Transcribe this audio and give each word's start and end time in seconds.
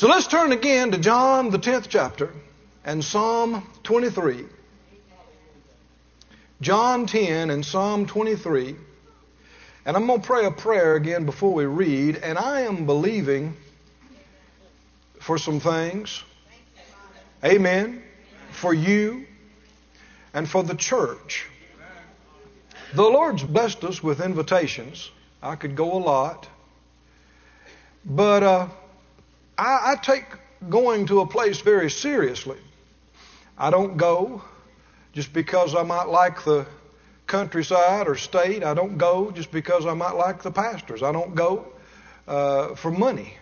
So 0.00 0.08
let's 0.08 0.26
turn 0.26 0.50
again 0.50 0.92
to 0.92 0.98
John, 0.98 1.50
the 1.50 1.58
10th 1.58 1.88
chapter, 1.90 2.32
and 2.86 3.04
Psalm 3.04 3.68
23. 3.82 4.46
John 6.62 7.04
10 7.04 7.50
and 7.50 7.62
Psalm 7.62 8.06
23. 8.06 8.76
And 9.84 9.96
I'm 9.98 10.06
going 10.06 10.22
to 10.22 10.26
pray 10.26 10.46
a 10.46 10.52
prayer 10.52 10.94
again 10.94 11.26
before 11.26 11.52
we 11.52 11.66
read. 11.66 12.16
And 12.16 12.38
I 12.38 12.62
am 12.62 12.86
believing 12.86 13.54
for 15.18 15.36
some 15.36 15.60
things. 15.60 16.24
Amen. 17.44 18.02
For 18.52 18.72
you 18.72 19.26
and 20.32 20.48
for 20.48 20.62
the 20.62 20.76
church. 20.76 21.46
The 22.94 23.02
Lord's 23.02 23.42
blessed 23.42 23.84
us 23.84 24.02
with 24.02 24.22
invitations. 24.22 25.10
I 25.42 25.56
could 25.56 25.76
go 25.76 25.92
a 25.92 26.00
lot. 26.00 26.48
But 28.06 28.42
uh, 28.42 28.68
I, 29.60 29.92
I 29.92 29.96
take 29.96 30.24
going 30.70 31.06
to 31.06 31.20
a 31.20 31.26
place 31.26 31.60
very 31.60 31.90
seriously. 31.90 32.56
I 33.58 33.70
don't 33.70 33.98
go 33.98 34.42
just 35.12 35.34
because 35.34 35.74
I 35.74 35.82
might 35.82 36.08
like 36.08 36.44
the 36.44 36.66
countryside 37.26 38.08
or 38.08 38.16
state. 38.16 38.64
I 38.64 38.72
don't 38.72 38.96
go 38.96 39.30
just 39.30 39.52
because 39.52 39.84
I 39.84 39.92
might 39.92 40.14
like 40.14 40.42
the 40.42 40.50
pastors. 40.50 41.02
I 41.02 41.12
don't 41.12 41.34
go 41.34 41.66
uh, 42.26 42.74
for 42.74 42.90
money. 42.90 43.36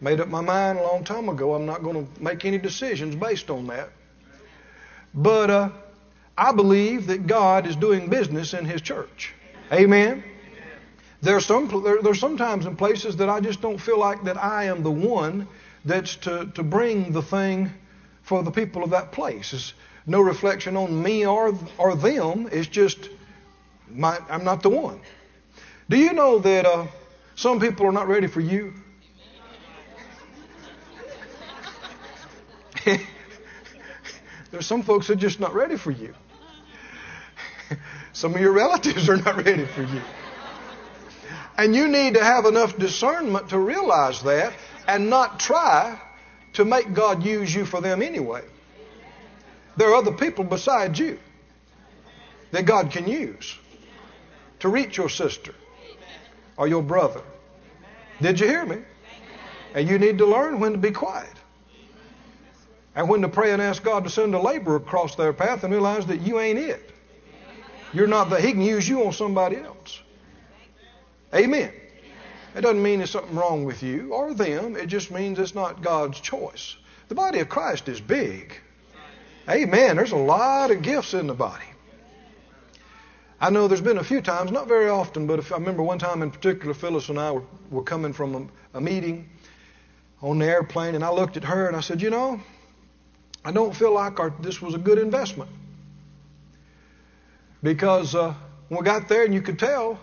Made 0.00 0.20
up 0.20 0.28
my 0.28 0.40
mind 0.40 0.80
a 0.80 0.82
long 0.82 1.04
time 1.04 1.28
ago. 1.28 1.54
I'm 1.54 1.66
not 1.66 1.84
going 1.84 2.04
to 2.04 2.22
make 2.22 2.44
any 2.44 2.58
decisions 2.58 3.14
based 3.14 3.50
on 3.50 3.68
that. 3.68 3.90
But 5.14 5.50
uh, 5.50 5.70
I 6.36 6.50
believe 6.50 7.06
that 7.06 7.28
God 7.28 7.68
is 7.68 7.76
doing 7.76 8.08
business 8.08 8.52
in 8.52 8.64
His 8.64 8.82
church. 8.82 9.32
Amen. 9.72 10.24
There 11.20 11.36
are 11.36 11.40
some 11.40 11.82
there, 11.82 12.00
there's 12.00 12.20
sometimes 12.20 12.66
in 12.66 12.76
places 12.76 13.16
that 13.16 13.28
I 13.28 13.40
just 13.40 13.60
don't 13.60 13.78
feel 13.78 13.98
like 13.98 14.24
that 14.24 14.36
I 14.36 14.64
am 14.64 14.82
the 14.82 14.90
one 14.90 15.48
that's 15.84 16.16
to, 16.16 16.46
to 16.54 16.62
bring 16.62 17.12
the 17.12 17.22
thing 17.22 17.72
for 18.22 18.42
the 18.42 18.50
people 18.50 18.84
of 18.84 18.90
that 18.90 19.10
place. 19.12 19.52
It's 19.52 19.74
no 20.06 20.20
reflection 20.20 20.76
on 20.76 21.02
me 21.02 21.26
or 21.26 21.58
or 21.76 21.96
them. 21.96 22.48
It's 22.52 22.68
just 22.68 23.10
my, 23.90 24.18
I'm 24.28 24.44
not 24.44 24.62
the 24.62 24.68
one. 24.68 25.00
Do 25.88 25.96
you 25.96 26.12
know 26.12 26.38
that 26.38 26.66
uh, 26.66 26.86
some 27.34 27.58
people 27.58 27.86
are 27.86 27.92
not 27.92 28.06
ready 28.06 28.26
for 28.26 28.40
you? 28.40 28.74
There's 34.50 34.66
some 34.66 34.82
folks 34.82 35.08
that 35.08 35.14
are 35.14 35.16
just 35.16 35.40
not 35.40 35.54
ready 35.54 35.76
for 35.76 35.90
you. 35.90 36.14
Some 38.14 38.34
of 38.34 38.40
your 38.40 38.52
relatives 38.52 39.08
are 39.08 39.16
not 39.16 39.44
ready 39.44 39.66
for 39.66 39.82
you. 39.82 40.00
And 41.58 41.74
you 41.74 41.88
need 41.88 42.14
to 42.14 42.22
have 42.22 42.44
enough 42.44 42.78
discernment 42.78 43.48
to 43.50 43.58
realize 43.58 44.22
that 44.22 44.54
and 44.86 45.10
not 45.10 45.40
try 45.40 46.00
to 46.52 46.64
make 46.64 46.94
God 46.94 47.24
use 47.24 47.52
you 47.52 47.66
for 47.66 47.80
them 47.80 48.00
anyway. 48.00 48.44
There 49.76 49.90
are 49.90 49.96
other 49.96 50.12
people 50.12 50.44
besides 50.44 50.98
you 51.00 51.18
that 52.52 52.64
God 52.64 52.92
can 52.92 53.08
use 53.08 53.56
to 54.60 54.68
reach 54.68 54.96
your 54.96 55.08
sister 55.08 55.52
or 56.56 56.68
your 56.68 56.82
brother. 56.82 57.22
Did 58.20 58.38
you 58.38 58.46
hear 58.46 58.64
me? 58.64 58.78
And 59.74 59.88
you 59.88 59.98
need 59.98 60.18
to 60.18 60.26
learn 60.26 60.60
when 60.60 60.72
to 60.72 60.78
be 60.78 60.92
quiet. 60.92 61.34
And 62.94 63.08
when 63.08 63.22
to 63.22 63.28
pray 63.28 63.52
and 63.52 63.60
ask 63.60 63.82
God 63.82 64.04
to 64.04 64.10
send 64.10 64.34
a 64.34 64.40
laborer 64.40 64.76
across 64.76 65.16
their 65.16 65.32
path 65.32 65.64
and 65.64 65.72
realize 65.72 66.06
that 66.06 66.20
you 66.20 66.38
ain't 66.38 66.58
it. 66.58 66.92
You're 67.92 68.06
not 68.06 68.30
that. 68.30 68.42
He 68.42 68.52
can 68.52 68.62
use 68.62 68.88
you 68.88 69.04
on 69.04 69.12
somebody 69.12 69.56
else. 69.56 70.00
Amen. 71.34 71.72
It 72.54 72.62
doesn't 72.62 72.82
mean 72.82 72.98
there's 72.98 73.10
something 73.10 73.36
wrong 73.36 73.64
with 73.64 73.82
you 73.82 74.12
or 74.12 74.34
them. 74.34 74.76
It 74.76 74.86
just 74.86 75.10
means 75.10 75.38
it's 75.38 75.54
not 75.54 75.82
God's 75.82 76.20
choice. 76.20 76.76
The 77.08 77.14
body 77.14 77.40
of 77.40 77.48
Christ 77.48 77.88
is 77.88 78.00
big. 78.00 78.54
Amen. 79.48 79.96
There's 79.96 80.12
a 80.12 80.16
lot 80.16 80.70
of 80.70 80.82
gifts 80.82 81.14
in 81.14 81.26
the 81.26 81.34
body. 81.34 81.64
I 83.40 83.50
know 83.50 83.68
there's 83.68 83.80
been 83.80 83.98
a 83.98 84.04
few 84.04 84.20
times, 84.20 84.50
not 84.50 84.66
very 84.66 84.88
often, 84.88 85.26
but 85.26 85.38
if, 85.38 85.52
I 85.52 85.56
remember 85.56 85.82
one 85.82 85.98
time 85.98 86.22
in 86.22 86.30
particular, 86.30 86.74
Phyllis 86.74 87.08
and 87.08 87.18
I 87.18 87.30
were, 87.30 87.44
were 87.70 87.84
coming 87.84 88.12
from 88.12 88.50
a, 88.74 88.78
a 88.78 88.80
meeting 88.80 89.28
on 90.20 90.40
the 90.40 90.46
airplane, 90.46 90.96
and 90.96 91.04
I 91.04 91.10
looked 91.10 91.36
at 91.36 91.44
her 91.44 91.68
and 91.68 91.76
I 91.76 91.80
said, 91.80 92.02
You 92.02 92.10
know, 92.10 92.40
I 93.44 93.52
don't 93.52 93.74
feel 93.74 93.92
like 93.92 94.18
our, 94.18 94.34
this 94.40 94.60
was 94.60 94.74
a 94.74 94.78
good 94.78 94.98
investment. 94.98 95.50
Because 97.62 98.14
uh, 98.14 98.34
when 98.68 98.80
we 98.80 98.84
got 98.84 99.08
there, 99.08 99.24
and 99.24 99.32
you 99.32 99.40
could 99.40 99.58
tell, 99.58 100.00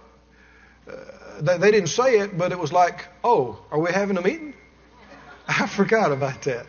uh, 0.90 1.42
they, 1.42 1.58
they 1.58 1.72
didn't 1.72 1.90
say 1.90 2.20
it, 2.20 2.38
but 2.38 2.52
it 2.52 2.60
was 2.60 2.72
like, 2.72 3.08
oh, 3.24 3.60
are 3.72 3.80
we 3.80 3.92
having 3.92 4.18
a 4.18 4.22
meeting? 4.22 4.54
I 5.48 5.68
forgot 5.68 6.12
about 6.12 6.42
that. 6.44 6.66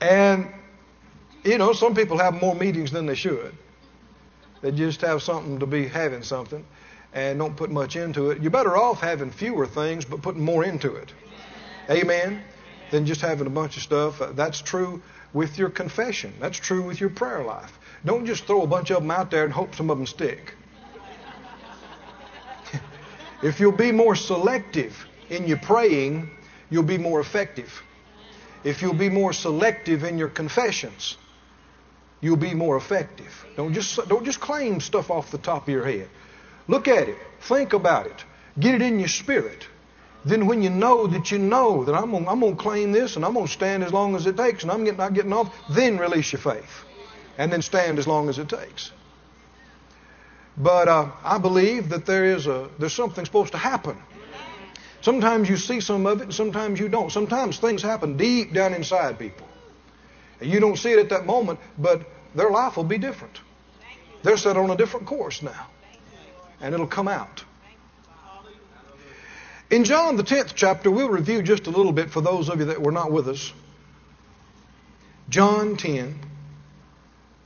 And, 0.00 0.52
you 1.44 1.58
know, 1.58 1.72
some 1.72 1.94
people 1.94 2.18
have 2.18 2.40
more 2.40 2.54
meetings 2.54 2.90
than 2.90 3.06
they 3.06 3.14
should. 3.14 3.54
They 4.60 4.72
just 4.72 5.00
have 5.02 5.22
something 5.22 5.60
to 5.60 5.66
be 5.66 5.86
having 5.86 6.22
something 6.22 6.64
and 7.12 7.38
don't 7.38 7.56
put 7.56 7.70
much 7.70 7.96
into 7.96 8.30
it. 8.30 8.42
You're 8.42 8.50
better 8.50 8.76
off 8.76 9.00
having 9.00 9.30
fewer 9.30 9.66
things 9.66 10.04
but 10.04 10.22
putting 10.22 10.44
more 10.44 10.64
into 10.64 10.94
it. 10.96 11.12
Amen. 11.90 12.42
Than 12.90 13.06
just 13.06 13.20
having 13.20 13.46
a 13.46 13.50
bunch 13.50 13.76
of 13.76 13.82
stuff. 13.82 14.20
That's 14.34 14.60
true 14.60 15.02
with 15.32 15.58
your 15.58 15.70
confession. 15.70 16.32
That's 16.40 16.58
true 16.58 16.82
with 16.82 17.00
your 17.00 17.10
prayer 17.10 17.44
life. 17.44 17.78
Don't 18.04 18.26
just 18.26 18.44
throw 18.44 18.62
a 18.62 18.66
bunch 18.66 18.90
of 18.90 19.02
them 19.02 19.10
out 19.10 19.30
there 19.30 19.44
and 19.44 19.52
hope 19.52 19.74
some 19.74 19.90
of 19.90 19.98
them 19.98 20.06
stick. 20.06 20.54
If 23.42 23.60
you'll 23.60 23.72
be 23.72 23.92
more 23.92 24.14
selective 24.14 25.06
in 25.30 25.46
your 25.46 25.58
praying, 25.58 26.30
you'll 26.70 26.82
be 26.82 26.98
more 26.98 27.20
effective. 27.20 27.82
If 28.64 28.82
you'll 28.82 28.94
be 28.94 29.08
more 29.08 29.32
selective 29.32 30.04
in 30.04 30.18
your 30.18 30.28
confessions, 30.28 31.16
you'll 32.20 32.36
be 32.36 32.54
more 32.54 32.76
effective. 32.76 33.46
Don't 33.56 33.72
just, 33.72 33.96
don't 34.08 34.24
just 34.24 34.40
claim 34.40 34.80
stuff 34.80 35.10
off 35.10 35.30
the 35.30 35.38
top 35.38 35.62
of 35.62 35.68
your 35.68 35.84
head. 35.84 36.08
Look 36.66 36.88
at 36.88 37.08
it. 37.08 37.18
Think 37.40 37.72
about 37.72 38.06
it. 38.06 38.24
Get 38.58 38.74
it 38.74 38.82
in 38.82 38.98
your 38.98 39.08
spirit. 39.08 39.66
Then 40.24 40.46
when 40.46 40.62
you 40.62 40.70
know 40.70 41.06
that 41.06 41.30
you 41.30 41.38
know 41.38 41.84
that 41.84 41.94
I'm 41.94 42.10
going, 42.10 42.28
I'm 42.28 42.40
to 42.40 42.54
claim 42.56 42.92
this 42.92 43.16
and 43.16 43.24
I'm 43.24 43.34
going 43.34 43.46
to 43.46 43.52
stand 43.52 43.84
as 43.84 43.92
long 43.92 44.16
as 44.16 44.26
it 44.26 44.36
takes 44.36 44.64
and 44.64 44.72
I'm 44.72 44.84
not 44.84 45.14
getting 45.14 45.32
off, 45.32 45.54
then 45.70 45.96
release 45.96 46.32
your 46.32 46.40
faith 46.40 46.84
and 47.38 47.52
then 47.52 47.62
stand 47.62 47.98
as 47.98 48.06
long 48.06 48.28
as 48.28 48.38
it 48.38 48.48
takes. 48.48 48.90
But 50.58 50.88
uh, 50.88 51.10
I 51.22 51.38
believe 51.38 51.90
that 51.90 52.04
there 52.04 52.24
is 52.24 52.46
a 52.46 52.68
there's 52.78 52.92
something 52.92 53.24
supposed 53.24 53.52
to 53.52 53.58
happen. 53.58 53.96
Sometimes 55.00 55.48
you 55.48 55.56
see 55.56 55.80
some 55.80 56.06
of 56.06 56.20
it, 56.20 56.24
and 56.24 56.34
sometimes 56.34 56.80
you 56.80 56.88
don't. 56.88 57.12
Sometimes 57.12 57.58
things 57.58 57.82
happen 57.82 58.16
deep 58.16 58.52
down 58.52 58.74
inside 58.74 59.18
people. 59.18 59.46
And 60.40 60.50
you 60.50 60.58
don't 60.58 60.76
see 60.76 60.90
it 60.90 60.98
at 60.98 61.08
that 61.10 61.24
moment, 61.26 61.60
but 61.78 62.02
their 62.34 62.50
life 62.50 62.76
will 62.76 62.84
be 62.84 62.98
different. 62.98 63.40
They're 64.22 64.36
set 64.36 64.56
on 64.56 64.70
a 64.70 64.76
different 64.76 65.06
course 65.06 65.42
now. 65.42 65.66
And 66.60 66.74
it'll 66.74 66.88
come 66.88 67.06
out. 67.06 67.44
In 69.70 69.84
John, 69.84 70.16
the 70.16 70.24
10th 70.24 70.52
chapter, 70.54 70.90
we'll 70.90 71.10
review 71.10 71.42
just 71.42 71.66
a 71.66 71.70
little 71.70 71.92
bit 71.92 72.10
for 72.10 72.20
those 72.20 72.48
of 72.48 72.58
you 72.58 72.66
that 72.66 72.80
were 72.80 72.92
not 72.92 73.12
with 73.12 73.28
us. 73.28 73.52
John 75.28 75.76
10. 75.76 76.18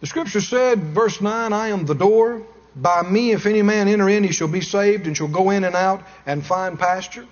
The 0.01 0.07
scripture 0.07 0.41
said, 0.41 0.79
verse 0.81 1.21
9, 1.21 1.53
I 1.53 1.69
am 1.69 1.85
the 1.85 1.95
door. 1.95 2.47
By 2.75 3.03
me, 3.03 3.33
if 3.33 3.47
any 3.47 3.63
man 3.63 3.89
enter 3.89 4.09
in, 4.09 4.25
he 4.25 4.33
shall 4.33 4.49
be 4.49 4.63
saved 4.63 5.07
and 5.07 5.17
shall 5.17 5.29
go 5.29 5.51
in 5.51 5.65
and 5.65 5.75
out 5.75 6.03
and 6.27 6.45
find 6.45 6.79
pasture. 6.79 7.27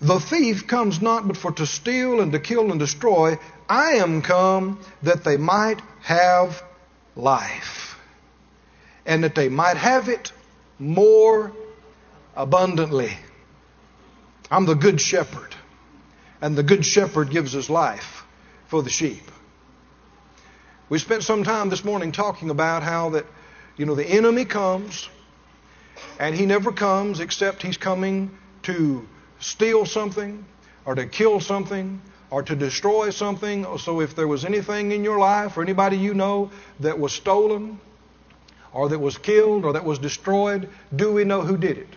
The 0.00 0.20
thief 0.20 0.66
comes 0.66 1.00
not 1.00 1.26
but 1.26 1.36
for 1.36 1.52
to 1.52 1.66
steal 1.66 2.20
and 2.20 2.32
to 2.32 2.38
kill 2.38 2.70
and 2.70 2.78
destroy. 2.78 3.38
I 3.68 3.92
am 3.92 4.20
come 4.22 4.80
that 5.02 5.24
they 5.24 5.36
might 5.36 5.80
have 6.02 6.62
life, 7.14 7.98
and 9.06 9.24
that 9.24 9.34
they 9.34 9.48
might 9.48 9.76
have 9.76 10.08
it 10.08 10.32
more 10.78 11.52
abundantly. 12.34 13.16
I'm 14.50 14.66
the 14.66 14.74
good 14.74 15.00
shepherd, 15.00 15.54
and 16.40 16.56
the 16.56 16.62
good 16.62 16.84
shepherd 16.84 17.30
gives 17.30 17.52
his 17.52 17.70
life 17.70 18.24
for 18.66 18.82
the 18.82 18.90
sheep. 18.90 19.22
We 20.88 20.98
spent 20.98 21.24
some 21.24 21.42
time 21.42 21.70
this 21.70 21.84
morning 21.84 22.12
talking 22.12 22.50
about 22.50 22.82
how 22.82 23.10
that, 23.10 23.26
you 23.76 23.86
know, 23.86 23.94
the 23.94 24.06
enemy 24.06 24.44
comes, 24.44 25.08
and 26.18 26.34
he 26.34 26.46
never 26.46 26.72
comes 26.72 27.20
except 27.20 27.62
he's 27.62 27.76
coming 27.76 28.36
to 28.62 29.06
steal 29.38 29.86
something, 29.86 30.44
or 30.84 30.94
to 30.94 31.06
kill 31.06 31.40
something, 31.40 32.00
or 32.30 32.42
to 32.42 32.56
destroy 32.56 33.10
something. 33.10 33.66
So 33.78 34.00
if 34.00 34.16
there 34.16 34.28
was 34.28 34.44
anything 34.44 34.92
in 34.92 35.04
your 35.04 35.18
life, 35.18 35.56
or 35.56 35.62
anybody 35.62 35.96
you 35.96 36.14
know 36.14 36.50
that 36.80 36.98
was 36.98 37.12
stolen, 37.12 37.80
or 38.72 38.88
that 38.88 38.98
was 38.98 39.18
killed, 39.18 39.64
or 39.64 39.72
that 39.74 39.84
was 39.84 39.98
destroyed, 39.98 40.68
do 40.94 41.12
we 41.12 41.24
know 41.24 41.42
who 41.42 41.56
did 41.56 41.78
it? 41.78 41.88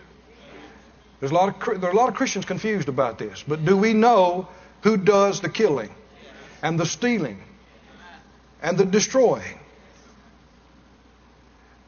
There's 1.20 1.32
a 1.32 1.34
lot 1.34 1.68
of, 1.68 1.80
there 1.80 1.90
are 1.90 1.92
a 1.92 1.96
lot 1.96 2.08
of 2.08 2.14
Christians 2.14 2.44
confused 2.46 2.88
about 2.88 3.18
this, 3.18 3.44
but 3.46 3.64
do 3.64 3.76
we 3.76 3.92
know 3.92 4.48
who 4.82 4.96
does 4.96 5.40
the 5.40 5.48
killing 5.48 5.90
and 6.62 6.78
the 6.78 6.86
stealing 6.86 7.38
and 8.62 8.76
the 8.78 8.84
destroying. 8.84 9.59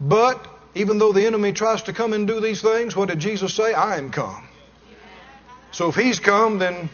But 0.03 0.45
even 0.75 0.99
though 0.99 1.13
the 1.13 1.25
enemy 1.27 1.53
tries 1.53 1.83
to 1.83 1.93
come 1.93 2.13
and 2.13 2.27
do 2.27 2.41
these 2.41 2.61
things, 2.61 2.97
what 2.97 3.09
did 3.09 3.21
Jesus 3.21 3.55
say? 3.55 3.73
I 3.73 3.99
am 3.99 4.11
come. 4.11 4.49
So 5.71 5.89
if 5.89 5.95
he's 5.95 6.19
come, 6.19 6.59
then 6.59 6.91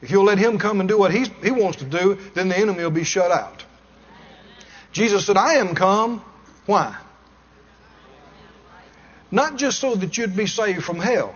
if 0.00 0.10
you'll 0.10 0.24
let 0.24 0.38
him 0.38 0.58
come 0.58 0.80
and 0.80 0.88
do 0.88 0.96
what 0.96 1.12
he 1.12 1.50
wants 1.50 1.78
to 1.78 1.84
do, 1.84 2.18
then 2.34 2.48
the 2.48 2.56
enemy 2.56 2.84
will 2.84 2.90
be 2.90 3.04
shut 3.04 3.30
out. 3.30 3.64
Jesus 4.92 5.26
said, 5.26 5.36
I 5.36 5.54
am 5.54 5.74
come. 5.74 6.24
Why? 6.66 6.96
Not 9.30 9.56
just 9.56 9.80
so 9.80 9.96
that 9.96 10.16
you'd 10.16 10.36
be 10.36 10.46
saved 10.46 10.84
from 10.84 11.00
hell. 11.00 11.34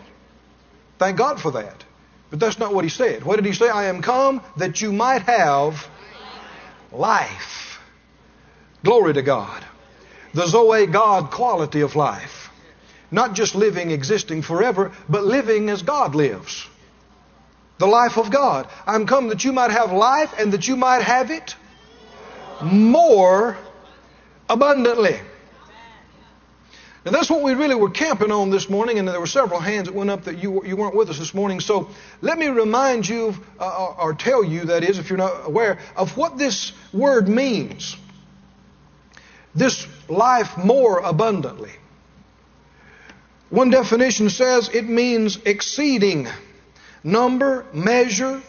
Thank 0.98 1.18
God 1.18 1.40
for 1.40 1.50
that. 1.52 1.84
But 2.30 2.38
that's 2.38 2.58
not 2.58 2.72
what 2.72 2.84
he 2.84 2.90
said. 2.90 3.24
What 3.24 3.36
did 3.36 3.46
he 3.46 3.52
say? 3.52 3.68
I 3.68 3.86
am 3.86 4.00
come 4.00 4.42
that 4.58 4.80
you 4.80 4.92
might 4.92 5.22
have 5.22 5.88
life. 6.92 7.80
Glory 8.84 9.14
to 9.14 9.22
God. 9.22 9.64
The 10.34 10.46
Zoe 10.46 10.86
God 10.86 11.30
quality 11.30 11.80
of 11.80 11.96
life. 11.96 12.50
Not 13.10 13.34
just 13.34 13.54
living, 13.54 13.90
existing 13.90 14.42
forever, 14.42 14.92
but 15.08 15.24
living 15.24 15.70
as 15.70 15.82
God 15.82 16.14
lives. 16.14 16.66
The 17.78 17.86
life 17.86 18.18
of 18.18 18.30
God. 18.30 18.68
I'm 18.86 19.06
come 19.06 19.28
that 19.28 19.44
you 19.44 19.52
might 19.52 19.70
have 19.70 19.92
life 19.92 20.34
and 20.38 20.52
that 20.52 20.68
you 20.68 20.76
might 20.76 21.02
have 21.02 21.30
it 21.30 21.56
more 22.62 23.56
abundantly. 24.48 25.18
And 27.04 27.14
that's 27.14 27.30
what 27.30 27.42
we 27.42 27.54
really 27.54 27.76
were 27.76 27.88
camping 27.88 28.30
on 28.32 28.50
this 28.50 28.68
morning, 28.68 28.98
and 28.98 29.08
there 29.08 29.20
were 29.20 29.26
several 29.26 29.60
hands 29.60 29.86
that 29.86 29.94
went 29.94 30.10
up 30.10 30.24
that 30.24 30.42
you, 30.42 30.62
you 30.64 30.76
weren't 30.76 30.94
with 30.94 31.08
us 31.08 31.18
this 31.18 31.32
morning. 31.32 31.60
So 31.60 31.88
let 32.20 32.36
me 32.36 32.48
remind 32.48 33.08
you, 33.08 33.34
uh, 33.58 33.94
or 33.98 34.12
tell 34.12 34.44
you, 34.44 34.66
that 34.66 34.84
is, 34.84 34.98
if 34.98 35.08
you're 35.08 35.16
not 35.16 35.46
aware, 35.46 35.78
of 35.96 36.16
what 36.18 36.36
this 36.36 36.72
word 36.92 37.28
means. 37.28 37.96
This 39.58 39.88
life 40.08 40.56
more 40.56 41.00
abundantly. 41.00 41.72
One 43.50 43.70
definition 43.70 44.30
says 44.30 44.68
it 44.72 44.88
means 44.88 45.36
exceeding 45.44 46.28
number, 47.02 47.66
measure, 47.72 48.40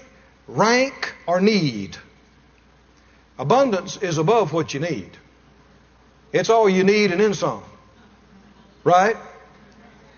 rank, 0.48 1.16
or 1.26 1.42
need. 1.42 1.98
Abundance 3.40 3.98
is 3.98 4.20
above 4.20 4.54
what 4.54 4.74
you 4.76 4.82
need. 4.82 5.10
It's 6.32 6.52
all 6.52 6.70
you 6.70 6.84
need 6.84 7.12
and 7.12 7.20
then 7.20 7.34
some. 7.34 7.64
Right? 8.84 9.16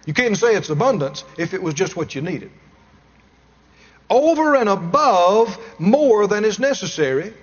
You 0.06 0.14
can't 0.14 0.36
say 0.36 0.56
it's 0.56 0.70
abundance 0.70 1.24
if 1.38 1.54
it 1.54 1.64
was 1.64 1.74
just 1.74 1.96
what 1.96 2.16
you 2.16 2.22
needed. 2.22 2.52
Over 4.10 4.56
and 4.56 4.68
above 4.68 5.58
more 5.80 6.28
than 6.28 6.44
is 6.44 6.60
necessary, 6.60 7.34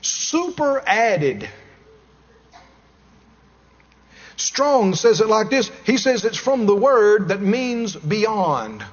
super 0.00 0.80
added. 0.86 1.48
Strong 4.36 4.94
says 4.94 5.20
it 5.20 5.28
like 5.28 5.50
this. 5.50 5.70
He 5.84 5.96
says 5.96 6.24
it's 6.24 6.36
from 6.36 6.66
the 6.66 6.76
word 6.76 7.28
that 7.28 7.40
means 7.40 7.96
beyond. 7.96 8.84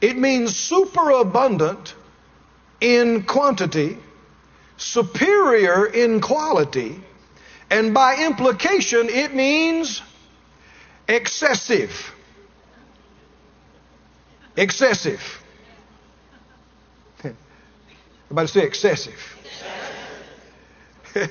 It 0.00 0.16
means 0.16 0.56
superabundant 0.56 1.94
in 2.80 3.22
quantity, 3.22 3.96
superior 4.76 5.86
in 5.86 6.20
quality, 6.20 7.00
and 7.70 7.94
by 7.94 8.16
implication, 8.26 9.08
it 9.08 9.34
means 9.34 10.02
excessive. 11.08 12.12
Excessive. 14.56 15.22
Everybody 18.26 18.48
say 18.48 18.64
excessive. 18.64 19.38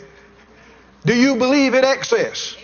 do 1.05 1.15
you 1.15 1.35
believe 1.35 1.75
in 1.75 1.83
excess? 1.83 2.55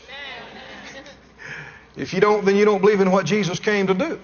If 1.98 2.14
you 2.14 2.22
don't, 2.22 2.46
then 2.46 2.56
you 2.56 2.64
don't 2.64 2.80
believe 2.80 3.02
in 3.02 3.12
what 3.12 3.26
Jesus 3.26 3.60
came 3.60 3.88
to 3.88 3.94
do. 3.94 4.20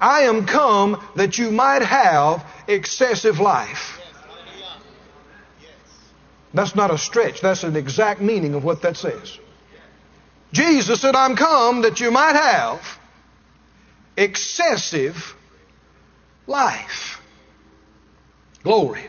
I 0.00 0.22
am 0.22 0.46
come 0.46 1.04
that 1.16 1.38
you 1.38 1.50
might 1.50 1.82
have 1.82 2.44
excessive 2.68 3.40
life. 3.40 4.00
That's 6.54 6.74
not 6.74 6.90
a 6.90 6.98
stretch. 6.98 7.40
That's 7.40 7.64
an 7.64 7.76
exact 7.76 8.20
meaning 8.20 8.54
of 8.54 8.64
what 8.64 8.82
that 8.82 8.96
says. 8.96 9.38
Jesus 10.52 11.00
said, 11.00 11.16
I'm 11.16 11.36
come 11.36 11.82
that 11.82 12.00
you 12.00 12.10
might 12.10 12.36
have 12.36 12.98
excessive 14.16 15.36
life. 16.46 17.20
Glory. 18.62 19.06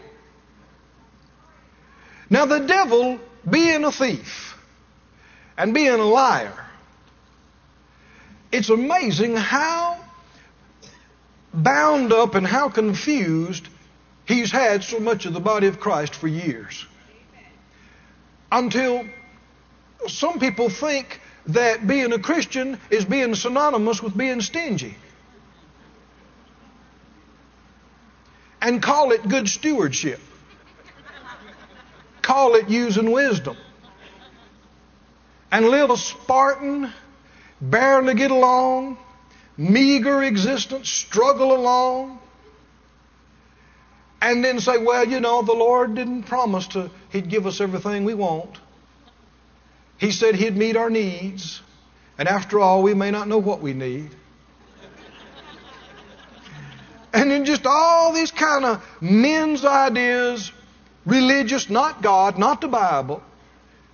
Now, 2.30 2.46
the 2.46 2.60
devil, 2.60 3.20
being 3.50 3.84
a 3.86 3.92
thief 3.92 4.58
and 5.58 5.74
being 5.74 5.94
a 5.94 6.06
liar, 6.06 6.67
it's 8.52 8.70
amazing 8.70 9.36
how 9.36 9.98
bound 11.54 12.14
up 12.14 12.36
and 12.36 12.46
how 12.46 12.70
confused 12.70 13.68
he's 14.26 14.52
had 14.52 14.84
so 14.84 15.00
much 15.00 15.26
of 15.26 15.34
the 15.34 15.40
body 15.40 15.68
of 15.68 15.80
Christ 15.80 16.16
for 16.16 16.28
years 16.28 16.86
until 18.52 19.06
some 20.08 20.40
people 20.40 20.70
think 20.70 21.20
that 21.48 21.88
being 21.88 22.14
a 22.14 22.20
Christian 22.20 22.80
is 22.90 23.06
being 23.06 23.36
synonymous 23.36 24.02
with 24.02 24.16
being 24.16 24.42
stingy. 24.42 24.96
And 28.62 28.82
call 28.82 29.12
it 29.12 29.28
good 29.28 29.48
stewardship. 29.48 30.20
Call 32.22 32.56
it 32.56 32.70
using 32.70 33.12
wisdom. 33.12 33.56
And 35.52 35.70
live 35.70 35.90
a 35.90 35.98
Spartan, 35.98 36.92
barely 37.62 38.14
get 38.14 38.32
along, 38.32 38.98
meager 39.58 40.24
existence, 40.24 40.90
struggle 40.90 41.56
along, 41.56 42.20
and 44.22 44.44
then 44.44 44.60
say, 44.60 44.78
well, 44.78 45.08
you 45.08 45.20
know, 45.20 45.42
the 45.42 45.54
Lord 45.54 45.96
didn't 45.96 46.24
promise 46.24 46.68
to, 46.70 46.90
He'd 47.12 47.30
give 47.30 47.46
us 47.46 47.62
everything 47.62 48.04
we 48.04 48.14
want. 48.14 48.60
He 49.98 50.12
said 50.12 50.36
He'd 50.36 50.56
meet 50.56 50.76
our 50.76 50.90
needs. 50.90 51.62
And 52.18 52.28
after 52.28 52.60
all, 52.60 52.82
we 52.82 52.94
may 52.94 53.12
not 53.12 53.28
know 53.28 53.38
what 53.38 53.62
we 53.62 53.74
need. 53.74 54.10
and 57.14 57.30
then 57.30 57.46
just 57.46 57.66
all 57.66 58.12
these 58.12 58.32
kind 58.32 58.66
of 58.66 58.84
men's 59.02 59.64
ideas, 59.64 60.52
religious, 61.06 61.70
not 61.70 62.02
God, 62.02 62.40
not 62.40 62.62
the 62.62 62.68
Bible, 62.68 63.22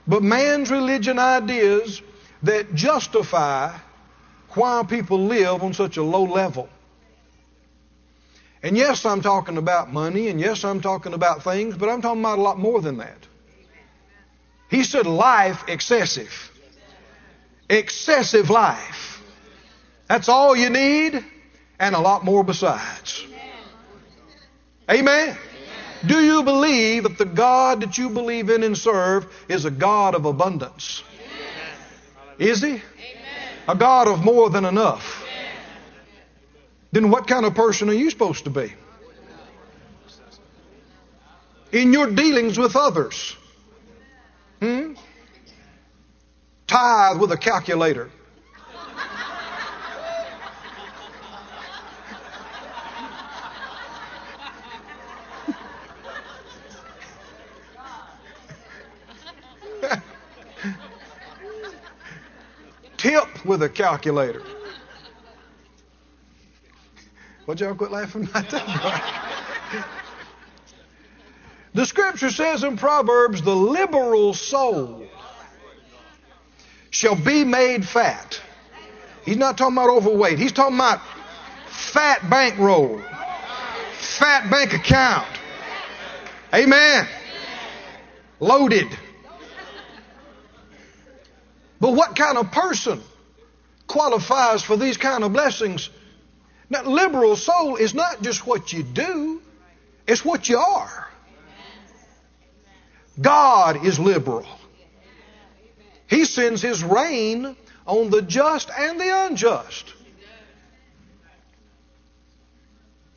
but 0.07 0.23
man's 0.23 0.71
religion 0.71 1.19
ideas 1.19 2.01
that 2.43 2.75
justify 2.75 3.77
why 4.49 4.83
people 4.87 5.25
live 5.25 5.63
on 5.63 5.73
such 5.73 5.97
a 5.97 6.03
low 6.03 6.23
level. 6.23 6.69
And 8.61 8.77
yes, 8.77 9.05
I'm 9.05 9.21
talking 9.21 9.57
about 9.57 9.91
money, 9.91 10.29
and 10.29 10.39
yes, 10.39 10.63
I'm 10.63 10.79
talking 10.79 11.13
about 11.13 11.43
things, 11.43 11.75
but 11.75 11.89
I'm 11.89 12.01
talking 12.01 12.21
about 12.21 12.39
a 12.39 12.41
lot 12.41 12.59
more 12.59 12.81
than 12.81 12.97
that. 12.97 13.27
He 14.69 14.83
said 14.83 15.05
life 15.05 15.63
excessive. 15.67 16.51
Excessive 17.69 18.49
life. 18.49 19.21
That's 20.07 20.29
all 20.29 20.55
you 20.55 20.69
need, 20.69 21.25
and 21.79 21.95
a 21.95 21.99
lot 21.99 22.23
more 22.23 22.43
besides. 22.43 23.25
Amen. 24.89 25.37
Do 26.05 26.19
you 26.19 26.43
believe 26.43 27.03
that 27.03 27.17
the 27.17 27.25
God 27.25 27.81
that 27.81 27.97
you 27.97 28.09
believe 28.09 28.49
in 28.49 28.63
and 28.63 28.77
serve 28.77 29.25
is 29.47 29.65
a 29.65 29.71
God 29.71 30.15
of 30.15 30.25
abundance? 30.25 31.03
Is 32.39 32.61
He? 32.61 32.81
A 33.67 33.75
God 33.75 34.07
of 34.07 34.23
more 34.23 34.49
than 34.49 34.65
enough 34.65 35.23
then 36.93 37.09
what 37.09 37.25
kind 37.27 37.43
of 37.43 37.55
person 37.55 37.89
are 37.89 37.93
you 37.93 38.11
supposed 38.11 38.43
to 38.43 38.51
be? 38.51 38.71
In 41.71 41.91
your 41.91 42.11
dealings 42.11 42.55
with 42.55 42.75
others. 42.75 43.35
Hmm? 44.61 44.93
Tithe 46.67 47.19
with 47.19 47.31
a 47.31 47.37
calculator. 47.37 48.11
Tip 63.03 63.45
with 63.45 63.61
a 63.61 63.67
calculator. 63.67 64.41
Would 67.45 67.59
y'all 67.59 67.75
quit 67.75 67.91
laughing 67.91 68.23
about 68.23 68.49
that? 68.49 69.85
the 71.73 71.85
scripture 71.85 72.31
says 72.31 72.63
in 72.63 72.77
Proverbs, 72.77 73.41
the 73.41 73.53
liberal 73.53 74.33
soul 74.33 75.05
shall 76.91 77.17
be 77.17 77.43
made 77.43 77.85
fat. 77.85 78.41
He's 79.25 79.35
not 79.35 79.57
talking 79.57 79.75
about 79.75 79.89
overweight. 79.89 80.39
He's 80.39 80.53
talking 80.53 80.75
about 80.75 81.01
fat 81.67 82.29
bankroll, 82.29 83.01
fat 83.97 84.49
bank 84.49 84.73
account. 84.73 85.27
Amen. 86.53 87.05
Loaded. 88.39 88.97
But 91.83 91.95
what 91.95 92.15
kind 92.15 92.37
of 92.37 92.49
person 92.49 93.01
qualifies 93.87 94.63
for 94.63 94.77
these 94.77 94.95
kind 94.95 95.21
of 95.21 95.33
blessings? 95.33 95.89
Now, 96.69 96.83
liberal 96.83 97.35
soul 97.35 97.75
is 97.75 97.93
not 97.93 98.21
just 98.21 98.47
what 98.47 98.71
you 98.71 98.83
do, 98.83 99.41
it's 100.07 100.23
what 100.23 100.47
you 100.47 100.59
are. 100.59 101.09
God 103.19 103.85
is 103.85 103.99
liberal. 103.99 104.47
He 106.07 106.23
sends 106.23 106.61
His 106.61 106.81
rain 106.85 107.53
on 107.85 108.09
the 108.09 108.21
just 108.21 108.69
and 108.69 108.97
the 108.97 109.25
unjust. 109.25 109.93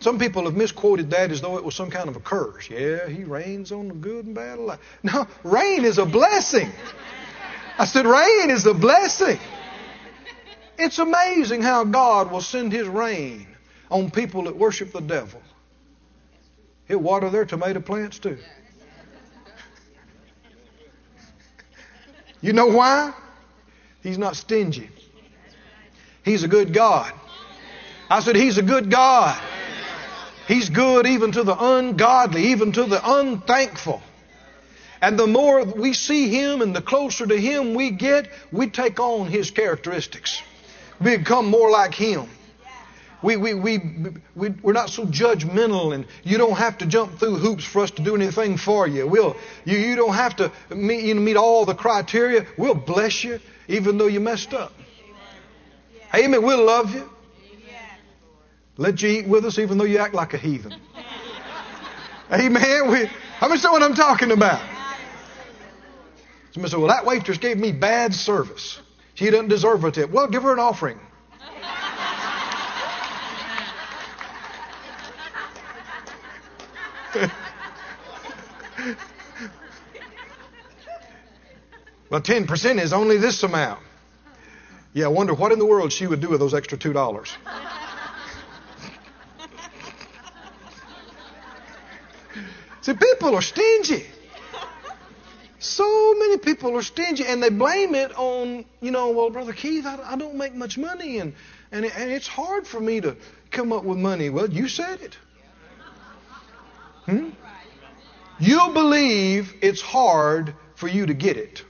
Some 0.01 0.19
people 0.19 0.47
have 0.47 0.57
misquoted 0.57 1.11
that 1.11 1.31
as 1.31 1.41
though 1.41 1.57
it 1.57 1.65
was 1.65 1.77
some 1.77 1.91
kind 1.91 2.09
of 2.09 2.17
a 2.17 2.21
curse. 2.21 2.69
Yeah, 2.69 3.09
He 3.09 3.23
rains 3.23 3.71
on 3.71 3.87
the 3.87 3.95
good 3.95 4.27
and 4.27 4.35
bad 4.35 4.59
alike. 4.59 4.81
No, 5.05 5.29
rain 5.45 5.85
is 5.85 5.99
a 5.99 6.05
blessing. 6.05 6.73
I 7.78 7.85
said, 7.85 8.06
rain 8.06 8.50
is 8.50 8.64
a 8.66 8.75
blessing. 8.75 9.38
It's 10.78 10.99
amazing 10.99 11.62
how 11.62 11.85
God 11.85 12.30
will 12.30 12.40
send 12.40 12.73
His 12.73 12.87
rain 12.87 13.47
on 13.90 14.11
people 14.11 14.45
that 14.45 14.56
worship 14.56 14.92
the 14.92 15.00
devil. 15.00 15.40
He'll 16.88 16.99
water 16.99 17.30
their 17.30 17.45
tomato 17.45 17.80
plants 17.80 18.18
too. 18.18 18.38
You 22.40 22.52
know 22.52 22.66
why? 22.66 23.12
He's 24.02 24.18
not 24.18 24.37
stingy. 24.37 24.90
He's 26.25 26.45
a 26.45 26.49
good 26.49 26.73
God. 26.73 27.12
I 28.09 28.21
said, 28.21 28.37
He's 28.37 28.59
a 28.59 28.62
good 28.62 28.90
God. 28.90 29.40
He's 30.47 30.71
good 30.71 31.06
even 31.06 31.33
to 31.33 31.42
the 31.42 31.56
ungodly, 31.59 32.49
even 32.49 32.73
to 32.73 32.85
the 32.85 33.00
unthankful. 33.02 34.00
And 35.07 35.17
the 35.17 35.29
more 35.29 35.65
we 35.65 35.93
see 35.93 36.29
Him 36.29 36.63
and 36.63 36.75
the 36.75 36.83
closer 36.83 37.25
to 37.25 37.41
Him 37.41 37.75
we 37.75 37.93
get, 37.93 38.29
we 38.51 38.69
take 38.69 38.99
on 38.99 39.29
His 39.29 39.53
characteristics. 39.53 40.43
We 41.01 41.17
become 41.17 41.47
more 41.47 41.71
like 41.71 41.95
Him. 41.95 42.29
We, 43.23 43.37
we, 43.37 43.55
we, 43.55 43.79
we, 44.35 44.49
we're 44.49 44.73
not 44.73 44.91
so 44.91 45.07
judgmental, 45.07 45.95
and 45.95 46.09
you 46.25 46.39
don't 46.39 46.57
have 46.57 46.79
to 46.79 46.87
jump 46.87 47.21
through 47.21 47.37
hoops 47.37 47.65
for 47.65 47.83
us 47.83 47.93
to 47.93 48.03
do 48.03 48.17
anything 48.17 48.57
for 48.57 48.89
you. 48.89 49.07
We'll, 49.07 49.37
you, 49.65 49.79
you 49.79 49.95
don't 49.95 50.15
have 50.15 50.35
to 50.39 50.51
meet, 50.75 51.05
you 51.05 51.15
meet 51.15 51.37
all 51.37 51.65
the 51.65 51.77
criteria. 51.77 52.45
We'll 52.59 52.75
bless 52.75 53.23
you 53.23 53.39
even 53.69 53.99
though 53.99 54.09
you 54.09 54.19
messed 54.19 54.55
up. 54.55 54.73
Amen. 56.13 56.43
We'll 56.43 56.65
love 56.65 56.93
you. 56.93 57.09
Let 58.77 59.01
you 59.03 59.09
eat 59.11 59.29
with 59.29 59.45
us 59.45 59.61
even 59.61 59.79
though 59.79 59.85
you 59.85 59.99
act 59.99 60.15
like 60.15 60.35
a 60.35 60.39
heathen. 60.39 60.75
Amen. 62.33 62.91
We, 62.91 63.07
how 63.39 63.47
much 63.47 63.63
know 63.63 63.71
what 63.71 63.85
I'm 63.85 63.95
talking 63.95 64.33
about? 64.33 64.75
Somebody 66.57 66.71
said, 66.71 66.79
Well, 66.79 66.89
that 66.89 67.05
waitress 67.05 67.37
gave 67.37 67.59
me 67.59 67.71
bad 67.71 68.15
service. 68.15 68.81
She 69.13 69.29
doesn't 69.29 69.49
deserve 69.49 69.85
a 69.85 69.91
tip. 69.91 70.09
Well, 70.09 70.27
give 70.27 70.43
her 70.43 70.55
an 70.55 70.59
offering. 70.59 70.99
well, 82.09 82.23
10% 82.23 82.81
is 82.81 82.95
only 82.95 83.19
this 83.19 83.43
amount. 83.43 83.81
Yeah, 84.95 85.05
I 85.05 85.09
wonder 85.09 85.35
what 85.35 85.53
in 85.53 85.59
the 85.59 85.67
world 85.67 85.93
she 85.93 86.07
would 86.07 86.23
do 86.23 86.31
with 86.31 86.41
those 86.41 86.55
extra 86.55 86.79
$2. 86.79 87.29
See, 92.81 92.95
people 92.95 93.35
are 93.35 93.43
stingy. 93.43 94.07
So 95.67 96.15
many 96.15 96.39
people 96.39 96.77
are 96.77 96.83
stingy 96.83 97.27
and 97.27 97.43
they 97.43 97.51
blame 97.51 97.97
it 97.97 98.17
on, 98.17 98.65
you 98.81 98.93
know, 98.93 99.11
well, 99.11 99.31
Brother 99.31 99.53
Keith, 99.53 99.85
I, 99.85 99.99
I 100.13 100.17
don't 100.17 100.37
make 100.37 100.55
much 100.55 100.79
money 100.79 101.19
and, 101.19 101.35
and, 101.73 101.85
it, 101.85 101.99
and 101.99 102.11
it's 102.11 102.29
hard 102.29 102.69
for 102.69 102.79
me 102.79 103.01
to 103.01 103.17
come 103.51 103.73
up 103.73 103.83
with 103.83 103.99
money. 103.99 104.31
Well, 104.31 104.49
you 104.49 104.69
said 104.69 105.01
it. 105.01 105.19
Hmm? 107.07 107.31
You 108.39 108.71
believe 108.75 109.55
it's 109.61 109.81
hard 109.81 110.55
for 110.77 110.87
you 110.87 111.07
to 111.07 111.15
get 111.15 111.37
it. 111.37 111.65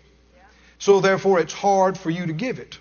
So 0.78 1.00
therefore 1.00 1.40
it's 1.40 1.54
hard 1.54 1.96
for 1.96 2.10
you 2.10 2.26
to 2.26 2.34
give 2.34 2.58
it. 2.58 2.78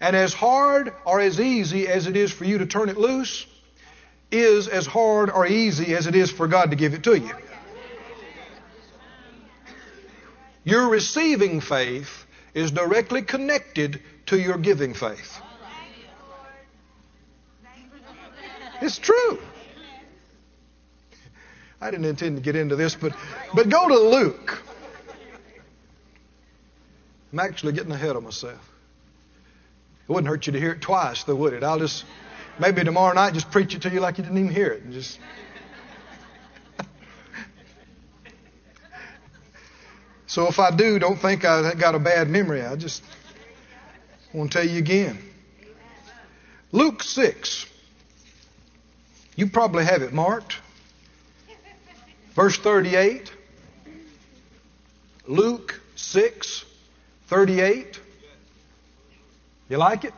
And 0.00 0.14
as 0.14 0.32
hard 0.32 0.92
or 1.04 1.18
as 1.18 1.40
easy 1.40 1.88
as 1.88 2.06
it 2.06 2.16
is 2.16 2.30
for 2.30 2.44
you 2.44 2.58
to 2.58 2.66
turn 2.66 2.90
it 2.90 2.96
loose 2.96 3.44
is 4.30 4.68
as 4.68 4.86
hard 4.86 5.30
or 5.30 5.46
easy 5.46 5.96
as 5.96 6.06
it 6.06 6.14
is 6.14 6.30
for 6.30 6.46
God 6.46 6.70
to 6.70 6.76
give 6.76 6.94
it 6.94 7.02
to 7.04 7.18
you. 7.18 7.34
Your 10.64 10.88
receiving 10.88 11.60
faith 11.60 12.24
is 12.54 12.70
directly 12.70 13.22
connected 13.22 14.00
to 14.26 14.38
your 14.38 14.56
giving 14.56 14.94
faith. 14.94 15.38
It's 18.80 18.98
true. 18.98 19.38
I 21.80 21.90
didn't 21.90 22.06
intend 22.06 22.36
to 22.36 22.42
get 22.42 22.56
into 22.56 22.76
this, 22.76 22.94
but, 22.94 23.12
but 23.54 23.68
go 23.68 23.88
to 23.88 23.94
Luke. 23.94 24.62
I'm 27.32 27.40
actually 27.40 27.72
getting 27.74 27.92
ahead 27.92 28.16
of 28.16 28.22
myself. 28.22 28.60
It 30.08 30.12
wouldn't 30.12 30.28
hurt 30.28 30.46
you 30.46 30.52
to 30.54 30.60
hear 30.60 30.72
it 30.72 30.80
twice, 30.80 31.24
though, 31.24 31.34
would 31.34 31.52
it? 31.52 31.62
I'll 31.62 31.78
just, 31.78 32.04
maybe 32.58 32.84
tomorrow 32.84 33.14
night, 33.14 33.34
just 33.34 33.50
preach 33.50 33.74
it 33.74 33.82
to 33.82 33.90
you 33.90 34.00
like 34.00 34.18
you 34.18 34.24
didn't 34.24 34.38
even 34.38 34.52
hear 34.52 34.68
it. 34.68 34.82
And 34.82 34.92
just. 34.92 35.18
So 40.26 40.48
if 40.48 40.58
I 40.58 40.70
do, 40.70 40.98
don't 40.98 41.18
think 41.18 41.44
I 41.44 41.74
got 41.74 41.94
a 41.94 41.98
bad 41.98 42.28
memory. 42.28 42.62
I 42.62 42.76
just 42.76 43.02
want 44.32 44.52
to 44.52 44.58
tell 44.58 44.68
you 44.68 44.78
again. 44.78 45.18
Luke 46.72 47.02
6. 47.02 47.66
You 49.36 49.48
probably 49.48 49.84
have 49.84 50.02
it 50.02 50.12
marked. 50.12 50.58
Verse 52.34 52.56
38, 52.58 53.32
Luke 55.28 55.80
6, 55.94 56.64
38. 57.28 58.00
You 59.68 59.76
like 59.76 60.04
it? 60.04 60.12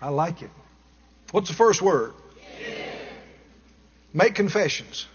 I 0.00 0.08
like 0.08 0.42
it. 0.42 0.50
What's 1.30 1.48
the 1.48 1.54
first 1.54 1.80
word? 1.80 2.14
Make 4.12 4.34
confessions. 4.34 5.06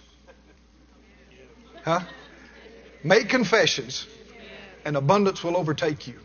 Huh? 1.84 2.00
Make 3.04 3.30
confessions, 3.30 4.08
and 4.86 4.98
abundance 4.98 5.44
will 5.44 5.58
overtake 5.58 6.08
you. 6.08 6.20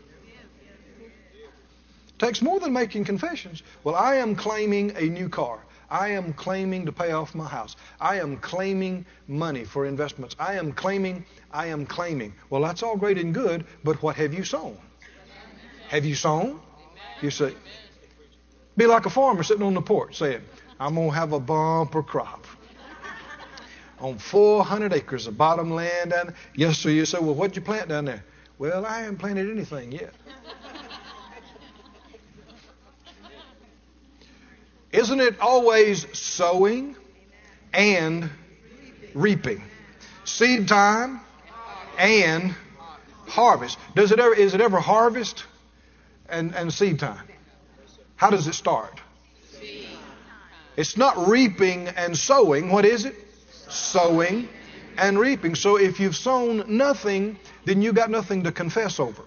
It 2.07 2.19
takes 2.19 2.41
more 2.41 2.59
than 2.59 2.73
making 2.73 3.05
confessions. 3.05 3.63
Well, 3.83 3.95
I 3.95 4.15
am 4.15 4.35
claiming 4.35 4.95
a 4.95 5.03
new 5.03 5.29
car. 5.29 5.59
I 5.89 6.09
am 6.09 6.33
claiming 6.33 6.85
to 6.87 6.91
pay 6.91 7.11
off 7.11 7.35
my 7.35 7.47
house. 7.47 7.75
I 8.01 8.19
am 8.19 8.37
claiming 8.37 9.05
money 9.27 9.63
for 9.63 9.85
investments. 9.85 10.35
I 10.39 10.55
am 10.55 10.71
claiming, 10.71 11.25
I 11.51 11.67
am 11.67 11.85
claiming. 11.85 12.33
Well, 12.49 12.61
that's 12.61 12.81
all 12.81 12.97
great 12.97 13.19
and 13.19 13.33
good, 13.33 13.65
but 13.83 14.01
what 14.01 14.15
have 14.15 14.33
you 14.33 14.43
sown? 14.43 14.77
Have 15.89 16.05
you 16.05 16.15
sown? 16.15 16.59
You 17.21 17.29
see. 17.29 17.53
be 18.75 18.87
like 18.87 19.05
a 19.05 19.09
farmer 19.09 19.43
sitting 19.43 19.63
on 19.63 19.75
the 19.75 19.81
porch 19.81 20.17
saying, 20.17 20.41
I'm 20.79 20.95
going 20.95 21.09
to 21.09 21.15
have 21.15 21.33
a 21.33 21.39
bumper 21.39 22.01
crop 22.01 22.47
on 23.99 24.17
400 24.17 24.93
acres 24.93 25.27
of 25.27 25.37
bottom 25.37 25.71
land. 25.71 26.13
And 26.13 26.33
yes, 26.55 26.77
sir, 26.77 26.89
you 26.89 27.05
say, 27.05 27.19
well, 27.19 27.35
what'd 27.35 27.55
you 27.55 27.61
plant 27.61 27.89
down 27.89 28.05
there? 28.05 28.23
Well, 28.57 28.85
I 28.85 29.01
haven't 29.01 29.17
planted 29.17 29.49
anything 29.49 29.91
yet. 29.91 30.13
Isn't 34.91 35.19
it 35.19 35.39
always 35.39 36.05
sowing 36.17 36.95
and 37.73 38.29
reaping? 39.15 39.63
Seed 40.23 40.67
time 40.67 41.19
and 41.97 42.55
harvest. 43.27 43.77
Does 43.95 44.11
it 44.11 44.19
ever 44.19 44.35
is 44.35 44.53
it 44.53 44.61
ever 44.61 44.79
harvest 44.79 45.45
and, 46.29 46.53
and 46.55 46.71
seed 46.71 46.99
time? 46.99 47.27
How 48.15 48.29
does 48.29 48.47
it 48.47 48.53
start? 48.53 49.01
It's 50.75 50.97
not 50.97 51.27
reaping 51.27 51.87
and 51.87 52.17
sowing. 52.17 52.69
What 52.69 52.85
is 52.85 53.05
it? 53.05 53.15
Sowing 53.69 54.49
and 54.97 55.19
reaping. 55.19 55.55
So 55.55 55.77
if 55.77 55.99
you've 55.99 56.15
sown 56.15 56.77
nothing, 56.77 57.37
then 57.65 57.81
you 57.81 57.93
got 57.93 58.09
nothing 58.09 58.43
to 58.43 58.51
confess 58.51 58.99
over. 58.99 59.23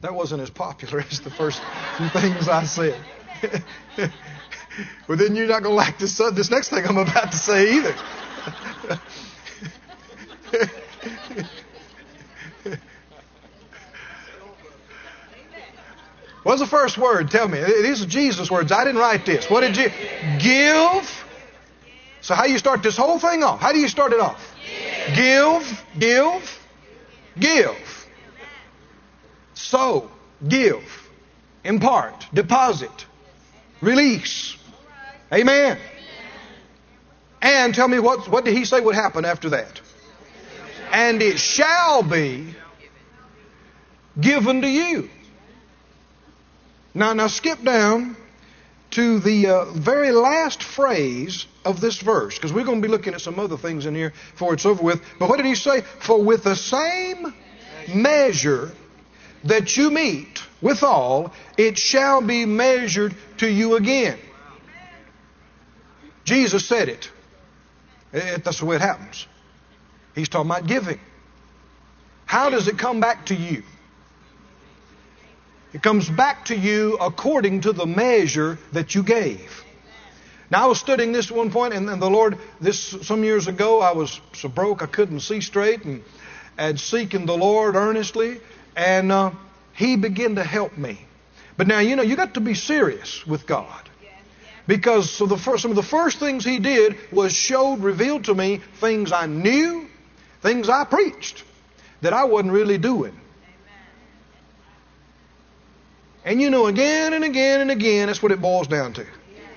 That 0.00 0.14
wasn't 0.14 0.42
as 0.42 0.50
popular 0.50 1.00
as 1.10 1.20
the 1.20 1.30
first 1.30 1.62
few 1.96 2.08
things 2.08 2.48
I 2.48 2.64
said. 2.64 3.00
well, 5.08 5.18
then 5.18 5.34
you're 5.34 5.46
not 5.46 5.62
going 5.62 5.72
to 5.72 5.76
like 5.76 5.98
this, 5.98 6.20
uh, 6.20 6.30
this 6.30 6.50
next 6.50 6.68
thing 6.68 6.84
I'm 6.86 6.98
about 6.98 7.32
to 7.32 7.38
say 7.38 7.74
either. 7.74 7.94
What's 16.42 16.60
the 16.60 16.66
first 16.66 16.98
word? 16.98 17.30
Tell 17.30 17.48
me. 17.48 17.58
These 17.82 18.02
are 18.02 18.06
Jesus' 18.06 18.50
words. 18.50 18.70
I 18.70 18.84
didn't 18.84 19.00
write 19.00 19.24
this. 19.24 19.48
What 19.48 19.62
did 19.62 19.78
you 19.78 19.88
give? 20.38 21.23
So 22.24 22.34
how 22.34 22.44
do 22.44 22.52
you 22.52 22.58
start 22.58 22.82
this 22.82 22.96
whole 22.96 23.18
thing 23.18 23.42
off? 23.44 23.60
How 23.60 23.72
do 23.72 23.78
you 23.78 23.86
start 23.86 24.14
it 24.14 24.18
off? 24.18 24.42
Give, 25.14 25.84
give, 25.98 26.58
give. 27.38 27.76
So 29.52 30.10
give. 30.48 30.82
impart, 31.64 32.26
deposit, 32.32 33.04
release. 33.82 34.56
Amen. 35.30 35.78
And 37.42 37.74
tell 37.74 37.88
me 37.88 37.98
what, 37.98 38.26
what 38.26 38.46
did 38.46 38.56
he 38.56 38.64
say 38.64 38.80
would 38.80 38.94
happen 38.94 39.26
after 39.26 39.50
that? 39.50 39.82
And 40.92 41.20
it 41.20 41.38
shall 41.38 42.02
be 42.02 42.54
given 44.18 44.62
to 44.62 44.68
you. 44.68 45.10
Now, 46.94 47.12
now 47.12 47.26
skip 47.26 47.62
down 47.62 48.16
to 48.94 49.18
the 49.18 49.48
uh, 49.48 49.64
very 49.72 50.12
last 50.12 50.62
phrase 50.62 51.46
of 51.64 51.80
this 51.80 51.98
verse, 51.98 52.36
because 52.36 52.52
we're 52.52 52.64
going 52.64 52.80
to 52.80 52.86
be 52.86 52.90
looking 52.90 53.14
at 53.14 53.20
some 53.20 53.38
other 53.38 53.56
things 53.56 53.86
in 53.86 53.94
here 53.94 54.12
before 54.32 54.54
it's 54.54 54.66
over 54.66 54.82
with. 54.82 55.02
But 55.18 55.28
what 55.28 55.36
did 55.36 55.46
he 55.46 55.54
say? 55.54 55.82
For 56.00 56.22
with 56.22 56.44
the 56.44 56.56
same 56.56 57.34
measure 57.92 58.72
that 59.44 59.76
you 59.76 59.90
mete 59.90 60.42
withal, 60.62 61.32
it 61.58 61.78
shall 61.78 62.22
be 62.22 62.46
measured 62.46 63.14
to 63.38 63.48
you 63.48 63.76
again. 63.76 64.18
Jesus 66.24 66.66
said 66.66 66.88
it. 66.88 67.10
it. 68.12 68.44
That's 68.44 68.60
the 68.60 68.64
way 68.64 68.76
it 68.76 68.82
happens. 68.82 69.26
He's 70.14 70.28
talking 70.28 70.50
about 70.50 70.66
giving. 70.66 71.00
How 72.24 72.48
does 72.50 72.68
it 72.68 72.78
come 72.78 73.00
back 73.00 73.26
to 73.26 73.34
you? 73.34 73.62
It 75.74 75.82
comes 75.82 76.08
back 76.08 76.46
to 76.46 76.56
you 76.56 76.96
according 76.98 77.62
to 77.62 77.72
the 77.72 77.84
measure 77.84 78.58
that 78.72 78.94
you 78.94 79.02
gave. 79.02 79.62
Now, 80.50 80.64
I 80.64 80.66
was 80.66 80.78
studying 80.78 81.12
this 81.12 81.30
at 81.30 81.36
one 81.36 81.50
point, 81.50 81.74
and, 81.74 81.88
the 82.00 82.08
Lord, 82.08 82.38
this 82.60 82.78
some 83.02 83.24
years 83.24 83.48
ago, 83.48 83.80
I 83.80 83.92
was 83.92 84.20
so 84.34 84.48
broke 84.48 84.82
I 84.82 84.86
couldn't 84.86 85.20
see 85.20 85.40
straight, 85.40 85.84
and 85.84 86.02
and 86.56 86.78
seeking 86.78 87.26
the 87.26 87.36
Lord 87.36 87.74
earnestly, 87.74 88.40
and 88.76 89.10
uh, 89.10 89.32
He 89.72 89.96
began 89.96 90.36
to 90.36 90.44
help 90.44 90.76
me. 90.76 90.98
But 91.56 91.66
now, 91.66 91.80
you 91.80 91.96
know, 91.96 92.02
you 92.02 92.16
got 92.16 92.34
to 92.34 92.40
be 92.40 92.54
serious 92.54 93.26
with 93.26 93.46
God. 93.46 93.88
Because 94.66 95.10
so 95.10 95.26
the 95.26 95.36
first, 95.36 95.62
some 95.62 95.72
of 95.72 95.76
the 95.76 95.82
first 95.82 96.18
things 96.18 96.44
He 96.44 96.58
did 96.58 96.96
was 97.12 97.34
showed, 97.34 97.80
revealed 97.80 98.24
to 98.24 98.34
me 98.34 98.60
things 98.80 99.12
I 99.12 99.26
knew, 99.26 99.88
things 100.40 100.68
I 100.68 100.84
preached 100.84 101.44
that 102.00 102.12
I 102.12 102.24
wasn't 102.24 102.52
really 102.52 102.78
doing. 102.78 103.18
And 106.24 106.40
you 106.40 106.50
know, 106.50 106.66
again 106.66 107.12
and 107.12 107.24
again 107.24 107.60
and 107.60 107.70
again, 107.70 108.06
that's 108.06 108.22
what 108.22 108.32
it 108.32 108.40
boils 108.40 108.66
down 108.66 108.94
to. 108.94 109.06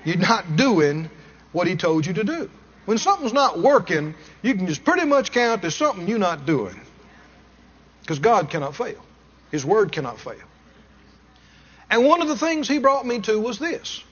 You're 0.04 0.16
not 0.16 0.56
doing 0.56 1.10
what 1.52 1.66
He 1.66 1.76
told 1.76 2.06
you 2.06 2.12
to 2.14 2.24
do. 2.24 2.50
When 2.84 2.98
something's 2.98 3.32
not 3.32 3.58
working, 3.58 4.14
you 4.42 4.54
can 4.54 4.66
just 4.66 4.84
pretty 4.84 5.06
much 5.06 5.32
count 5.32 5.62
there's 5.62 5.76
something 5.76 6.08
you're 6.08 6.18
not 6.18 6.46
doing. 6.46 6.80
Because 8.02 8.18
God 8.18 8.50
cannot 8.50 8.76
fail, 8.76 9.02
His 9.50 9.64
Word 9.64 9.92
cannot 9.92 10.18
fail. 10.18 10.36
And 11.90 12.04
one 12.04 12.22
of 12.22 12.28
the 12.28 12.36
things 12.36 12.68
He 12.68 12.78
brought 12.78 13.06
me 13.06 13.20
to 13.20 13.38
was 13.38 13.58
this. 13.58 14.02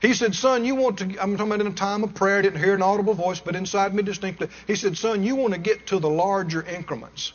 He 0.00 0.14
said, 0.14 0.34
Son, 0.34 0.64
you 0.64 0.76
want 0.76 0.98
to, 0.98 1.04
I'm 1.20 1.36
talking 1.36 1.52
about 1.52 1.60
in 1.60 1.66
a 1.66 1.72
time 1.72 2.04
of 2.04 2.14
prayer, 2.14 2.38
I 2.38 2.42
didn't 2.42 2.62
hear 2.62 2.74
an 2.74 2.82
audible 2.82 3.14
voice, 3.14 3.40
but 3.40 3.56
inside 3.56 3.94
me 3.94 4.04
distinctly. 4.04 4.48
He 4.66 4.76
said, 4.76 4.96
Son, 4.96 5.24
you 5.24 5.34
want 5.34 5.54
to 5.54 5.60
get 5.60 5.88
to 5.88 5.98
the 5.98 6.08
larger 6.08 6.62
increments. 6.62 7.32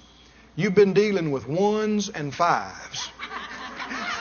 You've 0.55 0.75
been 0.75 0.93
dealing 0.93 1.31
with 1.31 1.47
ones 1.47 2.07
and 2.09 2.33
fives. 2.33 3.09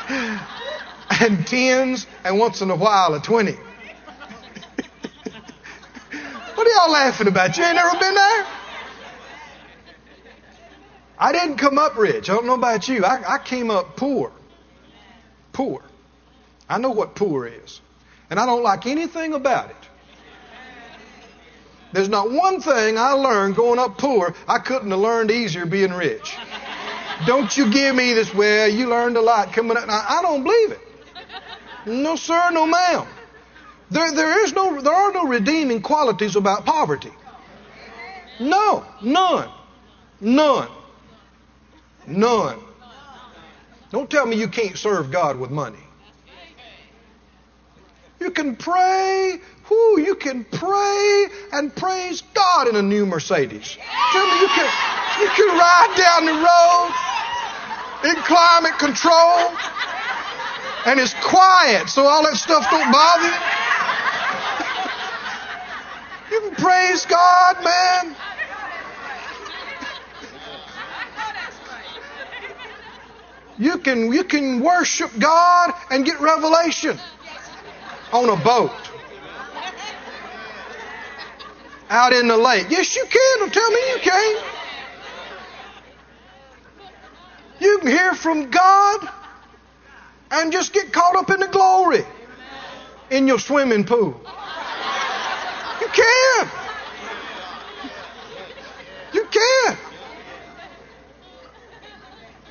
and 1.20 1.46
tens, 1.46 2.06
and 2.24 2.38
once 2.38 2.60
in 2.60 2.70
a 2.70 2.76
while 2.76 3.14
a 3.14 3.20
twenty. 3.20 3.52
what 6.54 6.66
are 6.66 6.70
y'all 6.70 6.92
laughing 6.92 7.28
about? 7.28 7.56
You 7.56 7.64
ain't 7.64 7.76
never 7.76 7.98
been 7.98 8.14
there? 8.14 8.46
I 11.18 11.32
didn't 11.32 11.58
come 11.58 11.78
up 11.78 11.96
rich. 11.96 12.28
I 12.28 12.34
don't 12.34 12.46
know 12.46 12.54
about 12.54 12.88
you. 12.88 13.04
I, 13.04 13.34
I 13.34 13.38
came 13.38 13.70
up 13.70 13.96
poor. 13.96 14.32
Poor. 15.52 15.82
I 16.68 16.78
know 16.78 16.90
what 16.90 17.14
poor 17.14 17.46
is. 17.46 17.80
And 18.28 18.40
I 18.40 18.46
don't 18.46 18.62
like 18.62 18.86
anything 18.86 19.34
about 19.34 19.70
it. 19.70 19.76
There's 21.92 22.08
not 22.08 22.30
one 22.30 22.60
thing 22.60 22.96
I 22.98 23.12
learned 23.12 23.54
going 23.54 23.78
up 23.78 23.98
poor 23.98 24.34
I 24.48 24.58
couldn't 24.58 24.90
have 24.90 24.98
learned 24.98 25.30
easier 25.30 25.66
being 25.66 25.92
rich. 25.92 26.34
Don't 27.26 27.56
you 27.56 27.70
give 27.70 27.94
me 27.94 28.14
this, 28.14 28.34
well, 28.34 28.68
you 28.68 28.88
learned 28.88 29.16
a 29.16 29.20
lot 29.20 29.52
coming 29.52 29.76
up. 29.76 29.86
Now, 29.86 30.04
I 30.08 30.22
don't 30.22 30.42
believe 30.42 30.72
it. 30.72 30.80
No, 31.86 32.16
sir, 32.16 32.50
no, 32.52 32.66
ma'am. 32.66 33.06
There, 33.90 34.12
there, 34.12 34.44
is 34.44 34.52
no, 34.52 34.80
there 34.80 34.92
are 34.92 35.12
no 35.12 35.26
redeeming 35.26 35.82
qualities 35.82 36.36
about 36.36 36.64
poverty. 36.64 37.12
No, 38.40 38.84
none. 39.02 39.50
None. 40.20 40.68
None. 42.06 42.58
Don't 43.90 44.10
tell 44.10 44.26
me 44.26 44.36
you 44.36 44.48
can't 44.48 44.78
serve 44.78 45.10
God 45.10 45.38
with 45.38 45.50
money. 45.50 45.78
You 48.18 48.30
can 48.30 48.56
pray. 48.56 49.40
Whoo, 49.72 50.00
you 50.00 50.16
can 50.16 50.44
pray 50.44 51.26
and 51.52 51.74
praise 51.74 52.22
God 52.34 52.68
in 52.68 52.76
a 52.76 52.82
new 52.82 53.06
Mercedes. 53.06 53.78
Tell 54.12 54.26
me 54.26 54.40
you 54.40 54.48
can, 54.48 54.70
you 55.18 55.28
can 55.28 55.48
ride 55.56 55.94
down 55.96 56.26
the 56.26 56.34
road 56.34 56.92
in 58.04 58.16
climate 58.22 58.78
control, 58.78 59.56
and 60.84 61.00
it's 61.00 61.14
quiet, 61.24 61.88
so 61.88 62.04
all 62.04 62.22
that 62.24 62.36
stuff 62.36 62.70
don't 62.70 62.92
bother 62.92 63.24
you. 63.24 63.32
You 66.32 66.50
can 66.50 66.56
praise 66.62 67.06
God, 67.06 67.64
man. 67.64 68.16
You 73.58 73.78
can, 73.78 74.12
you 74.12 74.24
can 74.24 74.60
worship 74.60 75.10
God 75.18 75.72
and 75.90 76.04
get 76.04 76.20
revelation 76.20 76.98
on 78.12 78.28
a 78.28 78.36
boat. 78.44 78.72
Out 81.92 82.14
in 82.14 82.26
the 82.26 82.38
lake. 82.38 82.68
Yes, 82.70 82.96
you 82.96 83.04
can. 83.04 83.38
Don't 83.40 83.52
tell 83.52 83.70
me 83.70 83.78
you 83.90 83.98
can't. 84.00 84.44
You 87.60 87.78
can 87.80 87.88
hear 87.88 88.14
from 88.14 88.48
God 88.50 89.08
and 90.30 90.50
just 90.52 90.72
get 90.72 90.90
caught 90.90 91.16
up 91.16 91.28
in 91.28 91.40
the 91.40 91.48
glory 91.48 92.02
in 93.10 93.28
your 93.28 93.38
swimming 93.38 93.84
pool. 93.84 94.18
You 95.82 95.88
can. 95.88 96.48
You 99.12 99.26
can. 99.26 99.76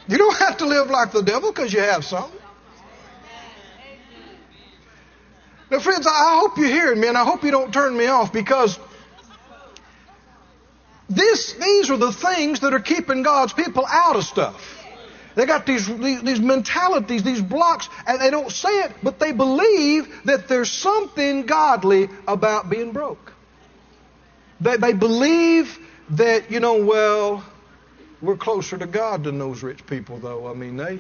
You 0.08 0.18
don't 0.20 0.38
have 0.38 0.58
to 0.58 0.68
live 0.68 0.92
like 0.92 1.14
the 1.14 1.24
devil 1.24 1.52
because 1.52 1.74
you 1.74 1.80
have 1.80 2.06
something. 2.06 2.40
Now, 5.72 5.80
friends, 5.80 6.06
I 6.06 6.40
hope 6.42 6.60
you're 6.60 6.68
hearing 6.68 7.00
me, 7.00 7.08
and 7.08 7.18
I 7.18 7.24
hope 7.24 7.44
you 7.44 7.50
don't 7.50 7.74
turn 7.74 7.98
me 7.98 8.06
off 8.06 8.32
because 8.32 8.78
this, 11.16 11.54
these 11.54 11.90
are 11.90 11.98
the 11.98 12.12
things 12.12 12.62
that 12.62 12.74
are 12.74 12.80
keeping 12.80 13.22
God's 13.22 13.54
people 13.54 13.86
out 13.86 14.16
of 14.16 14.24
stuff. 14.24 14.78
They 15.36 15.46
got 15.46 15.66
these, 15.66 15.88
these, 15.88 16.22
these, 16.22 16.40
mentalities, 16.40 17.24
these 17.24 17.42
blocks, 17.42 17.88
and 18.06 18.20
they 18.20 18.30
don't 18.30 18.52
say 18.52 18.82
it, 18.82 18.92
but 19.02 19.20
they 19.20 19.32
believe 19.32 20.24
that 20.26 20.48
there's 20.48 20.72
something 20.72 21.46
godly 21.46 22.10
about 22.28 22.70
being 22.70 22.92
broke. 22.92 23.34
They, 24.60 24.78
they 24.78 24.94
believe 24.94 25.78
that, 26.12 26.52
you 26.52 26.60
know, 26.60 26.84
well, 26.84 27.44
we're 28.22 28.38
closer 28.38 28.78
to 28.78 28.86
God 28.86 29.24
than 29.24 29.40
those 29.40 29.64
rich 29.64 29.86
people, 29.86 30.18
though. 30.18 30.50
I 30.50 30.54
mean, 30.54 30.78
they. 30.78 31.00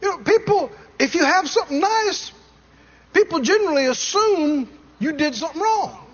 You 0.00 0.10
know, 0.10 0.18
people, 0.18 0.70
if 0.98 1.14
you 1.14 1.24
have 1.24 1.48
something 1.48 1.80
nice, 1.80 2.32
people 3.12 3.40
generally 3.40 3.86
assume 3.86 4.68
you 5.00 5.12
did 5.12 5.34
something 5.34 5.60
wrong. 5.60 6.04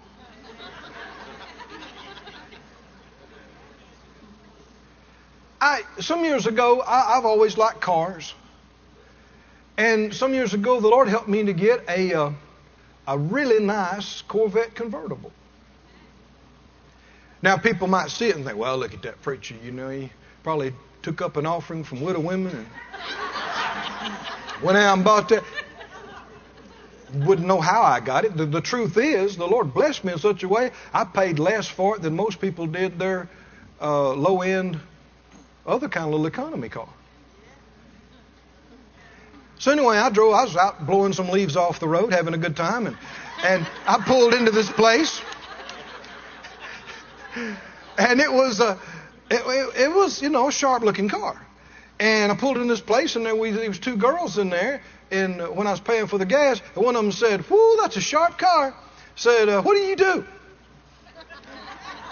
I, 5.61 5.83
some 5.99 6.25
years 6.25 6.47
ago, 6.47 6.83
I, 6.87 7.15
have 7.15 7.25
always 7.25 7.57
liked 7.57 7.81
cars. 7.81 8.35
And 9.79 10.13
some 10.13 10.35
years 10.35 10.53
ago, 10.53 10.79
the 10.79 10.89
Lord 10.89 11.09
helped 11.09 11.29
me 11.29 11.43
to 11.43 11.55
get 11.55 11.83
a, 11.89 12.13
uh, 12.13 12.33
a 13.09 13.19
really 13.19 13.65
nice 13.65 14.21
Corvette 14.23 14.75
convertible. 14.75 15.33
Now, 17.41 17.57
people 17.57 17.89
might 17.89 18.11
see 18.11 18.29
it 18.29 18.37
and 18.37 18.45
think, 18.45 18.59
well, 18.59 18.77
look 18.77 18.93
at 18.93 19.03
that 19.03 19.21
preacher. 19.23 19.55
You 19.65 19.71
know, 19.71 19.89
he 19.89 20.11
probably 20.43 20.75
took 21.03 21.23
up 21.23 21.39
an 21.39 21.47
offering 21.47 21.83
from 21.83 22.03
widow 22.03 22.21
women 22.21 22.55
and 22.55 22.67
went 24.63 24.77
out 24.77 24.97
and 24.97 25.05
bought 25.05 25.31
that. 25.31 25.45
Wouldn't 27.15 27.47
know 27.47 27.61
how 27.61 27.83
I 27.83 28.01
got 28.01 28.25
it. 28.25 28.37
The, 28.37 28.47
the 28.47 28.61
truth 28.61 28.97
is, 28.97 29.37
the 29.37 29.47
Lord 29.47 29.73
blessed 29.73 30.05
me 30.05 30.13
in 30.13 30.19
such 30.19 30.43
a 30.43 30.49
way, 30.49 30.73
I 30.93 31.05
paid 31.05 31.39
less 31.39 31.69
for 31.69 31.97
it 31.97 32.03
than 32.03 32.17
most 32.17 32.41
people 32.41 32.67
did 32.67 32.99
their 32.99 33.29
uh, 33.81 34.13
low 34.13 34.43
end 34.43 34.81
other 35.67 35.89
kind 35.89 36.07
of 36.07 36.11
little 36.13 36.27
economy 36.27 36.69
car. 36.69 36.89
So 39.59 39.71
anyway, 39.71 39.97
I 39.97 40.11
drove. 40.11 40.35
I 40.35 40.45
was 40.45 40.57
out 40.57 40.87
blowing 40.87 41.13
some 41.13 41.29
leaves 41.31 41.57
off 41.57 41.79
the 41.81 41.89
road, 41.89 42.13
having 42.13 42.35
a 42.35 42.39
good 42.39 42.57
time, 42.57 42.87
and 42.87 42.97
and 43.43 43.67
I 43.87 43.99
pulled 43.99 44.35
into 44.35 44.51
this 44.51 44.71
place, 44.71 45.23
and 47.97 48.21
it 48.21 48.33
was 48.33 48.61
a 48.61 48.79
It, 49.31 49.41
it, 49.47 49.81
it 49.85 49.95
was, 49.95 50.21
you 50.21 50.29
know, 50.29 50.49
a 50.49 50.53
sharp 50.53 50.83
looking 50.83 51.09
car. 51.09 51.41
And 51.99 52.31
I 52.31 52.37
pulled 52.37 52.59
in 52.59 52.69
this 52.69 52.83
place, 52.83 53.17
and 53.17 53.25
there, 53.25 53.35
we, 53.35 53.51
there 53.53 53.69
was 53.69 53.79
two 53.79 53.97
girls 53.97 54.37
in 54.37 54.51
there. 54.51 54.83
And 55.15 55.41
when 55.55 55.67
I 55.69 55.71
was 55.71 55.79
paying 55.79 56.09
for 56.09 56.19
the 56.19 56.27
gas, 56.27 56.59
one 56.75 56.97
of 56.97 57.03
them 57.03 57.13
said, 57.13 57.49
"Whoo, 57.49 57.77
that's 57.81 57.97
a 57.97 58.01
sharp 58.01 58.37
car." 58.37 58.75
Said, 59.15 59.49
uh, 59.49 59.63
"What 59.63 59.75
do 59.75 59.81
you 59.81 59.95
do?" 59.95 60.25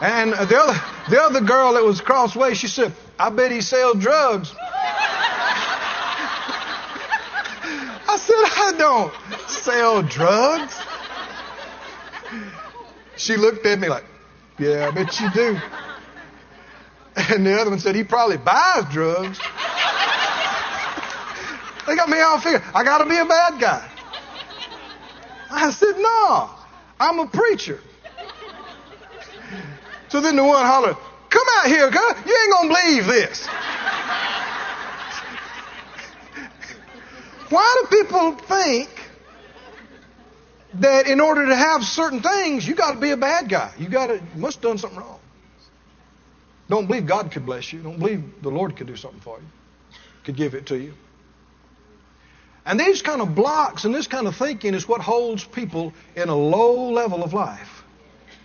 And 0.01 0.33
the 0.33 0.57
other, 0.57 0.81
the 1.11 1.21
other 1.21 1.41
girl 1.41 1.73
that 1.75 1.83
was 1.83 2.01
crossway, 2.01 2.55
she 2.55 2.69
said, 2.69 2.93
"I 3.19 3.31
bet 3.31 3.51
he 3.51 3.61
sells 3.61 3.97
drugs." 3.99 4.55
I 8.09 8.17
said, 8.19 8.37
"I 8.37 8.73
don't 8.79 9.13
sell 9.49 10.03
drugs." 10.03 10.75
She 13.17 13.37
looked 13.37 13.67
at 13.67 13.81
me 13.81 13.89
like, 13.89 14.05
"Yeah, 14.59 14.87
I 14.87 14.91
bet 14.93 15.19
you 15.21 15.29
do." 15.31 15.61
And 17.17 17.45
the 17.45 17.61
other 17.61 17.71
one 17.71 17.81
said, 17.81 17.97
"He 17.97 18.05
probably 18.05 18.37
buys 18.37 18.85
drugs." 18.93 19.41
They 21.87 21.97
got 21.97 22.09
me 22.09 22.21
all 22.21 22.39
figured. 22.39 22.63
I 22.75 22.85
got 22.85 22.99
to 22.99 23.07
be 23.07 23.17
a 23.17 23.25
bad 23.25 23.61
guy. 23.61 23.89
I 25.51 25.71
said, 25.71 25.97
no, 25.99 26.51
I'm 26.99 27.19
a 27.19 27.27
preacher. 27.27 27.81
So 30.09 30.21
then 30.21 30.37
the 30.37 30.45
one 30.45 30.65
hollered, 30.65 30.97
come 31.31 31.47
out 31.59 31.67
here, 31.67 31.91
girl. 31.91 32.15
You 32.27 32.39
ain't 32.43 32.53
going 32.53 32.69
to 32.69 32.75
believe 32.75 33.07
this. 33.07 33.47
Why 37.49 37.83
do 37.83 38.03
people 38.03 38.33
think 38.33 38.89
that 40.75 41.07
in 41.07 41.21
order 41.21 41.47
to 41.47 41.55
have 41.55 41.85
certain 41.85 42.23
things, 42.23 42.67
you 42.67 42.75
got 42.75 42.93
to 42.93 43.01
be 43.01 43.11
a 43.11 43.17
bad 43.17 43.49
guy? 43.49 43.73
You 43.79 43.89
got 43.89 44.07
to, 44.07 44.23
must 44.37 44.57
have 44.57 44.63
done 44.63 44.79
something 44.79 44.99
wrong. 44.99 45.19
Don't 46.69 46.87
believe 46.87 47.07
God 47.07 47.31
could 47.31 47.45
bless 47.45 47.73
you. 47.73 47.83
Don't 47.83 47.99
believe 47.99 48.41
the 48.41 48.49
Lord 48.49 48.77
could 48.77 48.87
do 48.87 48.97
something 48.97 49.21
for 49.21 49.39
you, 49.39 49.45
could 50.25 50.37
give 50.37 50.55
it 50.55 50.67
to 50.67 50.79
you. 50.79 50.95
And 52.65 52.79
these 52.79 53.03
kind 53.03 53.21
of 53.21 53.35
blocks 53.35 53.85
and 53.85 53.95
this 53.95 54.07
kind 54.07 54.27
of 54.27 54.37
thinking 54.37 54.75
is 54.75 54.87
what 54.87 55.01
holds 55.01 55.45
people 55.45 55.93
in 56.15 56.29
a 56.29 56.37
low 56.37 56.91
level 56.91 57.25
of 57.25 57.33
life 57.33 57.83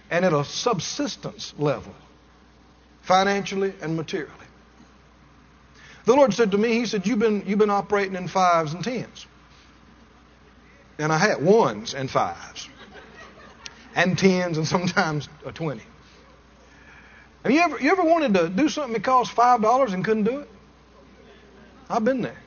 and 0.09 0.25
at 0.25 0.33
a 0.33 0.43
subsistence 0.43 1.53
level, 1.57 1.93
financially 3.01 3.73
and 3.81 3.95
materially. 3.95 4.33
The 6.05 6.15
Lord 6.15 6.33
said 6.33 6.51
to 6.51 6.57
me, 6.57 6.73
He 6.73 6.85
said, 6.85 7.05
You've 7.05 7.19
been, 7.19 7.43
you've 7.45 7.59
been 7.59 7.69
operating 7.69 8.15
in 8.15 8.27
fives 8.27 8.73
and 8.73 8.83
tens. 8.83 9.27
And 10.97 11.11
I 11.11 11.17
had 11.17 11.43
ones 11.43 11.93
and 11.93 12.09
fives, 12.09 12.69
and 13.93 14.17
tens, 14.17 14.57
and 14.57 14.67
sometimes 14.67 15.29
a 15.45 15.51
20. 15.51 15.81
Have 17.43 17.51
you 17.51 17.59
ever, 17.59 17.79
you 17.79 17.91
ever 17.91 18.03
wanted 18.03 18.33
to 18.33 18.49
do 18.49 18.67
something 18.67 18.93
that 18.93 19.03
cost 19.03 19.35
$5 19.35 19.93
and 19.93 20.03
couldn't 20.03 20.23
do 20.23 20.39
it? 20.39 20.49
I've 21.89 22.03
been 22.03 22.21
there. 22.21 22.41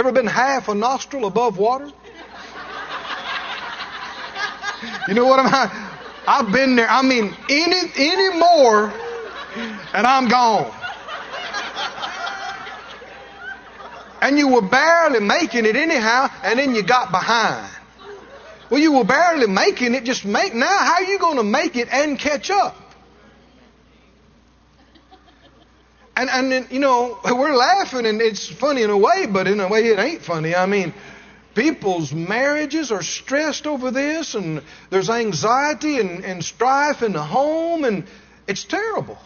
Ever 0.00 0.12
been 0.12 0.26
half 0.26 0.68
a 0.68 0.74
nostril 0.74 1.26
above 1.26 1.58
water? 1.58 1.90
You 5.06 5.12
know 5.12 5.26
what 5.26 5.40
I'm 5.40 5.70
I've 6.26 6.50
been 6.50 6.74
there. 6.74 6.88
I 6.88 7.02
mean, 7.02 7.36
any 7.50 7.80
any 7.98 8.38
more, 8.38 8.90
and 9.92 10.06
I'm 10.06 10.28
gone. 10.28 10.72
And 14.22 14.38
you 14.38 14.48
were 14.48 14.62
barely 14.62 15.20
making 15.20 15.66
it 15.66 15.76
anyhow, 15.76 16.30
and 16.44 16.58
then 16.58 16.74
you 16.74 16.82
got 16.82 17.10
behind. 17.10 17.70
Well, 18.70 18.80
you 18.80 18.92
were 18.92 19.04
barely 19.04 19.48
making 19.48 19.94
it. 19.94 20.04
Just 20.04 20.24
make 20.24 20.54
now. 20.54 20.78
How 20.78 20.94
are 20.94 21.04
you 21.04 21.18
going 21.18 21.36
to 21.36 21.42
make 21.42 21.76
it 21.76 21.88
and 21.92 22.18
catch 22.18 22.50
up? 22.50 22.74
And, 26.20 26.52
and, 26.52 26.70
you 26.70 26.80
know, 26.80 27.18
we're 27.24 27.56
laughing 27.56 28.04
and 28.04 28.20
it's 28.20 28.46
funny 28.46 28.82
in 28.82 28.90
a 28.90 28.98
way, 28.98 29.26
but 29.26 29.46
in 29.46 29.58
a 29.58 29.68
way 29.68 29.86
it 29.86 29.98
ain't 29.98 30.20
funny. 30.20 30.54
I 30.54 30.66
mean, 30.66 30.92
people's 31.54 32.12
marriages 32.12 32.92
are 32.92 33.02
stressed 33.02 33.66
over 33.66 33.90
this 33.90 34.34
and 34.34 34.62
there's 34.90 35.08
anxiety 35.08 35.98
and, 35.98 36.22
and 36.22 36.44
strife 36.44 37.02
in 37.02 37.14
the 37.14 37.22
home 37.22 37.84
and 37.84 38.04
it's 38.46 38.64
terrible. 38.64 39.16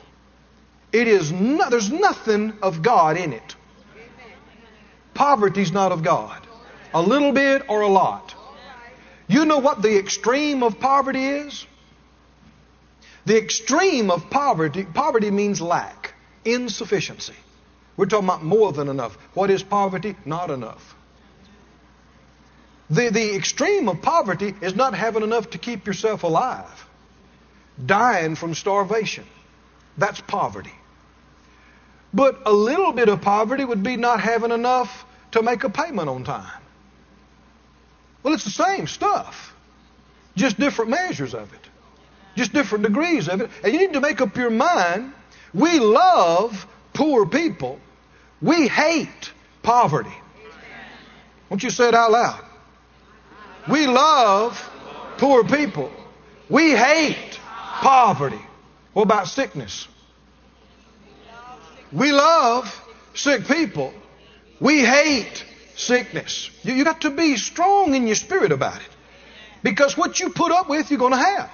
It 0.92 1.08
is 1.08 1.32
there's 1.32 1.90
nothing 1.90 2.52
of 2.62 2.82
God 2.82 3.16
in 3.16 3.32
it. 3.32 3.56
Poverty's 5.14 5.72
not 5.72 5.90
of 5.90 6.04
God. 6.04 6.46
A 6.92 7.02
little 7.02 7.32
bit 7.32 7.62
or 7.68 7.80
a 7.80 7.88
lot. 7.88 8.36
You 9.26 9.46
know 9.46 9.58
what 9.58 9.82
the 9.82 9.98
extreme 9.98 10.62
of 10.62 10.78
poverty 10.78 11.24
is? 11.24 11.66
The 13.26 13.36
extreme 13.36 14.12
of 14.12 14.30
poverty, 14.30 14.84
poverty 14.84 15.32
means 15.32 15.60
lack 15.60 16.03
insufficiency. 16.44 17.34
We're 17.96 18.06
talking 18.06 18.28
about 18.28 18.42
more 18.42 18.72
than 18.72 18.88
enough. 18.88 19.16
What 19.34 19.50
is 19.50 19.62
poverty? 19.62 20.16
Not 20.24 20.50
enough. 20.50 20.94
The, 22.90 23.08
the 23.10 23.34
extreme 23.34 23.88
of 23.88 24.02
poverty 24.02 24.54
is 24.60 24.74
not 24.74 24.94
having 24.94 25.22
enough 25.22 25.50
to 25.50 25.58
keep 25.58 25.86
yourself 25.86 26.22
alive, 26.22 26.86
dying 27.84 28.34
from 28.34 28.54
starvation. 28.54 29.24
That's 29.96 30.20
poverty. 30.20 30.74
But 32.12 32.42
a 32.46 32.52
little 32.52 32.92
bit 32.92 33.08
of 33.08 33.22
poverty 33.22 33.64
would 33.64 33.82
be 33.82 33.96
not 33.96 34.20
having 34.20 34.52
enough 34.52 35.04
to 35.32 35.42
make 35.42 35.64
a 35.64 35.70
payment 35.70 36.08
on 36.08 36.24
time. 36.24 36.62
Well, 38.22 38.34
it's 38.34 38.44
the 38.44 38.50
same 38.50 38.86
stuff, 38.86 39.54
just 40.36 40.58
different 40.58 40.90
measures 40.90 41.34
of 41.34 41.52
it, 41.52 41.60
just 42.36 42.52
different 42.52 42.84
degrees 42.84 43.28
of 43.28 43.40
it. 43.40 43.50
And 43.62 43.72
you 43.72 43.78
need 43.78 43.92
to 43.94 44.00
make 44.00 44.20
up 44.20 44.36
your 44.36 44.50
mind 44.50 45.12
we 45.54 45.78
love 45.78 46.66
poor 46.92 47.26
people. 47.26 47.78
We 48.42 48.68
hate 48.68 49.32
poverty. 49.62 50.14
Won't 51.48 51.62
you 51.62 51.70
say 51.70 51.88
it 51.88 51.94
out 51.94 52.10
loud? 52.10 52.44
We 53.68 53.86
love 53.86 54.58
poor 55.18 55.44
people. 55.44 55.90
We 56.48 56.72
hate 56.72 57.38
poverty. 57.80 58.40
What 58.92 59.02
about 59.02 59.28
sickness? 59.28 59.88
We 61.92 62.12
love 62.12 62.80
sick 63.14 63.46
people. 63.46 63.94
We 64.60 64.84
hate 64.84 65.44
sickness. 65.76 66.50
You, 66.62 66.74
you 66.74 66.84
got 66.84 67.02
to 67.02 67.10
be 67.10 67.36
strong 67.36 67.94
in 67.94 68.06
your 68.06 68.16
spirit 68.16 68.52
about 68.52 68.80
it. 68.80 68.88
Because 69.62 69.96
what 69.96 70.20
you 70.20 70.30
put 70.30 70.52
up 70.52 70.68
with, 70.68 70.90
you're 70.90 70.98
going 70.98 71.12
to 71.12 71.18
have. 71.18 71.50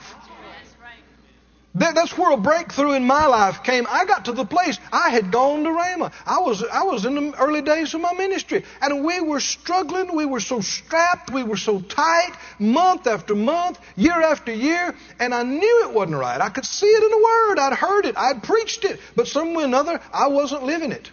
That, 1.76 1.94
that's 1.94 2.18
where 2.18 2.32
a 2.32 2.36
breakthrough 2.36 2.92
in 2.92 3.04
my 3.04 3.26
life 3.26 3.62
came. 3.62 3.86
I 3.88 4.04
got 4.04 4.24
to 4.24 4.32
the 4.32 4.44
place 4.44 4.76
I 4.92 5.10
had 5.10 5.30
gone 5.30 5.62
to 5.62 5.70
Rhema. 5.70 6.12
I 6.26 6.40
was 6.40 6.64
I 6.64 6.82
was 6.82 7.04
in 7.04 7.14
the 7.14 7.38
early 7.38 7.62
days 7.62 7.94
of 7.94 8.00
my 8.00 8.12
ministry, 8.12 8.64
and 8.80 9.04
we 9.04 9.20
were 9.20 9.38
struggling. 9.38 10.16
We 10.16 10.26
were 10.26 10.40
so 10.40 10.60
strapped. 10.60 11.30
We 11.30 11.44
were 11.44 11.56
so 11.56 11.80
tight, 11.80 12.32
month 12.58 13.06
after 13.06 13.36
month, 13.36 13.78
year 13.94 14.20
after 14.20 14.52
year, 14.52 14.96
and 15.20 15.32
I 15.32 15.44
knew 15.44 15.84
it 15.88 15.94
wasn't 15.94 16.18
right. 16.18 16.40
I 16.40 16.48
could 16.48 16.66
see 16.66 16.86
it 16.86 17.04
in 17.04 17.10
the 17.10 17.24
Word. 17.24 17.58
I'd 17.60 17.76
heard 17.76 18.04
it. 18.06 18.16
I'd 18.18 18.42
preached 18.42 18.84
it, 18.84 18.98
but 19.14 19.28
some 19.28 19.54
way 19.54 19.62
or 19.62 19.66
another, 19.66 20.00
I 20.12 20.26
wasn't 20.26 20.64
living 20.64 20.90
it. 20.90 21.08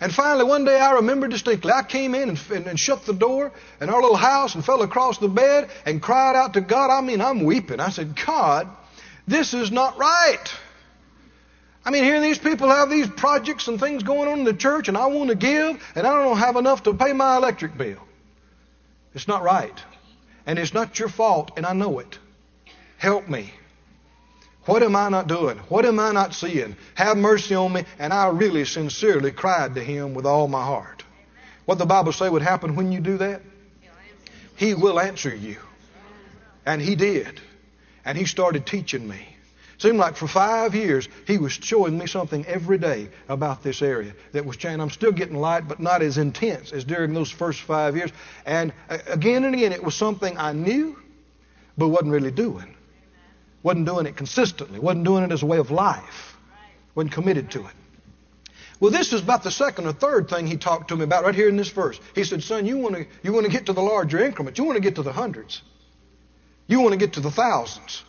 And 0.00 0.14
finally, 0.14 0.44
one 0.44 0.64
day 0.64 0.80
I 0.80 0.92
remember 0.92 1.28
distinctly, 1.28 1.72
I 1.72 1.82
came 1.82 2.14
in 2.14 2.30
and, 2.30 2.40
and, 2.50 2.66
and, 2.66 2.80
shut 2.80 3.04
the 3.04 3.12
door 3.12 3.52
in 3.82 3.90
our 3.90 4.00
little 4.00 4.16
house 4.16 4.54
and 4.54 4.64
fell 4.64 4.80
across 4.80 5.18
the 5.18 5.28
bed 5.28 5.68
and 5.84 6.00
cried 6.00 6.36
out 6.36 6.54
to 6.54 6.62
God. 6.62 6.90
I 6.90 7.02
mean, 7.02 7.20
I'm 7.20 7.44
weeping. 7.44 7.80
I 7.80 7.90
said, 7.90 8.16
God, 8.26 8.66
this 9.28 9.52
is 9.52 9.70
not 9.70 9.98
right. 9.98 10.42
I 11.84 11.90
mean, 11.90 12.04
here 12.04 12.20
these 12.20 12.38
people 12.38 12.70
have 12.70 12.88
these 12.88 13.08
projects 13.08 13.68
and 13.68 13.78
things 13.78 14.02
going 14.02 14.28
on 14.28 14.38
in 14.40 14.44
the 14.44 14.54
church, 14.54 14.88
and 14.88 14.96
I 14.96 15.06
want 15.06 15.30
to 15.30 15.36
give, 15.36 15.82
and 15.94 16.06
I 16.06 16.22
don't 16.22 16.38
have 16.38 16.56
enough 16.56 16.82
to 16.84 16.94
pay 16.94 17.12
my 17.12 17.36
electric 17.36 17.76
bill. 17.76 18.00
It's 19.14 19.28
not 19.28 19.42
right. 19.42 19.78
And 20.46 20.58
it's 20.58 20.72
not 20.72 20.98
your 20.98 21.08
fault, 21.08 21.52
and 21.56 21.66
I 21.66 21.74
know 21.74 21.98
it. 21.98 22.18
Help 22.96 23.28
me. 23.28 23.52
What 24.66 24.82
am 24.82 24.94
I 24.94 25.08
not 25.08 25.26
doing? 25.26 25.56
What 25.68 25.86
am 25.86 25.98
I 25.98 26.12
not 26.12 26.34
seeing? 26.34 26.76
Have 26.94 27.16
mercy 27.16 27.54
on 27.54 27.72
me. 27.72 27.84
And 27.98 28.12
I 28.12 28.28
really 28.28 28.64
sincerely 28.64 29.32
cried 29.32 29.74
to 29.74 29.82
him 29.82 30.14
with 30.14 30.26
all 30.26 30.48
my 30.48 30.64
heart. 30.64 31.02
What 31.64 31.78
the 31.78 31.86
Bible 31.86 32.12
say 32.12 32.28
would 32.28 32.42
happen 32.42 32.76
when 32.76 32.92
you 32.92 33.00
do 33.00 33.18
that? 33.18 33.42
He 34.56 34.74
will 34.74 35.00
answer 35.00 35.34
you. 35.34 35.56
And 36.66 36.82
he 36.82 36.94
did. 36.94 37.40
And 38.04 38.18
he 38.18 38.26
started 38.26 38.66
teaching 38.66 39.08
me. 39.08 39.26
Seemed 39.78 39.96
like 39.96 40.16
for 40.16 40.28
five 40.28 40.74
years 40.74 41.08
he 41.26 41.38
was 41.38 41.52
showing 41.52 41.96
me 41.96 42.06
something 42.06 42.44
every 42.44 42.76
day 42.76 43.08
about 43.30 43.62
this 43.62 43.80
area 43.80 44.12
that 44.32 44.44
was 44.44 44.58
changing. 44.58 44.82
I'm 44.82 44.90
still 44.90 45.12
getting 45.12 45.36
light, 45.36 45.66
but 45.66 45.80
not 45.80 46.02
as 46.02 46.18
intense 46.18 46.72
as 46.72 46.84
during 46.84 47.14
those 47.14 47.30
first 47.30 47.62
five 47.62 47.96
years. 47.96 48.10
And 48.44 48.74
uh, 48.90 48.98
again 49.06 49.44
and 49.44 49.54
again, 49.54 49.72
it 49.72 49.82
was 49.82 49.94
something 49.94 50.36
I 50.36 50.52
knew, 50.52 50.98
but 51.78 51.88
wasn't 51.88 52.10
really 52.10 52.30
doing. 52.30 52.76
Wasn't 53.62 53.86
doing 53.86 54.06
it 54.06 54.16
consistently. 54.16 54.78
Wasn't 54.78 55.04
doing 55.04 55.24
it 55.24 55.32
as 55.32 55.42
a 55.42 55.46
way 55.46 55.58
of 55.58 55.70
life. 55.70 56.36
Wasn't 56.94 57.12
committed 57.12 57.50
to 57.52 57.60
it. 57.66 57.72
Well, 58.80 58.90
this 58.90 59.12
is 59.12 59.20
about 59.20 59.42
the 59.42 59.50
second 59.50 59.86
or 59.86 59.92
third 59.92 60.30
thing 60.30 60.46
he 60.46 60.56
talked 60.56 60.88
to 60.88 60.96
me 60.96 61.04
about 61.04 61.24
right 61.24 61.34
here 61.34 61.48
in 61.48 61.56
this 61.56 61.68
verse. 61.68 62.00
He 62.14 62.24
said, 62.24 62.42
Son, 62.42 62.64
you 62.64 62.78
want 62.78 62.96
to 62.96 63.06
you 63.22 63.32
want 63.32 63.44
to 63.44 63.52
get 63.52 63.66
to 63.66 63.74
the 63.74 63.82
larger 63.82 64.24
increments. 64.24 64.58
You 64.58 64.64
want 64.64 64.76
to 64.76 64.82
get 64.82 64.94
to 64.94 65.02
the 65.02 65.12
hundreds. 65.12 65.62
You 66.66 66.80
want 66.80 66.92
to 66.92 66.98
get 66.98 67.12
to 67.14 67.20
the 67.20 67.30
thousands. 67.30 68.02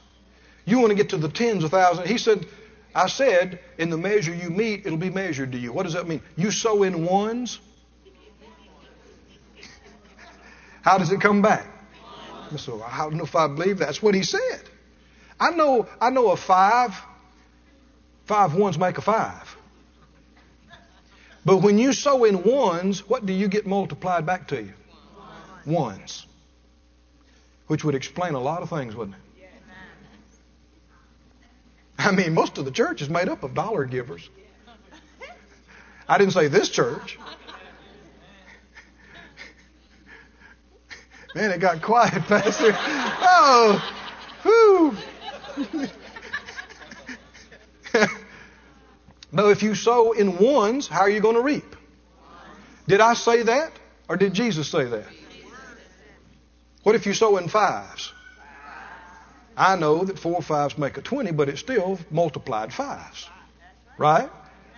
You 0.65 0.79
want 0.79 0.91
to 0.91 0.95
get 0.95 1.09
to 1.09 1.17
the 1.17 1.27
tens 1.27 1.63
of 1.65 1.71
thousands. 1.71 2.07
He 2.07 2.17
said, 2.17 2.45
I 2.95 3.07
said, 3.07 3.59
in 3.77 3.89
the 3.89 3.97
measure 3.97 4.33
you 4.33 4.49
mete, 4.49 4.85
it'll 4.85 4.97
be 4.97 5.09
measured 5.09 5.51
to 5.53 5.57
you. 5.57 5.73
What 5.73 5.83
does 5.83 5.93
that 5.93 6.07
mean? 6.07 6.21
You 6.37 6.51
sow 6.51 6.83
in 6.83 7.05
ones. 7.05 7.59
How 10.83 10.97
does 10.97 11.11
it 11.11 11.19
come 11.19 11.41
back? 11.41 11.67
So 12.57 12.83
I 12.83 12.99
don't 12.99 13.15
know 13.15 13.23
if 13.23 13.35
I 13.35 13.47
believe 13.47 13.77
that's 13.77 14.01
what 14.01 14.13
he 14.13 14.23
said. 14.23 14.61
I 15.41 15.49
know, 15.49 15.87
I 15.99 16.11
know 16.11 16.29
a 16.29 16.37
five. 16.37 16.95
Five 18.25 18.53
ones 18.53 18.77
make 18.77 18.99
a 18.99 19.01
five. 19.01 19.57
But 21.43 21.57
when 21.57 21.79
you 21.79 21.93
sow 21.93 22.23
in 22.25 22.43
ones, 22.43 23.09
what 23.09 23.25
do 23.25 23.33
you 23.33 23.47
get 23.47 23.65
multiplied 23.65 24.27
back 24.27 24.47
to 24.49 24.61
you? 24.61 24.73
Ones. 25.65 26.27
Which 27.65 27.83
would 27.83 27.95
explain 27.95 28.35
a 28.35 28.39
lot 28.39 28.61
of 28.61 28.69
things, 28.69 28.95
wouldn't 28.95 29.15
it? 29.15 29.21
I 31.97 32.11
mean, 32.11 32.33
most 32.33 32.59
of 32.59 32.65
the 32.65 32.71
church 32.71 33.01
is 33.01 33.09
made 33.09 33.27
up 33.27 33.43
of 33.43 33.55
dollar 33.55 33.85
givers. 33.85 34.29
I 36.07 36.17
didn't 36.19 36.33
say 36.33 36.47
this 36.49 36.69
church. 36.69 37.17
Man, 41.33 41.49
it 41.51 41.59
got 41.59 41.81
quiet, 41.81 42.23
Pastor. 42.27 42.75
Oh, 42.77 43.93
whoo. 44.43 44.97
no, 49.31 49.49
if 49.49 49.63
you 49.63 49.75
sow 49.75 50.11
in 50.13 50.37
ones, 50.37 50.87
how 50.87 51.01
are 51.01 51.09
you 51.09 51.19
going 51.19 51.35
to 51.35 51.41
reap? 51.41 51.75
Did 52.87 53.01
I 53.01 53.13
say 53.13 53.43
that? 53.43 53.71
Or 54.09 54.17
did 54.17 54.33
Jesus 54.33 54.67
say 54.69 54.85
that? 54.85 55.05
What 56.83 56.95
if 56.95 57.05
you 57.05 57.13
sow 57.13 57.37
in 57.37 57.47
fives? 57.47 58.11
I 59.55 59.75
know 59.75 60.03
that 60.03 60.17
four 60.17 60.41
fives 60.41 60.77
make 60.77 60.97
a 60.97 61.01
20, 61.01 61.31
but 61.31 61.49
it's 61.49 61.59
still 61.59 61.99
multiplied 62.09 62.73
fives. 62.73 63.29
Right? 63.97 64.29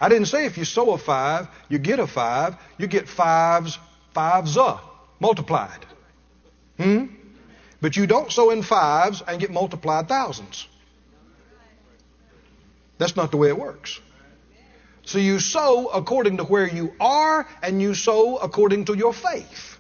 I 0.02 0.10
didn't 0.10 0.28
say 0.28 0.46
if 0.46 0.58
you 0.58 0.66
sow 0.66 0.92
a 0.92 0.98
five, 0.98 1.48
you 1.70 1.78
get 1.78 2.00
a 2.00 2.08
five, 2.08 2.58
you 2.78 2.88
get 2.88 3.08
fives, 3.08 3.80
fives 4.14 4.58
up, 4.58 5.08
multiplied. 5.20 5.86
Hmm? 6.78 7.06
But 7.80 7.96
you 7.96 8.08
don't 8.08 8.32
sow 8.32 8.50
in 8.50 8.64
fives 8.64 9.22
and 9.28 9.40
get 9.40 9.52
multiplied 9.52 10.08
thousands. 10.08 10.68
That's 13.04 13.18
not 13.18 13.32
the 13.32 13.38
way 13.38 13.50
it 13.50 13.58
works. 13.58 14.00
So 15.04 15.18
you 15.18 15.40
sow 15.40 15.88
according 15.88 16.38
to 16.38 16.46
where 16.46 16.66
you 16.66 16.94
are, 17.02 17.46
and 17.62 17.82
you 17.82 17.96
sow 17.96 18.38
according 18.38 18.86
to 18.86 18.94
your 18.94 19.12
faith. 19.12 19.78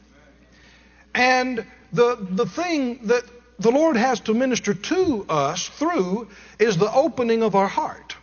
And 1.15 1.65
the, 1.93 2.17
the 2.19 2.45
thing 2.45 3.07
that 3.07 3.23
the 3.59 3.71
Lord 3.71 3.95
has 3.95 4.19
to 4.21 4.33
minister 4.33 4.73
to 4.73 5.25
us 5.29 5.69
through 5.69 6.27
is 6.59 6.77
the 6.77 6.91
opening 6.91 7.43
of 7.43 7.55
our 7.55 7.69
heart. 7.69 8.17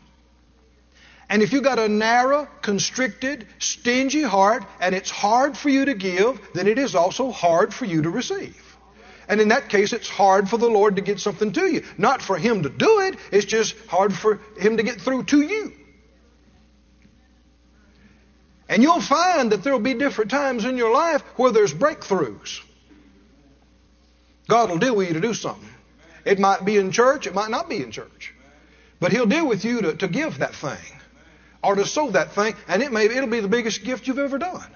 And 1.31 1.41
if 1.41 1.55
you've 1.55 1.65
got 1.65 1.79
a 1.79 1.89
narrow, 1.89 2.47
constricted, 2.61 3.47
stingy 3.59 4.23
heart, 4.23 4.65
and 4.83 4.95
it's 4.95 5.11
hard 5.11 5.57
for 5.57 5.71
you 5.71 5.87
to 5.87 5.95
give, 5.95 6.47
then 6.53 6.67
it 6.67 6.79
is 6.79 6.95
also 6.95 7.31
hard 7.31 7.73
for 7.73 7.87
you 7.87 8.03
to 8.03 8.11
receive. 8.11 8.70
And 9.31 9.41
in 9.41 9.49
that 9.49 9.69
case, 9.69 9.93
it's 9.93 10.09
hard 10.09 10.51
for 10.51 10.59
the 10.59 10.69
Lord 10.69 10.97
to 10.97 11.03
get 11.03 11.21
something 11.21 11.53
to 11.53 11.65
you. 11.73 11.85
Not 11.97 12.21
for 12.21 12.37
Him 12.37 12.65
to 12.65 12.69
do 12.69 12.99
it, 13.03 13.15
it's 13.31 13.47
just 13.47 13.77
hard 13.87 14.13
for 14.13 14.41
Him 14.59 14.77
to 14.79 14.83
get 14.83 15.01
through 15.01 15.23
to 15.27 15.41
you. 15.41 15.73
And 18.69 18.83
you'll 18.83 19.01
find 19.01 19.53
that 19.53 19.63
there 19.63 19.73
will 19.73 19.79
be 19.79 19.95
different 19.95 20.33
times 20.33 20.65
in 20.65 20.77
your 20.77 20.93
life 20.93 21.23
where 21.37 21.53
there's 21.53 21.73
breakthroughs. 21.73 22.61
God 24.49 24.69
will 24.69 24.79
deal 24.79 24.97
with 24.97 25.07
you 25.07 25.15
to 25.15 25.21
do 25.21 25.33
something. 25.33 25.71
It 26.25 26.41
might 26.41 26.65
be 26.65 26.77
in 26.77 26.91
church, 26.91 27.29
it 27.29 27.35
might 27.35 27.51
not 27.51 27.69
be 27.69 27.85
in 27.85 27.93
church. 27.93 28.35
But 28.99 29.13
He'll 29.13 29.27
deal 29.27 29.47
with 29.47 29.65
you 29.65 29.81
to, 29.83 29.95
to 29.95 30.09
give 30.09 30.39
that 30.39 30.57
thing 30.57 31.01
or 31.63 31.77
to 31.77 31.87
sow 31.87 32.11
that 32.11 32.33
thing, 32.33 32.57
and 32.67 32.83
it 32.83 32.91
may 32.91 33.05
it'll 33.05 33.29
be 33.29 33.39
the 33.39 33.47
biggest 33.47 33.85
gift 33.85 34.09
you've 34.09 34.19
ever 34.19 34.39
done. 34.39 34.67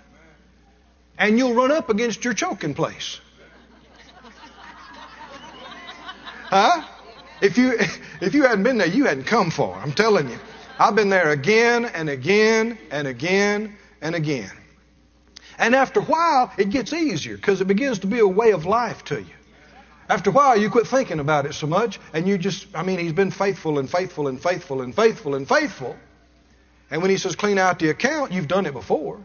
And 1.19 1.39
you'll 1.39 1.55
run 1.55 1.73
up 1.73 1.91
against 1.91 2.25
your 2.25 2.35
choking 2.35 2.75
place. 2.75 3.21
Huh? 6.55 6.85
If 7.43 7.59
you 7.59 7.73
if 8.21 8.33
you 8.33 8.45
hadn't 8.45 8.63
been 8.63 8.79
there, 8.79 8.87
you 8.87 9.07
hadn't 9.07 9.25
come 9.25 9.51
far. 9.51 9.75
I'm 9.75 9.93
telling 9.93 10.31
you. 10.31 10.39
I've 10.79 10.95
been 10.95 11.09
there 11.09 11.31
again 11.31 11.85
and 11.85 12.09
again 12.09 12.79
and 12.93 13.09
again 13.09 13.77
and 14.01 14.15
again. 14.15 14.51
And 15.59 15.75
after 15.75 15.99
a 15.99 16.05
while, 16.05 16.53
it 16.57 16.71
gets 16.71 16.93
easier 16.93 17.37
because 17.37 17.61
it 17.61 17.67
begins 17.67 18.01
to 18.01 18.07
be 18.07 18.21
a 18.21 18.27
way 18.27 18.53
of 18.53 18.67
life 18.67 19.05
to 19.07 19.21
you. 19.21 19.35
After 20.09 20.31
a 20.31 20.33
while, 20.33 20.57
you 20.57 20.71
quit 20.71 20.87
thinking 20.87 21.19
about 21.19 21.47
it 21.47 21.55
so 21.55 21.67
much, 21.67 21.99
and 22.13 22.27
you 22.27 22.39
just, 22.39 22.67
I 22.75 22.83
mean, 22.83 22.99
he's 22.99 23.13
been 23.13 23.31
faithful 23.31 23.79
and 23.79 23.89
faithful 23.91 24.29
and 24.29 24.41
faithful 24.41 24.83
and 24.83 24.95
faithful 24.95 25.35
and 25.35 25.49
faithful. 25.49 25.97
And 26.91 27.03
when 27.03 27.11
he 27.11 27.17
says 27.17 27.37
clean 27.37 27.59
out 27.59 27.79
the 27.79 27.91
account, 27.91 28.33
you've 28.33 28.49
done 28.49 28.67
it 28.67 28.75
before. 28.75 29.21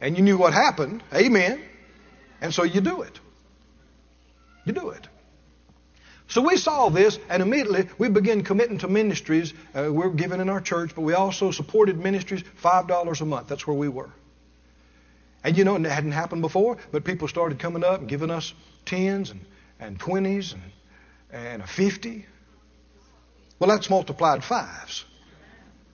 And 0.00 0.16
you 0.16 0.22
knew 0.22 0.36
what 0.36 0.52
happened. 0.52 1.02
Amen. 1.12 1.62
And 2.40 2.54
so 2.54 2.62
you 2.62 2.80
do 2.80 3.02
it. 3.02 3.18
You 4.64 4.72
do 4.72 4.90
it. 4.90 5.08
So 6.32 6.40
we 6.40 6.56
saw 6.56 6.88
this, 6.88 7.18
and 7.28 7.42
immediately 7.42 7.88
we 7.98 8.08
began 8.08 8.42
committing 8.42 8.78
to 8.78 8.88
ministries. 8.88 9.52
Uh, 9.74 9.92
we're 9.92 10.10
giving 10.10 10.40
in 10.40 10.48
our 10.48 10.60
church, 10.60 10.94
but 10.94 11.02
we 11.02 11.12
also 11.12 11.50
supported 11.50 11.98
ministries 11.98 12.42
$5 12.62 13.20
a 13.20 13.24
month. 13.24 13.48
That's 13.48 13.66
where 13.66 13.76
we 13.76 13.88
were. 13.88 14.10
And 15.44 15.56
you 15.56 15.64
know, 15.64 15.76
it 15.76 15.84
hadn't 15.84 16.12
happened 16.12 16.40
before, 16.40 16.78
but 16.90 17.04
people 17.04 17.28
started 17.28 17.58
coming 17.58 17.84
up 17.84 18.00
and 18.00 18.08
giving 18.08 18.30
us 18.30 18.54
tens 18.86 19.30
and 19.30 19.44
and 19.82 19.98
20s 19.98 20.54
and, 20.54 20.62
and 21.32 21.62
a 21.62 21.66
50. 21.66 22.26
Well, 23.58 23.70
that's 23.70 23.90
multiplied 23.90 24.42
fives. 24.44 25.04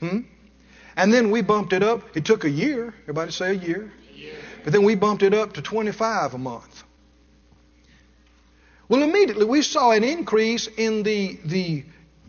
Hmm? 0.00 0.20
And 0.96 1.12
then 1.12 1.30
we 1.30 1.42
bumped 1.42 1.72
it 1.72 1.82
up. 1.82 2.16
It 2.16 2.24
took 2.24 2.44
a 2.44 2.50
year. 2.50 2.94
Everybody 3.02 3.32
say 3.32 3.50
a 3.50 3.54
year. 3.54 3.92
But 4.64 4.72
then 4.72 4.84
we 4.84 4.94
bumped 4.94 5.22
it 5.22 5.34
up 5.34 5.54
to 5.54 5.62
25 5.62 6.34
a 6.34 6.38
month. 6.38 6.82
Well, 8.88 9.02
immediately 9.02 9.44
we 9.44 9.62
saw 9.62 9.90
an 9.90 10.02
increase 10.02 10.66
in 10.66 11.02
the, 11.02 11.38
the 11.44 11.84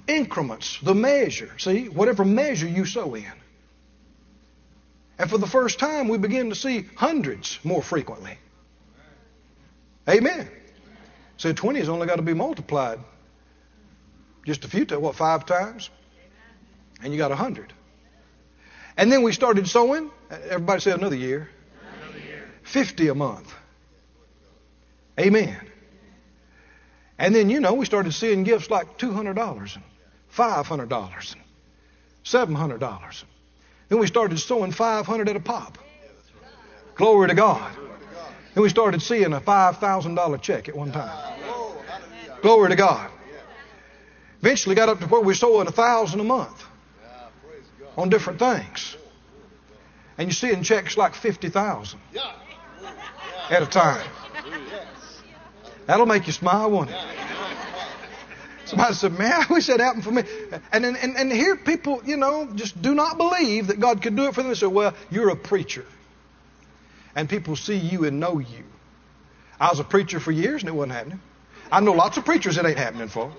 increments, 0.07 0.79
the 0.81 0.95
measure. 0.95 1.51
See, 1.57 1.87
whatever 1.87 2.25
measure 2.25 2.67
you 2.67 2.85
sow 2.85 3.15
in. 3.15 3.31
And 5.17 5.29
for 5.29 5.37
the 5.37 5.47
first 5.47 5.79
time, 5.79 6.07
we 6.07 6.17
begin 6.17 6.49
to 6.49 6.55
see 6.55 6.85
hundreds 6.95 7.59
more 7.63 7.81
frequently. 7.81 8.37
Amen. 10.07 10.49
So 11.37 11.53
20 11.53 11.79
has 11.79 11.89
only 11.89 12.07
got 12.07 12.17
to 12.17 12.21
be 12.21 12.33
multiplied 12.33 12.99
just 14.45 14.65
a 14.65 14.67
few 14.67 14.85
times, 14.85 15.01
what, 15.01 15.15
five 15.15 15.45
times? 15.45 15.89
And 17.01 17.13
you 17.13 17.19
got 17.19 17.29
100. 17.29 17.71
And 18.97 19.11
then 19.11 19.23
we 19.23 19.31
started 19.31 19.67
sowing. 19.67 20.09
Everybody 20.29 20.81
say 20.81 20.91
another 20.91 21.15
year. 21.15 21.49
Another 22.01 22.19
year. 22.19 22.49
50 22.63 23.07
a 23.07 23.15
month. 23.15 23.53
Amen. 25.17 25.68
And 27.19 27.35
then, 27.35 27.49
you 27.49 27.59
know, 27.59 27.73
we 27.73 27.85
started 27.85 28.13
seeing 28.13 28.43
gifts 28.43 28.71
like 28.71 28.97
$200 28.97 29.77
$500 30.35 31.35
$700. 32.23 33.23
Then 33.89 33.99
we 33.99 34.07
started 34.07 34.39
sowing 34.39 34.71
500 34.71 35.29
at 35.29 35.35
a 35.35 35.39
pop. 35.39 35.77
Glory 36.95 37.27
to 37.27 37.33
God. 37.33 37.75
Then 38.53 38.63
we 38.63 38.69
started 38.69 39.01
seeing 39.01 39.33
a 39.33 39.41
$5,000 39.41 40.41
check 40.41 40.69
at 40.69 40.75
one 40.75 40.91
time. 40.91 41.33
Glory 42.41 42.69
to 42.69 42.75
God. 42.75 43.09
Eventually 44.41 44.75
got 44.75 44.89
up 44.89 44.99
to 44.99 45.07
where 45.07 45.21
we 45.21 45.33
sold 45.33 45.67
a 45.67 45.71
thousand 45.71 46.21
a 46.21 46.23
month 46.23 46.63
on 47.97 48.09
different 48.09 48.39
things. 48.39 48.95
And 50.17 50.27
you're 50.27 50.33
seeing 50.33 50.63
checks 50.63 50.97
like 50.97 51.15
50,000 51.15 51.99
at 53.49 53.63
a 53.63 53.65
time. 53.65 54.07
That'll 55.89 56.05
make 56.05 56.27
you 56.27 56.33
smile, 56.33 56.69
won't 56.69 56.91
it? 56.91 56.95
Somebody 58.65 58.93
said, 58.93 59.17
Man, 59.17 59.31
I 59.33 59.51
wish 59.51 59.65
that 59.65 59.79
happened 59.79 60.03
for 60.03 60.11
me. 60.11 60.21
And, 60.71 60.85
and, 60.85 61.17
and 61.17 61.31
here 61.31 61.55
people, 61.55 62.03
you 62.05 62.15
know, 62.15 62.47
just 62.53 62.79
do 62.79 62.93
not 62.93 63.17
believe 63.17 63.65
that 63.67 63.79
God 63.79 63.99
could 64.03 64.15
do 64.15 64.27
it 64.27 64.35
for 64.35 64.43
them. 64.43 64.51
They 64.51 64.55
say, 64.55 64.67
Well, 64.67 64.93
you're 65.09 65.29
a 65.29 65.35
preacher 65.35 65.87
and 67.15 67.27
people 67.27 67.55
see 67.55 67.75
you 67.75 68.05
and 68.05 68.19
know 68.19 68.37
you. 68.37 68.65
I 69.59 69.69
was 69.69 69.79
a 69.79 69.83
preacher 69.83 70.19
for 70.19 70.31
years 70.31 70.61
and 70.61 70.69
it 70.69 70.75
wasn't 70.75 70.93
happening. 70.93 71.21
I 71.71 71.79
know 71.79 71.93
lots 71.93 72.17
of 72.17 72.25
preachers 72.25 72.59
it 72.59 72.65
ain't 72.67 72.77
happening 72.77 73.07
for. 73.07 73.31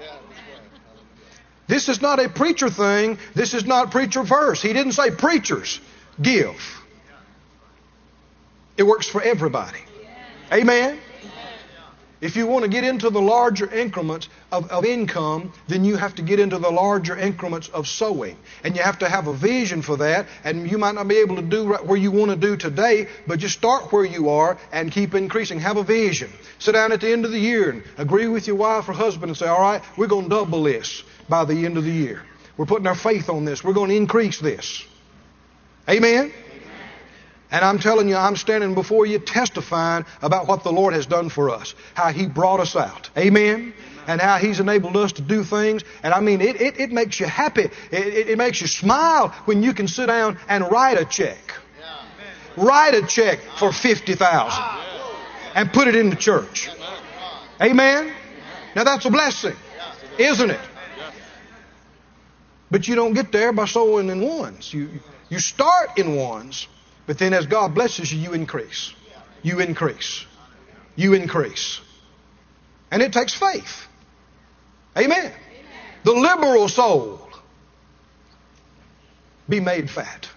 This 1.68 1.88
is 1.88 2.02
not 2.02 2.18
a 2.18 2.28
preacher 2.28 2.68
thing. 2.68 3.18
This 3.32 3.54
is 3.54 3.64
not 3.64 3.92
preacher 3.92 4.24
verse. 4.24 4.60
He 4.60 4.72
didn't 4.72 4.94
say 4.94 5.12
preachers 5.12 5.80
give. 6.20 6.60
It 8.76 8.82
works 8.82 9.06
for 9.06 9.22
everybody. 9.22 9.78
Amen. 10.52 10.98
If 12.20 12.36
you 12.36 12.46
want 12.46 12.64
to 12.64 12.70
get 12.70 12.84
into 12.84 13.08
the 13.08 13.20
larger 13.20 13.72
increments 13.72 14.28
of, 14.52 14.70
of, 14.70 14.84
income, 14.84 15.54
then 15.68 15.84
you 15.84 15.96
have 15.96 16.16
to 16.16 16.22
get 16.22 16.38
into 16.38 16.58
the 16.58 16.70
larger 16.70 17.16
increments 17.16 17.68
of 17.68 17.88
sowing. 17.88 18.36
And 18.62 18.76
you 18.76 18.82
have 18.82 18.98
to 18.98 19.08
have 19.08 19.26
a 19.26 19.32
vision 19.32 19.80
for 19.80 19.96
that. 19.98 20.26
And 20.44 20.70
you 20.70 20.76
might 20.76 20.94
not 20.94 21.08
be 21.08 21.16
able 21.16 21.36
to 21.36 21.42
do 21.42 21.66
right 21.66 21.84
where 21.84 21.96
you 21.96 22.10
want 22.10 22.30
to 22.30 22.36
do 22.36 22.58
today, 22.58 23.08
but 23.26 23.38
just 23.38 23.56
start 23.56 23.90
where 23.90 24.04
you 24.04 24.28
are 24.28 24.58
and 24.70 24.92
keep 24.92 25.14
increasing. 25.14 25.60
Have 25.60 25.78
a 25.78 25.82
vision. 25.82 26.30
Sit 26.58 26.72
down 26.72 26.92
at 26.92 27.00
the 27.00 27.10
end 27.10 27.24
of 27.24 27.30
the 27.30 27.38
year 27.38 27.70
and 27.70 27.82
agree 27.96 28.28
with 28.28 28.46
your 28.46 28.56
wife 28.56 28.86
or 28.90 28.92
husband 28.92 29.30
and 29.30 29.36
say, 29.36 29.46
all 29.46 29.60
right, 29.60 29.82
we're 29.96 30.06
going 30.06 30.24
to 30.24 30.30
double 30.30 30.64
this 30.64 31.02
by 31.26 31.46
the 31.46 31.64
end 31.64 31.78
of 31.78 31.84
the 31.84 31.90
year. 31.90 32.22
We're 32.58 32.66
putting 32.66 32.86
our 32.86 32.94
faith 32.94 33.30
on 33.30 33.46
this. 33.46 33.64
We're 33.64 33.72
going 33.72 33.88
to 33.88 33.96
increase 33.96 34.38
this. 34.38 34.84
Amen? 35.88 36.34
And 37.50 37.64
I'm 37.64 37.78
telling 37.78 38.08
you, 38.08 38.16
I'm 38.16 38.36
standing 38.36 38.74
before 38.74 39.06
you 39.06 39.18
testifying 39.18 40.04
about 40.22 40.46
what 40.46 40.62
the 40.62 40.70
Lord 40.70 40.94
has 40.94 41.06
done 41.06 41.28
for 41.28 41.50
us, 41.50 41.74
how 41.94 42.12
He 42.12 42.26
brought 42.26 42.60
us 42.60 42.76
out. 42.76 43.10
Amen? 43.18 43.74
And 44.06 44.20
how 44.20 44.38
He's 44.38 44.60
enabled 44.60 44.96
us 44.96 45.12
to 45.12 45.22
do 45.22 45.42
things. 45.42 45.82
And 46.02 46.14
I 46.14 46.20
mean, 46.20 46.40
it, 46.40 46.60
it, 46.60 46.78
it 46.78 46.92
makes 46.92 47.18
you 47.18 47.26
happy. 47.26 47.62
It, 47.62 47.72
it, 47.92 48.28
it 48.30 48.38
makes 48.38 48.60
you 48.60 48.68
smile 48.68 49.28
when 49.46 49.62
you 49.62 49.74
can 49.74 49.88
sit 49.88 50.06
down 50.06 50.38
and 50.48 50.70
write 50.70 51.00
a 51.00 51.04
check. 51.04 51.54
Write 52.56 52.94
a 52.94 53.06
check 53.06 53.40
for 53.40 53.72
50000 53.72 54.64
and 55.54 55.72
put 55.72 55.88
it 55.88 55.96
in 55.96 56.10
the 56.10 56.16
church. 56.16 56.68
Amen? 57.60 58.12
Now 58.76 58.84
that's 58.84 59.04
a 59.04 59.10
blessing, 59.10 59.56
isn't 60.18 60.50
it? 60.50 60.60
But 62.70 62.86
you 62.86 62.94
don't 62.94 63.14
get 63.14 63.32
there 63.32 63.52
by 63.52 63.64
sowing 63.64 64.08
in 64.08 64.20
ones. 64.20 64.72
You, 64.72 64.88
you 65.28 65.40
start 65.40 65.98
in 65.98 66.14
ones 66.14 66.68
but 67.10 67.18
then 67.18 67.34
as 67.34 67.46
God 67.46 67.74
blesses 67.74 68.12
you, 68.12 68.20
you 68.20 68.32
increase. 68.34 68.94
You 69.42 69.58
increase. 69.58 70.24
You 70.94 71.14
increase. 71.14 71.80
And 72.88 73.02
it 73.02 73.12
takes 73.12 73.34
faith. 73.34 73.88
Amen. 74.96 75.18
Amen. 75.18 75.32
The 76.04 76.12
liberal 76.12 76.68
soul 76.68 77.28
be 79.48 79.58
made 79.58 79.90
fat, 79.90 80.28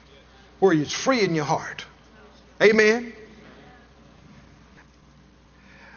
where 0.60 0.74
it's 0.74 0.92
free 0.92 1.22
in 1.22 1.36
your 1.36 1.46
heart. 1.46 1.86
Amen. 2.60 3.14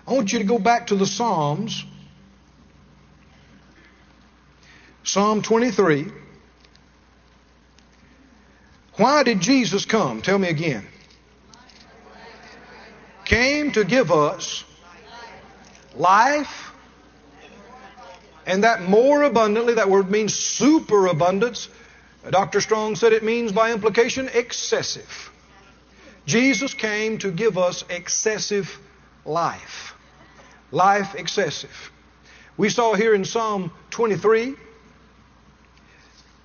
I 0.06 0.12
want 0.12 0.30
you 0.30 0.40
to 0.40 0.44
go 0.44 0.58
back 0.58 0.88
to 0.88 0.94
the 0.94 1.06
Psalms. 1.06 1.86
Psalm 5.04 5.40
23. 5.40 6.12
Why 8.96 9.22
did 9.22 9.40
Jesus 9.40 9.84
come? 9.84 10.22
Tell 10.22 10.38
me 10.38 10.48
again. 10.48 10.86
Came 13.24 13.72
to 13.72 13.84
give 13.84 14.10
us 14.12 14.64
life 15.94 16.72
and 18.46 18.64
that 18.64 18.82
more 18.82 19.24
abundantly. 19.24 19.74
That 19.74 19.90
word 19.90 20.10
means 20.10 20.34
superabundance. 20.34 21.68
Dr. 22.30 22.60
Strong 22.60 22.96
said 22.96 23.12
it 23.12 23.22
means 23.22 23.52
by 23.52 23.72
implication 23.72 24.30
excessive. 24.32 25.30
Jesus 26.24 26.74
came 26.74 27.18
to 27.18 27.30
give 27.30 27.58
us 27.58 27.84
excessive 27.90 28.78
life. 29.24 29.94
Life 30.70 31.14
excessive. 31.14 31.92
We 32.56 32.68
saw 32.68 32.94
here 32.94 33.14
in 33.14 33.24
Psalm 33.24 33.70
23 33.90 34.54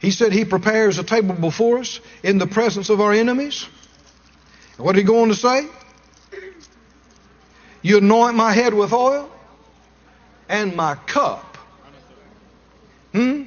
he 0.02 0.10
said 0.10 0.34
he 0.34 0.46
prepares 0.46 0.98
a 0.98 1.04
table 1.04 1.36
before 1.36 1.78
us 1.78 2.00
in 2.24 2.40
the 2.40 2.48
presence 2.48 2.90
of 2.90 3.00
our 3.00 3.14
enemies. 3.14 3.68
What 4.78 4.94
did 4.94 5.02
he 5.02 5.06
go 5.06 5.22
on 5.22 5.28
to 5.28 5.36
say? 5.36 5.68
You 7.84 8.00
anoint 8.00 8.36
my 8.36 8.52
head 8.52 8.74
with 8.74 8.94
oil 8.94 9.30
and 10.50 10.76
my 10.76 10.96
cup. 10.96 11.58
Hmm? 13.12 13.44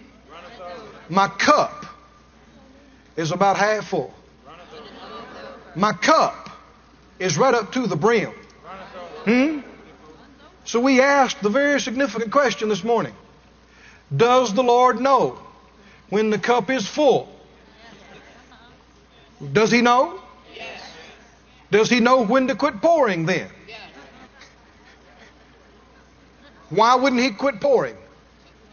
My 1.09 1.27
cup 1.27 1.87
is 3.17 3.33
about 3.33 3.57
half 3.57 3.89
full. 3.89 4.15
My 5.75 5.93
cup 5.93 6.51
is 7.19 7.37
right 7.37 7.55
up 7.55 7.73
to 7.73 7.89
the 7.89 7.97
brim. 7.97 8.33
Hmm? 9.25 9.61
So 10.65 10.79
we 10.79 11.01
asked 11.01 11.43
the 11.43 11.49
very 11.49 11.81
significant 11.81 12.31
question 12.31 12.69
this 12.69 12.85
morning 12.85 13.15
Does 14.15 14.55
the 14.55 14.63
Lord 14.63 15.01
know 15.01 15.44
when 16.15 16.31
the 16.31 16.39
cup 16.39 16.71
is 16.71 16.87
full. 16.87 17.29
Does 19.53 19.73
he 19.73 19.83
know? 19.83 20.21
Yes. 20.55 20.81
Does 21.73 21.91
he 21.91 21.99
know 21.99 22.23
when 22.25 22.47
to 22.47 22.55
quit 22.55 22.81
pouring 22.81 23.27
then? 23.27 23.51
Why 26.71 26.95
wouldn't 26.95 27.21
he 27.21 27.33
quit 27.33 27.61
pouring 27.61 27.97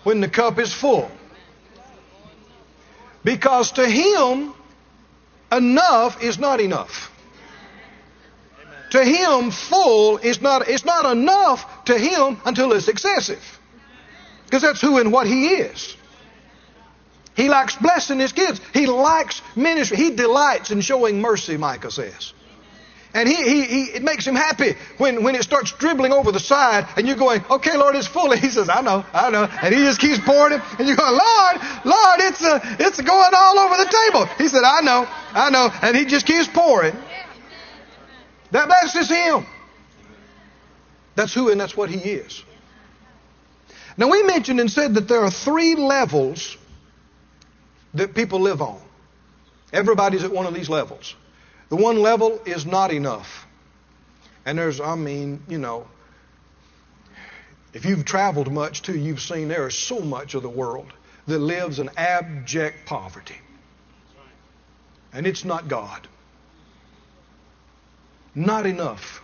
when 0.03 0.21
the 0.21 0.29
cup 0.29 0.59
is 0.59 0.71
full? 0.71 1.09
Because 3.23 3.71
to 3.71 3.89
him, 3.89 4.53
enough 5.51 6.21
is 6.21 6.37
not 6.37 6.61
enough. 6.61 7.11
To 8.91 9.03
him, 9.03 9.49
full 9.49 10.19
is 10.19 10.41
not, 10.41 10.67
it's 10.67 10.85
not 10.85 11.11
enough 11.11 11.85
to 11.85 11.97
him 11.97 12.39
until 12.45 12.71
it's 12.73 12.87
excessive. 12.87 13.59
Because 14.45 14.61
that's 14.61 14.79
who 14.79 14.99
and 14.99 15.11
what 15.11 15.25
he 15.25 15.47
is. 15.47 15.97
He 17.35 17.49
likes 17.49 17.75
blessing 17.75 18.19
his 18.19 18.33
kids. 18.33 18.59
He 18.73 18.87
likes 18.87 19.41
ministry. 19.55 19.97
He 19.97 20.11
delights 20.11 20.71
in 20.71 20.81
showing 20.81 21.21
mercy, 21.21 21.57
Micah 21.57 21.91
says. 21.91 22.33
And 23.13 23.27
he, 23.27 23.35
he, 23.35 23.63
he, 23.63 23.83
it 23.91 24.03
makes 24.03 24.25
him 24.25 24.35
happy 24.35 24.75
when, 24.97 25.23
when 25.23 25.35
it 25.35 25.43
starts 25.43 25.73
dribbling 25.73 26.13
over 26.13 26.31
the 26.31 26.39
side 26.39 26.87
and 26.95 27.05
you're 27.07 27.17
going, 27.17 27.43
okay, 27.49 27.75
Lord, 27.75 27.95
it's 27.95 28.07
full. 28.07 28.31
He 28.37 28.49
says, 28.49 28.69
I 28.69 28.81
know, 28.81 29.05
I 29.13 29.29
know. 29.29 29.43
And 29.43 29.75
he 29.75 29.81
just 29.81 29.99
keeps 29.99 30.19
pouring 30.19 30.53
it. 30.53 30.61
And 30.79 30.87
you're 30.87 30.95
going, 30.95 31.11
Lord, 31.11 31.55
Lord, 31.83 32.19
it's, 32.21 32.41
a, 32.41 32.55
uh, 32.55 32.75
it's 32.79 33.01
going 33.01 33.31
all 33.35 33.59
over 33.59 33.75
the 33.77 34.07
table. 34.07 34.25
He 34.37 34.47
said, 34.47 34.63
I 34.63 34.81
know, 34.81 35.07
I 35.33 35.49
know. 35.49 35.69
And 35.81 35.95
he 35.95 36.05
just 36.05 36.25
keeps 36.25 36.47
pouring. 36.47 36.95
That 38.51 38.67
blesses 38.67 39.09
him. 39.09 39.45
That's 41.15 41.33
who 41.33 41.49
and 41.49 41.59
that's 41.59 41.75
what 41.75 41.89
he 41.89 41.97
is. 41.97 42.43
Now 43.97 44.09
we 44.09 44.23
mentioned 44.23 44.59
and 44.59 44.71
said 44.71 44.93
that 44.95 45.07
there 45.09 45.21
are 45.21 45.31
three 45.31 45.75
levels 45.75 46.57
that 47.93 48.13
people 48.13 48.39
live 48.39 48.61
on. 48.61 48.79
Everybody's 49.73 50.23
at 50.23 50.31
one 50.31 50.45
of 50.45 50.53
these 50.53 50.69
levels. 50.69 51.15
The 51.69 51.75
one 51.75 52.01
level 52.01 52.41
is 52.45 52.65
not 52.65 52.91
enough. 52.91 53.47
And 54.45 54.57
there's, 54.57 54.81
I 54.81 54.95
mean, 54.95 55.41
you 55.47 55.57
know, 55.57 55.87
if 57.73 57.85
you've 57.85 58.05
traveled 58.05 58.51
much 58.51 58.81
too, 58.81 58.97
you've 58.97 59.21
seen 59.21 59.47
there 59.47 59.67
is 59.67 59.75
so 59.75 59.99
much 59.99 60.33
of 60.33 60.43
the 60.43 60.49
world 60.49 60.91
that 61.27 61.39
lives 61.39 61.79
in 61.79 61.89
abject 61.95 62.85
poverty. 62.85 63.37
And 65.13 65.27
it's 65.27 65.45
not 65.45 65.67
God. 65.67 66.07
Not 68.33 68.65
enough. 68.65 69.21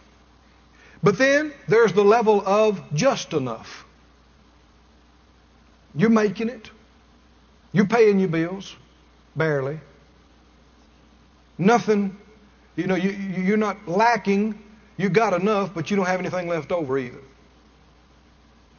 But 1.01 1.17
then 1.17 1.53
there's 1.67 1.93
the 1.93 2.03
level 2.03 2.41
of 2.45 2.81
just 2.93 3.33
enough. 3.33 3.85
You're 5.95 6.09
making 6.09 6.49
it. 6.49 6.69
You're 7.77 7.85
paying 7.85 8.17
your 8.17 8.29
bills, 8.29 8.75
barely. 9.35 9.79
Nothing, 11.59 12.17
you 12.75 12.87
know, 12.87 12.95
you, 12.95 13.11
you're 13.11 13.55
not 13.55 13.87
lacking. 13.87 14.59
You 14.97 15.09
got 15.09 15.39
enough, 15.39 15.75
but 15.75 15.91
you 15.91 15.95
don't 15.95 16.07
have 16.07 16.19
anything 16.19 16.47
left 16.47 16.71
over 16.71 16.97
either. 16.97 17.21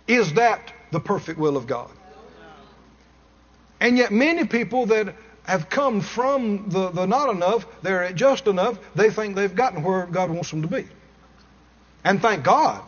Is 0.08 0.32
that 0.32 0.72
the 0.90 0.98
perfect 0.98 1.38
will 1.38 1.56
of 1.56 1.68
God? 1.68 1.92
And 3.78 3.96
yet, 3.96 4.10
many 4.10 4.44
people 4.44 4.86
that 4.86 5.14
have 5.44 5.70
come 5.70 6.00
from 6.00 6.68
the, 6.68 6.90
the 6.90 7.06
not 7.06 7.30
enough, 7.30 7.68
they're 7.82 8.02
at 8.02 8.16
just 8.16 8.48
enough, 8.48 8.80
they 8.96 9.10
think 9.10 9.36
they've 9.36 9.54
gotten 9.54 9.84
where 9.84 10.06
God 10.06 10.28
wants 10.28 10.50
them 10.50 10.62
to 10.62 10.68
be. 10.68 10.88
And 12.02 12.20
thank 12.20 12.42
God 12.42 12.82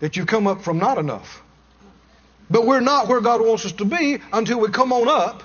that 0.00 0.18
you've 0.18 0.26
come 0.26 0.46
up 0.46 0.60
from 0.60 0.76
not 0.76 0.98
enough. 0.98 1.40
But 2.54 2.66
we're 2.66 2.78
not 2.78 3.08
where 3.08 3.20
God 3.20 3.40
wants 3.40 3.66
us 3.66 3.72
to 3.72 3.84
be 3.84 4.20
until 4.32 4.60
we 4.60 4.68
come 4.68 4.92
on 4.92 5.08
up 5.08 5.42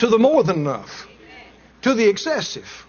to 0.00 0.06
the 0.06 0.18
more 0.18 0.44
than 0.44 0.56
enough, 0.56 1.08
to 1.80 1.94
the 1.94 2.06
excessive. 2.06 2.86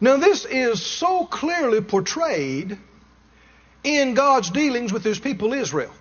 Now, 0.00 0.16
this 0.16 0.46
is 0.46 0.82
so 0.82 1.26
clearly 1.26 1.82
portrayed 1.82 2.78
in 3.84 4.14
God's 4.14 4.48
dealings 4.48 4.90
with 4.90 5.04
his 5.04 5.18
people 5.18 5.52
Israel. 5.52 5.92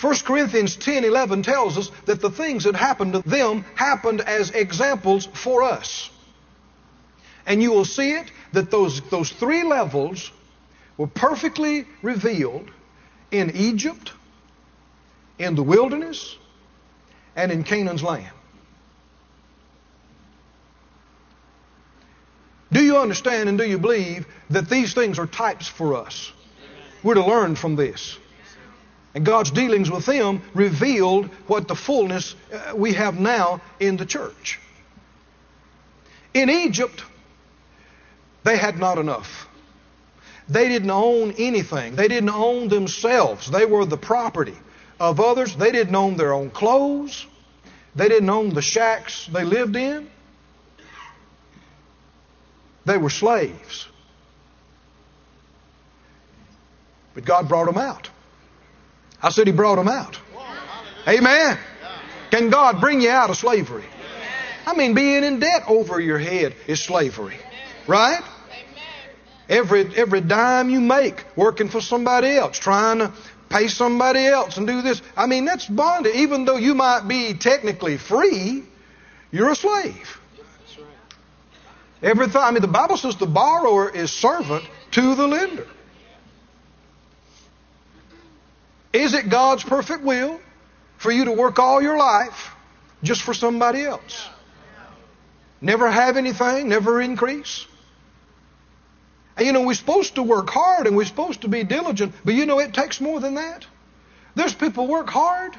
1 0.00 0.14
Corinthians 0.24 0.74
10 0.74 1.04
11 1.04 1.44
tells 1.44 1.78
us 1.78 1.92
that 2.06 2.20
the 2.20 2.30
things 2.30 2.64
that 2.64 2.74
happened 2.74 3.12
to 3.12 3.20
them 3.20 3.64
happened 3.76 4.22
as 4.22 4.50
examples 4.50 5.26
for 5.26 5.62
us. 5.62 6.10
And 7.46 7.62
you 7.62 7.70
will 7.70 7.84
see 7.84 8.10
it 8.10 8.28
that 8.54 8.72
those, 8.72 9.00
those 9.02 9.30
three 9.30 9.62
levels 9.62 10.32
were 10.96 11.06
perfectly 11.06 11.86
revealed 12.02 12.72
in 13.34 13.50
Egypt, 13.56 14.12
in 15.38 15.56
the 15.56 15.62
wilderness, 15.62 16.36
and 17.34 17.50
in 17.50 17.64
Canaan's 17.64 18.02
land. 18.02 18.30
Do 22.70 22.82
you 22.82 22.96
understand 22.96 23.48
and 23.48 23.58
do 23.58 23.64
you 23.64 23.78
believe 23.78 24.26
that 24.50 24.68
these 24.70 24.94
things 24.94 25.18
are 25.18 25.26
types 25.26 25.66
for 25.66 25.94
us? 25.96 26.32
We're 27.02 27.14
to 27.14 27.26
learn 27.26 27.56
from 27.56 27.76
this. 27.76 28.18
And 29.14 29.24
God's 29.24 29.50
dealings 29.50 29.90
with 29.90 30.06
them 30.06 30.42
revealed 30.54 31.26
what 31.46 31.68
the 31.68 31.76
fullness 31.76 32.34
uh, 32.52 32.74
we 32.74 32.94
have 32.94 33.18
now 33.18 33.60
in 33.78 33.96
the 33.96 34.06
church. 34.06 34.58
In 36.32 36.50
Egypt, 36.50 37.04
they 38.42 38.56
had 38.56 38.78
not 38.78 38.98
enough. 38.98 39.48
They 40.48 40.68
didn't 40.68 40.90
own 40.90 41.32
anything. 41.38 41.96
They 41.96 42.08
didn't 42.08 42.30
own 42.30 42.68
themselves. 42.68 43.50
They 43.50 43.64
were 43.64 43.84
the 43.84 43.96
property 43.96 44.56
of 45.00 45.20
others. 45.20 45.56
They 45.56 45.72
didn't 45.72 45.94
own 45.94 46.16
their 46.16 46.32
own 46.32 46.50
clothes. 46.50 47.26
They 47.94 48.08
didn't 48.08 48.28
own 48.28 48.50
the 48.50 48.62
shacks 48.62 49.26
they 49.26 49.44
lived 49.44 49.76
in. 49.76 50.10
They 52.84 52.98
were 52.98 53.10
slaves. 53.10 53.88
But 57.14 57.24
God 57.24 57.48
brought 57.48 57.66
them 57.66 57.78
out. 57.78 58.10
I 59.22 59.30
said 59.30 59.46
He 59.46 59.52
brought 59.52 59.76
them 59.76 59.88
out. 59.88 60.18
Amen. 61.08 61.58
Can 62.30 62.50
God 62.50 62.80
bring 62.80 63.00
you 63.00 63.10
out 63.10 63.30
of 63.30 63.36
slavery? 63.36 63.84
I 64.66 64.74
mean, 64.74 64.94
being 64.94 65.24
in 65.24 65.38
debt 65.38 65.64
over 65.68 66.00
your 66.00 66.18
head 66.18 66.54
is 66.66 66.82
slavery. 66.82 67.36
Right? 67.86 68.20
Every, 69.48 69.94
every 69.96 70.20
dime 70.20 70.70
you 70.70 70.80
make 70.80 71.24
working 71.36 71.68
for 71.68 71.80
somebody 71.80 72.36
else, 72.36 72.58
trying 72.58 72.98
to 72.98 73.12
pay 73.50 73.68
somebody 73.68 74.26
else 74.26 74.56
and 74.56 74.66
do 74.66 74.82
this. 74.82 75.02
I 75.16 75.26
mean, 75.26 75.44
that's 75.44 75.66
bondage. 75.66 76.14
Even 76.16 76.44
though 76.44 76.56
you 76.56 76.74
might 76.74 77.06
be 77.06 77.34
technically 77.34 77.98
free, 77.98 78.64
you're 79.30 79.50
a 79.50 79.56
slave. 79.56 80.20
Everything. 82.02 82.40
I 82.40 82.50
mean, 82.50 82.62
the 82.62 82.68
Bible 82.68 82.96
says 82.96 83.16
the 83.16 83.26
borrower 83.26 83.88
is 83.88 84.10
servant 84.10 84.64
to 84.92 85.14
the 85.14 85.26
lender. 85.26 85.66
Is 88.92 89.14
it 89.14 89.28
God's 89.28 89.64
perfect 89.64 90.04
will 90.04 90.40
for 90.98 91.10
you 91.10 91.24
to 91.24 91.32
work 91.32 91.58
all 91.58 91.82
your 91.82 91.96
life 91.96 92.54
just 93.02 93.22
for 93.22 93.34
somebody 93.34 93.82
else? 93.82 94.28
Never 95.60 95.90
have 95.90 96.16
anything, 96.16 96.68
never 96.68 97.00
increase? 97.00 97.66
And 99.36 99.46
you 99.46 99.52
know, 99.52 99.62
we're 99.62 99.74
supposed 99.74 100.14
to 100.14 100.22
work 100.22 100.48
hard 100.50 100.86
and 100.86 100.96
we're 100.96 101.04
supposed 101.04 101.42
to 101.42 101.48
be 101.48 101.64
diligent, 101.64 102.14
but 102.24 102.34
you 102.34 102.46
know, 102.46 102.60
it 102.60 102.72
takes 102.72 103.00
more 103.00 103.20
than 103.20 103.34
that. 103.34 103.66
There's 104.34 104.54
people 104.54 104.86
work 104.86 105.08
hard, 105.08 105.56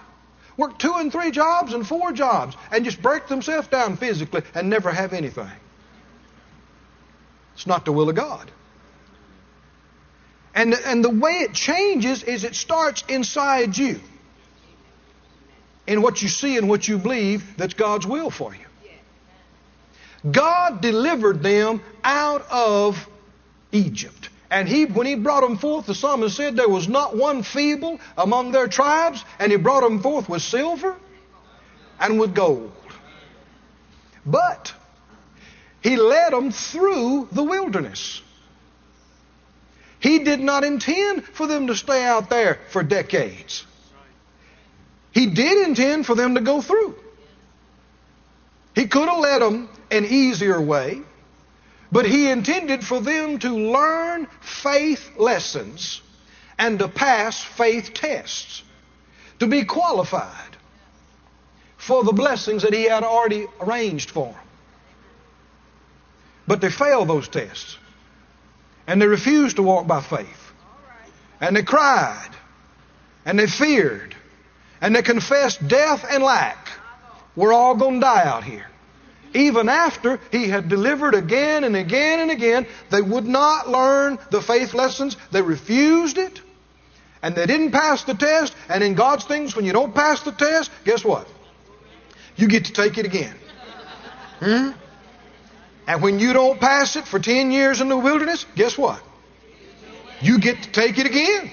work 0.57 0.79
two 0.79 0.93
and 0.93 1.11
three 1.11 1.31
jobs 1.31 1.73
and 1.73 1.85
four 1.85 2.11
jobs, 2.11 2.55
and 2.71 2.85
just 2.85 3.01
break 3.01 3.27
themselves 3.27 3.67
down 3.67 3.97
physically 3.97 4.43
and 4.53 4.69
never 4.69 4.91
have 4.91 5.13
anything. 5.13 5.49
It's 7.53 7.67
not 7.67 7.85
the 7.85 7.91
will 7.91 8.09
of 8.09 8.15
God. 8.15 8.51
And, 10.53 10.73
and 10.73 11.03
the 11.03 11.09
way 11.09 11.39
it 11.39 11.53
changes 11.53 12.23
is 12.23 12.45
it 12.45 12.55
starts 12.55 13.03
inside 13.09 13.77
you. 13.77 13.99
In 15.85 16.01
what 16.01 16.21
you 16.21 16.29
see 16.29 16.57
and 16.57 16.67
what 16.67 16.87
you 16.87 16.97
believe 16.97 17.57
that's 17.57 17.73
God's 17.73 18.07
will 18.07 18.29
for 18.29 18.55
you. 18.55 18.61
God 20.31 20.81
delivered 20.81 21.43
them 21.43 21.81
out 22.03 22.45
of 22.49 23.07
Egypt. 23.75 24.29
And 24.49 24.67
he, 24.67 24.85
when 24.85 25.07
he 25.07 25.15
brought 25.15 25.41
them 25.41 25.57
forth, 25.57 25.85
the 25.85 25.95
psalmist 25.95 26.37
said 26.37 26.55
there 26.55 26.69
was 26.69 26.87
not 26.87 27.15
one 27.15 27.43
feeble 27.43 27.99
among 28.17 28.51
their 28.51 28.67
tribes, 28.67 29.23
and 29.39 29.51
he 29.51 29.57
brought 29.57 29.81
them 29.81 30.01
forth 30.01 30.29
with 30.29 30.41
silver 30.41 30.95
and 31.99 32.19
with 32.19 32.33
gold. 32.33 32.71
But 34.25 34.73
he 35.81 35.97
led 35.97 36.31
them 36.33 36.51
through 36.51 37.27
the 37.31 37.43
wilderness. 37.43 38.21
He 39.99 40.19
did 40.19 40.39
not 40.39 40.63
intend 40.63 41.23
for 41.25 41.47
them 41.47 41.67
to 41.67 41.75
stay 41.75 42.03
out 42.03 42.29
there 42.29 42.59
for 42.69 42.83
decades. 42.83 43.65
He 45.11 45.27
did 45.27 45.67
intend 45.67 46.05
for 46.05 46.15
them 46.15 46.35
to 46.35 46.41
go 46.41 46.61
through. 46.61 46.95
He 48.75 48.87
could 48.87 49.07
have 49.07 49.19
led 49.19 49.41
them 49.41 49.69
an 49.89 50.05
easier 50.05 50.61
way, 50.61 51.01
but 51.95 52.05
he 52.05 52.29
intended 52.29 52.83
for 52.83 52.99
them 52.99 53.39
to 53.39 53.47
learn 53.47 54.27
faith 54.41 55.11
lessons 55.15 56.01
and 56.59 56.77
to 56.77 56.89
pass 56.89 57.41
faith 57.41 57.93
tests, 57.93 58.63
to 59.39 59.47
be 59.47 59.63
qualified 59.63 60.57
for 61.77 62.03
the 62.03 62.11
blessings 62.11 62.63
that 62.63 62.73
he 62.73 62.83
had 62.83 63.05
already 63.05 63.47
arranged 63.61 64.11
for 64.11 64.25
them. 64.25 64.41
But 66.45 66.59
they 66.59 66.69
failed 66.69 67.07
those 67.07 67.29
tests. 67.29 67.77
And 68.87 69.01
they 69.01 69.07
refused 69.07 69.55
to 69.55 69.63
walk 69.63 69.87
by 69.87 70.01
faith. 70.01 70.51
And 71.39 71.55
they 71.55 71.63
cried. 71.63 72.31
And 73.23 73.39
they 73.39 73.47
feared. 73.47 74.13
And 74.81 74.93
they 74.93 75.01
confessed 75.01 75.65
death 75.65 76.05
and 76.11 76.21
lack. 76.21 76.67
We're 77.37 77.53
all 77.53 77.75
going 77.75 78.01
to 78.01 78.05
die 78.05 78.25
out 78.25 78.43
here. 78.43 78.67
Even 79.35 79.67
after 79.67 80.19
he 80.31 80.47
had 80.47 80.69
delivered 80.69 81.13
again 81.13 81.65
and 81.65 81.75
again 81.75 82.21
and 82.21 82.31
again, 82.31 82.65
they 82.89 83.01
would 83.01 83.25
not 83.25 83.69
learn 83.69 84.17
the 84.31 84.41
faith 84.41 84.73
lessons. 84.73 85.17
They 85.31 85.41
refused 85.41 86.17
it. 86.17 86.41
And 87.21 87.35
they 87.35 87.45
didn't 87.45 87.71
pass 87.71 88.05
the 88.05 88.13
test. 88.13 88.55
And 88.69 88.81
in 88.81 88.95
God's 88.95 89.25
things, 89.25 89.53
when 89.53 89.65
you 89.65 89.73
don't 89.73 89.93
pass 89.93 90.21
the 90.21 90.31
test, 90.31 90.71
guess 90.85 91.03
what? 91.03 91.27
You 92.37 92.47
get 92.47 92.65
to 92.65 92.73
take 92.73 92.97
it 92.97 93.05
again. 93.05 93.35
Hmm? 94.39 94.69
And 95.87 96.01
when 96.01 96.19
you 96.19 96.31
don't 96.31 96.59
pass 96.59 96.95
it 96.95 97.05
for 97.05 97.19
10 97.19 97.51
years 97.51 97.81
in 97.81 97.89
the 97.89 97.97
wilderness, 97.97 98.45
guess 98.55 98.77
what? 98.77 99.03
You 100.21 100.39
get 100.39 100.63
to 100.63 100.71
take 100.71 100.97
it 100.97 101.05
again. 101.07 101.51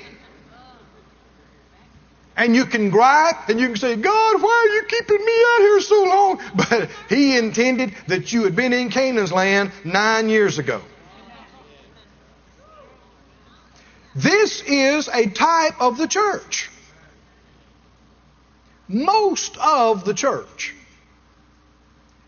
And 2.42 2.56
you 2.56 2.66
can 2.66 2.90
gripe 2.90 3.48
and 3.50 3.60
you 3.60 3.68
can 3.68 3.76
say, 3.76 3.94
God, 3.94 4.42
why 4.42 4.66
are 4.68 4.74
you 4.74 4.82
keeping 4.88 5.24
me 5.24 5.44
out 5.46 5.58
here 5.60 5.80
so 5.80 6.02
long? 6.02 6.40
But 6.56 6.90
He 7.08 7.36
intended 7.38 7.94
that 8.08 8.32
you 8.32 8.42
had 8.42 8.56
been 8.56 8.72
in 8.72 8.90
Canaan's 8.90 9.30
land 9.30 9.70
nine 9.84 10.28
years 10.28 10.58
ago. 10.58 10.82
This 14.16 14.60
is 14.60 15.06
a 15.06 15.28
type 15.28 15.80
of 15.80 15.98
the 15.98 16.08
church. 16.08 16.68
Most 18.88 19.56
of 19.58 20.04
the 20.04 20.12
church 20.12 20.74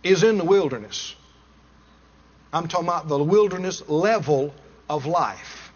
is 0.05 0.23
in 0.23 0.39
the 0.39 0.45
wilderness. 0.45 1.17
I'm 2.53 2.69
talking 2.69 2.87
about 2.87 3.09
the 3.09 3.19
wilderness 3.19 3.89
level 3.89 4.55
of 4.89 5.07
life. 5.07 5.73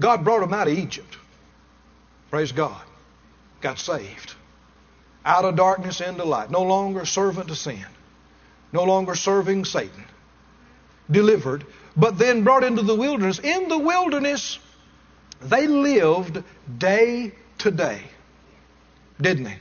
God 0.00 0.22
brought 0.22 0.42
them 0.42 0.54
out 0.54 0.68
of 0.68 0.78
Egypt. 0.78 1.16
Praise 2.30 2.52
God. 2.52 2.80
Got 3.60 3.78
saved. 3.78 4.34
Out 5.24 5.44
of 5.44 5.56
darkness 5.56 6.00
into 6.00 6.24
light. 6.24 6.50
No 6.50 6.62
longer 6.62 7.04
servant 7.04 7.48
to 7.48 7.54
sin. 7.54 7.84
No 8.72 8.84
longer 8.84 9.14
serving 9.14 9.64
Satan. 9.64 10.04
Delivered. 11.10 11.64
But 11.96 12.18
then 12.18 12.44
brought 12.44 12.64
into 12.64 12.82
the 12.82 12.94
wilderness. 12.94 13.38
In 13.38 13.68
the 13.68 13.78
wilderness, 13.78 14.58
they 15.40 15.66
lived 15.66 16.42
day 16.78 17.32
to 17.58 17.70
day. 17.70 18.02
Didn't 19.20 19.44
they? 19.44 19.58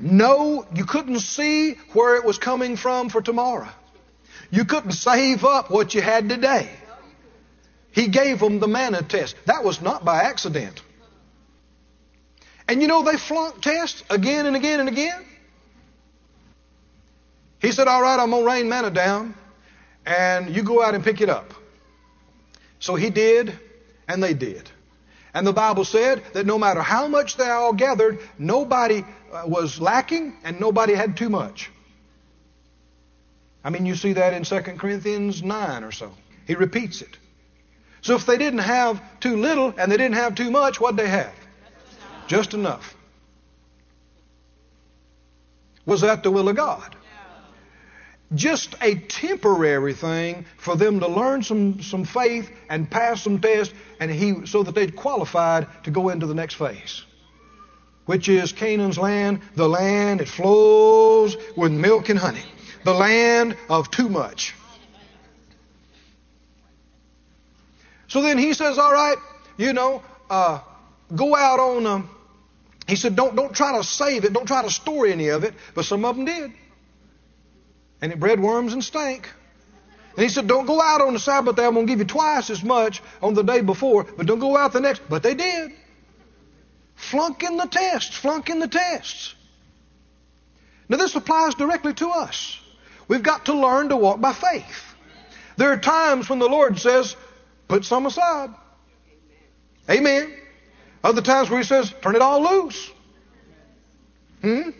No, 0.00 0.66
you 0.74 0.84
couldn't 0.84 1.20
see 1.20 1.74
where 1.92 2.16
it 2.16 2.24
was 2.24 2.38
coming 2.38 2.76
from 2.76 3.08
for 3.08 3.22
tomorrow. 3.22 3.68
You 4.50 4.64
couldn't 4.64 4.92
save 4.92 5.44
up 5.44 5.70
what 5.70 5.94
you 5.94 6.02
had 6.02 6.28
today. 6.28 6.70
He 7.96 8.08
gave 8.08 8.40
them 8.40 8.60
the 8.60 8.68
manna 8.68 9.00
test. 9.00 9.36
That 9.46 9.64
was 9.64 9.80
not 9.80 10.04
by 10.04 10.24
accident. 10.24 10.82
And 12.68 12.82
you 12.82 12.88
know 12.88 13.02
they 13.02 13.16
flunked 13.16 13.62
tests 13.62 14.04
again 14.10 14.44
and 14.44 14.54
again 14.54 14.80
and 14.80 14.88
again. 14.90 15.24
He 17.58 17.72
said, 17.72 17.88
All 17.88 18.02
right, 18.02 18.20
I'm 18.20 18.30
going 18.30 18.42
to 18.42 18.46
rain 18.46 18.68
manna 18.68 18.90
down, 18.90 19.34
and 20.04 20.54
you 20.54 20.62
go 20.62 20.82
out 20.82 20.94
and 20.94 21.02
pick 21.02 21.22
it 21.22 21.30
up. 21.30 21.54
So 22.80 22.96
he 22.96 23.08
did, 23.08 23.58
and 24.06 24.22
they 24.22 24.34
did. 24.34 24.70
And 25.32 25.46
the 25.46 25.54
Bible 25.54 25.86
said 25.86 26.22
that 26.34 26.44
no 26.44 26.58
matter 26.58 26.82
how 26.82 27.08
much 27.08 27.38
they 27.38 27.48
all 27.48 27.72
gathered, 27.72 28.18
nobody 28.38 29.06
uh, 29.32 29.44
was 29.46 29.80
lacking 29.80 30.36
and 30.44 30.60
nobody 30.60 30.92
had 30.92 31.16
too 31.16 31.30
much. 31.30 31.70
I 33.64 33.70
mean, 33.70 33.86
you 33.86 33.94
see 33.94 34.12
that 34.12 34.34
in 34.34 34.44
2 34.44 34.60
Corinthians 34.76 35.42
9 35.42 35.82
or 35.82 35.92
so. 35.92 36.12
He 36.46 36.54
repeats 36.54 37.00
it. 37.00 37.16
So 38.06 38.14
if 38.14 38.24
they 38.24 38.38
didn't 38.38 38.60
have 38.60 39.02
too 39.18 39.36
little 39.36 39.74
and 39.76 39.90
they 39.90 39.96
didn't 39.96 40.14
have 40.14 40.36
too 40.36 40.48
much, 40.48 40.80
what'd 40.80 40.96
they 40.96 41.08
have? 41.08 41.34
Just 42.28 42.54
enough. 42.54 42.94
Was 45.86 46.02
that 46.02 46.22
the 46.22 46.30
will 46.30 46.48
of 46.48 46.54
God? 46.54 46.94
just 48.34 48.74
a 48.80 48.96
temporary 48.96 49.94
thing 49.94 50.44
for 50.56 50.74
them 50.74 50.98
to 50.98 51.06
learn 51.06 51.44
some, 51.44 51.80
some 51.80 52.04
faith 52.04 52.50
and 52.68 52.90
pass 52.90 53.22
some 53.22 53.40
tests 53.40 53.72
and 54.00 54.10
he 54.10 54.44
so 54.46 54.64
that 54.64 54.74
they'd 54.74 54.96
qualified 54.96 55.68
to 55.84 55.92
go 55.92 56.08
into 56.08 56.26
the 56.26 56.34
next 56.34 56.54
phase 56.54 57.04
which 58.06 58.28
is 58.28 58.52
Canaan's 58.52 58.98
land, 58.98 59.40
the 59.54 59.68
land 59.68 60.18
that 60.18 60.28
flows 60.28 61.36
with 61.56 61.70
milk 61.70 62.08
and 62.08 62.18
honey, 62.18 62.42
the 62.84 62.94
land 62.94 63.56
of 63.68 63.90
too 63.90 64.08
much. 64.08 64.54
So 68.16 68.22
then 68.22 68.38
he 68.38 68.54
says, 68.54 68.78
all 68.78 68.94
right, 68.94 69.18
you 69.58 69.74
know, 69.74 70.02
uh, 70.30 70.60
go 71.14 71.36
out 71.36 71.60
on, 71.60 71.86
um, 71.86 72.10
he 72.88 72.96
said, 72.96 73.14
don't, 73.14 73.36
don't 73.36 73.54
try 73.54 73.76
to 73.76 73.84
save 73.84 74.24
it, 74.24 74.32
don't 74.32 74.46
try 74.46 74.62
to 74.62 74.70
store 74.70 75.06
any 75.06 75.28
of 75.28 75.44
it, 75.44 75.52
but 75.74 75.84
some 75.84 76.02
of 76.02 76.16
them 76.16 76.24
did. 76.24 76.50
And 78.00 78.12
it 78.12 78.18
bred 78.18 78.40
worms 78.40 78.72
and 78.72 78.82
stank. 78.82 79.28
And 80.16 80.22
he 80.22 80.30
said, 80.30 80.46
Don't 80.46 80.64
go 80.64 80.80
out 80.80 81.02
on 81.02 81.12
the 81.12 81.18
Sabbath 81.18 81.56
day. 81.56 81.66
I'm 81.66 81.74
going 81.74 81.86
to 81.86 81.92
give 81.92 81.98
you 81.98 82.06
twice 82.06 82.48
as 82.48 82.64
much 82.64 83.02
on 83.20 83.34
the 83.34 83.42
day 83.42 83.60
before, 83.60 84.04
but 84.04 84.24
don't 84.24 84.38
go 84.38 84.56
out 84.56 84.72
the 84.72 84.80
next. 84.80 85.02
But 85.10 85.22
they 85.22 85.34
did. 85.34 85.72
Flunking 86.94 87.58
the 87.58 87.66
tests, 87.66 88.16
flunking 88.16 88.60
the 88.60 88.68
tests. 88.68 89.34
Now, 90.88 90.96
this 90.96 91.14
applies 91.14 91.54
directly 91.54 91.92
to 91.92 92.08
us. 92.12 92.58
We've 93.08 93.22
got 93.22 93.44
to 93.44 93.52
learn 93.52 93.90
to 93.90 93.96
walk 93.98 94.22
by 94.22 94.32
faith. 94.32 94.94
There 95.58 95.70
are 95.70 95.78
times 95.78 96.30
when 96.30 96.38
the 96.38 96.48
Lord 96.48 96.78
says, 96.78 97.14
Put 97.68 97.84
some 97.84 98.06
aside. 98.06 98.50
Amen. 99.90 100.32
Other 101.02 101.22
times 101.22 101.50
where 101.50 101.58
He 101.58 101.64
says, 101.64 101.92
Turn 102.02 102.14
it 102.16 102.22
all 102.22 102.42
loose. 102.42 102.90
Hmm? 104.42 104.70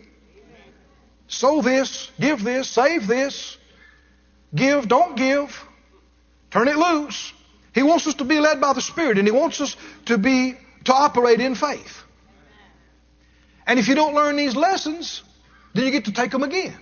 Sow 1.27 1.61
this, 1.61 2.09
give 2.19 2.43
this, 2.43 2.69
save 2.69 3.07
this. 3.07 3.57
Give, 4.55 4.87
don't 4.87 5.15
give. 5.17 5.63
Turn 6.51 6.67
it 6.67 6.77
loose. 6.77 7.33
He 7.73 7.83
wants 7.83 8.07
us 8.07 8.15
to 8.15 8.23
be 8.23 8.39
led 8.39 8.61
by 8.61 8.73
the 8.73 8.81
Spirit, 8.81 9.17
and 9.17 9.27
He 9.27 9.31
wants 9.31 9.59
us 9.59 9.75
to 10.05 10.17
be 10.17 10.55
to 10.85 10.93
operate 10.93 11.41
in 11.41 11.53
faith. 11.53 12.03
And 13.65 13.77
if 13.77 13.89
you 13.89 13.95
don't 13.95 14.15
learn 14.15 14.37
these 14.37 14.55
lessons, 14.55 15.21
then 15.73 15.85
you 15.85 15.91
get 15.91 16.05
to 16.05 16.13
take 16.13 16.31
them 16.31 16.43
again. 16.43 16.77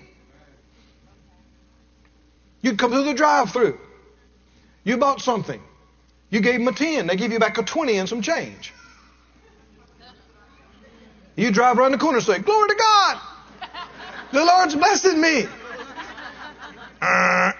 You 2.62 2.76
come 2.76 2.92
through 2.92 3.04
the 3.04 3.14
drive-through. 3.14 3.80
You 4.84 4.98
bought 4.98 5.22
something. 5.22 5.62
You 6.30 6.42
gave 6.42 6.60
them 6.60 6.68
a 6.68 6.74
10. 6.74 7.08
They 7.08 7.16
give 7.16 7.32
you 7.32 7.40
back 7.40 7.58
a 7.58 7.64
20 7.64 7.98
and 7.98 8.10
some 8.10 8.22
change. 8.22 8.74
You 11.36 11.52
drive 11.52 11.78
around 11.78 11.92
the 11.92 11.98
corner 11.98 12.18
and 12.18 12.26
say, 12.26 12.40
Glory 12.40 12.70
to 12.70 12.76
God. 12.76 13.22
The 14.32 14.44
Lord's 14.44 14.76
blessing 14.76 15.22
me. 15.22 15.48
Uh, 17.02 17.52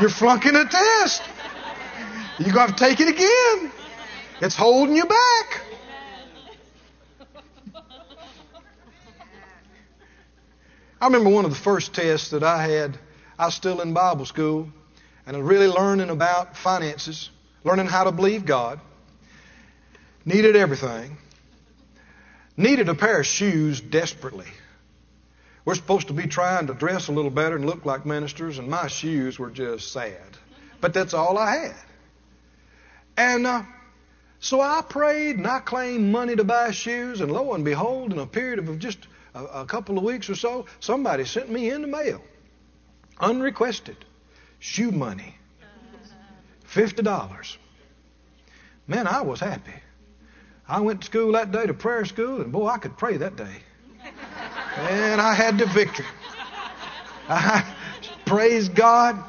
you're 0.00 0.10
flunking 0.10 0.54
a 0.54 0.64
test. 0.64 1.22
You're 2.38 2.52
going 2.52 2.66
to 2.68 2.72
have 2.72 2.76
to 2.76 2.84
take 2.84 3.00
it 3.00 3.08
again. 3.08 3.72
It's 4.40 4.56
holding 4.56 4.96
you 4.96 5.04
back. 5.04 5.60
I 11.00 11.06
remember 11.06 11.30
one 11.30 11.44
of 11.44 11.50
the 11.50 11.56
first 11.56 11.94
tests 11.94 12.30
that 12.30 12.42
I 12.42 12.66
had. 12.66 12.98
I 13.38 13.46
was 13.46 13.54
still 13.54 13.80
in 13.80 13.92
Bible 13.92 14.24
school 14.24 14.68
and 15.26 15.46
really 15.46 15.68
learning 15.68 16.10
about 16.10 16.56
finances, 16.56 17.30
learning 17.64 17.86
how 17.86 18.04
to 18.04 18.12
believe 18.12 18.44
God. 18.44 18.80
Needed 20.24 20.56
everything. 20.56 21.16
Needed 22.56 22.88
a 22.88 22.94
pair 22.94 23.20
of 23.20 23.26
shoes 23.26 23.80
desperately. 23.80 24.46
We're 25.64 25.74
supposed 25.74 26.08
to 26.08 26.12
be 26.12 26.26
trying 26.26 26.66
to 26.66 26.74
dress 26.74 27.08
a 27.08 27.12
little 27.12 27.30
better 27.30 27.56
and 27.56 27.64
look 27.64 27.84
like 27.84 28.04
ministers, 28.04 28.58
and 28.58 28.68
my 28.68 28.88
shoes 28.88 29.38
were 29.38 29.50
just 29.50 29.92
sad. 29.92 30.20
But 30.80 30.92
that's 30.92 31.14
all 31.14 31.38
I 31.38 31.56
had. 31.56 31.74
And 33.16 33.46
uh, 33.46 33.62
so 34.40 34.60
I 34.60 34.82
prayed 34.82 35.36
and 35.36 35.46
I 35.46 35.60
claimed 35.60 36.10
money 36.10 36.34
to 36.34 36.44
buy 36.44 36.72
shoes, 36.72 37.20
and 37.20 37.30
lo 37.30 37.54
and 37.54 37.64
behold, 37.64 38.12
in 38.12 38.18
a 38.18 38.26
period 38.26 38.58
of 38.58 38.78
just 38.80 38.98
a, 39.34 39.44
a 39.44 39.64
couple 39.66 39.98
of 39.98 40.04
weeks 40.04 40.28
or 40.28 40.34
so, 40.34 40.66
somebody 40.80 41.24
sent 41.24 41.48
me 41.48 41.70
in 41.70 41.82
the 41.82 41.88
mail, 41.88 42.20
unrequested, 43.20 43.96
shoe 44.62 44.92
money. 44.92 45.34
$50. 46.72 47.56
Man, 48.86 49.06
I 49.08 49.22
was 49.22 49.40
happy. 49.40 49.74
I 50.68 50.80
went 50.80 51.00
to 51.00 51.06
school 51.06 51.32
that 51.32 51.50
day 51.50 51.66
to 51.66 51.74
prayer 51.74 52.04
school, 52.04 52.40
and 52.40 52.52
boy, 52.52 52.68
I 52.68 52.78
could 52.78 52.96
pray 52.96 53.16
that 53.18 53.36
day. 53.36 53.56
And 54.76 55.20
I 55.20 55.34
had 55.34 55.58
the 55.58 55.66
victory. 55.66 56.06
I, 57.28 57.74
praise 58.24 58.68
God. 58.68 59.22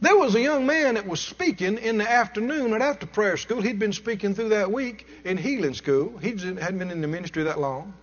There 0.00 0.16
was 0.16 0.34
a 0.34 0.40
young 0.40 0.66
man 0.66 0.94
that 0.94 1.06
was 1.06 1.20
speaking 1.20 1.78
in 1.78 1.96
the 1.96 2.08
afternoon 2.08 2.74
and 2.74 2.82
after 2.82 3.06
prayer 3.06 3.38
school. 3.38 3.62
He'd 3.62 3.78
been 3.78 3.94
speaking 3.94 4.34
through 4.34 4.50
that 4.50 4.70
week 4.70 5.06
in 5.24 5.38
healing 5.38 5.74
school. 5.74 6.18
He 6.18 6.30
hadn't 6.32 6.78
been 6.78 6.90
in 6.90 7.00
the 7.00 7.08
ministry 7.08 7.44
that 7.44 7.58
long. 7.58 7.94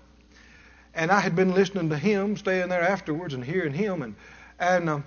And 0.95 1.11
I 1.11 1.19
had 1.19 1.36
been 1.36 1.53
listening 1.53 1.89
to 1.89 1.97
him, 1.97 2.38
staying 2.38 2.69
there 2.69 2.81
afterwards 2.81 3.36
and 3.36 3.45
hearing 3.45 3.73
him. 3.73 4.01
And, 4.01 4.15
and 4.59 4.89
uh, 4.89 4.99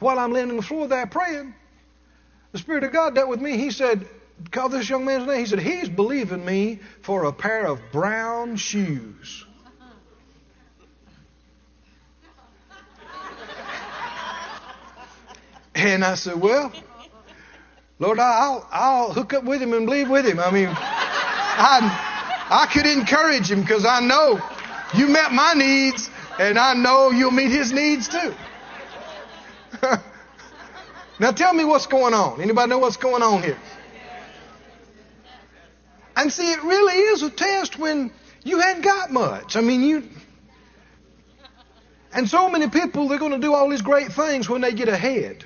while 0.00 0.18
I'm 0.18 0.32
laying 0.32 0.50
on 0.50 0.56
the 0.56 0.62
floor 0.62 0.88
there 0.88 1.06
praying, 1.06 1.54
the 2.52 2.58
Spirit 2.58 2.84
of 2.84 2.92
God 2.92 3.14
dealt 3.14 3.28
with 3.28 3.40
me. 3.40 3.56
He 3.56 3.70
said, 3.70 4.08
call 4.50 4.68
this 4.68 4.88
young 4.88 5.04
man's 5.04 5.26
name. 5.26 5.38
He 5.38 5.46
said, 5.46 5.60
he's 5.60 5.88
believing 5.88 6.44
me 6.44 6.80
for 7.02 7.24
a 7.24 7.32
pair 7.32 7.66
of 7.66 7.80
brown 7.92 8.56
shoes. 8.56 9.44
And 15.72 16.04
I 16.04 16.16
said, 16.16 16.38
Well, 16.38 16.72
Lord, 18.00 18.18
I'll, 18.18 18.66
I'll 18.70 19.12
hook 19.12 19.32
up 19.32 19.44
with 19.44 19.62
him 19.62 19.72
and 19.72 19.86
believe 19.86 20.10
with 20.10 20.26
him. 20.26 20.40
I 20.40 20.50
mean, 20.50 20.68
I, 20.68 22.46
I 22.50 22.66
could 22.66 22.86
encourage 22.86 23.50
him 23.50 23.62
because 23.62 23.86
I 23.86 24.00
know 24.00 24.40
you 24.94 25.06
met 25.06 25.32
my 25.32 25.54
needs 25.54 26.10
and 26.38 26.58
I 26.58 26.74
know 26.74 27.10
you'll 27.10 27.30
meet 27.30 27.50
his 27.50 27.72
needs 27.72 28.08
too. 28.08 28.34
now 31.20 31.32
tell 31.32 31.52
me 31.54 31.64
what's 31.64 31.86
going 31.86 32.14
on. 32.14 32.40
Anybody 32.40 32.70
know 32.70 32.78
what's 32.78 32.96
going 32.96 33.22
on 33.22 33.42
here? 33.42 33.58
And 36.16 36.32
see, 36.32 36.50
it 36.50 36.62
really 36.62 36.94
is 36.94 37.22
a 37.22 37.30
test 37.30 37.78
when 37.78 38.10
you 38.44 38.58
hadn't 38.60 38.82
got 38.82 39.10
much. 39.10 39.56
I 39.56 39.60
mean, 39.60 39.82
you. 39.82 40.08
And 42.12 42.28
so 42.28 42.50
many 42.50 42.68
people, 42.68 43.08
they're 43.08 43.18
going 43.18 43.32
to 43.32 43.38
do 43.38 43.54
all 43.54 43.68
these 43.68 43.82
great 43.82 44.12
things 44.12 44.48
when 44.48 44.60
they 44.60 44.72
get 44.72 44.88
ahead. 44.88 45.44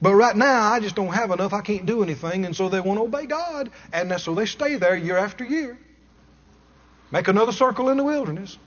But 0.00 0.14
right 0.14 0.36
now, 0.36 0.70
I 0.70 0.80
just 0.80 0.94
don't 0.94 1.12
have 1.12 1.30
enough. 1.30 1.54
I 1.54 1.62
can't 1.62 1.86
do 1.86 2.02
anything. 2.02 2.44
And 2.44 2.54
so 2.54 2.68
they 2.68 2.80
won't 2.80 2.98
obey 2.98 3.26
God. 3.26 3.70
And 3.92 4.20
so 4.20 4.34
they 4.34 4.44
stay 4.44 4.76
there 4.76 4.94
year 4.94 5.16
after 5.16 5.44
year. 5.44 5.78
Make 7.10 7.28
another 7.28 7.52
circle 7.52 7.88
in 7.88 7.96
the 7.96 8.04
wilderness. 8.04 8.58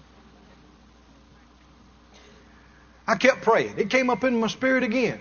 I 3.09 3.15
kept 3.15 3.41
praying. 3.41 3.79
It 3.79 3.89
came 3.89 4.11
up 4.11 4.23
in 4.23 4.39
my 4.39 4.45
spirit 4.45 4.83
again. 4.83 5.19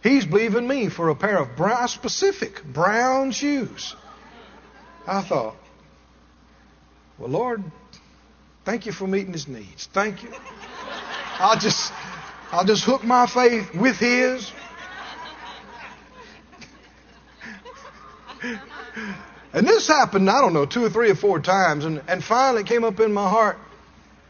He's 0.00 0.24
believing 0.24 0.68
me 0.68 0.88
for 0.88 1.08
a 1.08 1.16
pair 1.16 1.38
of 1.38 1.56
brown, 1.56 1.88
specific 1.88 2.62
brown 2.62 3.32
shoes. 3.32 3.96
I 5.08 5.20
thought, 5.20 5.56
well, 7.18 7.30
Lord, 7.30 7.64
thank 8.64 8.86
you 8.86 8.92
for 8.92 9.08
meeting 9.08 9.32
his 9.32 9.48
needs. 9.48 9.86
Thank 9.86 10.22
you. 10.22 10.32
I'll 11.40 11.58
just, 11.58 11.92
I'll 12.52 12.64
just 12.64 12.84
hook 12.84 13.02
my 13.02 13.26
faith 13.26 13.74
with 13.74 13.96
his. 13.96 14.52
and 19.52 19.66
this 19.66 19.88
happened, 19.88 20.30
I 20.30 20.40
don't 20.40 20.54
know, 20.54 20.64
two 20.64 20.84
or 20.84 20.90
three 20.90 21.10
or 21.10 21.16
four 21.16 21.40
times. 21.40 21.84
And, 21.84 22.02
and 22.06 22.22
finally 22.22 22.60
it 22.60 22.68
came 22.68 22.84
up 22.84 23.00
in 23.00 23.12
my 23.12 23.28
heart. 23.28 23.58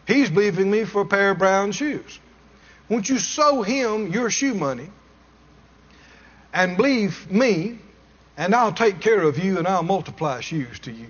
He's 0.06 0.30
believing 0.30 0.70
me 0.70 0.86
for 0.86 1.02
a 1.02 1.06
pair 1.06 1.32
of 1.32 1.38
brown 1.38 1.72
shoes. 1.72 2.18
Won't 2.91 3.09
you 3.09 3.18
sow 3.18 3.62
him 3.62 4.09
your 4.09 4.28
shoe 4.30 4.53
money 4.53 4.91
and 6.53 6.76
believe 6.76 7.30
me, 7.30 7.78
and 8.36 8.53
I'll 8.53 8.72
take 8.72 9.01
care 9.01 9.22
of 9.22 9.38
you 9.38 9.59
and 9.59 9.68
I'll 9.68 9.84
multiply 9.84 10.41
shoes 10.41 10.80
to 10.80 10.91
you? 10.91 11.07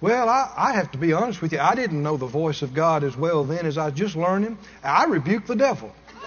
Well, 0.00 0.28
I, 0.28 0.52
I, 0.56 0.72
have 0.74 0.92
to 0.92 0.98
be 0.98 1.12
honest 1.14 1.42
with 1.42 1.52
you. 1.52 1.58
I 1.58 1.74
didn't 1.74 2.00
know 2.00 2.16
the 2.16 2.26
voice 2.26 2.62
of 2.62 2.74
God 2.74 3.02
as 3.02 3.16
well 3.16 3.42
then 3.42 3.66
as 3.66 3.76
I 3.76 3.90
just 3.90 4.14
learned 4.14 4.44
him. 4.44 4.58
I 4.84 5.06
rebuked 5.06 5.48
the 5.48 5.56
devil. 5.56 5.92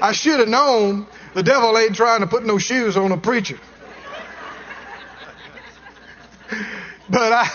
I 0.00 0.12
should 0.12 0.38
have 0.38 0.48
known 0.48 1.06
the 1.34 1.42
devil 1.42 1.76
ain't 1.76 1.96
trying 1.96 2.20
to 2.20 2.28
put 2.28 2.44
no 2.44 2.58
shoes 2.58 2.96
on 2.96 3.10
a 3.10 3.16
preacher. 3.16 3.58
But 7.08 7.32
I, 7.32 7.48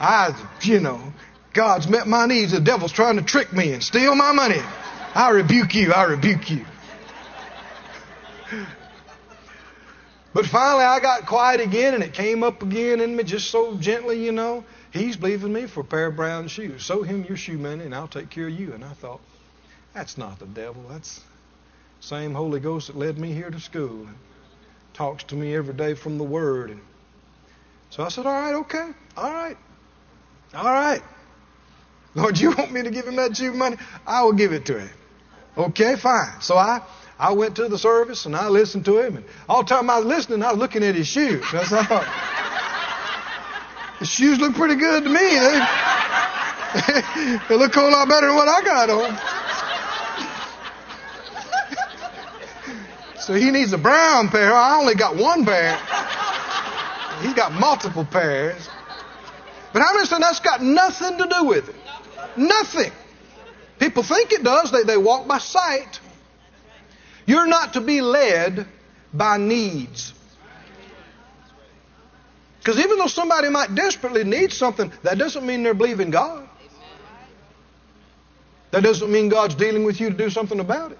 I, 0.00 0.48
you 0.62 0.80
know, 0.80 1.12
God's 1.52 1.88
met 1.88 2.06
my 2.06 2.26
needs. 2.26 2.52
The 2.52 2.60
devil's 2.60 2.92
trying 2.92 3.16
to 3.16 3.22
trick 3.22 3.52
me 3.52 3.72
and 3.72 3.82
steal 3.82 4.14
my 4.14 4.32
money. 4.32 4.60
I 5.14 5.30
rebuke 5.30 5.74
you. 5.74 5.92
I 5.92 6.04
rebuke 6.04 6.50
you. 6.50 6.64
But 10.34 10.46
finally, 10.46 10.84
I 10.84 11.00
got 11.00 11.26
quiet 11.26 11.60
again, 11.60 11.94
and 11.94 12.02
it 12.02 12.12
came 12.12 12.42
up 12.42 12.62
again 12.62 13.00
in 13.00 13.16
me 13.16 13.24
just 13.24 13.50
so 13.50 13.76
gently, 13.76 14.24
you 14.24 14.30
know. 14.30 14.64
He's 14.92 15.16
believing 15.16 15.52
me 15.52 15.66
for 15.66 15.80
a 15.80 15.84
pair 15.84 16.06
of 16.06 16.16
brown 16.16 16.48
shoes. 16.48 16.84
Sow 16.84 17.02
him 17.02 17.24
your 17.24 17.36
shoe 17.36 17.58
money, 17.58 17.84
and 17.84 17.94
I'll 17.94 18.08
take 18.08 18.30
care 18.30 18.46
of 18.46 18.52
you. 18.52 18.72
And 18.72 18.84
I 18.84 18.92
thought, 18.92 19.20
that's 19.94 20.16
not 20.16 20.38
the 20.38 20.46
devil. 20.46 20.84
That's 20.88 21.18
the 21.18 21.22
same 22.00 22.34
Holy 22.34 22.60
Ghost 22.60 22.86
that 22.86 22.96
led 22.96 23.18
me 23.18 23.32
here 23.32 23.50
to 23.50 23.58
school 23.58 24.06
and 24.06 24.14
talks 24.92 25.24
to 25.24 25.34
me 25.34 25.56
every 25.56 25.74
day 25.74 25.94
from 25.94 26.18
the 26.18 26.24
Word. 26.24 26.70
And 26.70 26.80
so 27.90 28.02
I 28.04 28.08
said, 28.08 28.26
All 28.26 28.32
right, 28.32 28.54
okay, 28.56 28.90
all 29.16 29.32
right, 29.32 29.56
all 30.54 30.64
right. 30.64 31.02
Lord, 32.14 32.38
you 32.38 32.50
want 32.50 32.72
me 32.72 32.82
to 32.82 32.90
give 32.90 33.06
him 33.06 33.16
that 33.16 33.32
Jew 33.32 33.52
money? 33.52 33.76
I 34.06 34.24
will 34.24 34.32
give 34.32 34.52
it 34.52 34.66
to 34.66 34.80
him. 34.80 34.90
Okay, 35.56 35.96
fine. 35.96 36.40
So 36.40 36.56
I, 36.56 36.82
I 37.18 37.32
went 37.32 37.56
to 37.56 37.68
the 37.68 37.78
service 37.78 38.26
and 38.26 38.34
I 38.34 38.48
listened 38.48 38.84
to 38.86 38.98
him. 38.98 39.16
And 39.16 39.24
all 39.48 39.62
the 39.62 39.68
time 39.68 39.90
I 39.90 39.98
was 39.98 40.06
listening, 40.06 40.42
I 40.42 40.50
was 40.50 40.58
looking 40.58 40.82
at 40.82 40.94
his 40.94 41.06
shoes. 41.06 41.44
That's 41.52 41.72
I 41.72 41.84
thought. 41.84 42.06
The 44.00 44.06
shoes 44.06 44.38
look 44.38 44.54
pretty 44.54 44.76
good 44.76 45.04
to 45.04 45.10
me. 45.10 45.18
They, 45.18 45.60
they 47.48 47.56
look 47.56 47.74
a 47.74 47.80
whole 47.80 47.90
lot 47.90 48.08
better 48.08 48.28
than 48.28 48.36
what 48.36 48.48
I 48.48 48.62
got 48.62 48.90
on. 48.90 49.18
So 53.20 53.34
he 53.34 53.50
needs 53.50 53.74
a 53.74 53.78
brown 53.78 54.30
pair. 54.30 54.54
I 54.54 54.78
only 54.78 54.94
got 54.94 55.14
one 55.14 55.44
pair. 55.44 55.78
He's 57.20 57.34
got 57.34 57.52
multiple 57.52 58.04
pairs. 58.04 58.68
But 59.72 59.82
how 59.82 59.88
many 59.88 59.98
understand 59.98 60.22
that's 60.22 60.40
got 60.40 60.62
nothing 60.62 61.18
to 61.18 61.26
do 61.26 61.44
with 61.44 61.68
it? 61.68 61.74
Nothing. 62.36 62.92
People 63.78 64.02
think 64.02 64.32
it 64.32 64.42
does. 64.42 64.72
They, 64.72 64.82
they 64.82 64.96
walk 64.96 65.26
by 65.26 65.38
sight. 65.38 66.00
You're 67.26 67.46
not 67.46 67.74
to 67.74 67.80
be 67.80 68.00
led 68.00 68.66
by 69.12 69.36
needs. 69.36 70.14
Because 72.58 72.78
even 72.78 72.98
though 72.98 73.06
somebody 73.06 73.48
might 73.48 73.74
desperately 73.74 74.24
need 74.24 74.52
something, 74.52 74.92
that 75.02 75.18
doesn't 75.18 75.44
mean 75.46 75.62
they're 75.62 75.74
believing 75.74 76.10
God. 76.10 76.48
That 78.70 78.82
doesn't 78.82 79.10
mean 79.10 79.28
God's 79.28 79.54
dealing 79.54 79.84
with 79.84 80.00
you 80.00 80.10
to 80.10 80.16
do 80.16 80.28
something 80.28 80.60
about 80.60 80.92
it. 80.92 80.98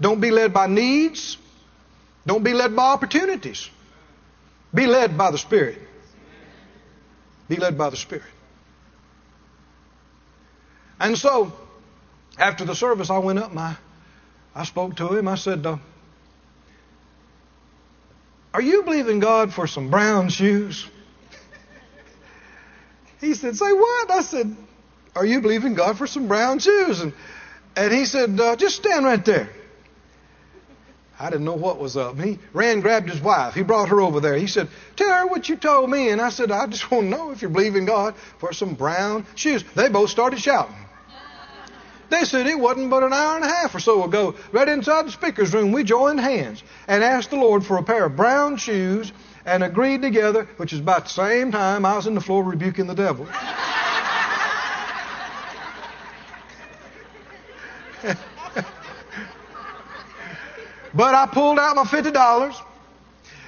Don't 0.00 0.20
be 0.20 0.30
led 0.30 0.52
by 0.52 0.66
needs. 0.66 1.36
Don't 2.26 2.42
be 2.42 2.52
led 2.52 2.74
by 2.74 2.84
opportunities. 2.84 3.70
Be 4.72 4.86
led 4.86 5.16
by 5.16 5.30
the 5.30 5.38
Spirit. 5.38 5.78
Be 7.48 7.56
led 7.56 7.78
by 7.78 7.90
the 7.90 7.96
Spirit. 7.96 8.24
And 11.00 11.16
so, 11.16 11.52
after 12.38 12.64
the 12.64 12.74
service, 12.74 13.10
I 13.10 13.18
went 13.18 13.38
up 13.38 13.56
I, 13.56 13.76
I 14.54 14.64
spoke 14.64 14.96
to 14.96 15.16
him. 15.16 15.28
I 15.28 15.36
said, 15.36 15.64
uh, 15.64 15.78
Are 18.52 18.62
you 18.62 18.82
believing 18.82 19.20
God 19.20 19.52
for 19.54 19.66
some 19.66 19.90
brown 19.90 20.28
shoes? 20.28 20.86
he 23.20 23.34
said, 23.34 23.56
Say 23.56 23.72
what? 23.72 24.10
I 24.10 24.22
said, 24.22 24.56
Are 25.14 25.24
you 25.24 25.40
believing 25.40 25.74
God 25.74 25.96
for 25.96 26.06
some 26.06 26.28
brown 26.28 26.58
shoes? 26.58 27.00
And, 27.00 27.12
and 27.76 27.92
he 27.92 28.04
said, 28.04 28.38
uh, 28.38 28.56
Just 28.56 28.76
stand 28.76 29.04
right 29.04 29.24
there. 29.24 29.50
I 31.20 31.30
didn't 31.30 31.46
know 31.46 31.54
what 31.54 31.78
was 31.78 31.96
up. 31.96 32.18
He 32.20 32.38
ran, 32.52 32.80
grabbed 32.80 33.08
his 33.08 33.20
wife. 33.20 33.54
He 33.54 33.62
brought 33.62 33.88
her 33.88 34.00
over 34.00 34.20
there. 34.20 34.36
He 34.36 34.46
said, 34.46 34.68
Tell 34.94 35.12
her 35.12 35.26
what 35.26 35.48
you 35.48 35.56
told 35.56 35.90
me. 35.90 36.10
And 36.10 36.20
I 36.20 36.28
said, 36.28 36.52
I 36.52 36.66
just 36.66 36.88
want 36.90 37.06
to 37.06 37.10
know 37.10 37.32
if 37.32 37.42
you 37.42 37.48
believe 37.48 37.74
in 37.74 37.86
God 37.86 38.14
for 38.38 38.52
some 38.52 38.74
brown 38.74 39.26
shoes. 39.34 39.64
They 39.74 39.88
both 39.88 40.10
started 40.10 40.38
shouting. 40.38 40.76
They 42.10 42.24
said 42.24 42.46
it 42.46 42.58
wasn't 42.58 42.88
but 42.88 43.02
an 43.02 43.12
hour 43.12 43.36
and 43.36 43.44
a 43.44 43.48
half 43.48 43.74
or 43.74 43.80
so 43.80 44.04
ago, 44.04 44.34
right 44.52 44.68
inside 44.68 45.06
the 45.06 45.10
speaker's 45.10 45.52
room, 45.52 45.72
we 45.72 45.84
joined 45.84 46.20
hands 46.20 46.62
and 46.86 47.04
asked 47.04 47.28
the 47.30 47.36
Lord 47.36 47.66
for 47.66 47.76
a 47.76 47.82
pair 47.82 48.06
of 48.06 48.16
brown 48.16 48.56
shoes 48.56 49.12
and 49.44 49.62
agreed 49.62 50.00
together, 50.00 50.48
which 50.56 50.72
is 50.72 50.80
about 50.80 51.04
the 51.04 51.10
same 51.10 51.52
time 51.52 51.84
I 51.84 51.96
was 51.96 52.06
in 52.06 52.14
the 52.14 52.22
floor 52.22 52.42
rebuking 52.42 52.86
the 52.86 52.94
devil. 52.94 53.28
But 60.94 61.14
I 61.14 61.26
pulled 61.26 61.58
out 61.58 61.76
my 61.76 61.84
$50 61.84 62.54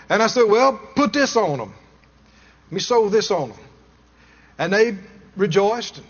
and 0.08 0.22
I 0.22 0.26
said, 0.26 0.44
well, 0.48 0.78
put 0.94 1.12
this 1.12 1.36
on 1.36 1.58
them. 1.58 1.74
Let 2.66 2.72
me 2.72 2.80
sow 2.80 3.08
this 3.08 3.30
on 3.30 3.50
them. 3.50 3.58
And 4.58 4.72
they 4.72 4.96
rejoiced. 5.36 6.00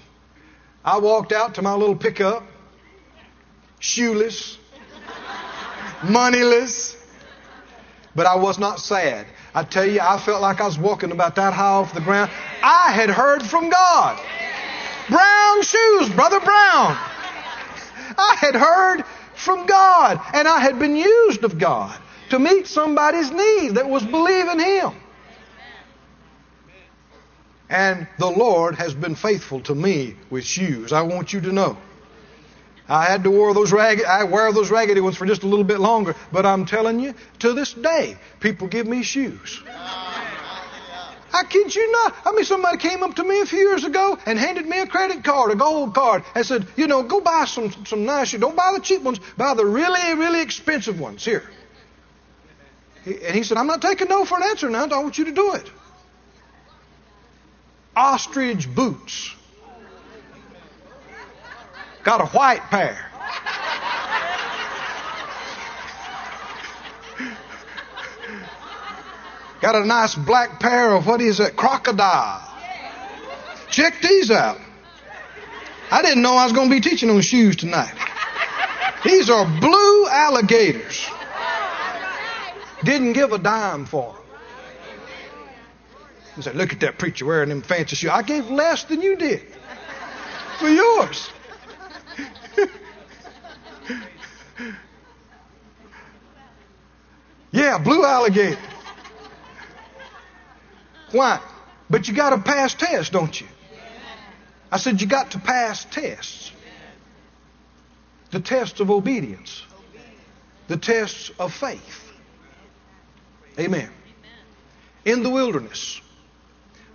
I 0.84 0.98
walked 0.98 1.32
out 1.32 1.54
to 1.56 1.62
my 1.62 1.74
little 1.74 1.96
pickup, 1.96 2.42
shoeless, 3.78 4.58
moneyless, 6.02 6.96
but 8.14 8.26
I 8.26 8.36
was 8.36 8.58
not 8.58 8.80
sad. 8.80 9.26
I 9.54 9.62
tell 9.64 9.86
you, 9.86 10.00
I 10.00 10.18
felt 10.18 10.40
like 10.40 10.60
I 10.60 10.66
was 10.66 10.78
walking 10.78 11.12
about 11.12 11.36
that 11.36 11.52
high 11.52 11.64
off 11.64 11.92
the 11.92 12.00
ground. 12.00 12.30
I 12.62 12.92
had 12.92 13.10
heard 13.10 13.42
from 13.42 13.68
God. 13.68 14.20
Brown 15.08 15.62
shoes, 15.62 16.08
Brother 16.10 16.40
Brown. 16.40 16.96
I 18.16 18.36
had 18.40 18.54
heard 18.54 19.04
from 19.40 19.66
God. 19.66 20.20
And 20.34 20.46
I 20.46 20.60
had 20.60 20.78
been 20.78 20.96
used 20.96 21.44
of 21.44 21.58
God 21.58 21.98
to 22.30 22.38
meet 22.38 22.66
somebody's 22.66 23.30
need 23.30 23.74
that 23.74 23.88
was 23.88 24.04
believing 24.04 24.60
Him. 24.60 24.92
And 27.68 28.08
the 28.18 28.26
Lord 28.26 28.74
has 28.74 28.94
been 28.94 29.14
faithful 29.14 29.60
to 29.62 29.74
me 29.74 30.16
with 30.28 30.44
shoes. 30.44 30.92
I 30.92 31.02
want 31.02 31.32
you 31.32 31.40
to 31.42 31.52
know. 31.52 31.76
I 32.88 33.04
had 33.04 33.22
to 33.22 33.30
wear 33.30 33.54
those 33.54 33.70
ragged, 33.72 34.04
I 34.04 34.24
wear 34.24 34.52
those 34.52 34.68
raggedy 34.68 35.00
ones 35.00 35.16
for 35.16 35.24
just 35.24 35.44
a 35.44 35.46
little 35.46 35.64
bit 35.64 35.78
longer, 35.78 36.16
but 36.32 36.44
I'm 36.44 36.66
telling 36.66 36.98
you, 36.98 37.14
to 37.38 37.52
this 37.52 37.72
day, 37.72 38.16
people 38.40 38.66
give 38.66 38.88
me 38.88 39.04
shoes. 39.04 39.62
I 41.32 41.44
kid 41.44 41.74
you 41.74 41.92
not. 41.92 42.16
I 42.24 42.32
mean, 42.32 42.44
somebody 42.44 42.78
came 42.78 43.02
up 43.02 43.14
to 43.16 43.24
me 43.24 43.40
a 43.40 43.46
few 43.46 43.58
years 43.58 43.84
ago 43.84 44.18
and 44.26 44.38
handed 44.38 44.66
me 44.66 44.80
a 44.80 44.86
credit 44.86 45.22
card, 45.22 45.52
a 45.52 45.54
gold 45.54 45.94
card, 45.94 46.24
and 46.34 46.44
said, 46.44 46.66
you 46.76 46.86
know, 46.86 47.02
go 47.02 47.20
buy 47.20 47.44
some, 47.44 47.72
some 47.86 48.04
nice. 48.04 48.32
Don't 48.32 48.56
buy 48.56 48.72
the 48.74 48.80
cheap 48.80 49.02
ones. 49.02 49.20
Buy 49.36 49.54
the 49.54 49.64
really, 49.64 50.14
really 50.14 50.40
expensive 50.42 50.98
ones. 50.98 51.24
Here. 51.24 51.48
And 53.06 53.34
he 53.34 53.42
said, 53.42 53.56
I'm 53.56 53.66
not 53.66 53.80
taking 53.80 54.08
no 54.08 54.24
for 54.24 54.36
an 54.36 54.44
answer 54.44 54.68
now. 54.68 54.84
I 54.84 54.98
want 54.98 55.18
you 55.18 55.26
to 55.26 55.32
do 55.32 55.54
it. 55.54 55.70
Ostrich 57.96 58.72
boots. 58.72 59.34
Got 62.02 62.20
a 62.20 62.26
white 62.26 62.62
pair. 62.70 63.09
Got 69.60 69.76
a 69.76 69.84
nice 69.84 70.14
black 70.14 70.58
pair 70.58 70.94
of 70.94 71.06
what 71.06 71.20
is 71.20 71.38
it? 71.38 71.54
Crocodile. 71.54 72.46
Check 73.70 74.00
these 74.00 74.30
out. 74.30 74.58
I 75.90 76.02
didn't 76.02 76.22
know 76.22 76.34
I 76.34 76.44
was 76.44 76.52
going 76.52 76.70
to 76.70 76.74
be 76.74 76.80
teaching 76.80 77.10
on 77.10 77.20
shoes 77.20 77.56
tonight. 77.56 77.94
These 79.04 79.28
are 79.28 79.44
blue 79.60 80.06
alligators. 80.08 81.06
Didn't 82.84 83.12
give 83.12 83.32
a 83.32 83.38
dime 83.38 83.84
for 83.86 84.14
them. 84.14 84.22
He 86.36 86.42
said, 86.42 86.56
Look 86.56 86.72
at 86.72 86.80
that 86.80 86.98
preacher 86.98 87.26
wearing 87.26 87.50
them 87.50 87.62
fancy 87.62 87.96
shoes. 87.96 88.10
I 88.10 88.22
gave 88.22 88.50
less 88.50 88.84
than 88.84 89.02
you 89.02 89.16
did 89.16 89.42
for 90.58 90.68
yours. 90.68 91.30
yeah, 97.52 97.78
blue 97.78 98.04
alligator. 98.04 98.58
Why? 101.12 101.40
But 101.88 102.06
you 102.08 102.14
got 102.14 102.30
to 102.30 102.38
pass 102.38 102.74
tests, 102.74 103.10
don't 103.10 103.40
you? 103.40 103.46
I 104.70 104.78
said, 104.78 105.00
you 105.00 105.06
got 105.06 105.32
to 105.32 105.38
pass 105.38 105.84
tests. 105.84 106.52
The 108.30 108.38
tests 108.38 108.78
of 108.78 108.90
obedience, 108.90 109.64
the 110.68 110.76
tests 110.76 111.32
of 111.40 111.52
faith. 111.52 112.12
Amen. 113.58 113.90
In 115.04 115.24
the 115.24 115.30
wilderness, 115.30 116.00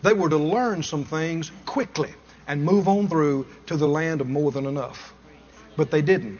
they 0.01 0.13
were 0.13 0.29
to 0.29 0.37
learn 0.37 0.81
some 0.81 1.03
things 1.03 1.51
quickly 1.65 2.13
and 2.47 2.63
move 2.63 2.87
on 2.87 3.09
through 3.09 3.47
to 3.65 3.75
the 3.75 3.87
land 3.87 4.21
of 4.21 4.27
more 4.27 4.51
than 4.51 4.65
enough. 4.65 5.13
But 5.75 5.91
they 5.91 6.01
didn't. 6.01 6.39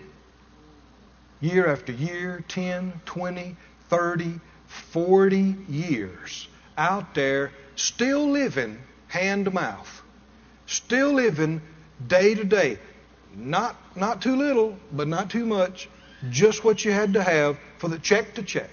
Year 1.41 1.67
after 1.67 1.91
year, 1.91 2.45
10, 2.47 3.01
20, 3.05 3.57
30, 3.89 4.39
40 4.67 5.55
years 5.67 6.47
out 6.78 7.15
there 7.15 7.51
still 7.76 8.30
living 8.30 8.80
hand 9.07 9.45
to 9.45 9.51
mouth, 9.51 10.01
still 10.65 11.13
living 11.13 11.61
day 12.07 12.36
to 12.36 12.43
day. 12.43 12.78
Not, 13.36 13.76
not 13.95 14.21
too 14.21 14.36
little, 14.36 14.78
but 14.91 15.07
not 15.07 15.30
too 15.30 15.45
much. 15.45 15.89
Just 16.30 16.63
what 16.63 16.84
you 16.86 16.91
had 16.91 17.13
to 17.13 17.23
have 17.23 17.57
for 17.78 17.89
the 17.89 17.99
check 17.99 18.36
to 18.36 18.43
check. 18.43 18.69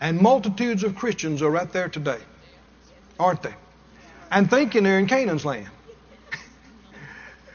And 0.00 0.20
multitudes 0.20 0.84
of 0.84 0.96
Christians 0.96 1.42
are 1.42 1.50
right 1.50 1.70
there 1.72 1.88
today, 1.88 2.18
aren't 3.18 3.42
they? 3.42 3.54
And 4.30 4.48
thinking 4.48 4.84
they're 4.84 4.98
in 4.98 5.06
Canaan's 5.06 5.44
land. 5.44 5.68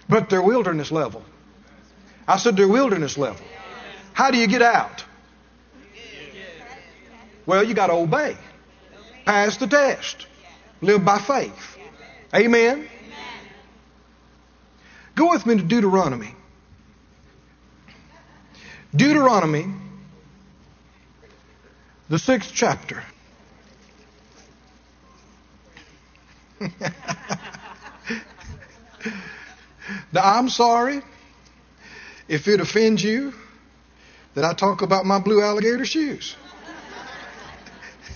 but 0.09 0.29
they're 0.29 0.41
wilderness 0.41 0.91
level. 0.91 1.23
I 2.27 2.37
said 2.37 2.57
they're 2.57 2.67
wilderness 2.67 3.17
level. 3.17 3.45
How 4.13 4.31
do 4.31 4.37
you 4.37 4.47
get 4.47 4.61
out? 4.61 5.03
Well, 7.45 7.63
you 7.63 7.73
got 7.73 7.87
to 7.87 7.93
obey. 7.93 8.37
Pass 9.27 9.57
the 9.57 9.67
test. 9.67 10.25
Live 10.79 11.03
by 11.03 11.19
faith. 11.19 11.77
Amen. 12.33 12.87
Go 15.15 15.31
with 15.31 15.45
me 15.45 15.57
to 15.57 15.63
Deuteronomy. 15.63 16.33
Deuteronomy, 18.95 19.65
the 22.07 22.17
sixth 22.17 22.53
chapter. 22.53 23.03
now, 26.61 26.71
I'm 30.13 30.47
sorry 30.47 31.01
if 32.29 32.47
it 32.47 32.61
offends 32.61 33.03
you 33.03 33.33
that 34.35 34.45
I 34.45 34.53
talk 34.53 34.83
about 34.83 35.05
my 35.05 35.19
blue 35.19 35.41
alligator 35.41 35.85
shoes. 35.85 36.37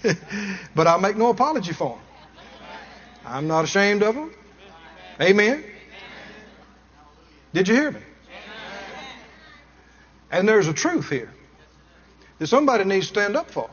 but 0.75 0.87
I'll 0.87 0.99
make 0.99 1.17
no 1.17 1.29
apology 1.29 1.73
for 1.73 1.89
them. 1.95 2.05
I'm 3.25 3.47
not 3.47 3.63
ashamed 3.63 4.03
of 4.03 4.15
them. 4.15 4.33
Amen. 5.19 5.63
Did 7.53 7.67
you 7.67 7.75
hear 7.75 7.91
me? 7.91 7.99
And 10.31 10.47
there's 10.47 10.67
a 10.67 10.73
truth 10.73 11.09
here 11.09 11.31
that 12.39 12.47
somebody 12.47 12.85
needs 12.85 13.07
to 13.07 13.13
stand 13.13 13.35
up 13.35 13.51
for. 13.51 13.69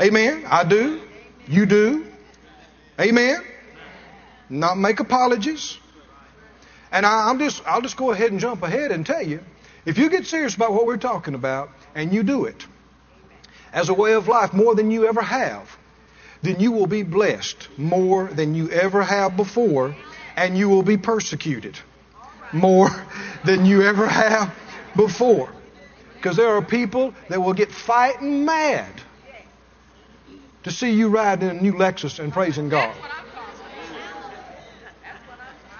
Amen. 0.00 0.44
I 0.46 0.64
do. 0.64 1.00
You 1.46 1.64
do. 1.64 2.06
Amen. 3.00 3.42
Not 4.50 4.76
make 4.76 5.00
apologies. 5.00 5.78
And 6.92 7.06
I, 7.06 7.30
am 7.30 7.38
just, 7.38 7.62
I'll 7.66 7.80
just 7.80 7.96
go 7.96 8.10
ahead 8.10 8.32
and 8.32 8.40
jump 8.40 8.62
ahead 8.62 8.90
and 8.90 9.06
tell 9.06 9.22
you, 9.22 9.40
if 9.84 9.98
you 9.98 10.10
get 10.10 10.26
serious 10.26 10.54
about 10.54 10.72
what 10.72 10.86
we're 10.86 10.96
talking 10.96 11.34
about 11.34 11.70
and 11.94 12.12
you 12.12 12.22
do 12.22 12.44
it 12.44 12.66
as 13.76 13.90
a 13.90 13.94
way 13.94 14.14
of 14.14 14.26
life 14.26 14.54
more 14.54 14.74
than 14.74 14.90
you 14.90 15.06
ever 15.06 15.20
have, 15.20 15.76
then 16.40 16.58
you 16.58 16.72
will 16.72 16.86
be 16.86 17.02
blessed 17.02 17.68
more 17.76 18.24
than 18.24 18.54
you 18.54 18.70
ever 18.70 19.02
have 19.02 19.36
before, 19.36 19.94
and 20.34 20.56
you 20.56 20.70
will 20.70 20.82
be 20.82 20.96
persecuted 20.96 21.78
more 22.52 22.88
than 23.44 23.66
you 23.66 23.82
ever 23.82 24.06
have 24.08 24.52
before. 24.96 25.50
Because 26.14 26.36
there 26.36 26.48
are 26.56 26.62
people 26.62 27.12
that 27.28 27.40
will 27.40 27.52
get 27.52 27.70
fighting 27.70 28.46
mad 28.46 28.90
to 30.62 30.70
see 30.70 30.92
you 30.92 31.08
riding 31.08 31.50
in 31.50 31.58
a 31.58 31.60
new 31.60 31.74
Lexus 31.74 32.18
and 32.18 32.32
praising 32.32 32.70
God. 32.70 32.96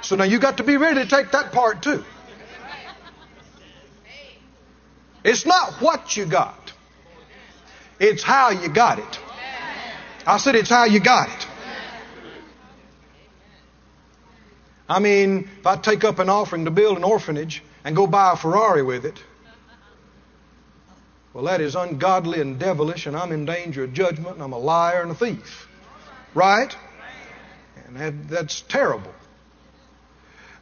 So 0.03 0.17
now 0.17 0.25
you 0.25 0.39
got 0.39 0.59
to 0.59 0.65
be 0.65 0.77
ready 0.77 1.03
to 1.03 1.09
take 1.09 1.33
that 1.33 1.51
part 1.51 1.83
too. 1.83 2.05
It's 5.25 5.47
not 5.47 5.81
what 5.81 6.15
you 6.15 6.27
got. 6.27 6.66
It's 7.99 8.23
how 8.23 8.51
you 8.51 8.69
got 8.69 8.99
it. 8.99 9.19
I 10.27 10.39
said 10.39 10.55
it's 10.55 10.71
how 10.71 10.85
you 10.85 11.01
got 11.01 11.29
it. 11.29 11.47
I 14.89 15.01
mean, 15.01 15.49
if 15.59 15.67
I 15.67 15.77
take 15.77 16.05
up 16.05 16.19
an 16.19 16.29
offering 16.29 16.65
to 16.65 16.71
build 16.71 16.97
an 16.97 17.05
orphanage 17.05 17.63
and 17.85 17.97
go 17.97 18.07
buy 18.07 18.33
a 18.33 18.37
Ferrari 18.37 18.83
with 18.83 19.05
it, 19.05 19.19
well, 21.33 21.45
that 21.45 21.61
is 21.61 21.75
ungodly 21.75 22.41
and 22.41 22.59
devilish, 22.59 23.07
and 23.07 23.15
I'm 23.15 23.31
in 23.31 23.45
danger 23.45 23.85
of 23.85 23.93
judgment, 23.93 24.37
and 24.37 24.43
I'm 24.43 24.53
a 24.53 24.59
liar 24.59 25.03
and 25.03 25.11
a 25.11 25.15
thief. 25.15 25.69
Right? 26.35 26.75
And 27.87 27.97
that, 27.97 28.29
that's 28.29 28.63
terrible. 28.63 29.13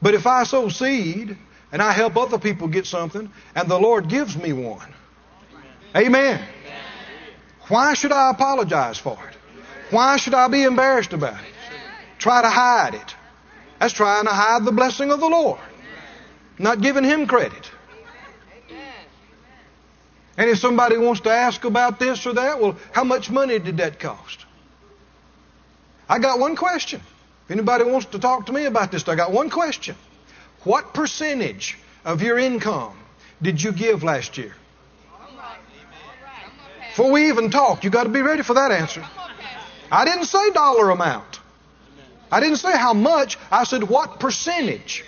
But 0.02 0.14
if 0.14 0.26
I 0.26 0.42
sow 0.42 0.68
seed 0.68 1.36
and 1.70 1.80
I 1.80 1.92
help 1.92 2.16
other 2.16 2.38
people 2.38 2.68
get 2.68 2.86
something, 2.86 3.30
and 3.54 3.70
the 3.70 3.78
Lord 3.78 4.08
gives 4.08 4.36
me 4.36 4.52
one, 4.52 4.92
amen. 5.94 6.44
Why 7.68 7.94
should 7.94 8.12
I 8.12 8.30
apologize 8.30 8.98
for 8.98 9.18
it? 9.28 9.36
Why 9.90 10.16
should 10.16 10.34
I 10.34 10.48
be 10.48 10.62
embarrassed 10.62 11.12
about 11.12 11.40
it? 11.40 11.54
Try 12.18 12.42
to 12.42 12.48
hide 12.48 12.94
it. 12.94 13.14
That's 13.78 13.92
trying 13.92 14.24
to 14.24 14.30
hide 14.30 14.64
the 14.64 14.72
blessing 14.72 15.10
of 15.10 15.20
the 15.20 15.28
Lord, 15.28 15.60
not 16.58 16.80
giving 16.80 17.04
Him 17.04 17.26
credit. 17.26 17.70
And 20.36 20.50
if 20.50 20.58
somebody 20.58 20.96
wants 20.96 21.20
to 21.22 21.30
ask 21.30 21.64
about 21.64 22.00
this 22.00 22.26
or 22.26 22.32
that, 22.32 22.60
well, 22.60 22.76
how 22.92 23.04
much 23.04 23.30
money 23.30 23.58
did 23.58 23.76
that 23.76 24.00
cost? 24.00 24.44
I 26.08 26.18
got 26.18 26.38
one 26.38 26.56
question. 26.56 27.00
If 27.44 27.50
anybody 27.50 27.84
wants 27.84 28.06
to 28.06 28.18
talk 28.18 28.46
to 28.46 28.52
me 28.52 28.64
about 28.64 28.90
this, 28.90 29.06
I 29.06 29.14
got 29.14 29.32
one 29.32 29.48
question. 29.48 29.96
What 30.64 30.92
percentage 30.92 31.78
of 32.04 32.22
your 32.22 32.38
income 32.38 32.96
did 33.42 33.62
you 33.62 33.70
give 33.72 34.02
last 34.02 34.36
year? 34.38 34.54
Before 36.94 37.10
we 37.10 37.26
even 37.26 37.50
talk, 37.50 37.82
you 37.82 37.90
got 37.90 38.04
to 38.04 38.08
be 38.08 38.22
ready 38.22 38.44
for 38.44 38.54
that 38.54 38.70
answer. 38.70 39.04
I 39.90 40.04
didn't 40.04 40.26
say 40.26 40.50
dollar 40.50 40.90
amount. 40.90 41.40
I 42.30 42.38
didn't 42.38 42.58
say 42.58 42.70
how 42.70 42.94
much. 42.94 43.36
I 43.50 43.64
said 43.64 43.82
what 43.82 44.20
percentage 44.20 45.04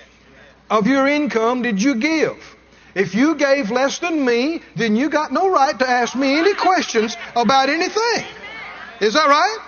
of 0.69 0.89
your 0.89 1.07
income 1.07 1.63
did 1.63 1.81
you 1.81 1.95
give? 1.95 2.57
If 2.97 3.15
you 3.15 3.37
gave 3.37 3.71
less 3.71 4.01
than 4.01 4.25
me, 4.25 4.63
then 4.75 4.97
you 4.97 5.09
got 5.09 5.31
no 5.31 5.49
right 5.49 5.79
to 5.79 5.89
ask 5.89 6.17
me 6.17 6.37
any 6.41 6.55
questions 6.55 7.17
about 7.37 7.69
anything. 7.69 8.27
Is 9.01 9.15
that 9.15 9.29
right? 9.29 9.59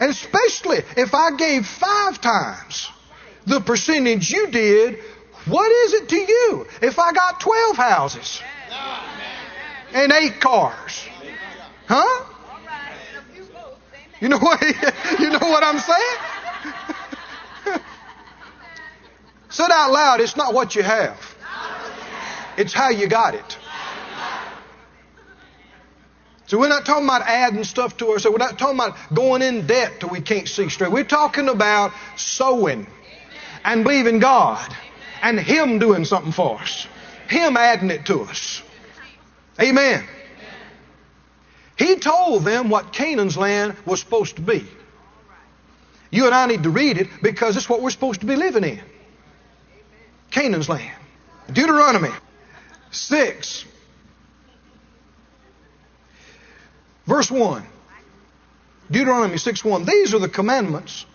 And 0.00 0.10
especially 0.10 0.82
if 0.98 1.14
I 1.14 1.30
gave 1.34 1.66
five 1.66 2.20
times 2.20 2.90
the 3.46 3.62
percentage 3.62 4.30
you 4.30 4.48
did, 4.48 4.98
what 5.46 5.72
is 5.72 5.94
it 5.94 6.10
to 6.10 6.16
you 6.16 6.66
if 6.82 6.98
I 6.98 7.12
got 7.14 7.40
12 7.40 7.76
houses 7.78 8.42
and 9.92 10.12
eight 10.12 10.40
cars? 10.40 11.06
Huh? 11.86 12.24
You 14.20 14.28
know 14.28 14.38
what? 14.38 14.62
You 15.20 15.30
know 15.30 15.38
what 15.38 15.64
I'm 15.64 15.78
saying? 15.78 16.16
Said 19.48 19.70
out 19.72 19.90
loud, 19.90 20.20
it's 20.20 20.36
not 20.36 20.54
what 20.54 20.76
you 20.76 20.82
have. 20.82 21.18
It's 22.56 22.72
how 22.72 22.90
you 22.90 23.08
got 23.08 23.34
it. 23.34 23.58
So 26.46 26.58
we're 26.58 26.68
not 26.68 26.86
talking 26.86 27.04
about 27.04 27.22
adding 27.22 27.62
stuff 27.64 27.96
to 27.98 28.08
ourselves. 28.08 28.38
We're 28.38 28.44
not 28.44 28.58
talking 28.58 28.76
about 28.76 28.96
going 29.14 29.42
in 29.42 29.66
debt 29.66 30.00
till 30.00 30.08
we 30.08 30.20
can't 30.20 30.48
see 30.48 30.68
straight. 30.70 30.90
We're 30.90 31.04
talking 31.04 31.48
about 31.48 31.92
sowing 32.16 32.86
and 33.64 33.84
believing 33.84 34.18
God 34.18 34.74
and 35.22 35.38
Him 35.38 35.78
doing 35.78 36.04
something 36.04 36.32
for 36.32 36.58
us. 36.58 36.86
Him 37.28 37.56
adding 37.56 37.90
it 37.90 38.06
to 38.06 38.22
us. 38.22 38.62
Amen. 39.60 40.04
He 41.76 41.96
told 41.96 42.44
them 42.44 42.70
what 42.70 42.92
Canaan's 42.92 43.36
land 43.36 43.76
was 43.84 44.00
supposed 44.00 44.36
to 44.36 44.42
be. 44.42 44.66
You 46.10 46.26
and 46.26 46.34
I 46.34 46.46
need 46.46 46.62
to 46.62 46.70
read 46.70 46.98
it 46.98 47.08
because 47.22 47.56
it's 47.56 47.68
what 47.68 47.82
we're 47.82 47.90
supposed 47.90 48.20
to 48.20 48.26
be 48.26 48.36
living 48.36 48.64
in. 48.64 48.80
Canaan's 50.30 50.68
land. 50.68 50.96
Deuteronomy 51.52 52.10
6, 52.90 53.64
verse 57.06 57.30
1. 57.30 57.64
Deuteronomy 58.90 59.38
6 59.38 59.64
1. 59.64 59.84
These 59.84 60.14
are 60.14 60.18
the 60.18 60.28
commandments 60.28 61.06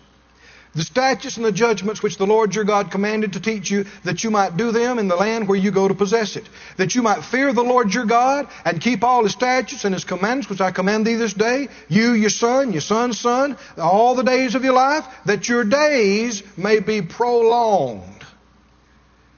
the 0.74 0.82
statutes 0.82 1.36
and 1.36 1.46
the 1.46 1.52
judgments 1.52 2.02
which 2.02 2.16
the 2.16 2.26
Lord 2.26 2.54
your 2.54 2.64
God 2.64 2.90
commanded 2.90 3.34
to 3.34 3.40
teach 3.40 3.70
you, 3.70 3.86
that 4.02 4.24
you 4.24 4.30
might 4.30 4.56
do 4.56 4.72
them 4.72 4.98
in 4.98 5.06
the 5.06 5.16
land 5.16 5.46
where 5.46 5.58
you 5.58 5.70
go 5.70 5.86
to 5.86 5.94
possess 5.94 6.36
it, 6.36 6.48
that 6.76 6.94
you 6.94 7.02
might 7.02 7.24
fear 7.24 7.52
the 7.52 7.62
Lord 7.62 7.94
your 7.94 8.06
God 8.06 8.48
and 8.64 8.80
keep 8.80 9.04
all 9.04 9.22
his 9.22 9.32
statutes 9.32 9.84
and 9.84 9.94
his 9.94 10.04
commandments 10.04 10.50
which 10.50 10.60
I 10.60 10.72
command 10.72 11.06
thee 11.06 11.14
this 11.14 11.32
day, 11.32 11.68
you, 11.88 12.12
your 12.12 12.30
son, 12.30 12.72
your 12.72 12.80
son's 12.80 13.20
son, 13.20 13.56
all 13.78 14.16
the 14.16 14.24
days 14.24 14.56
of 14.56 14.64
your 14.64 14.72
life, 14.72 15.06
that 15.26 15.48
your 15.48 15.64
days 15.64 16.42
may 16.56 16.80
be 16.80 17.02
prolonged. 17.02 18.24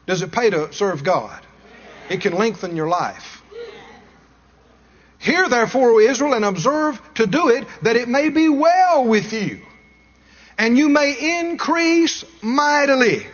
Does 0.06 0.22
it 0.22 0.32
pay 0.32 0.50
to 0.50 0.72
serve 0.72 1.04
God? 1.04 1.42
It 2.08 2.20
can 2.22 2.32
lengthen 2.32 2.76
your 2.76 2.88
life. 2.88 3.42
Hear 5.18 5.48
therefore, 5.48 5.90
O 5.90 5.98
Israel, 5.98 6.34
and 6.34 6.44
observe 6.44 7.00
to 7.14 7.26
do 7.26 7.48
it, 7.48 7.66
that 7.82 7.96
it 7.96 8.08
may 8.08 8.28
be 8.28 8.48
well 8.48 9.04
with 9.04 9.32
you 9.32 9.60
and 10.58 10.78
you 10.78 10.88
may 10.88 11.40
increase 11.40 12.24
mightily 12.42 13.26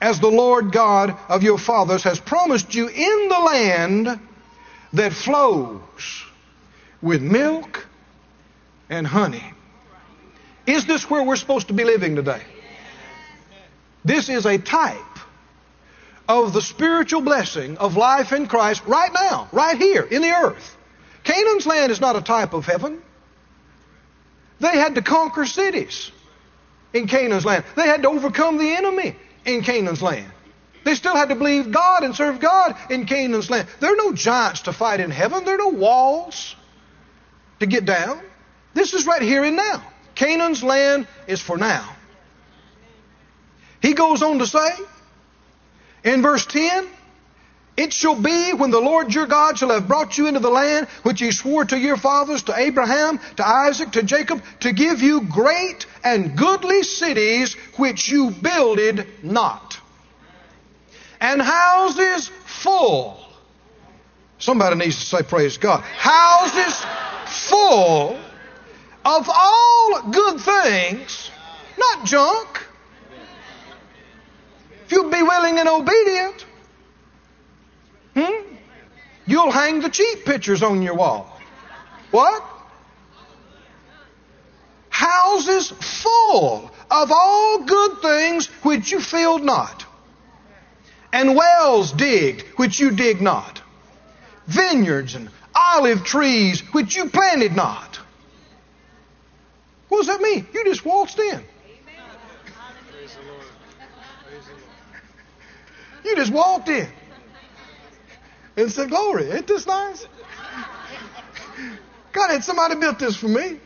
as 0.00 0.20
the 0.20 0.28
Lord 0.28 0.72
God 0.72 1.16
of 1.28 1.42
your 1.42 1.58
fathers 1.58 2.04
has 2.04 2.20
promised 2.20 2.74
you 2.74 2.88
in 2.88 3.28
the 3.28 3.38
land 3.38 4.20
that 4.92 5.12
flows 5.12 6.24
with 7.02 7.22
milk 7.22 7.86
and 8.88 9.06
honey. 9.06 9.52
Is 10.66 10.86
this 10.86 11.08
where 11.10 11.22
we're 11.22 11.36
supposed 11.36 11.68
to 11.68 11.74
be 11.74 11.84
living 11.84 12.16
today? 12.16 12.42
This 14.04 14.28
is 14.28 14.46
a 14.46 14.56
type 14.56 14.96
of 16.28 16.52
the 16.52 16.62
spiritual 16.62 17.20
blessing 17.20 17.76
of 17.78 17.96
life 17.96 18.32
in 18.32 18.46
Christ 18.46 18.82
right 18.86 19.12
now, 19.12 19.48
right 19.52 19.76
here 19.76 20.02
in 20.02 20.22
the 20.22 20.30
earth. 20.30 20.76
Canaan's 21.24 21.66
land 21.66 21.92
is 21.92 22.00
not 22.00 22.16
a 22.16 22.22
type 22.22 22.54
of 22.54 22.64
heaven. 22.64 23.02
They 24.60 24.76
had 24.76 24.94
to 24.94 25.02
conquer 25.02 25.44
cities 25.44 26.12
in 26.92 27.06
Canaan's 27.06 27.44
land. 27.44 27.64
They 27.76 27.86
had 27.86 28.02
to 28.02 28.08
overcome 28.08 28.58
the 28.58 28.74
enemy 28.74 29.16
in 29.44 29.62
Canaan's 29.62 30.02
land. 30.02 30.30
They 30.84 30.94
still 30.94 31.14
had 31.14 31.28
to 31.28 31.34
believe 31.34 31.70
God 31.70 32.04
and 32.04 32.14
serve 32.14 32.40
God 32.40 32.74
in 32.90 33.06
Canaan's 33.06 33.50
land. 33.50 33.68
There 33.80 33.92
are 33.92 33.96
no 33.96 34.12
giants 34.12 34.62
to 34.62 34.72
fight 34.72 35.00
in 35.00 35.10
heaven. 35.10 35.44
There 35.44 35.54
are 35.54 35.58
no 35.58 35.68
walls 35.68 36.56
to 37.60 37.66
get 37.66 37.84
down. 37.84 38.20
This 38.72 38.94
is 38.94 39.06
right 39.06 39.22
here 39.22 39.44
and 39.44 39.56
now. 39.56 39.82
Canaan's 40.14 40.62
land 40.62 41.06
is 41.26 41.40
for 41.40 41.56
now. 41.56 41.88
He 43.82 43.94
goes 43.94 44.22
on 44.22 44.38
to 44.38 44.46
say 44.46 44.70
in 46.04 46.22
verse 46.22 46.46
10 46.46 46.86
it 47.80 47.94
shall 47.94 48.14
be 48.14 48.52
when 48.52 48.70
the 48.70 48.80
Lord 48.80 49.14
your 49.14 49.26
God 49.26 49.58
shall 49.58 49.70
have 49.70 49.88
brought 49.88 50.18
you 50.18 50.26
into 50.26 50.40
the 50.40 50.50
land 50.50 50.86
which 51.02 51.20
he 51.20 51.32
swore 51.32 51.64
to 51.64 51.78
your 51.78 51.96
fathers, 51.96 52.42
to 52.44 52.54
Abraham, 52.54 53.18
to 53.36 53.46
Isaac, 53.46 53.92
to 53.92 54.02
Jacob, 54.02 54.42
to 54.60 54.72
give 54.72 55.00
you 55.00 55.22
great 55.22 55.86
and 56.04 56.36
goodly 56.36 56.82
cities 56.82 57.54
which 57.76 58.10
you 58.10 58.32
builded 58.32 59.06
not, 59.22 59.78
and 61.20 61.40
houses 61.40 62.28
full. 62.44 63.18
Somebody 64.38 64.76
needs 64.76 64.98
to 65.00 65.06
say, 65.06 65.22
Praise 65.22 65.56
God. 65.56 65.80
Houses 65.80 66.84
full 67.26 68.18
of 69.06 69.30
all 69.32 70.02
good 70.10 70.40
things, 70.40 71.30
not 71.78 72.04
junk. 72.04 72.66
If 74.84 74.92
you'll 74.92 75.10
be 75.10 75.22
willing 75.22 75.58
and 75.58 75.68
obedient, 75.68 76.44
hmm, 78.20 78.54
you'll 79.26 79.50
hang 79.50 79.80
the 79.80 79.88
cheap 79.88 80.24
pictures 80.24 80.62
on 80.62 80.82
your 80.82 80.94
wall. 80.94 81.40
What? 82.10 82.44
Houses 84.88 85.70
full 85.70 86.70
of 86.90 87.12
all 87.12 87.64
good 87.64 88.02
things 88.02 88.46
which 88.62 88.90
you 88.92 89.00
filled 89.00 89.42
not, 89.42 89.84
and 91.12 91.36
wells 91.36 91.92
digged 91.92 92.42
which 92.56 92.80
you 92.80 92.90
dig 92.90 93.20
not, 93.20 93.62
vineyards 94.46 95.14
and 95.14 95.30
olive 95.54 96.04
trees 96.04 96.60
which 96.72 96.96
you 96.96 97.08
planted 97.08 97.54
not. 97.54 97.98
What 99.88 99.98
does 99.98 100.06
that 100.08 100.20
mean? 100.20 100.46
You 100.52 100.64
just 100.64 100.84
waltzed 100.84 101.18
in. 101.18 101.42
You 106.04 106.16
just 106.16 106.32
walked 106.32 106.68
in 106.68 106.88
and 108.62 108.72
said, 108.72 108.90
Glory, 108.90 109.30
ain't 109.30 109.46
this 109.46 109.66
nice? 109.66 110.06
God, 112.12 112.30
had 112.30 112.44
somebody 112.44 112.76
built 112.76 112.98
this 112.98 113.16
for 113.16 113.28
me. 113.28 113.58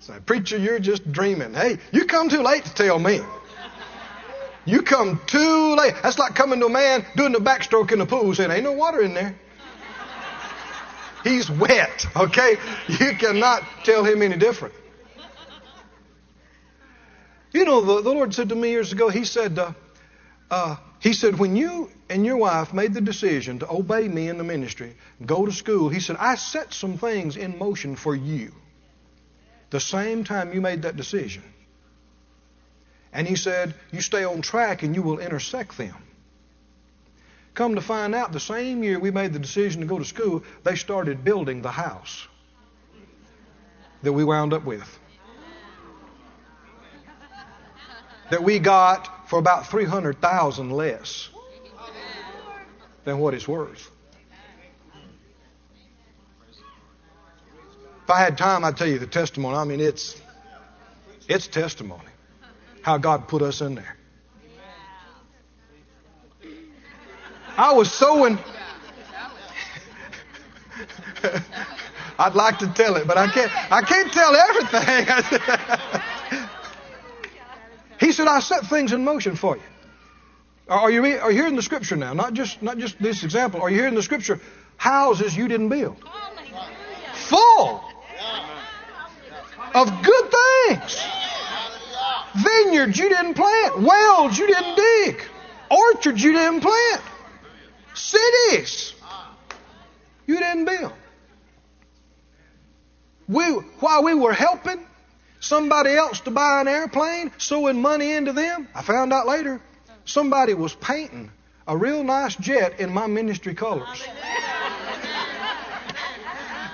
So, 0.00 0.14
preacher, 0.24 0.56
you're 0.56 0.78
just 0.78 1.10
dreaming. 1.10 1.54
Hey, 1.54 1.78
you 1.90 2.04
come 2.04 2.28
too 2.28 2.42
late 2.42 2.64
to 2.64 2.74
tell 2.74 2.98
me. 2.98 3.20
You 4.64 4.82
come 4.82 5.20
too 5.26 5.76
late. 5.76 5.94
That's 6.02 6.18
like 6.18 6.34
coming 6.34 6.60
to 6.60 6.66
a 6.66 6.70
man 6.70 7.06
doing 7.16 7.32
the 7.32 7.38
backstroke 7.38 7.92
in 7.92 8.00
the 8.00 8.06
pool 8.06 8.34
saying, 8.34 8.50
Ain't 8.50 8.64
no 8.64 8.72
water 8.72 9.00
in 9.00 9.14
there. 9.14 9.36
He's 11.24 11.50
wet, 11.50 12.06
okay? 12.16 12.56
You 12.88 13.14
cannot 13.14 13.62
tell 13.82 14.04
him 14.04 14.22
any 14.22 14.36
different. 14.36 14.74
You 17.52 17.64
know, 17.64 17.80
the, 17.80 18.02
the 18.02 18.10
Lord 18.10 18.34
said 18.34 18.50
to 18.50 18.54
me 18.54 18.70
years 18.70 18.92
ago, 18.92 19.08
He 19.08 19.24
said, 19.24 19.58
uh, 19.58 19.72
uh, 20.50 20.76
He 21.00 21.12
said, 21.12 21.38
when 21.38 21.56
you 21.56 21.90
and 22.08 22.24
your 22.24 22.36
wife 22.36 22.72
made 22.72 22.94
the 22.94 23.00
decision 23.00 23.58
to 23.60 23.70
obey 23.70 24.08
me 24.08 24.28
in 24.28 24.38
the 24.38 24.44
ministry, 24.44 24.96
go 25.24 25.46
to 25.46 25.52
school, 25.52 25.88
He 25.88 26.00
said, 26.00 26.16
I 26.18 26.36
set 26.36 26.72
some 26.72 26.98
things 26.98 27.36
in 27.36 27.58
motion 27.58 27.96
for 27.96 28.14
you 28.14 28.52
the 29.70 29.80
same 29.80 30.24
time 30.24 30.52
you 30.52 30.60
made 30.60 30.82
that 30.82 30.96
decision. 30.96 31.42
And 33.12 33.26
He 33.26 33.36
said, 33.36 33.74
you 33.92 34.00
stay 34.00 34.24
on 34.24 34.42
track 34.42 34.82
and 34.82 34.94
you 34.94 35.02
will 35.02 35.18
intersect 35.18 35.76
them. 35.76 35.96
Come 37.54 37.74
to 37.74 37.80
find 37.80 38.14
out, 38.14 38.32
the 38.32 38.40
same 38.40 38.82
year 38.82 38.98
we 38.98 39.10
made 39.10 39.32
the 39.32 39.38
decision 39.38 39.80
to 39.80 39.86
go 39.86 39.98
to 39.98 40.04
school, 40.04 40.44
they 40.62 40.76
started 40.76 41.24
building 41.24 41.62
the 41.62 41.70
house 41.70 42.26
that 44.02 44.12
we 44.12 44.24
wound 44.24 44.52
up 44.52 44.64
with. 44.64 44.86
That 48.30 48.42
we 48.42 48.58
got 48.58 49.08
for 49.26 49.38
about 49.38 49.66
300,000 49.68 50.70
less 50.70 51.28
than 53.04 53.18
what 53.18 53.34
it's 53.34 53.46
worth. 53.46 53.90
If 58.04 58.10
I 58.10 58.20
had 58.20 58.38
time, 58.38 58.64
I'd 58.64 58.76
tell 58.76 58.86
you 58.86 59.00
the 59.00 59.06
testimony. 59.06 59.56
I 59.56 59.64
mean, 59.64 59.80
it's 59.80 60.20
it's 61.28 61.48
testimony 61.48 62.04
how 62.82 62.98
God 62.98 63.26
put 63.26 63.42
us 63.42 63.60
in 63.60 63.74
there. 63.74 63.96
I 67.56 67.72
was 67.72 67.90
sowing. 67.92 68.38
I'd 72.18 72.34
like 72.34 72.58
to 72.58 72.68
tell 72.68 72.94
it, 72.94 73.08
but 73.08 73.18
I 73.18 73.26
can't. 73.26 73.50
I 73.72 73.82
can't 73.82 74.12
tell 74.12 74.36
everything. 74.36 75.08
said, 78.16 78.26
"I 78.26 78.40
set 78.40 78.66
things 78.66 78.92
in 78.92 79.04
motion 79.04 79.36
for 79.36 79.56
you." 79.56 79.62
Are 80.68 80.90
you 80.90 81.04
are 81.20 81.30
you 81.30 81.36
hearing 81.36 81.54
the 81.54 81.62
scripture 81.62 81.96
now? 81.96 82.12
Not 82.12 82.32
just 82.32 82.60
not 82.60 82.78
just 82.78 83.00
this 83.00 83.22
example. 83.22 83.62
Are 83.62 83.70
you 83.70 83.76
hearing 83.76 83.94
the 83.94 84.02
scripture? 84.02 84.40
Houses 84.78 85.36
you 85.36 85.48
didn't 85.48 85.68
build, 85.68 85.96
full 87.14 87.84
of 89.74 90.02
good 90.02 90.34
things. 90.38 91.02
Vineyards 92.34 92.98
you 92.98 93.08
didn't 93.08 93.34
plant, 93.34 93.80
wells 93.80 94.36
you 94.38 94.46
didn't 94.46 94.76
dig, 94.76 95.22
orchards 95.70 96.22
you 96.22 96.32
didn't 96.32 96.60
plant. 96.60 97.02
Cities 97.94 98.94
you 100.26 100.38
didn't 100.38 100.66
build. 100.66 100.92
We, 103.28 103.44
while 103.80 104.04
we 104.04 104.14
were 104.14 104.34
helping 104.34 104.84
somebody 105.46 105.92
else 105.94 106.20
to 106.20 106.30
buy 106.30 106.60
an 106.60 106.68
airplane, 106.68 107.30
sowing 107.38 107.80
money 107.80 108.12
into 108.12 108.32
them, 108.32 108.68
I 108.74 108.82
found 108.82 109.12
out 109.12 109.26
later 109.26 109.60
somebody 110.04 110.54
was 110.54 110.74
painting 110.74 111.30
a 111.66 111.76
real 111.76 112.04
nice 112.04 112.36
jet 112.36 112.80
in 112.80 112.92
my 112.92 113.06
ministry 113.06 113.54
colors. 113.54 114.04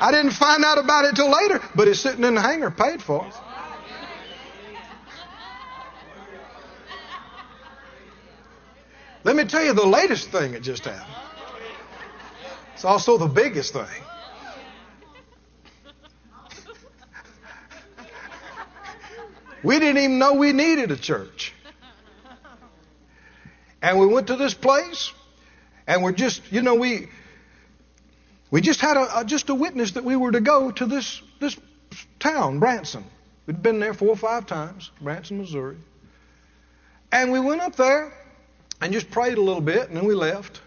I 0.00 0.10
didn't 0.10 0.32
find 0.32 0.64
out 0.64 0.78
about 0.78 1.04
it 1.04 1.14
till 1.14 1.30
later, 1.30 1.60
but 1.74 1.86
it's 1.86 2.00
sitting 2.00 2.24
in 2.24 2.34
the 2.34 2.40
hangar 2.40 2.70
paid 2.70 3.02
for. 3.02 3.30
Let 9.24 9.36
me 9.36 9.44
tell 9.44 9.64
you 9.64 9.72
the 9.72 9.86
latest 9.86 10.30
thing 10.30 10.52
that 10.52 10.62
just 10.62 10.84
happened. 10.84 11.14
It's 12.74 12.84
also 12.84 13.16
the 13.18 13.28
biggest 13.28 13.72
thing. 13.72 13.86
We 19.62 19.78
didn't 19.78 19.98
even 19.98 20.18
know 20.18 20.34
we 20.34 20.52
needed 20.52 20.90
a 20.90 20.96
church. 20.96 21.52
And 23.80 23.98
we 23.98 24.06
went 24.06 24.28
to 24.28 24.36
this 24.36 24.54
place, 24.54 25.12
and 25.86 26.02
we're 26.02 26.12
just, 26.12 26.40
you 26.52 26.62
know, 26.62 26.76
we 26.76 27.08
we 28.50 28.60
just 28.60 28.80
had 28.80 28.96
a, 28.96 29.20
a, 29.20 29.24
just 29.24 29.48
a 29.48 29.54
witness 29.54 29.92
that 29.92 30.04
we 30.04 30.14
were 30.14 30.30
to 30.30 30.40
go 30.40 30.70
to 30.70 30.86
this 30.86 31.20
this 31.40 31.56
town, 32.20 32.60
Branson. 32.60 33.04
We'd 33.46 33.60
been 33.60 33.80
there 33.80 33.92
four 33.92 34.10
or 34.10 34.16
five 34.16 34.46
times, 34.46 34.90
Branson, 35.00 35.38
Missouri. 35.38 35.76
And 37.10 37.32
we 37.32 37.40
went 37.40 37.60
up 37.60 37.74
there, 37.74 38.12
and 38.80 38.92
just 38.92 39.10
prayed 39.10 39.36
a 39.36 39.40
little 39.40 39.60
bit, 39.60 39.88
and 39.88 39.96
then 39.96 40.04
we 40.04 40.14
left. 40.14 40.60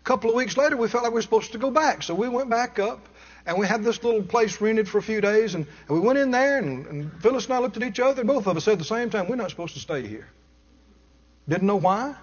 A 0.00 0.04
couple 0.04 0.30
of 0.30 0.36
weeks 0.36 0.56
later, 0.56 0.76
we 0.76 0.88
felt 0.88 1.04
like 1.04 1.12
we 1.12 1.16
were 1.16 1.22
supposed 1.22 1.52
to 1.52 1.58
go 1.58 1.70
back, 1.70 2.02
so 2.02 2.14
we 2.14 2.28
went 2.28 2.48
back 2.50 2.78
up, 2.78 3.08
and 3.46 3.58
we 3.58 3.66
had 3.66 3.84
this 3.84 4.02
little 4.02 4.22
place 4.22 4.60
rented 4.60 4.88
for 4.88 4.98
a 4.98 5.02
few 5.02 5.20
days, 5.20 5.54
and, 5.54 5.66
and 5.88 6.00
we 6.00 6.00
went 6.00 6.18
in 6.18 6.30
there, 6.30 6.58
and, 6.58 6.86
and 6.86 7.22
Phyllis 7.22 7.44
and 7.44 7.54
I 7.54 7.58
looked 7.58 7.76
at 7.76 7.82
each 7.82 8.00
other, 8.00 8.22
and 8.22 8.28
both 8.28 8.46
of 8.46 8.56
us 8.56 8.64
said 8.64 8.72
at 8.72 8.78
the 8.78 8.84
same 8.84 9.10
time, 9.10 9.28
we're 9.28 9.36
not 9.36 9.50
supposed 9.50 9.74
to 9.74 9.80
stay 9.80 10.06
here. 10.06 10.26
Didn't 11.48 11.66
know 11.66 11.76
why. 11.76 12.14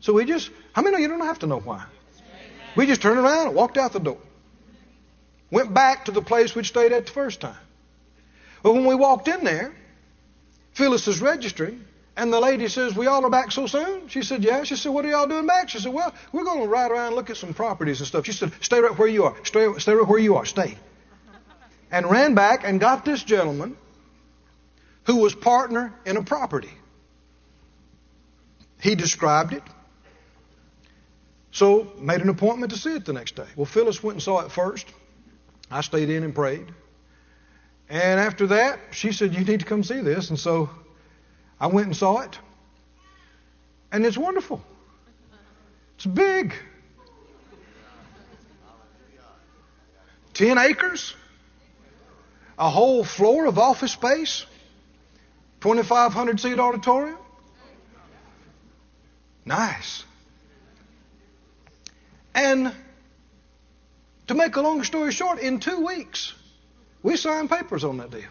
So 0.00 0.14
we 0.14 0.24
just, 0.24 0.50
how 0.72 0.82
many 0.82 0.96
of 0.96 1.00
you 1.00 1.08
don't 1.08 1.20
have 1.20 1.40
to 1.40 1.46
know 1.46 1.60
why? 1.60 1.84
We 2.76 2.86
just 2.86 3.02
turned 3.02 3.18
around 3.18 3.48
and 3.48 3.56
walked 3.56 3.76
out 3.76 3.92
the 3.92 4.00
door. 4.00 4.18
Went 5.50 5.74
back 5.74 6.06
to 6.06 6.12
the 6.12 6.22
place 6.22 6.54
we'd 6.54 6.64
stayed 6.64 6.92
at 6.92 7.06
the 7.06 7.12
first 7.12 7.40
time. 7.40 7.56
But 8.62 8.72
when 8.72 8.86
we 8.86 8.94
walked 8.94 9.28
in 9.28 9.44
there, 9.44 9.74
Phyllis 10.72 11.06
is 11.06 11.20
registering, 11.20 11.84
and 12.22 12.32
the 12.32 12.38
lady 12.38 12.68
says, 12.68 12.94
We 12.94 13.08
all 13.08 13.24
are 13.26 13.30
back 13.30 13.50
so 13.50 13.66
soon? 13.66 14.06
She 14.06 14.22
said, 14.22 14.44
Yeah. 14.44 14.62
She 14.62 14.76
said, 14.76 14.92
What 14.92 15.04
are 15.04 15.08
y'all 15.08 15.26
doing 15.26 15.46
back? 15.46 15.68
She 15.68 15.80
said, 15.80 15.92
Well, 15.92 16.14
we're 16.30 16.44
going 16.44 16.62
to 16.62 16.68
ride 16.68 16.92
around 16.92 17.08
and 17.08 17.16
look 17.16 17.30
at 17.30 17.36
some 17.36 17.52
properties 17.52 17.98
and 17.98 18.06
stuff. 18.06 18.24
She 18.26 18.32
said, 18.32 18.52
Stay 18.60 18.80
right 18.80 18.96
where 18.96 19.08
you 19.08 19.24
are. 19.24 19.34
Stay, 19.44 19.66
stay 19.78 19.92
right 19.92 20.06
where 20.06 20.20
you 20.20 20.36
are. 20.36 20.44
Stay. 20.44 20.78
And 21.90 22.08
ran 22.08 22.36
back 22.36 22.62
and 22.64 22.78
got 22.78 23.04
this 23.04 23.24
gentleman 23.24 23.76
who 25.04 25.16
was 25.16 25.34
partner 25.34 25.92
in 26.06 26.16
a 26.16 26.22
property. 26.22 26.72
He 28.80 28.94
described 28.94 29.52
it. 29.52 29.62
So 31.50 31.92
made 31.98 32.20
an 32.20 32.28
appointment 32.28 32.72
to 32.72 32.78
see 32.78 32.94
it 32.94 33.04
the 33.04 33.12
next 33.12 33.34
day. 33.34 33.46
Well, 33.56 33.66
Phyllis 33.66 34.00
went 34.00 34.14
and 34.14 34.22
saw 34.22 34.40
it 34.46 34.52
first. 34.52 34.86
I 35.72 35.80
stayed 35.80 36.08
in 36.08 36.22
and 36.22 36.32
prayed. 36.32 36.72
And 37.88 38.20
after 38.20 38.46
that, 38.46 38.78
she 38.92 39.10
said, 39.10 39.34
You 39.34 39.44
need 39.44 39.58
to 39.58 39.66
come 39.66 39.82
see 39.82 40.00
this. 40.00 40.30
And 40.30 40.38
so 40.38 40.70
I 41.62 41.68
went 41.68 41.86
and 41.86 41.96
saw 41.96 42.18
it. 42.18 42.36
And 43.92 44.04
it's 44.04 44.18
wonderful. 44.18 44.60
It's 45.94 46.06
big. 46.06 46.52
10 50.34 50.58
acres, 50.58 51.14
a 52.58 52.68
whole 52.68 53.04
floor 53.04 53.46
of 53.46 53.58
office 53.58 53.92
space, 53.92 54.44
2,500 55.60 56.40
seat 56.40 56.58
auditorium. 56.58 57.18
Nice. 59.44 60.04
And 62.34 62.74
to 64.26 64.34
make 64.34 64.56
a 64.56 64.62
long 64.62 64.82
story 64.82 65.12
short, 65.12 65.38
in 65.38 65.60
two 65.60 65.86
weeks, 65.86 66.32
we 67.04 67.16
signed 67.16 67.50
papers 67.50 67.84
on 67.84 67.98
that 67.98 68.10
deal. 68.10 68.22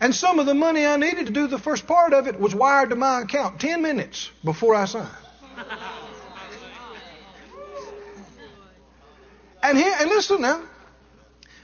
And 0.00 0.14
some 0.14 0.38
of 0.38 0.46
the 0.46 0.54
money 0.54 0.86
I 0.86 0.96
needed 0.96 1.26
to 1.26 1.32
do 1.32 1.48
the 1.48 1.58
first 1.58 1.86
part 1.86 2.12
of 2.12 2.26
it 2.28 2.38
was 2.38 2.54
wired 2.54 2.90
to 2.90 2.96
my 2.96 3.22
account 3.22 3.60
10 3.60 3.82
minutes 3.82 4.30
before 4.44 4.74
I 4.74 4.84
signed. 4.84 5.08
And 9.62 9.76
here, 9.76 9.94
and 9.98 10.08
listen 10.08 10.40
now, 10.40 10.62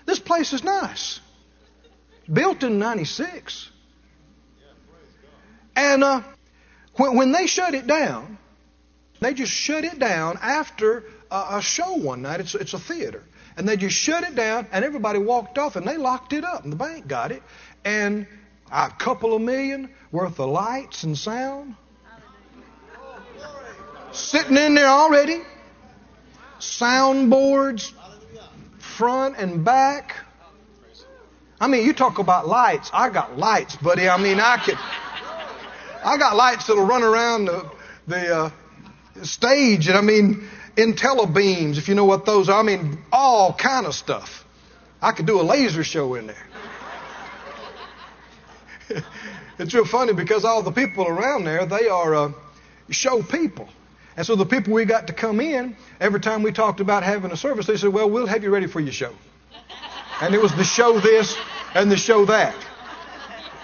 this 0.05 0.19
place 0.19 0.53
is 0.53 0.65
nice. 0.65 1.21
Built 2.31 2.63
in 2.63 2.79
96. 2.79 3.71
And 5.77 6.05
uh, 6.05 6.23
when, 6.97 7.17
when 7.17 7.33
they 7.33 7.47
shut 7.47 7.75
it 7.75 7.87
down, 7.87 8.39
they 9.21 9.33
just 9.33 9.53
shut 9.53 9.85
it 9.85 9.99
down 9.99 10.39
after 10.43 11.05
a, 11.31 11.47
a 11.57 11.63
show 11.63 11.95
one 11.95 12.23
night. 12.23 12.41
It's, 12.41 12.55
it's 12.55 12.75
a 12.75 12.79
theater. 12.79 13.23
And 13.57 13.69
they 13.69 13.77
just 13.77 13.97
shut 13.97 14.25
it 14.25 14.35
down, 14.35 14.67
and 14.73 14.85
everybody 14.85 15.21
walked 15.21 15.59
off, 15.59 15.77
and 15.77 15.87
they 15.87 15.97
locked 15.97 16.33
it 16.33 16.45
up, 16.45 16.65
and 16.65 16.73
the 16.73 16.77
bank 16.77 17.07
got 17.07 17.31
it. 17.31 17.43
And 17.85 18.27
a 18.73 18.91
couple 18.91 19.35
of 19.35 19.43
million 19.43 19.91
worth 20.11 20.41
of 20.41 20.49
lights 20.49 21.03
and 21.03 21.17
sound 21.17 21.77
sitting 24.15 24.57
in 24.57 24.75
there 24.75 24.89
already. 24.89 25.43
Soundboards, 26.61 27.93
front 28.79 29.37
and 29.37 29.65
back. 29.65 30.17
I 31.61 31.69
mean, 31.69 31.85
you 31.85 31.93
talk 31.93 32.19
about 32.19 32.47
lights. 32.47 32.91
I 32.93 33.11
got 33.11 33.39
lights, 33.39 33.77
buddy. 33.77 34.09
I 34.09 34.17
mean, 34.21 34.41
I 34.41 34.57
could. 34.59 34.79
I 36.05 36.17
got 36.19 36.37
lights 36.37 36.67
that'll 36.67 36.85
run 36.85 37.03
around 37.03 37.47
the, 37.47 37.71
the 38.07 38.37
uh, 38.37 38.51
stage, 39.23 39.89
and 39.89 39.97
I 39.97 40.03
mean, 40.03 40.49
Intellabeams, 40.77 41.79
if 41.79 41.89
you 41.89 41.95
know 41.95 42.05
what 42.05 42.27
those 42.27 42.49
are. 42.49 42.61
I 42.61 42.63
mean, 42.63 42.99
all 43.13 43.53
kind 43.53 43.87
of 43.87 43.95
stuff. 43.95 44.45
I 45.01 45.13
could 45.13 45.27
do 45.27 45.41
a 45.41 45.43
laser 45.43 45.85
show 45.85 46.15
in 46.15 46.27
there. 46.27 46.47
it's 49.59 49.75
real 49.75 49.85
funny 49.85 50.13
because 50.13 50.45
all 50.45 50.63
the 50.63 50.73
people 50.73 51.07
around 51.07 51.45
there, 51.45 51.67
they 51.67 51.89
are 51.89 52.15
uh, 52.15 52.33
show 52.91 53.23
people. 53.23 53.69
And 54.17 54.25
so 54.25 54.37
the 54.37 54.47
people 54.47 54.73
we 54.73 54.85
got 54.85 55.09
to 55.09 55.13
come 55.13 55.41
in, 55.41 55.77
every 56.01 56.21
time 56.21 56.43
we 56.43 56.53
talked 56.53 56.81
about 56.81 57.03
having 57.03 57.33
a 57.33 57.37
service, 57.37 57.67
they 57.67 57.77
said, 57.77 57.93
Well, 57.93 58.09
we'll 58.09 58.27
have 58.27 58.45
you 58.45 58.51
ready 58.51 58.67
for 58.67 58.81
your 58.81 58.93
show. 58.93 59.13
And 60.21 60.35
it 60.35 60.41
was 60.41 60.55
the 60.55 60.65
show 60.65 61.01
this 61.01 61.37
and 61.75 61.91
the 61.91 61.97
show 61.97 62.25
that. 62.27 62.55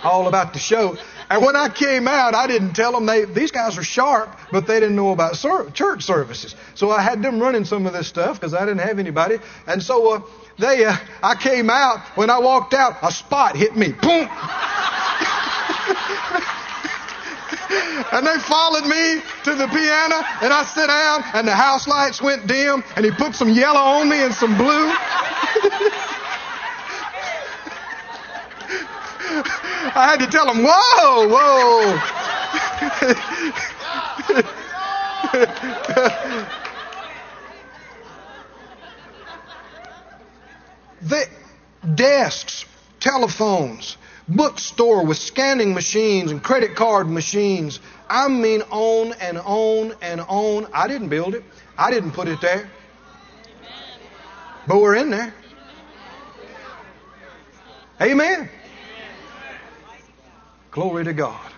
All 0.02 0.26
about 0.26 0.52
the 0.52 0.58
show. 0.58 0.96
And 1.28 1.44
when 1.44 1.54
I 1.54 1.68
came 1.68 2.08
out, 2.08 2.34
I 2.34 2.48
didn't 2.48 2.72
tell 2.72 2.90
them 2.90 3.06
they, 3.06 3.24
these 3.24 3.52
guys 3.52 3.78
are 3.78 3.84
sharp, 3.84 4.36
but 4.50 4.66
they 4.66 4.80
didn't 4.80 4.96
know 4.96 5.12
about 5.12 5.34
church 5.74 6.02
services. 6.02 6.56
So 6.74 6.90
I 6.90 7.02
had 7.02 7.22
them 7.22 7.38
running 7.38 7.64
some 7.64 7.86
of 7.86 7.92
this 7.92 8.08
stuff 8.08 8.40
because 8.40 8.52
I 8.52 8.60
didn't 8.60 8.80
have 8.80 8.98
anybody. 8.98 9.38
And 9.68 9.80
so 9.80 10.14
uh, 10.14 10.20
they, 10.60 10.84
uh, 10.84 10.96
I 11.22 11.34
came 11.34 11.70
out. 11.70 12.00
When 12.16 12.30
I 12.30 12.38
walked 12.38 12.74
out, 12.74 12.98
a 13.02 13.10
spot 13.10 13.56
hit 13.56 13.74
me. 13.76 13.92
Boom. 13.92 14.28
and 18.12 18.26
they 18.26 18.38
followed 18.38 18.86
me 18.86 19.22
to 19.44 19.54
the 19.54 19.66
piano, 19.68 20.16
and 20.42 20.52
I 20.52 20.64
sat 20.64 20.88
down, 20.88 21.24
and 21.34 21.48
the 21.48 21.54
house 21.54 21.88
lights 21.88 22.20
went 22.20 22.46
dim, 22.46 22.84
and 22.96 23.04
he 23.04 23.10
put 23.10 23.34
some 23.34 23.48
yellow 23.48 23.80
on 23.80 24.08
me 24.08 24.22
and 24.22 24.34
some 24.34 24.56
blue. 24.56 24.66
I 29.92 30.10
had 30.10 30.20
to 30.20 30.26
tell 30.26 30.48
him, 30.52 30.62
whoa, 30.62 31.26
whoa. 31.28 32.00
the 41.02 41.26
desks, 41.94 42.64
telephones, 43.00 43.96
bookstore 44.28 45.04
with 45.04 45.16
scanning 45.18 45.74
machines 45.74 46.30
and 46.30 46.42
credit 46.42 46.76
card 46.76 47.08
machines. 47.08 47.80
I 48.08 48.28
mean, 48.28 48.62
on 48.70 49.12
and 49.20 49.38
on 49.38 49.94
and 50.02 50.20
on. 50.20 50.66
I 50.72 50.88
didn't 50.88 51.08
build 51.08 51.34
it, 51.34 51.44
I 51.76 51.90
didn't 51.90 52.12
put 52.12 52.28
it 52.28 52.40
there. 52.40 52.70
But 54.66 54.80
we're 54.80 54.96
in 54.96 55.10
there. 55.10 55.34
Amen. 58.00 58.48
Glory 60.70 61.04
to 61.04 61.12
God. 61.12 61.50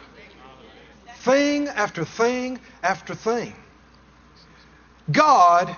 Thing 1.18 1.68
after 1.68 2.05
thing 2.05 2.59
after 2.82 3.14
thing. 3.14 3.55
God 5.11 5.76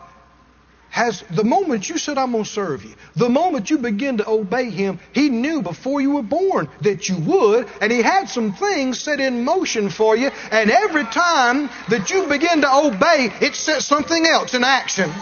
has, 0.94 1.24
the 1.28 1.42
moment 1.42 1.88
you 1.88 1.98
said, 1.98 2.18
I'm 2.18 2.30
going 2.30 2.44
to 2.44 2.48
serve 2.48 2.84
you, 2.84 2.94
the 3.16 3.28
moment 3.28 3.68
you 3.68 3.78
begin 3.78 4.18
to 4.18 4.30
obey 4.30 4.70
Him, 4.70 5.00
He 5.12 5.28
knew 5.28 5.60
before 5.60 6.00
you 6.00 6.12
were 6.12 6.22
born 6.22 6.68
that 6.82 7.08
you 7.08 7.16
would, 7.16 7.68
and 7.80 7.90
He 7.90 8.00
had 8.00 8.28
some 8.28 8.52
things 8.52 9.00
set 9.00 9.18
in 9.18 9.42
motion 9.42 9.90
for 9.90 10.16
you, 10.16 10.28
and 10.52 10.70
every 10.70 11.02
time 11.02 11.68
that 11.88 12.10
you 12.10 12.28
begin 12.28 12.60
to 12.60 12.72
obey, 12.72 13.28
it 13.40 13.56
sets 13.56 13.86
something 13.86 14.24
else 14.24 14.54
in 14.54 14.62
action. 14.62 15.12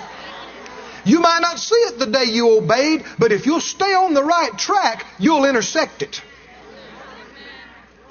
You 1.06 1.20
might 1.20 1.40
not 1.40 1.58
see 1.58 1.74
it 1.74 1.98
the 1.98 2.06
day 2.06 2.24
you 2.24 2.58
obeyed, 2.58 3.06
but 3.18 3.32
if 3.32 3.46
you'll 3.46 3.60
stay 3.60 3.94
on 3.94 4.12
the 4.12 4.22
right 4.22 4.56
track, 4.58 5.06
you'll 5.18 5.46
intersect 5.46 6.02
it. 6.02 6.20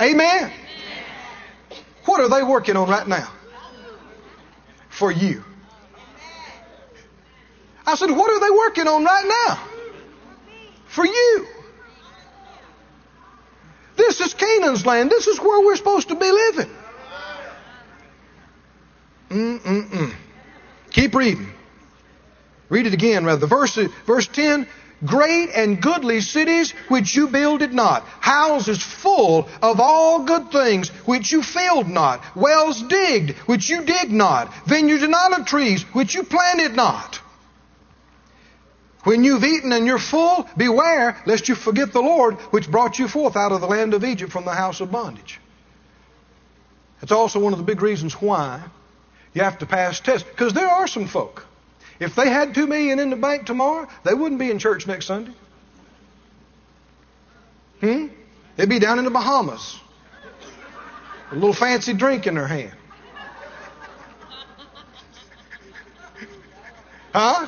Amen. 0.01 0.51
What 2.05 2.21
are 2.21 2.27
they 2.27 2.41
working 2.41 2.75
on 2.75 2.89
right 2.89 3.07
now? 3.07 3.31
For 4.89 5.11
you. 5.11 5.43
I 7.85 7.95
said, 7.95 8.11
What 8.11 8.31
are 8.31 8.39
they 8.39 8.51
working 8.51 8.87
on 8.87 9.03
right 9.03 9.45
now? 9.47 9.67
For 10.87 11.05
you. 11.05 11.47
This 13.95 14.19
is 14.19 14.33
Canaan's 14.33 14.85
land. 14.85 15.09
This 15.09 15.27
is 15.27 15.39
where 15.39 15.65
we're 15.65 15.75
supposed 15.75 16.09
to 16.09 16.15
be 16.15 16.31
living. 16.31 16.69
Mm-mm-mm. 19.29 20.13
Keep 20.91 21.15
reading. 21.15 21.53
Read 22.69 22.87
it 22.87 22.93
again, 22.93 23.25
rather. 23.25 23.47
Verse, 23.47 23.75
verse 24.05 24.27
10 24.27 24.67
Great 25.05 25.49
and 25.49 25.81
goodly 25.81 26.21
cities 26.21 26.71
which 26.89 27.15
you 27.15 27.27
builded 27.27 27.73
not, 27.73 28.03
houses 28.19 28.83
full 28.83 29.49
of 29.61 29.79
all 29.79 30.25
good 30.25 30.51
things 30.51 30.89
which 31.05 31.31
you 31.31 31.41
filled 31.41 31.87
not, 31.87 32.23
wells 32.35 32.81
digged 32.83 33.31
which 33.47 33.69
you 33.69 33.83
dig 33.83 34.11
not, 34.11 34.53
vineyards 34.67 35.01
and 35.01 35.15
olive 35.15 35.45
trees 35.47 35.83
which 35.93 36.13
you 36.13 36.23
planted 36.23 36.75
not. 36.75 37.20
When 39.03 39.23
you've 39.23 39.43
eaten 39.43 39.71
and 39.71 39.85
you're 39.87 39.99
full, 39.99 40.47
beware 40.55 41.21
lest 41.25 41.49
you 41.49 41.55
forget 41.55 41.91
the 41.91 42.01
Lord 42.01 42.35
which 42.51 42.69
brought 42.69 42.99
you 42.99 43.07
forth 43.07 43.35
out 43.35 43.51
of 43.51 43.61
the 43.61 43.67
land 43.67 43.93
of 43.93 44.03
Egypt 44.03 44.31
from 44.31 44.45
the 44.45 44.53
house 44.53 44.79
of 44.79 44.91
bondage. 44.91 45.39
That's 46.99 47.11
also 47.11 47.39
one 47.39 47.53
of 47.53 47.59
the 47.59 47.65
big 47.65 47.81
reasons 47.81 48.13
why 48.13 48.61
you 49.33 49.41
have 49.41 49.57
to 49.59 49.65
pass 49.65 49.99
tests. 49.99 50.27
Because 50.29 50.53
there 50.53 50.69
are 50.69 50.87
some 50.87 51.07
folk 51.07 51.47
if 52.01 52.15
they 52.15 52.29
had 52.31 52.55
two 52.55 52.65
million 52.65 52.97
in 52.97 53.11
the 53.11 53.15
bank 53.15 53.45
tomorrow, 53.45 53.87
they 54.03 54.15
wouldn't 54.15 54.39
be 54.39 54.49
in 54.49 54.57
church 54.57 54.87
next 54.87 55.05
Sunday. 55.05 55.33
Hmm? 57.79 58.07
They'd 58.55 58.67
be 58.67 58.79
down 58.79 58.97
in 58.97 59.05
the 59.05 59.11
Bahamas. 59.11 59.79
A 61.31 61.35
little 61.35 61.53
fancy 61.53 61.93
drink 61.93 62.25
in 62.25 62.33
their 62.33 62.47
hand. 62.47 62.73
Huh? 67.13 67.47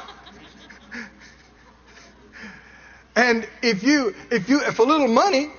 And 3.15 3.47
if 3.61 3.83
you 3.83 4.15
if 4.31 4.49
you 4.49 4.61
if 4.61 4.79
a 4.79 4.83
little 4.83 5.07
money 5.07 5.49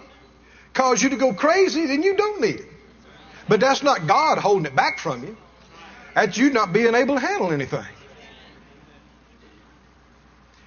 cause 0.72 1.02
you 1.02 1.10
to 1.10 1.16
go 1.16 1.32
crazy, 1.32 1.86
then 1.86 2.02
you 2.02 2.16
don't 2.16 2.40
need 2.40 2.60
it. 2.60 2.68
But 3.48 3.60
that's 3.60 3.82
not 3.82 4.06
God 4.06 4.38
holding 4.38 4.66
it 4.66 4.74
back 4.74 4.98
from 4.98 5.24
you. 5.24 5.36
That's 6.14 6.36
you 6.36 6.50
not 6.50 6.72
being 6.72 6.94
able 6.94 7.16
to 7.16 7.20
handle 7.20 7.52
anything. 7.52 7.84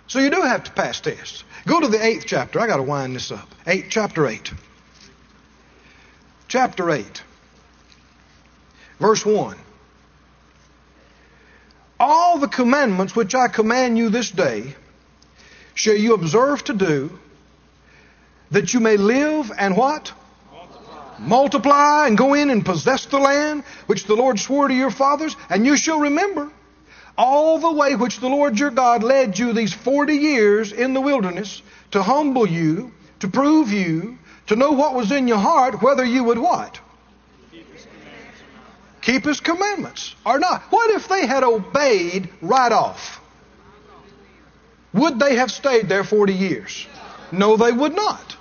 So 0.07 0.19
you 0.19 0.29
do 0.29 0.41
have 0.41 0.63
to 0.63 0.71
pass 0.71 1.01
tests. 1.01 1.43
Go 1.65 1.81
to 1.81 1.87
the 1.87 2.03
eighth 2.03 2.25
chapter. 2.25 2.59
I 2.61 2.67
got 2.67 2.77
to 2.77 2.83
wind 2.83 3.15
this 3.15 3.31
up. 3.31 3.47
Eight, 3.65 3.87
chapter 3.89 4.25
eight. 4.27 4.53
Chapter 6.47 6.89
eight, 6.91 7.23
verse 8.99 9.25
one. 9.25 9.57
All 11.99 12.37
the 12.37 12.47
commandments 12.47 13.13
which 13.13 13.35
I 13.35 13.49
command 13.49 13.97
you 13.97 14.09
this 14.09 14.31
day 14.31 14.75
shall 15.77 15.95
you 15.95 16.13
observe 16.13 16.63
to 16.65 16.73
do, 16.73 17.17
that 18.51 18.73
you 18.73 18.79
may 18.79 18.97
live 18.97 19.51
and 19.57 19.77
what? 19.77 20.11
Multiply. 21.19 22.07
And 22.07 22.17
go 22.17 22.33
in 22.33 22.49
and 22.49 22.65
possess 22.65 23.05
the 23.05 23.19
land 23.19 23.63
which 23.85 24.05
the 24.05 24.15
Lord 24.15 24.39
swore 24.39 24.67
to 24.67 24.73
your 24.73 24.91
fathers, 24.91 25.35
and 25.49 25.65
you 25.65 25.77
shall 25.77 25.99
remember 25.99 26.51
all 27.17 27.57
the 27.57 27.71
way 27.71 27.95
which 27.95 28.19
the 28.19 28.27
Lord 28.27 28.59
your 28.59 28.69
God 28.69 29.03
led 29.03 29.37
you 29.39 29.53
these 29.53 29.73
40 29.73 30.13
years 30.13 30.71
in 30.71 30.93
the 30.93 31.01
wilderness 31.01 31.61
to 31.91 32.03
humble 32.03 32.47
you, 32.47 32.91
to 33.19 33.27
prove 33.27 33.71
you, 33.71 34.17
to 34.47 34.55
know 34.55 34.71
what 34.71 34.93
was 34.93 35.11
in 35.11 35.27
your 35.27 35.39
heart, 35.39 35.81
whether 35.81 36.05
you 36.05 36.23
would 36.23 36.37
what? 36.37 36.79
Keep 39.01 39.25
his 39.25 39.39
commandments 39.39 40.15
or 40.25 40.37
not. 40.37 40.63
What 40.69 40.91
if 40.91 41.07
they 41.07 41.25
had 41.25 41.43
obeyed 41.43 42.29
right 42.41 42.71
off? 42.71 43.16
Would 44.93 45.19
they 45.19 45.35
have 45.35 45.51
stayed 45.51 45.89
there 45.89 46.03
40 46.03 46.33
years? 46.33 46.87
No, 47.31 47.57
they 47.57 47.71
would 47.71 47.95
not. 47.95 48.37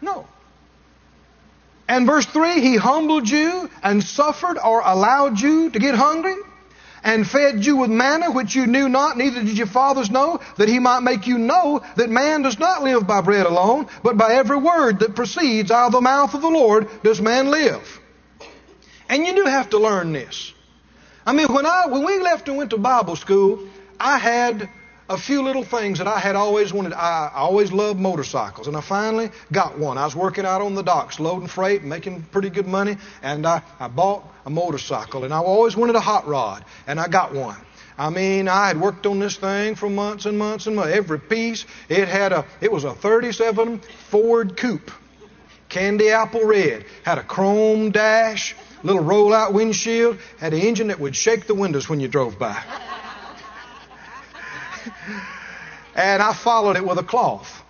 No. 0.00 0.26
And 1.88 2.06
verse 2.06 2.26
3 2.26 2.60
He 2.60 2.76
humbled 2.76 3.28
you 3.28 3.70
and 3.82 4.02
suffered 4.02 4.58
or 4.58 4.82
allowed 4.84 5.40
you 5.40 5.70
to 5.70 5.78
get 5.78 5.94
hungry 5.94 6.36
and 7.04 7.28
fed 7.28 7.64
you 7.64 7.76
with 7.76 7.90
manna 7.90 8.30
which 8.30 8.54
you 8.54 8.66
knew 8.66 8.88
not, 8.88 9.18
neither 9.18 9.42
did 9.42 9.58
your 9.58 9.66
fathers 9.66 10.10
know, 10.10 10.40
that 10.56 10.68
he 10.68 10.78
might 10.78 11.00
make 11.00 11.26
you 11.26 11.36
know 11.36 11.82
that 11.96 12.08
man 12.08 12.40
does 12.40 12.58
not 12.58 12.82
live 12.82 13.06
by 13.06 13.20
bread 13.20 13.44
alone, 13.44 13.86
but 14.02 14.16
by 14.16 14.32
every 14.32 14.56
word 14.56 15.00
that 15.00 15.14
proceeds 15.14 15.70
out 15.70 15.86
of 15.86 15.92
the 15.92 16.00
mouth 16.00 16.32
of 16.34 16.40
the 16.40 16.48
Lord 16.48 16.88
does 17.02 17.20
man 17.20 17.50
live. 17.50 18.00
And 19.08 19.26
you 19.26 19.34
do 19.34 19.44
have 19.44 19.70
to 19.70 19.78
learn 19.78 20.14
this. 20.14 20.54
I 21.26 21.32
mean, 21.32 21.52
when 21.52 21.66
I 21.66 21.86
when 21.86 22.04
we 22.04 22.20
left 22.20 22.48
and 22.48 22.56
went 22.56 22.70
to 22.70 22.78
Bible 22.78 23.16
school, 23.16 23.66
I 24.00 24.18
had 24.18 24.68
a 25.08 25.18
few 25.18 25.42
little 25.42 25.64
things 25.64 25.98
that 25.98 26.08
I 26.08 26.18
had 26.18 26.34
always 26.34 26.72
wanted. 26.72 26.92
I, 26.94 27.30
I 27.34 27.38
always 27.40 27.72
loved 27.72 28.00
motorcycles, 28.00 28.68
and 28.68 28.76
I 28.76 28.80
finally 28.80 29.30
got 29.52 29.78
one. 29.78 29.98
I 29.98 30.04
was 30.04 30.16
working 30.16 30.46
out 30.46 30.62
on 30.62 30.74
the 30.74 30.82
docks, 30.82 31.20
loading 31.20 31.48
freight, 31.48 31.82
making 31.82 32.22
pretty 32.22 32.50
good 32.50 32.66
money, 32.66 32.96
and 33.22 33.46
I, 33.46 33.62
I 33.78 33.88
bought 33.88 34.24
a 34.46 34.50
motorcycle, 34.50 35.24
and 35.24 35.34
I 35.34 35.38
always 35.38 35.76
wanted 35.76 35.96
a 35.96 36.00
hot 36.00 36.26
rod, 36.26 36.64
and 36.86 36.98
I 36.98 37.08
got 37.08 37.34
one. 37.34 37.56
I 37.96 38.10
mean, 38.10 38.48
I 38.48 38.68
had 38.68 38.80
worked 38.80 39.06
on 39.06 39.20
this 39.20 39.36
thing 39.36 39.76
for 39.76 39.88
months 39.88 40.26
and 40.26 40.38
months 40.38 40.66
and 40.66 40.74
months. 40.74 40.92
Every 40.92 41.20
piece, 41.20 41.64
it 41.88 42.08
had 42.08 42.32
a, 42.32 42.44
it 42.60 42.72
was 42.72 42.84
a 42.84 42.92
37 42.92 43.80
Ford 44.10 44.56
Coupe, 44.56 44.90
candy 45.68 46.10
apple 46.10 46.44
red, 46.44 46.86
had 47.04 47.18
a 47.18 47.22
chrome 47.22 47.90
dash, 47.90 48.56
little 48.82 49.02
roll-out 49.02 49.52
windshield, 49.52 50.18
had 50.38 50.54
an 50.54 50.60
engine 50.60 50.88
that 50.88 50.98
would 50.98 51.14
shake 51.14 51.46
the 51.46 51.54
windows 51.54 51.88
when 51.88 52.00
you 52.00 52.08
drove 52.08 52.38
by. 52.38 52.60
and 55.94 56.22
I 56.22 56.32
followed 56.32 56.76
it 56.76 56.86
with 56.86 56.98
a 56.98 57.02
cloth. 57.02 57.62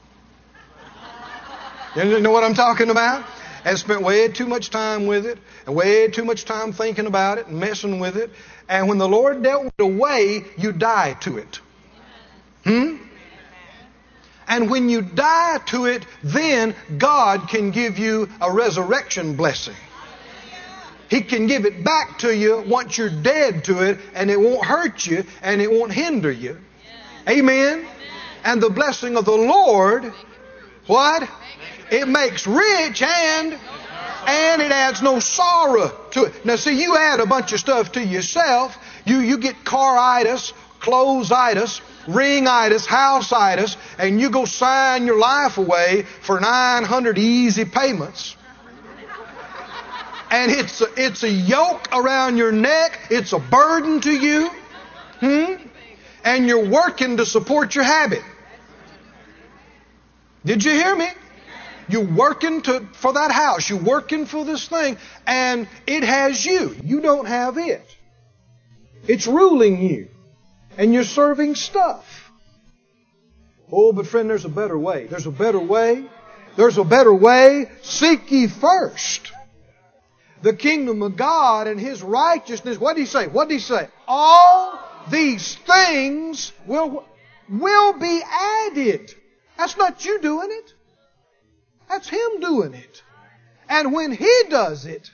You 1.96 2.20
know 2.20 2.32
what 2.32 2.42
I'm 2.42 2.54
talking 2.54 2.90
about? 2.90 3.24
And 3.64 3.78
spent 3.78 4.02
way 4.02 4.28
too 4.28 4.46
much 4.46 4.70
time 4.70 5.06
with 5.06 5.26
it, 5.26 5.38
and 5.66 5.74
way 5.74 6.08
too 6.08 6.24
much 6.24 6.44
time 6.44 6.72
thinking 6.72 7.06
about 7.06 7.38
it 7.38 7.46
and 7.46 7.58
messing 7.58 7.98
with 7.98 8.16
it. 8.16 8.30
And 8.68 8.88
when 8.88 8.98
the 8.98 9.08
Lord 9.08 9.42
dealt 9.42 9.64
with 9.64 9.74
it 9.78 9.82
away, 9.82 10.44
you 10.58 10.72
die 10.72 11.14
to 11.20 11.38
it. 11.38 11.60
Hmm? 12.64 12.96
And 14.46 14.70
when 14.70 14.88
you 14.88 15.00
die 15.02 15.58
to 15.66 15.86
it, 15.86 16.04
then 16.22 16.74
God 16.98 17.48
can 17.48 17.70
give 17.70 17.98
you 17.98 18.28
a 18.40 18.52
resurrection 18.52 19.36
blessing. 19.36 19.76
He 21.08 21.22
can 21.22 21.46
give 21.46 21.64
it 21.64 21.84
back 21.84 22.18
to 22.20 22.34
you 22.34 22.64
once 22.66 22.98
you're 22.98 23.08
dead 23.08 23.64
to 23.64 23.82
it, 23.82 23.98
and 24.14 24.30
it 24.30 24.40
won't 24.40 24.64
hurt 24.64 25.06
you 25.06 25.24
and 25.42 25.62
it 25.62 25.70
won't 25.70 25.92
hinder 25.92 26.30
you. 26.30 26.58
Amen. 27.28 27.86
And 28.44 28.62
the 28.62 28.70
blessing 28.70 29.16
of 29.16 29.24
the 29.24 29.32
Lord, 29.32 30.12
what? 30.86 31.28
It 31.90 32.08
makes 32.08 32.46
rich 32.46 33.02
and 33.02 33.58
and 34.26 34.62
it 34.62 34.72
adds 34.72 35.02
no 35.02 35.18
sorrow 35.18 35.94
to 36.12 36.24
it. 36.24 36.44
Now 36.46 36.56
see, 36.56 36.80
you 36.82 36.96
add 36.96 37.20
a 37.20 37.26
bunch 37.26 37.52
of 37.52 37.60
stuff 37.60 37.92
to 37.92 38.04
yourself. 38.04 38.76
You 39.04 39.18
you 39.20 39.38
get 39.38 39.64
caritis, 39.64 40.52
clothes-itis, 40.80 41.80
ring-itis, 42.08 42.86
house-itis, 42.86 43.76
and 43.98 44.20
you 44.20 44.30
go 44.30 44.44
sign 44.44 45.06
your 45.06 45.18
life 45.18 45.58
away 45.58 46.02
for 46.22 46.40
900 46.40 47.18
easy 47.18 47.64
payments. 47.64 48.36
And 50.30 50.50
it's 50.50 50.80
a, 50.80 50.86
it's 50.96 51.22
a 51.22 51.30
yoke 51.30 51.88
around 51.92 52.36
your 52.36 52.50
neck. 52.50 52.98
It's 53.10 53.32
a 53.32 53.38
burden 53.38 54.00
to 54.00 54.12
you. 54.12 54.50
Hmm? 55.20 55.54
And 56.24 56.46
you're 56.46 56.68
working 56.68 57.18
to 57.18 57.26
support 57.26 57.74
your 57.74 57.84
habit. 57.84 58.22
Did 60.44 60.64
you 60.64 60.72
hear 60.72 60.96
me? 60.96 61.08
You're 61.88 62.06
working 62.06 62.62
to, 62.62 62.80
for 62.94 63.12
that 63.12 63.30
house. 63.30 63.68
You're 63.68 63.82
working 63.82 64.24
for 64.26 64.44
this 64.44 64.66
thing, 64.66 64.96
and 65.26 65.68
it 65.86 66.02
has 66.02 66.44
you. 66.44 66.74
You 66.82 67.00
don't 67.02 67.26
have 67.26 67.58
it. 67.58 67.86
It's 69.06 69.26
ruling 69.26 69.82
you, 69.82 70.08
and 70.78 70.94
you're 70.94 71.04
serving 71.04 71.56
stuff. 71.56 72.30
Oh, 73.70 73.92
but 73.92 74.06
friend, 74.06 74.30
there's 74.30 74.46
a 74.46 74.50
better 74.50 74.78
way. 74.78 75.06
There's 75.06 75.26
a 75.26 75.30
better 75.30 75.58
way. 75.58 76.06
There's 76.56 76.78
a 76.78 76.84
better 76.84 77.12
way. 77.12 77.70
Seek 77.82 78.30
ye 78.30 78.46
first 78.46 79.32
the 80.42 80.54
kingdom 80.54 81.02
of 81.02 81.16
God 81.16 81.66
and 81.66 81.80
His 81.80 82.02
righteousness. 82.02 82.78
What 82.78 82.96
did 82.96 83.02
He 83.02 83.06
say? 83.06 83.26
What 83.26 83.48
did 83.48 83.54
He 83.54 83.60
say? 83.60 83.88
All 84.06 84.78
these 85.10 85.54
things 85.54 86.52
will, 86.66 87.04
will 87.48 87.98
be 87.98 88.22
added. 88.22 89.14
That's 89.56 89.76
not 89.76 90.04
you 90.04 90.20
doing 90.20 90.48
it. 90.50 90.74
That's 91.88 92.08
Him 92.08 92.40
doing 92.40 92.74
it. 92.74 93.02
And 93.68 93.92
when 93.92 94.12
He 94.12 94.42
does 94.48 94.86
it, 94.86 95.10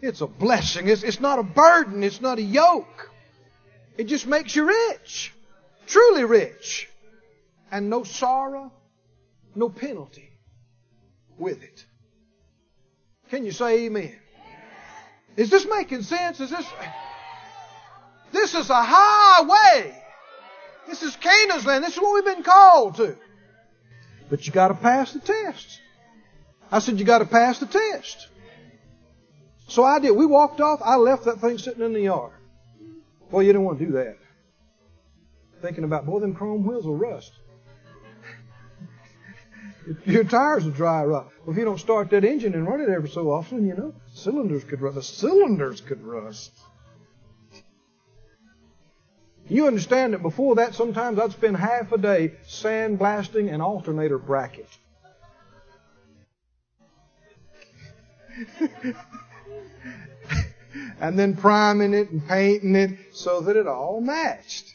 it's 0.00 0.20
a 0.20 0.26
blessing. 0.26 0.88
It's, 0.88 1.02
it's 1.02 1.20
not 1.20 1.38
a 1.38 1.42
burden. 1.42 2.02
It's 2.02 2.20
not 2.20 2.38
a 2.38 2.42
yoke. 2.42 3.10
It 3.96 4.04
just 4.04 4.26
makes 4.26 4.54
you 4.54 4.66
rich. 4.66 5.32
Truly 5.86 6.24
rich. 6.24 6.88
And 7.70 7.90
no 7.90 8.04
sorrow, 8.04 8.72
no 9.54 9.68
penalty 9.68 10.30
with 11.38 11.62
it. 11.62 11.84
Can 13.30 13.44
you 13.44 13.52
say 13.52 13.86
amen? 13.86 14.16
Is 15.36 15.50
this 15.50 15.66
making 15.66 16.02
sense? 16.02 16.40
Is 16.40 16.50
this. 16.50 16.66
This 18.34 18.52
is 18.56 18.68
a 18.68 18.82
highway. 18.82 19.96
This 20.88 21.04
is 21.04 21.14
Canaan's 21.14 21.64
land. 21.64 21.84
This 21.84 21.94
is 21.94 22.00
what 22.02 22.14
we've 22.14 22.34
been 22.34 22.42
called 22.42 22.96
to. 22.96 23.16
But 24.28 24.44
you 24.44 24.52
got 24.52 24.68
to 24.68 24.74
pass 24.74 25.12
the 25.12 25.20
test. 25.20 25.80
I 26.70 26.80
said, 26.80 26.98
you 26.98 27.04
got 27.04 27.20
to 27.20 27.26
pass 27.26 27.60
the 27.60 27.66
test. 27.66 28.26
So 29.68 29.84
I 29.84 30.00
did. 30.00 30.10
We 30.10 30.26
walked 30.26 30.60
off. 30.60 30.80
I 30.84 30.96
left 30.96 31.26
that 31.26 31.40
thing 31.40 31.58
sitting 31.58 31.84
in 31.84 31.92
the 31.92 32.00
yard. 32.00 32.32
Boy, 33.30 33.42
you 33.42 33.52
didn't 33.52 33.64
want 33.64 33.78
to 33.78 33.86
do 33.86 33.92
that. 33.92 34.16
Thinking 35.62 35.84
about, 35.84 36.04
boy, 36.04 36.18
them 36.18 36.34
chrome 36.34 36.66
wheels 36.66 36.84
will 36.84 36.96
rust. 36.96 37.32
Your 40.06 40.24
tires 40.24 40.64
will 40.64 40.72
dry 40.72 41.02
up. 41.02 41.30
Well, 41.44 41.52
if 41.52 41.56
you 41.56 41.64
don't 41.64 41.78
start 41.78 42.10
that 42.10 42.24
engine 42.24 42.54
and 42.54 42.66
run 42.66 42.80
it 42.80 42.88
every 42.88 43.10
so 43.10 43.30
often, 43.30 43.64
you 43.64 43.74
know, 43.74 43.94
cylinders 44.12 44.64
could 44.64 44.80
rust. 44.80 44.96
The 44.96 45.02
cylinders 45.04 45.80
could 45.80 46.02
rust. 46.02 46.50
You 49.48 49.66
understand 49.66 50.14
that 50.14 50.22
before 50.22 50.54
that, 50.56 50.74
sometimes 50.74 51.18
I'd 51.18 51.32
spend 51.32 51.56
half 51.56 51.92
a 51.92 51.98
day 51.98 52.32
sandblasting 52.48 53.52
an 53.52 53.60
alternator 53.60 54.18
bracket. 54.18 54.68
and 61.00 61.18
then 61.18 61.36
priming 61.36 61.92
it 61.94 62.10
and 62.10 62.26
painting 62.26 62.74
it 62.74 62.90
so 63.12 63.42
that 63.42 63.56
it 63.56 63.66
all 63.66 64.00
matched. 64.00 64.74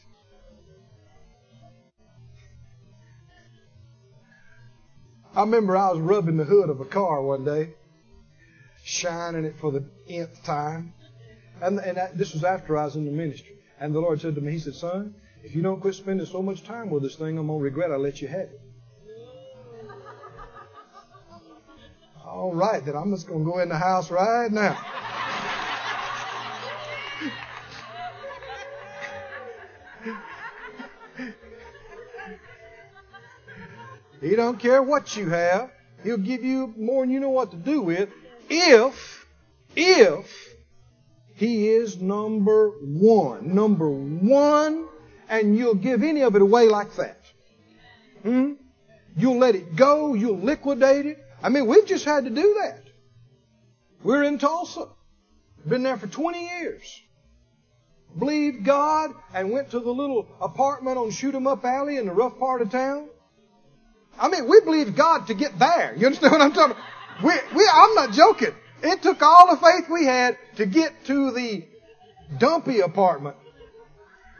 I 5.35 5.41
remember 5.41 5.75
I 5.75 5.91
was 5.91 5.99
rubbing 5.99 6.37
the 6.37 6.43
hood 6.43 6.69
of 6.69 6.79
a 6.79 6.85
car 6.85 7.21
one 7.21 7.43
day, 7.43 7.73
shining 8.83 9.45
it 9.45 9.55
for 9.59 9.71
the 9.71 9.83
nth 10.07 10.43
time. 10.43 10.93
And, 11.61 11.79
and 11.79 11.97
that, 11.97 12.17
this 12.17 12.33
was 12.33 12.43
after 12.43 12.77
I 12.77 12.85
was 12.85 12.95
in 12.95 13.05
the 13.05 13.11
ministry. 13.11 13.58
And 13.79 13.95
the 13.95 13.99
Lord 13.99 14.19
said 14.19 14.33
to 14.35 14.41
me, 14.41 14.53
He 14.53 14.59
said, 14.59 14.75
Son, 14.75 15.15
if 15.43 15.55
you 15.55 15.61
don't 15.61 15.79
quit 15.79 15.95
spending 15.95 16.25
so 16.25 16.41
much 16.41 16.63
time 16.63 16.89
with 16.89 17.03
this 17.03 17.15
thing, 17.15 17.37
I'm 17.37 17.47
going 17.47 17.59
to 17.59 17.63
regret 17.63 17.91
I 17.91 17.95
let 17.95 18.21
you 18.21 18.27
have 18.27 18.41
it. 18.41 18.59
All 22.25 22.53
right, 22.53 22.85
then 22.85 22.95
I'm 22.95 23.11
just 23.11 23.27
going 23.27 23.45
to 23.45 23.51
go 23.51 23.59
in 23.59 23.69
the 23.69 23.77
house 23.77 24.11
right 24.11 24.51
now. 24.51 24.73
he 34.21 34.35
don't 34.35 34.59
care 34.59 34.83
what 34.83 35.15
you 35.15 35.29
have. 35.29 35.71
He'll 36.03 36.17
give 36.17 36.43
you 36.43 36.73
more 36.77 37.03
than 37.03 37.11
you 37.11 37.21
know 37.21 37.29
what 37.29 37.51
to 37.51 37.57
do 37.57 37.81
with 37.81 38.09
if, 38.49 39.25
if 39.75 40.48
he 41.39 41.69
is 41.69 42.01
number 42.01 42.71
one. 42.81 43.55
Number 43.55 43.89
one, 43.89 44.89
and 45.29 45.57
you'll 45.57 45.75
give 45.75 46.03
any 46.03 46.21
of 46.21 46.35
it 46.35 46.41
away 46.41 46.67
like 46.67 46.93
that. 46.97 47.21
Hmm? 48.23 48.53
You'll 49.15 49.37
let 49.37 49.55
it 49.55 49.73
go. 49.77 50.15
You'll 50.15 50.39
liquidate 50.39 51.05
it. 51.05 51.25
I 51.41 51.47
mean, 51.47 51.65
we've 51.65 51.85
just 51.85 52.03
had 52.03 52.25
to 52.25 52.29
do 52.29 52.57
that. 52.61 52.83
We're 54.03 54.23
in 54.23 54.37
Tulsa. 54.37 54.87
Been 55.65 55.83
there 55.83 55.95
for 55.95 56.07
20 56.07 56.59
years. 56.59 57.01
Believed 58.17 58.65
God 58.65 59.11
and 59.33 59.51
went 59.51 59.71
to 59.71 59.79
the 59.79 59.91
little 59.91 60.27
apartment 60.41 60.97
on 60.97 61.09
Shoot 61.11 61.35
'em 61.35 61.47
Up 61.47 61.63
Alley 61.63 61.95
in 61.95 62.05
the 62.05 62.11
rough 62.11 62.37
part 62.37 62.61
of 62.61 62.69
town. 62.69 63.07
I 64.19 64.27
mean, 64.27 64.49
we 64.49 64.59
believed 64.59 64.97
God 64.97 65.27
to 65.27 65.33
get 65.33 65.57
there. 65.57 65.93
You 65.95 66.07
understand 66.07 66.33
what 66.33 66.41
I'm 66.41 66.51
talking 66.51 66.71
about? 66.71 67.23
We, 67.23 67.31
we, 67.55 67.69
I'm 67.71 67.95
not 67.95 68.11
joking. 68.11 68.53
It 68.81 69.01
took 69.01 69.21
all 69.21 69.49
the 69.49 69.57
faith 69.57 69.89
we 69.89 70.05
had 70.05 70.37
to 70.55 70.65
get 70.65 71.05
to 71.05 71.31
the 71.31 71.65
dumpy 72.37 72.79
apartment 72.79 73.35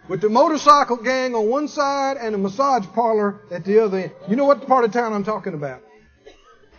with 0.08 0.22
the 0.22 0.30
motorcycle 0.30 0.98
gang 0.98 1.36
on 1.36 1.50
one 1.50 1.68
side 1.68 2.18
and 2.18 2.34
a 2.34 2.38
massage 2.38 2.86
parlor 2.88 3.42
at 3.52 3.66
the 3.66 3.84
other 3.84 4.00
end. 4.00 4.12
You 4.28 4.36
know 4.36 4.46
what 4.46 4.66
part 4.68 4.86
of 4.86 4.92
town 4.92 5.14
I'm 5.14 5.24
talking 5.24 5.54
about. 5.54 5.84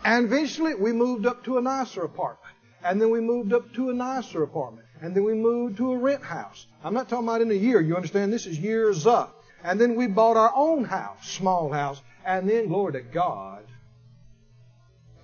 And 0.05 0.25
eventually 0.27 0.75
we 0.75 0.93
moved 0.93 1.27
up 1.27 1.45
to 1.45 1.59
a 1.59 1.63
nicer 1.63 2.03
apartment. 2.03 2.55
And 2.83 3.01
then 3.01 3.11
we 3.11 3.21
moved 3.21 3.53
up 3.53 3.73
to 3.75 3.91
a 3.91 3.95
nicer 3.95 4.43
apartment. 4.43 4.87
And 5.03 5.15
then 5.15 5.25
we 5.25 5.35
moved 5.35 5.77
to 5.79 5.93
a 5.93 5.99
rent 5.99 6.23
house. 6.23 6.67
I'm 6.83 6.95
not 6.95 7.09
talking 7.09 7.29
about 7.29 7.43
in 7.43 7.51
a 7.51 7.55
year. 7.55 7.81
You 7.81 7.95
understand? 7.97 8.33
This 8.33 8.47
is 8.47 8.59
years 8.59 9.07
up. 9.07 9.45
And 9.63 9.79
then 9.79 9.95
we 9.95 10.07
bought 10.07 10.37
our 10.37 10.53
own 10.55 10.85
house, 10.85 11.31
small 11.31 11.71
house. 11.71 12.01
And 12.25 12.49
then, 12.49 12.69
glory 12.69 12.95
to 12.95 13.01
God, 13.01 13.65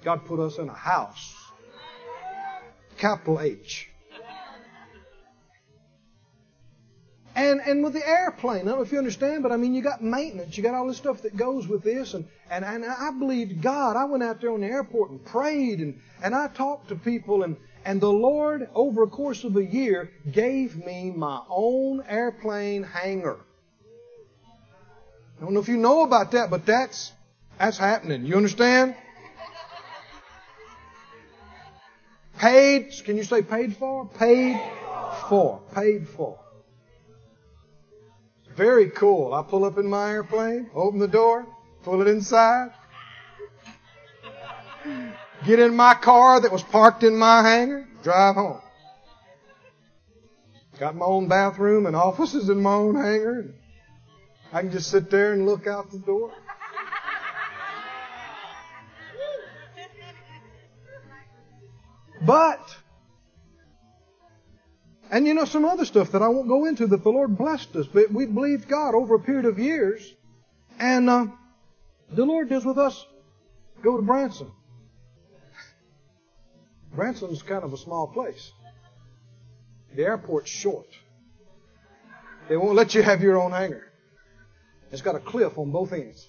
God 0.04 0.24
put 0.26 0.40
us 0.40 0.58
in 0.58 0.68
a 0.68 0.74
house. 0.74 1.34
Capital 2.96 3.40
H. 3.40 3.88
And 7.34 7.60
and 7.60 7.84
with 7.84 7.92
the 7.92 8.08
airplane, 8.08 8.62
I 8.62 8.64
don't 8.64 8.78
know 8.78 8.82
if 8.82 8.92
you 8.92 8.98
understand, 8.98 9.42
but 9.42 9.52
I 9.52 9.58
mean 9.58 9.74
you 9.74 9.82
got 9.82 10.02
maintenance, 10.02 10.56
you 10.56 10.62
got 10.62 10.74
all 10.74 10.88
this 10.88 10.96
stuff 10.96 11.20
that 11.22 11.36
goes 11.36 11.68
with 11.68 11.82
this, 11.82 12.14
and 12.14 12.26
and, 12.50 12.64
and 12.64 12.84
I 12.84 13.10
believed 13.10 13.60
God. 13.60 13.96
I 13.96 14.06
went 14.06 14.22
out 14.22 14.40
there 14.40 14.52
on 14.52 14.62
the 14.62 14.66
airport 14.66 15.10
and 15.10 15.22
prayed 15.22 15.80
and, 15.80 16.00
and 16.22 16.34
I 16.34 16.48
talked 16.48 16.88
to 16.88 16.96
people 16.96 17.42
and 17.42 17.56
and 17.84 18.00
the 18.00 18.10
Lord, 18.10 18.68
over 18.74 19.04
a 19.04 19.06
course 19.06 19.44
of 19.44 19.56
a 19.56 19.64
year, 19.64 20.10
gave 20.32 20.76
me 20.76 21.12
my 21.14 21.40
own 21.48 22.02
airplane 22.08 22.82
hangar. 22.82 23.38
I 25.38 25.44
don't 25.44 25.54
know 25.54 25.60
if 25.60 25.68
you 25.68 25.76
know 25.76 26.02
about 26.02 26.32
that, 26.32 26.50
but 26.50 26.64
that's 26.64 27.12
that's 27.58 27.78
happening. 27.78 28.24
You 28.24 28.36
understand? 28.36 28.96
Paid, 32.38 32.92
can 33.04 33.16
you 33.16 33.24
say 33.24 33.42
paid 33.42 33.76
for? 33.76 34.06
Paid 34.06 34.60
for. 35.28 35.62
Paid 35.74 36.08
for. 36.08 36.38
Very 38.54 38.90
cool. 38.90 39.34
I 39.34 39.42
pull 39.42 39.64
up 39.64 39.78
in 39.78 39.86
my 39.86 40.10
airplane, 40.10 40.70
open 40.74 40.98
the 40.98 41.08
door, 41.08 41.46
pull 41.82 42.00
it 42.00 42.08
inside, 42.08 42.70
get 45.46 45.58
in 45.58 45.76
my 45.76 45.94
car 45.94 46.40
that 46.40 46.50
was 46.50 46.62
parked 46.62 47.02
in 47.02 47.16
my 47.16 47.42
hangar, 47.42 47.86
drive 48.02 48.34
home. 48.34 48.60
Got 50.78 50.96
my 50.96 51.06
own 51.06 51.28
bathroom 51.28 51.86
and 51.86 51.96
offices 51.96 52.48
in 52.48 52.62
my 52.62 52.74
own 52.74 52.96
hangar. 52.96 53.54
I 54.52 54.60
can 54.60 54.70
just 54.70 54.90
sit 54.90 55.10
there 55.10 55.32
and 55.32 55.46
look 55.46 55.66
out 55.66 55.90
the 55.90 55.98
door. 55.98 56.32
But 62.26 62.76
and 65.10 65.26
you 65.26 65.34
know, 65.34 65.44
some 65.44 65.64
other 65.64 65.84
stuff 65.84 66.12
that 66.12 66.22
I 66.22 66.28
won't 66.28 66.48
go 66.48 66.64
into 66.64 66.86
that 66.88 67.02
the 67.02 67.10
Lord 67.10 67.38
blessed 67.38 67.76
us, 67.76 67.86
but 67.86 68.10
we 68.10 68.26
believed 68.26 68.68
God 68.68 68.94
over 68.94 69.14
a 69.14 69.20
period 69.20 69.44
of 69.44 69.58
years. 69.58 70.14
And 70.78 71.08
uh, 71.08 71.26
the 72.10 72.24
Lord 72.24 72.48
does 72.48 72.64
with 72.64 72.78
us 72.78 73.06
go 73.82 73.96
to 73.96 74.02
Branson. 74.02 74.50
Branson's 76.92 77.42
kind 77.42 77.62
of 77.62 77.72
a 77.72 77.76
small 77.76 78.08
place. 78.08 78.52
The 79.94 80.02
airport's 80.02 80.50
short. 80.50 80.88
They 82.48 82.56
won't 82.56 82.74
let 82.74 82.94
you 82.94 83.02
have 83.02 83.22
your 83.22 83.40
own 83.40 83.52
hangar. 83.52 83.84
It's 84.90 85.02
got 85.02 85.14
a 85.14 85.20
cliff 85.20 85.58
on 85.58 85.70
both 85.70 85.92
ends. 85.92 86.26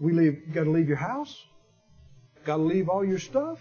We 0.00 0.12
leave, 0.12 0.52
got 0.52 0.64
to 0.64 0.70
leave 0.70 0.88
your 0.88 0.96
house. 0.96 1.44
Got 2.44 2.56
to 2.56 2.62
leave 2.62 2.88
all 2.88 3.04
your 3.04 3.18
stuff. 3.18 3.58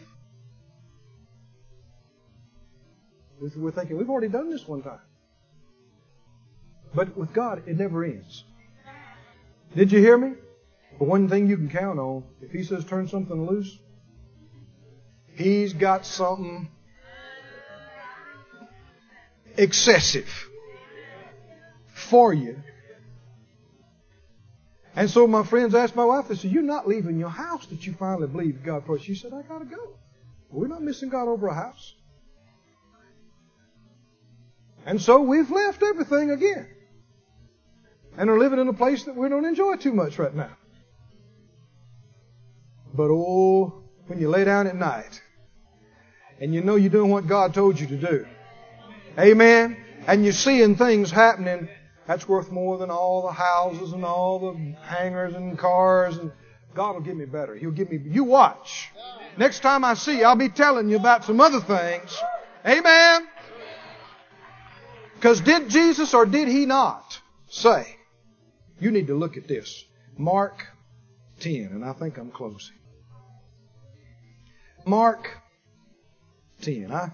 We're 3.39 3.71
thinking, 3.71 3.97
we've 3.97 4.09
already 4.09 4.29
done 4.29 4.49
this 4.49 4.67
one 4.67 4.81
time. 4.83 5.01
But 6.95 7.17
with 7.17 7.33
God, 7.33 7.63
it 7.67 7.77
never 7.77 8.03
ends. 8.03 8.45
Did 9.75 9.91
you 9.91 9.99
hear 9.99 10.17
me? 10.17 10.33
But 10.99 11.07
one 11.07 11.27
thing 11.27 11.47
you 11.47 11.57
can 11.57 11.69
count 11.69 11.99
on, 11.99 12.23
if 12.41 12.51
He 12.51 12.63
says 12.63 12.85
turn 12.85 13.07
something 13.07 13.47
loose, 13.47 13.79
He's 15.35 15.73
got 15.73 16.05
something 16.05 16.69
excessive 19.57 20.29
for 21.93 22.33
you. 22.33 22.61
And 24.95 25.09
so 25.09 25.25
my 25.25 25.43
friends 25.43 25.73
asked 25.73 25.95
my 25.95 26.05
wife, 26.05 26.27
they 26.27 26.35
said, 26.35 26.51
You're 26.51 26.61
not 26.61 26.87
leaving 26.87 27.17
your 27.17 27.29
house 27.29 27.65
that 27.67 27.85
you 27.85 27.93
finally 27.93 28.27
believed 28.27 28.63
God 28.63 28.85
for. 28.85 28.99
She 28.99 29.15
said, 29.15 29.33
I 29.33 29.41
got 29.41 29.59
to 29.59 29.65
go. 29.65 29.97
We're 30.49 30.67
not 30.67 30.83
missing 30.83 31.09
God 31.09 31.27
over 31.27 31.47
a 31.47 31.53
house. 31.53 31.95
And 34.85 35.01
so 35.01 35.21
we've 35.21 35.49
left 35.49 35.81
everything 35.81 36.29
again. 36.29 36.67
And 38.17 38.29
are 38.29 38.37
living 38.37 38.59
in 38.59 38.67
a 38.67 38.73
place 38.73 39.05
that 39.05 39.15
we 39.15 39.29
don't 39.29 39.45
enjoy 39.45 39.77
too 39.77 39.93
much 39.93 40.19
right 40.19 40.35
now. 40.35 40.55
But 42.93 43.09
oh, 43.09 43.83
when 44.05 44.19
you 44.19 44.29
lay 44.29 44.43
down 44.43 44.67
at 44.67 44.75
night 44.75 45.19
and 46.39 46.53
you 46.53 46.61
know 46.61 46.75
you're 46.75 46.91
doing 46.91 47.09
what 47.09 47.25
God 47.25 47.53
told 47.55 47.79
you 47.79 47.87
to 47.87 47.97
do. 47.97 48.27
Amen. 49.17 49.77
And 50.05 50.23
you're 50.23 50.33
seeing 50.33 50.75
things 50.75 51.09
happening, 51.09 51.69
that's 52.05 52.27
worth 52.27 52.51
more 52.51 52.77
than 52.77 52.89
all 52.89 53.21
the 53.23 53.31
houses 53.31 53.93
and 53.93 54.03
all 54.03 54.39
the 54.39 54.75
hangars 54.81 55.33
and 55.33 55.57
cars 55.57 56.17
and 56.17 56.31
God 56.73 56.95
will 56.95 57.01
give 57.01 57.15
me 57.15 57.25
better. 57.25 57.55
He'll 57.55 57.71
give 57.71 57.91
me, 57.91 57.99
you 58.03 58.23
watch. 58.23 58.89
Next 59.37 59.61
time 59.61 59.85
I 59.85 59.93
see 59.93 60.19
you, 60.19 60.25
I'll 60.25 60.35
be 60.35 60.49
telling 60.49 60.89
you 60.89 60.97
about 60.97 61.23
some 61.23 61.39
other 61.39 61.59
things. 61.59 62.17
Amen. 62.65 63.27
Because 65.15 65.41
did 65.41 65.69
Jesus 65.69 66.13
or 66.13 66.25
did 66.25 66.47
he 66.47 66.65
not 66.65 67.19
say, 67.47 67.95
you 68.79 68.91
need 68.91 69.07
to 69.07 69.15
look 69.15 69.37
at 69.37 69.47
this. 69.47 69.85
Mark 70.17 70.67
10, 71.39 71.69
and 71.71 71.85
I 71.85 71.93
think 71.93 72.17
I'm 72.17 72.31
closing. 72.31 72.75
Mark 74.85 75.29
10. 76.61 76.91
I, 76.91 77.11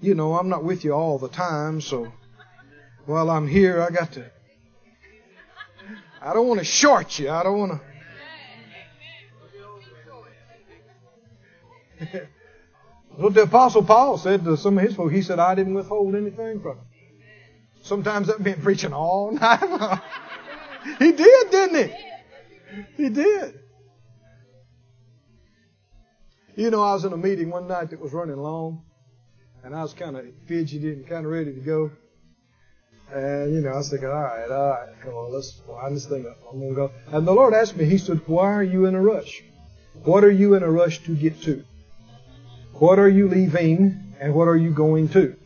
you 0.00 0.14
know, 0.14 0.34
I'm 0.34 0.48
not 0.48 0.64
with 0.64 0.84
you 0.84 0.92
all 0.92 1.18
the 1.18 1.28
time, 1.28 1.80
so 1.80 2.12
while 3.06 3.30
I'm 3.30 3.46
here, 3.46 3.82
I 3.82 3.90
got 3.90 4.12
to. 4.12 4.30
I 6.20 6.32
don't 6.32 6.48
want 6.48 6.60
to 6.60 6.64
short 6.64 7.18
you. 7.18 7.30
I 7.30 7.42
don't 7.42 7.58
want 7.58 7.80
to. 12.00 12.28
what 13.16 13.34
the 13.34 13.42
Apostle 13.42 13.84
Paul 13.84 14.18
said 14.18 14.44
to 14.44 14.56
some 14.56 14.78
of 14.78 14.84
his 14.84 14.94
folks, 14.96 15.12
he 15.12 15.22
said, 15.22 15.38
I 15.38 15.54
didn't 15.54 15.74
withhold 15.74 16.14
anything 16.14 16.60
from 16.60 16.78
him. 16.78 16.84
Sometimes 17.82 18.28
that 18.28 18.40
meant 18.40 18.62
preaching 18.62 18.94
all 18.94 19.30
night 19.40 19.62
long. 19.68 20.00
he 20.98 21.12
did, 21.12 21.50
didn't 21.50 21.88
he? 21.88 21.94
He 22.96 23.08
did. 23.10 23.60
You 26.56 26.70
know, 26.70 26.82
I 26.82 26.94
was 26.94 27.04
in 27.04 27.12
a 27.12 27.16
meeting 27.16 27.50
one 27.50 27.66
night 27.66 27.90
that 27.90 28.00
was 28.00 28.12
running 28.12 28.36
long, 28.36 28.84
and 29.62 29.74
I 29.74 29.82
was 29.82 29.92
kind 29.92 30.16
of 30.16 30.24
fidgety 30.46 30.92
and 30.92 31.06
kind 31.06 31.26
of 31.26 31.32
ready 31.32 31.52
to 31.52 31.60
go. 31.60 31.90
And, 33.12 33.54
you 33.54 33.60
know, 33.60 33.70
I 33.70 33.76
was 33.76 33.90
thinking, 33.90 34.08
all 34.08 34.14
right, 34.14 34.50
all 34.50 34.70
right, 34.70 34.88
come 35.02 35.14
on, 35.14 35.32
let's 35.32 35.60
wind 35.68 35.96
this 35.96 36.06
thing 36.06 36.26
up. 36.26 36.38
I'm 36.50 36.58
going 36.58 36.70
to 36.70 36.76
go. 36.76 36.90
And 37.08 37.26
the 37.26 37.32
Lord 37.32 37.54
asked 37.54 37.76
me, 37.76 37.84
He 37.84 37.98
said, 37.98 38.20
why 38.26 38.52
are 38.52 38.62
you 38.62 38.86
in 38.86 38.94
a 38.94 39.00
rush? 39.00 39.42
What 40.04 40.24
are 40.24 40.30
you 40.30 40.54
in 40.54 40.62
a 40.62 40.70
rush 40.70 41.02
to 41.04 41.14
get 41.14 41.42
to? 41.42 41.64
What 42.74 42.98
are 42.98 43.08
you 43.08 43.28
leaving 43.28 44.14
and 44.20 44.34
what 44.34 44.48
are 44.48 44.56
you 44.56 44.70
going 44.70 45.08
to? 45.10 45.36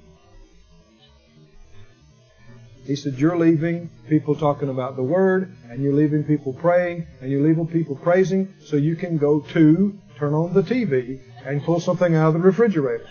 He 2.88 2.96
said, 2.96 3.18
You're 3.18 3.36
leaving 3.36 3.90
people 4.08 4.34
talking 4.34 4.70
about 4.70 4.96
the 4.96 5.02
Word, 5.02 5.54
and 5.68 5.82
you're 5.82 5.92
leaving 5.92 6.24
people 6.24 6.54
praying, 6.54 7.06
and 7.20 7.30
you're 7.30 7.46
leaving 7.46 7.66
people 7.66 7.96
praising, 7.96 8.54
so 8.64 8.76
you 8.76 8.96
can 8.96 9.18
go 9.18 9.40
to 9.40 9.98
turn 10.18 10.32
on 10.32 10.54
the 10.54 10.62
TV 10.62 11.20
and 11.44 11.62
pull 11.62 11.80
something 11.80 12.14
out 12.14 12.28
of 12.28 12.32
the 12.32 12.40
refrigerator. 12.40 13.06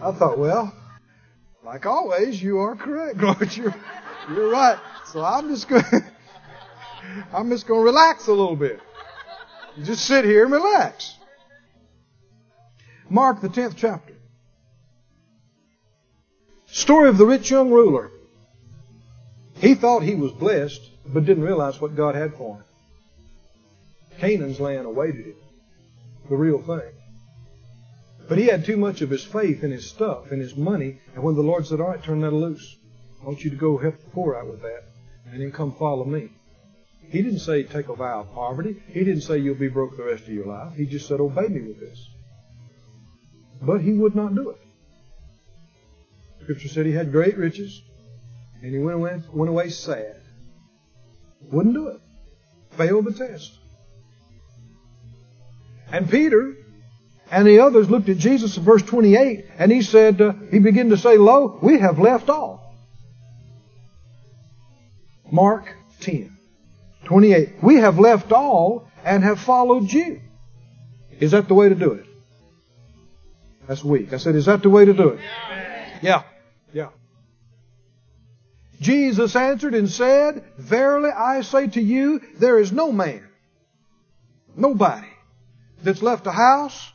I 0.00 0.12
thought, 0.12 0.38
well, 0.38 0.72
like 1.64 1.86
always, 1.86 2.42
you 2.42 2.58
are 2.58 2.76
correct, 2.76 3.18
Lord. 3.22 3.56
You're, 3.56 3.74
you're 4.30 4.50
right. 4.50 4.78
So 5.06 5.24
I'm 5.24 5.48
just 5.48 5.68
going 5.68 5.84
I'm 7.32 7.50
just 7.50 7.66
going 7.66 7.80
to 7.80 7.84
relax 7.84 8.26
a 8.26 8.32
little 8.32 8.56
bit. 8.56 8.80
just 9.82 10.04
sit 10.04 10.24
here 10.24 10.44
and 10.44 10.52
relax. 10.52 11.16
Mark 13.08 13.40
the 13.40 13.48
10th 13.48 13.74
chapter. 13.76 14.14
Story 16.66 17.08
of 17.08 17.16
the 17.16 17.24
rich 17.26 17.50
young 17.50 17.70
ruler. 17.70 18.10
He 19.54 19.74
thought 19.74 20.02
he 20.02 20.14
was 20.14 20.32
blessed, 20.32 20.82
but 21.06 21.24
didn't 21.24 21.44
realize 21.44 21.80
what 21.80 21.96
God 21.96 22.14
had 22.14 22.34
for 22.34 22.56
him. 22.56 22.64
Canaan's 24.20 24.60
land 24.60 24.86
awaited 24.86 25.26
him. 25.26 25.36
The 26.28 26.36
real 26.36 26.62
thing. 26.62 26.92
But 28.28 28.38
he 28.38 28.46
had 28.46 28.64
too 28.64 28.76
much 28.76 29.00
of 29.00 29.08
his 29.08 29.24
faith 29.24 29.64
in 29.64 29.70
his 29.70 29.86
stuff, 29.86 30.30
and 30.30 30.40
his 30.40 30.54
money, 30.54 31.00
and 31.14 31.24
when 31.24 31.34
the 31.34 31.42
Lord 31.42 31.66
said, 31.66 31.80
All 31.80 31.88
right, 31.88 32.02
turn 32.02 32.20
that 32.20 32.32
loose. 32.32 32.76
I 33.22 33.26
want 33.26 33.42
you 33.42 33.50
to 33.50 33.56
go 33.56 33.78
help 33.78 33.96
the 33.98 34.10
poor 34.10 34.36
out 34.36 34.50
with 34.50 34.60
that, 34.62 34.84
and 35.32 35.40
then 35.40 35.50
come 35.50 35.72
follow 35.74 36.04
me. 36.04 36.28
He 37.08 37.22
didn't 37.22 37.38
say 37.38 37.62
take 37.62 37.88
a 37.88 37.94
vow 37.94 38.20
of 38.20 38.34
poverty. 38.34 38.82
He 38.88 39.00
didn't 39.00 39.22
say 39.22 39.38
you'll 39.38 39.54
be 39.54 39.68
broke 39.68 39.96
the 39.96 40.04
rest 40.04 40.24
of 40.24 40.28
your 40.28 40.46
life. 40.46 40.74
He 40.74 40.84
just 40.84 41.08
said 41.08 41.20
obey 41.20 41.48
me 41.48 41.62
with 41.62 41.80
this. 41.80 42.06
But 43.62 43.80
he 43.80 43.92
would 43.94 44.14
not 44.14 44.34
do 44.34 44.50
it. 44.50 44.58
Scripture 46.42 46.68
said 46.68 46.84
he 46.84 46.92
had 46.92 47.10
great 47.10 47.36
riches, 47.38 47.82
and 48.62 48.72
he 48.72 48.78
went 48.78 48.96
away, 48.96 49.22
went 49.32 49.48
away 49.48 49.70
sad. 49.70 50.20
Wouldn't 51.50 51.74
do 51.74 51.88
it. 51.88 52.00
Failed 52.72 53.06
the 53.06 53.12
test. 53.12 53.58
And 55.90 56.10
Peter 56.10 56.57
and 57.30 57.46
the 57.46 57.60
others 57.60 57.90
looked 57.90 58.08
at 58.08 58.16
Jesus 58.16 58.56
in 58.56 58.64
verse 58.64 58.82
28 58.82 59.46
and 59.58 59.70
he 59.70 59.82
said, 59.82 60.20
uh, 60.20 60.32
he 60.50 60.58
began 60.58 60.90
to 60.90 60.96
say, 60.96 61.18
Lo, 61.18 61.58
we 61.62 61.78
have 61.78 61.98
left 61.98 62.30
all. 62.30 62.74
Mark 65.30 65.74
10, 66.00 66.36
28. 67.04 67.62
We 67.62 67.76
have 67.76 67.98
left 67.98 68.32
all 68.32 68.88
and 69.04 69.22
have 69.24 69.40
followed 69.40 69.92
you. 69.92 70.20
Is 71.20 71.32
that 71.32 71.48
the 71.48 71.54
way 71.54 71.68
to 71.68 71.74
do 71.74 71.92
it? 71.92 72.06
That's 73.66 73.84
weak. 73.84 74.12
I 74.14 74.16
said, 74.16 74.34
is 74.34 74.46
that 74.46 74.62
the 74.62 74.70
way 74.70 74.86
to 74.86 74.94
do 74.94 75.10
it? 75.10 75.20
Yeah. 76.00 76.22
Yeah. 76.72 76.88
Jesus 78.80 79.36
answered 79.36 79.74
and 79.74 79.90
said, 79.90 80.44
Verily 80.56 81.10
I 81.10 81.42
say 81.42 81.66
to 81.66 81.82
you, 81.82 82.20
there 82.38 82.58
is 82.58 82.72
no 82.72 82.92
man, 82.92 83.26
nobody, 84.56 85.08
that's 85.82 86.00
left 86.00 86.26
a 86.26 86.32
house, 86.32 86.92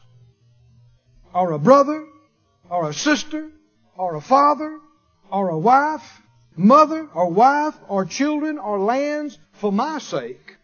or 1.34 1.52
a 1.52 1.60
brother, 1.60 2.06
or 2.70 2.90
a 2.90 2.94
sister, 2.94 3.50
or 3.98 4.16
a 4.16 4.22
father, 4.22 4.80
or 5.32 5.50
a 5.50 5.58
wife, 5.58 6.22
mother, 6.56 7.08
or 7.14 7.30
wife, 7.30 7.76
or 7.88 8.06
children, 8.06 8.58
or 8.58 8.80
lands 8.80 9.38
for 9.54 9.72
my 9.72 10.00
sake, 10.00 10.58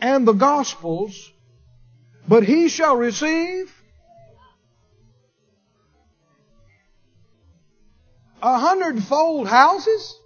and 0.00 0.26
the 0.26 0.32
gospel's, 0.32 1.32
but 2.28 2.44
he 2.44 2.68
shall 2.68 2.96
receive 2.96 3.72
a 8.42 8.58
hundredfold 8.58 9.48
houses? 9.48 10.18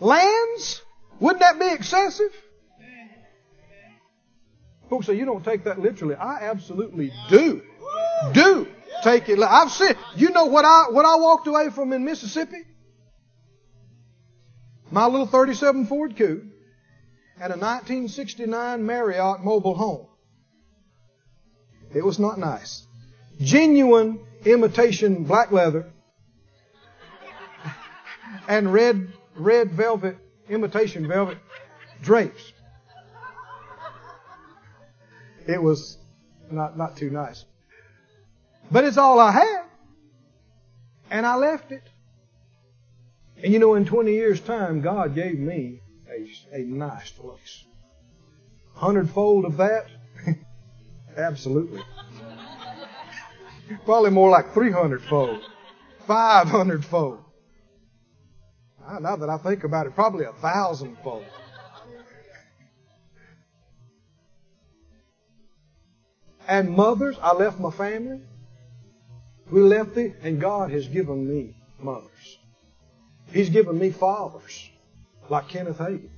Lands? 0.00 0.82
Wouldn't 1.20 1.40
that 1.40 1.58
be 1.58 1.72
excessive? 1.72 2.32
Folks 4.90 5.06
say 5.06 5.14
you 5.14 5.24
don't 5.24 5.44
take 5.44 5.64
that 5.64 5.80
literally. 5.80 6.14
I 6.14 6.48
absolutely 6.48 7.12
do. 7.28 7.62
Do 8.32 8.68
take 9.02 9.28
it. 9.28 9.38
I've 9.38 9.70
seen. 9.70 9.94
You 10.16 10.30
know 10.30 10.46
what 10.46 10.64
I 10.64 10.86
what 10.90 11.04
I 11.04 11.16
walked 11.16 11.46
away 11.46 11.70
from 11.70 11.92
in 11.92 12.04
Mississippi? 12.04 12.62
My 14.90 15.06
little 15.06 15.26
37 15.26 15.86
Ford 15.86 16.16
Coupe 16.16 16.44
and 17.40 17.52
a 17.52 17.56
1969 17.56 18.86
Marlette 18.86 19.44
mobile 19.44 19.74
home. 19.74 20.06
It 21.94 22.04
was 22.04 22.18
not 22.18 22.38
nice. 22.38 22.86
Genuine 23.40 24.20
imitation 24.44 25.24
black 25.24 25.50
leather 25.50 25.90
and 28.48 28.72
red 28.72 29.12
red 29.36 29.72
velvet 29.72 30.16
imitation 30.48 31.08
velvet 31.08 31.38
drapes. 32.02 32.53
It 35.46 35.62
was 35.62 35.98
not 36.50 36.76
not 36.76 36.96
too 36.96 37.10
nice. 37.10 37.44
But 38.70 38.84
it's 38.84 38.96
all 38.96 39.20
I 39.20 39.32
had. 39.32 39.64
And 41.10 41.26
I 41.26 41.36
left 41.36 41.70
it. 41.70 41.82
And 43.42 43.52
you 43.52 43.58
know, 43.58 43.74
in 43.74 43.84
20 43.84 44.12
years' 44.12 44.40
time, 44.40 44.80
God 44.80 45.14
gave 45.14 45.38
me 45.38 45.80
a, 46.10 46.56
a 46.56 46.64
nice 46.64 47.10
place. 47.10 47.64
Hundredfold 48.74 49.44
of 49.44 49.58
that? 49.58 49.86
Absolutely. 51.16 51.82
Probably 53.84 54.10
more 54.10 54.30
like 54.30 54.52
300 54.54 55.02
fold, 55.02 55.42
500 56.06 56.84
fold. 56.84 57.24
Ah, 58.86 58.98
now 58.98 59.16
that 59.16 59.30
I 59.30 59.38
think 59.38 59.64
about 59.64 59.86
it, 59.86 59.94
probably 59.94 60.26
a 60.26 60.32
thousand 60.32 60.96
fold. 61.02 61.24
And 66.46 66.70
mothers, 66.70 67.16
I 67.22 67.34
left 67.34 67.58
my 67.58 67.70
family. 67.70 68.20
We 69.50 69.60
left 69.60 69.96
it, 69.96 70.16
and 70.22 70.40
God 70.40 70.70
has 70.70 70.88
given 70.88 71.28
me 71.28 71.56
mothers. 71.78 72.38
He's 73.32 73.50
given 73.50 73.78
me 73.78 73.90
fathers 73.90 74.70
like 75.28 75.48
Kenneth 75.48 75.78
Hagin. 75.78 76.10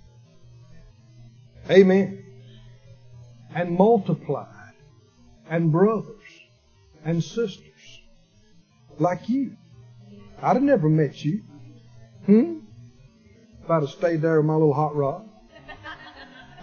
Amen. 1.71 2.25
And 3.55 3.77
multiplied. 3.77 4.75
And 5.49 5.71
brothers 5.71 6.23
and 7.05 7.23
sisters 7.23 8.01
like 8.99 9.29
you. 9.29 9.57
I'd 10.43 10.55
have 10.55 10.63
never 10.63 10.89
met 10.89 11.25
you. 11.25 11.43
Hmm? 12.27 12.59
If 13.63 13.71
I'd 13.71 13.83
have 13.83 13.91
stayed 13.91 14.23
there 14.23 14.39
with 14.39 14.47
my 14.47 14.55
little 14.55 14.75
hot 14.75 14.95
rod. 14.95 15.29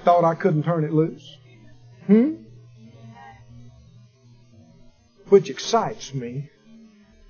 Thought 0.03 0.25
I 0.25 0.35
couldn't 0.35 0.63
turn 0.63 0.83
it 0.83 0.91
loose. 0.91 1.37
Hmm? 2.07 2.42
Which 5.33 5.49
excites 5.49 6.13
me 6.13 6.51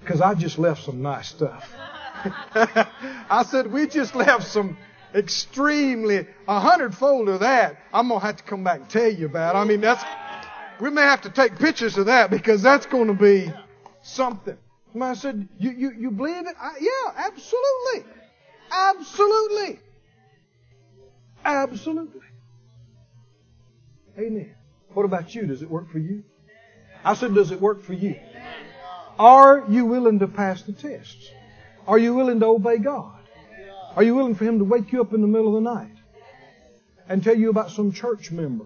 because 0.01 0.19
I 0.19 0.33
just 0.33 0.59
left 0.59 0.83
some 0.83 1.01
nice 1.01 1.29
stuff. 1.29 1.73
I 2.53 3.45
said, 3.49 3.71
we 3.71 3.87
just 3.87 4.13
left 4.13 4.45
some 4.45 4.77
extremely, 5.15 6.27
a 6.45 6.59
hundredfold 6.59 7.29
of 7.29 7.39
that. 7.39 7.77
I'm 7.93 8.09
going 8.09 8.19
to 8.19 8.25
have 8.25 8.35
to 8.35 8.43
come 8.43 8.61
back 8.61 8.81
and 8.81 8.89
tell 8.89 9.09
you 9.09 9.25
about. 9.25 9.55
I 9.55 9.63
mean, 9.63 9.79
that's, 9.79 10.03
we 10.81 10.89
may 10.89 11.03
have 11.03 11.21
to 11.21 11.29
take 11.29 11.57
pictures 11.57 11.97
of 11.97 12.07
that 12.07 12.29
because 12.29 12.61
that's 12.61 12.87
going 12.87 13.07
to 13.07 13.13
be 13.13 13.49
something. 14.01 14.57
I 15.01 15.13
said, 15.13 15.47
you, 15.57 15.71
you, 15.71 15.93
you 15.97 16.11
believe 16.11 16.45
it? 16.45 16.57
I, 16.59 16.73
yeah, 16.81 17.25
absolutely. 17.25 18.11
Absolutely. 18.69 19.79
Absolutely. 21.45 22.21
Amen. 24.19 24.55
What 24.93 25.05
about 25.05 25.33
you? 25.33 25.45
Does 25.45 25.61
it 25.61 25.69
work 25.69 25.89
for 25.89 25.99
you? 25.99 26.25
I 27.03 27.13
said, 27.15 27.35
does 27.35 27.51
it 27.51 27.59
work 27.59 27.81
for 27.81 27.93
you? 27.93 28.15
Are 29.19 29.65
you 29.69 29.85
willing 29.85 30.19
to 30.19 30.27
pass 30.27 30.61
the 30.63 30.73
tests? 30.73 31.29
Are 31.87 31.97
you 31.97 32.13
willing 32.13 32.39
to 32.39 32.45
obey 32.47 32.77
God? 32.77 33.19
Are 33.95 34.03
you 34.03 34.15
willing 34.15 34.35
for 34.35 34.45
Him 34.45 34.59
to 34.59 34.65
wake 34.65 34.91
you 34.91 35.01
up 35.01 35.13
in 35.13 35.21
the 35.21 35.27
middle 35.27 35.55
of 35.55 35.63
the 35.63 35.69
night 35.69 35.95
and 37.07 37.23
tell 37.23 37.35
you 37.35 37.49
about 37.49 37.69
some 37.69 37.91
church 37.91 38.31
member 38.31 38.65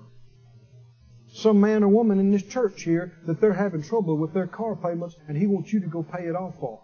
some 1.38 1.62
man 1.62 1.84
or 1.84 1.88
woman 1.88 2.20
in 2.20 2.32
this 2.32 2.42
church 2.42 2.82
here 2.82 3.14
that 3.28 3.40
they're 3.40 3.54
having 3.54 3.84
trouble 3.84 4.18
with 4.18 4.34
their 4.34 4.48
car 4.48 4.76
payments 4.76 5.16
and 5.28 5.38
he 5.38 5.46
wants 5.46 5.72
you 5.72 5.80
to 5.80 5.88
go 5.88 6.02
pay 6.02 6.24
it 6.24 6.36
off 6.36 6.60
for. 6.60 6.82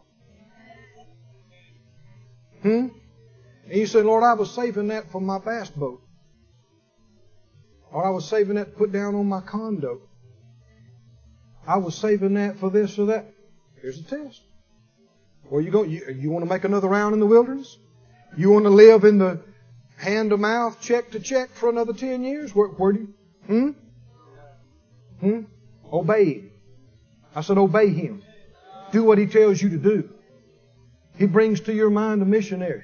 Hmm? 2.62 2.88
And 3.66 3.74
you 3.74 3.88
say, 3.88 4.04
Lord, 4.04 4.24
I 4.24 4.34
was 4.34 4.52
saving 4.52 4.90
that 4.90 5.12
for 5.12 5.20
my 5.20 5.40
bass 5.40 5.72
boat. 5.72 6.02
Or 7.92 8.06
I 8.06 8.12
was 8.12 8.28
saving 8.28 8.56
that 8.56 8.66
to 8.66 8.78
put 8.78 8.92
down 8.92 9.16
on 9.16 9.26
my 9.26 9.42
condo. 9.42 10.02
I 11.66 11.78
was 11.78 11.96
saving 11.96 12.34
that 12.36 12.58
for 12.58 12.70
this 12.70 12.98
or 13.00 13.08
that. 13.08 13.26
Here's 13.82 14.00
a 14.00 14.04
test. 14.04 14.42
Where 15.50 15.62
you 15.62 15.72
go? 15.72 15.84
You, 15.84 16.06
you 16.10 16.30
want 16.32 16.44
to 16.46 16.50
make 16.50 16.64
another 16.64 16.88
round 16.88 17.14
in 17.14 17.20
the 17.20 17.26
wilderness? 17.26 17.78
You 18.38 18.52
want 18.52 18.66
to 18.66 18.70
live 18.70 19.04
in 19.04 19.18
the 19.18 19.42
hand 19.98 20.32
to 20.32 20.38
mouth, 20.38 20.82
check 20.82 21.12
to 21.12 21.20
check 21.20 21.52
for 21.52 21.70
another 21.70 21.94
ten 21.94 22.24
years? 22.24 22.56
Where, 22.56 22.68
where 22.68 22.94
do 22.94 23.00
you? 23.00 23.14
Hmm? 23.48 23.70
Hmm? 25.20 25.42
Obey 25.92 26.26
him. 26.26 26.52
I 27.36 27.42
said, 27.42 27.58
obey 27.58 27.90
him. 27.90 28.24
Do 28.92 29.04
what 29.04 29.18
he 29.18 29.26
tells 29.26 29.62
you 29.62 29.70
to 29.70 29.78
do. 29.78 30.10
He 31.18 31.26
brings 31.26 31.62
to 31.62 31.74
your 31.74 31.90
mind 31.90 32.22
a 32.22 32.26
missionary. 32.26 32.84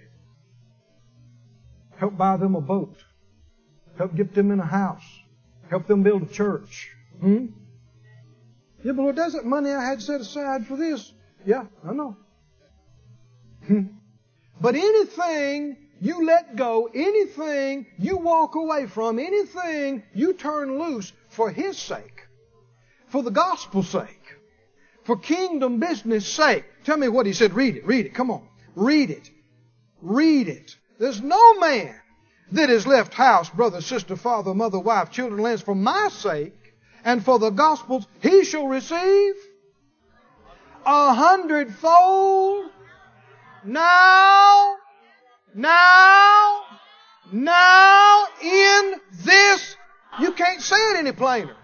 Help 1.97 2.17
buy 2.17 2.37
them 2.37 2.55
a 2.55 2.61
boat. 2.61 2.95
Help 3.97 4.15
get 4.15 4.33
them 4.33 4.51
in 4.51 4.59
a 4.59 4.65
house. 4.65 5.03
Help 5.69 5.87
them 5.87 6.03
build 6.03 6.23
a 6.23 6.25
church. 6.25 6.89
Hmm? 7.19 7.47
Yeah, 8.83 8.93
but 8.93 9.01
Lord, 9.03 9.15
that's 9.15 9.33
that 9.33 9.45
money 9.45 9.71
I 9.71 9.83
had 9.83 10.01
set 10.01 10.21
aside 10.21 10.65
for 10.67 10.77
this. 10.77 11.11
Yeah, 11.45 11.65
I 11.87 11.93
know. 11.93 12.17
Hmm. 13.67 13.83
But 14.61 14.75
anything 14.75 15.77
you 16.01 16.25
let 16.25 16.55
go, 16.55 16.89
anything 16.93 17.87
you 17.97 18.17
walk 18.17 18.55
away 18.55 18.87
from, 18.87 19.19
anything 19.19 20.03
you 20.13 20.33
turn 20.33 20.79
loose 20.79 21.11
for 21.29 21.51
His 21.51 21.77
sake, 21.77 22.27
for 23.07 23.21
the 23.21 23.31
gospel's 23.31 23.89
sake, 23.89 24.37
for 25.03 25.17
kingdom 25.17 25.79
business 25.79 26.27
sake. 26.27 26.65
Tell 26.83 26.97
me 26.97 27.07
what 27.07 27.25
he 27.25 27.33
said. 27.33 27.53
Read 27.53 27.75
it. 27.75 27.85
Read 27.85 28.05
it. 28.05 28.13
Come 28.13 28.31
on. 28.31 28.47
Read 28.75 29.09
it. 29.09 29.29
Read 30.01 30.47
it. 30.47 30.75
There's 30.99 31.21
no 31.21 31.59
man 31.59 31.95
that 32.51 32.69
has 32.69 32.87
left 32.87 33.13
house, 33.13 33.49
brother, 33.49 33.81
sister, 33.81 34.15
father, 34.15 34.53
mother, 34.53 34.79
wife, 34.79 35.11
children, 35.11 35.41
lands 35.41 35.61
for 35.61 35.75
my 35.75 36.09
sake 36.09 36.68
and 37.03 37.23
for 37.23 37.39
the 37.39 37.49
gospel's, 37.49 38.05
he 38.21 38.43
shall 38.43 38.67
receive 38.67 39.35
a 40.85 41.13
hundredfold 41.13 42.69
now, 43.63 44.75
now, 45.53 46.61
now 47.31 48.25
in 48.41 48.95
this. 49.23 49.75
You 50.19 50.31
can't 50.33 50.61
say 50.61 50.75
it 50.75 50.97
any 50.97 51.11
plainer. 51.11 51.55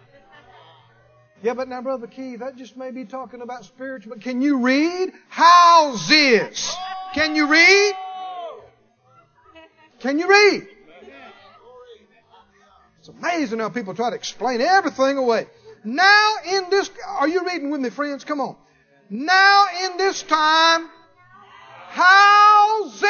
Yeah, 1.41 1.53
but 1.53 1.67
now, 1.67 1.81
Brother 1.81 2.07
Keith, 2.07 2.39
that 2.39 2.55
just 2.55 2.75
may 2.75 2.91
be 2.91 3.05
talking 3.05 3.41
about 3.41 3.65
spiritual, 3.65 4.13
but 4.15 4.21
can 4.23 4.41
you 4.41 4.59
read? 4.59 5.11
Houses. 5.29 6.75
Can 7.13 7.35
you 7.35 7.47
read? 7.47 7.93
Can 9.99 10.17
you 10.17 10.27
read? 10.27 10.67
It's 13.07 13.15
amazing 13.19 13.59
how 13.59 13.69
people 13.69 13.93
try 13.93 14.09
to 14.09 14.15
explain 14.15 14.61
everything 14.61 15.19
away. 15.19 15.45
Now 15.83 16.37
in 16.43 16.71
this, 16.71 16.89
are 17.07 17.27
you 17.27 17.45
reading 17.45 17.69
with 17.69 17.79
me, 17.79 17.91
friends? 17.91 18.23
Come 18.23 18.41
on. 18.41 18.55
Now 19.11 19.67
in 19.83 19.97
this 19.97 20.23
time, 20.23 20.89
houses. 21.89 23.03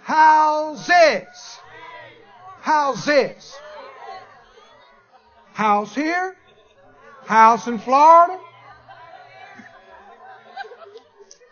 Houses. 0.00 1.58
Houses. 2.62 3.54
House 5.52 5.94
here. 5.94 6.34
House 7.26 7.66
in 7.66 7.78
Florida. 7.78 8.40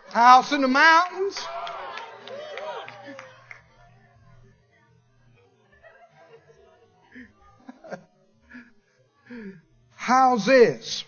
House 0.09 0.53
in 0.53 0.63
the 0.63 0.69
mountains. 0.69 1.39
Houses, 9.95 11.05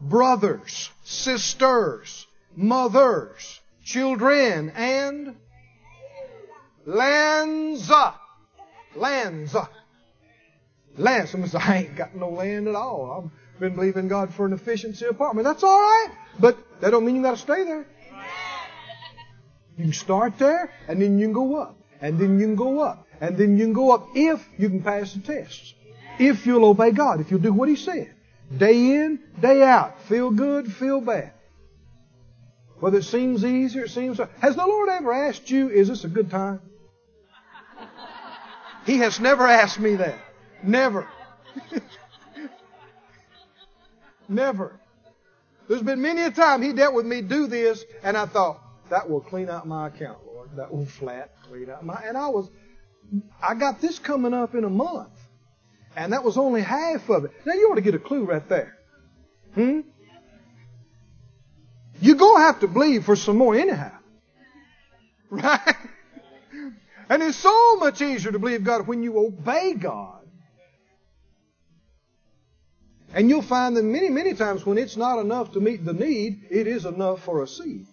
brothers, 0.00 0.90
sisters, 1.04 2.26
mothers, 2.56 3.60
children, 3.84 4.70
and 4.70 5.36
lands. 6.86 7.90
Lands. 8.96 9.54
Land. 10.96 11.28
Someone 11.28 11.50
says, 11.50 11.60
I 11.62 11.76
ain't 11.76 11.96
got 11.96 12.14
no 12.14 12.30
land 12.30 12.68
at 12.68 12.74
all. 12.74 13.30
I've 13.54 13.60
been 13.60 13.74
believing 13.76 14.08
God 14.08 14.34
for 14.34 14.46
an 14.46 14.52
efficiency 14.52 15.06
apartment. 15.06 15.44
That's 15.44 15.62
all 15.62 15.80
right. 15.80 16.08
But 16.38 16.58
that 16.80 16.90
don't 16.90 17.04
mean 17.04 17.16
you 17.16 17.22
got 17.22 17.36
to 17.36 17.36
stay 17.36 17.64
there. 17.64 17.86
You 19.76 19.84
can 19.84 19.92
start 19.92 20.38
there, 20.38 20.72
and 20.88 21.00
then 21.00 21.18
you 21.18 21.26
can 21.26 21.32
go 21.32 21.56
up, 21.56 21.78
and 22.00 22.18
then 22.18 22.38
you 22.38 22.46
can 22.46 22.56
go 22.56 22.80
up, 22.80 23.06
and 23.20 23.38
then 23.38 23.56
you 23.56 23.64
can 23.64 23.72
go 23.72 23.92
up 23.92 24.08
if 24.14 24.46
you 24.58 24.68
can 24.68 24.82
pass 24.82 25.14
the 25.14 25.20
tests. 25.20 25.74
If 26.20 26.44
you'll 26.44 26.66
obey 26.66 26.90
God, 26.90 27.22
if 27.22 27.30
you'll 27.30 27.40
do 27.40 27.52
what 27.54 27.70
He 27.70 27.76
said. 27.76 28.14
Day 28.54 28.96
in, 28.96 29.20
day 29.40 29.62
out. 29.62 30.02
Feel 30.02 30.30
good, 30.30 30.70
feel 30.70 31.00
bad. 31.00 31.32
Whether 32.78 32.98
it 32.98 33.04
seems 33.04 33.42
easy 33.42 33.80
or 33.80 33.84
it 33.84 33.90
seems. 33.90 34.20
Has 34.40 34.54
the 34.54 34.66
Lord 34.66 34.90
ever 34.90 35.14
asked 35.14 35.50
you, 35.50 35.70
is 35.70 35.88
this 35.88 36.04
a 36.04 36.08
good 36.08 36.30
time? 36.30 36.60
He 38.84 38.98
has 38.98 39.18
never 39.18 39.46
asked 39.46 39.80
me 39.80 39.96
that. 39.96 40.18
Never. 40.62 41.08
Never. 44.28 44.78
There's 45.68 45.82
been 45.82 46.02
many 46.02 46.22
a 46.22 46.30
time 46.30 46.60
he 46.62 46.72
dealt 46.72 46.94
with 46.94 47.06
me, 47.06 47.22
do 47.22 47.46
this, 47.46 47.84
and 48.02 48.16
I 48.16 48.26
thought, 48.26 48.60
that 48.90 49.08
will 49.08 49.20
clean 49.20 49.48
out 49.48 49.66
my 49.66 49.88
account, 49.88 50.18
Lord. 50.26 50.50
That 50.56 50.72
will 50.72 50.86
flat 50.86 51.34
clean 51.48 51.70
out 51.70 51.84
my, 51.84 52.00
and 52.04 52.16
I 52.16 52.28
was, 52.28 52.48
I 53.42 53.54
got 53.54 53.80
this 53.80 53.98
coming 53.98 54.34
up 54.34 54.54
in 54.54 54.64
a 54.64 54.70
month. 54.70 55.10
And 56.00 56.14
that 56.14 56.24
was 56.24 56.38
only 56.38 56.62
half 56.62 57.10
of 57.10 57.26
it. 57.26 57.32
Now 57.44 57.52
you 57.52 57.68
ought 57.70 57.74
to 57.74 57.82
get 57.82 57.94
a 57.94 57.98
clue 57.98 58.24
right 58.24 58.48
there. 58.48 58.74
Hmm? 59.54 59.80
You're 62.00 62.16
going 62.16 62.40
to 62.40 62.46
have 62.46 62.60
to 62.60 62.68
believe 62.68 63.04
for 63.04 63.16
some 63.16 63.36
more 63.36 63.54
anyhow. 63.54 63.92
Right? 65.30 65.76
And 67.08 67.22
it's 67.22 67.36
so 67.36 67.76
much 67.76 68.00
easier 68.00 68.32
to 68.32 68.38
believe 68.38 68.64
God 68.64 68.88
when 68.88 69.02
you 69.02 69.18
obey 69.18 69.74
God. 69.74 70.26
And 73.12 73.28
you'll 73.28 73.42
find 73.42 73.76
that 73.76 73.84
many, 73.84 74.08
many 74.08 74.34
times 74.34 74.64
when 74.64 74.78
it's 74.78 74.96
not 74.96 75.18
enough 75.18 75.52
to 75.52 75.60
meet 75.60 75.84
the 75.84 75.92
need, 75.92 76.46
it 76.50 76.66
is 76.66 76.86
enough 76.86 77.22
for 77.22 77.42
a 77.42 77.46
seed 77.46 77.86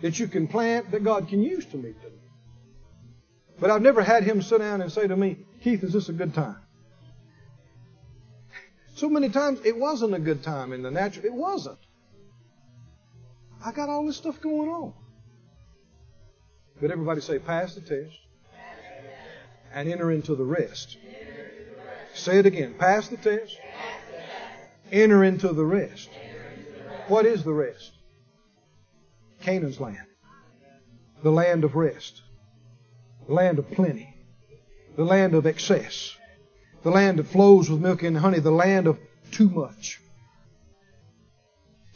that 0.00 0.18
you 0.18 0.28
can 0.28 0.48
plant 0.48 0.90
that 0.92 1.04
God 1.04 1.28
can 1.28 1.42
use 1.42 1.66
to 1.66 1.76
meet 1.76 2.00
the 2.02 2.08
need. 2.08 2.18
But 3.60 3.70
I've 3.70 3.82
never 3.82 4.02
had 4.02 4.24
him 4.24 4.42
sit 4.42 4.58
down 4.58 4.80
and 4.80 4.90
say 4.90 5.06
to 5.06 5.16
me, 5.16 5.38
Keith, 5.64 5.82
is 5.82 5.94
this 5.94 6.10
a 6.10 6.12
good 6.12 6.34
time? 6.34 6.58
So 8.96 9.08
many 9.08 9.30
times 9.30 9.60
it 9.64 9.74
wasn't 9.74 10.12
a 10.12 10.18
good 10.18 10.42
time 10.42 10.74
in 10.74 10.82
the 10.82 10.90
natural. 10.90 11.24
It 11.24 11.32
wasn't. 11.32 11.78
I 13.64 13.72
got 13.72 13.88
all 13.88 14.06
this 14.06 14.18
stuff 14.18 14.42
going 14.42 14.68
on. 14.68 14.92
But 16.82 16.90
everybody 16.90 17.22
say, 17.22 17.38
pass 17.38 17.74
the 17.74 17.80
test 17.80 18.14
and 19.72 19.88
enter 19.88 20.10
into 20.10 20.34
the 20.34 20.44
rest. 20.44 20.98
Say 22.12 22.38
it 22.38 22.44
again. 22.44 22.74
Pass 22.74 23.08
the 23.08 23.16
test. 23.16 23.56
Enter 24.92 25.24
into 25.24 25.54
the 25.54 25.64
rest. 25.64 26.10
What 27.08 27.24
is 27.24 27.42
the 27.42 27.54
rest? 27.54 27.92
Canaan's 29.40 29.80
land. 29.80 30.08
The 31.22 31.32
land 31.32 31.64
of 31.64 31.74
rest. 31.74 32.20
Land 33.28 33.58
of 33.58 33.70
plenty. 33.70 34.13
The 34.96 35.04
land 35.04 35.34
of 35.34 35.46
excess. 35.46 36.16
The 36.82 36.90
land 36.90 37.18
that 37.18 37.26
flows 37.26 37.70
with 37.70 37.80
milk 37.80 38.02
and 38.02 38.16
honey. 38.16 38.38
The 38.38 38.50
land 38.50 38.86
of 38.86 38.98
too 39.30 39.48
much. 39.48 40.00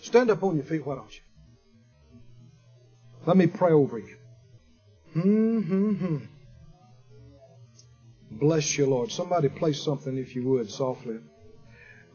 Stand 0.03 0.31
up 0.31 0.43
on 0.43 0.57
your 0.57 0.65
feet, 0.65 0.87
why 0.87 0.95
don't 0.97 1.15
you? 1.15 1.21
Let 3.27 3.37
me 3.37 3.47
pray 3.47 3.73
over 3.73 3.99
you. 3.99 4.17
Mm-hmm. 5.15 6.17
Bless 8.31 8.79
you, 8.79 8.87
Lord. 8.87 9.11
Somebody 9.11 9.49
play 9.49 9.73
something, 9.73 10.17
if 10.17 10.35
you 10.35 10.45
would, 10.45 10.71
softly. 10.71 11.19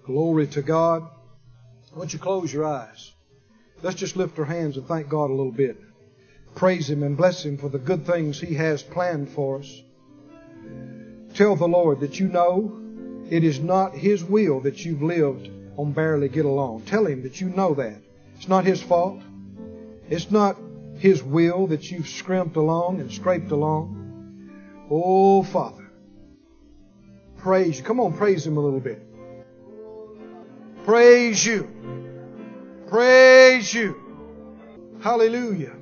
Glory 0.05 0.47
to 0.47 0.61
God. 0.61 1.03
Why 1.91 1.99
don't 1.99 2.13
you 2.13 2.19
close 2.19 2.51
your 2.51 2.65
eyes? 2.65 3.11
Let's 3.81 3.97
just 3.97 4.15
lift 4.15 4.39
our 4.39 4.45
hands 4.45 4.77
and 4.77 4.87
thank 4.87 5.09
God 5.09 5.29
a 5.29 5.33
little 5.33 5.51
bit. 5.51 5.77
Praise 6.55 6.89
Him 6.89 7.03
and 7.03 7.17
bless 7.17 7.43
Him 7.45 7.57
for 7.57 7.69
the 7.69 7.79
good 7.79 8.05
things 8.05 8.39
He 8.39 8.55
has 8.55 8.81
planned 8.81 9.29
for 9.29 9.59
us. 9.59 9.81
Tell 11.33 11.55
the 11.55 11.67
Lord 11.67 12.01
that 12.01 12.19
you 12.19 12.27
know 12.27 12.79
it 13.29 13.43
is 13.43 13.59
not 13.59 13.95
His 13.95 14.23
will 14.23 14.59
that 14.61 14.85
you've 14.85 15.01
lived 15.01 15.49
on 15.77 15.91
barely 15.91 16.29
get 16.29 16.45
along. 16.45 16.83
Tell 16.83 17.07
Him 17.07 17.23
that 17.23 17.41
you 17.41 17.49
know 17.49 17.73
that. 17.73 17.99
It's 18.35 18.47
not 18.47 18.65
His 18.65 18.81
fault. 18.81 19.21
It's 20.09 20.29
not 20.29 20.57
His 20.97 21.23
will 21.23 21.67
that 21.67 21.89
you've 21.89 22.07
scrimped 22.07 22.55
along 22.55 22.99
and 22.99 23.11
scraped 23.11 23.49
along. 23.49 23.99
Oh, 24.91 25.41
Father. 25.41 25.89
Praise 27.37 27.79
you. 27.79 27.83
Come 27.83 27.99
on, 27.99 28.13
praise 28.13 28.45
Him 28.45 28.57
a 28.57 28.61
little 28.61 28.79
bit. 28.79 29.01
Praise 30.85 31.43
you. 31.43 31.67
Praise 32.87 33.73
you. 33.73 33.95
Hallelujah. 35.01 35.75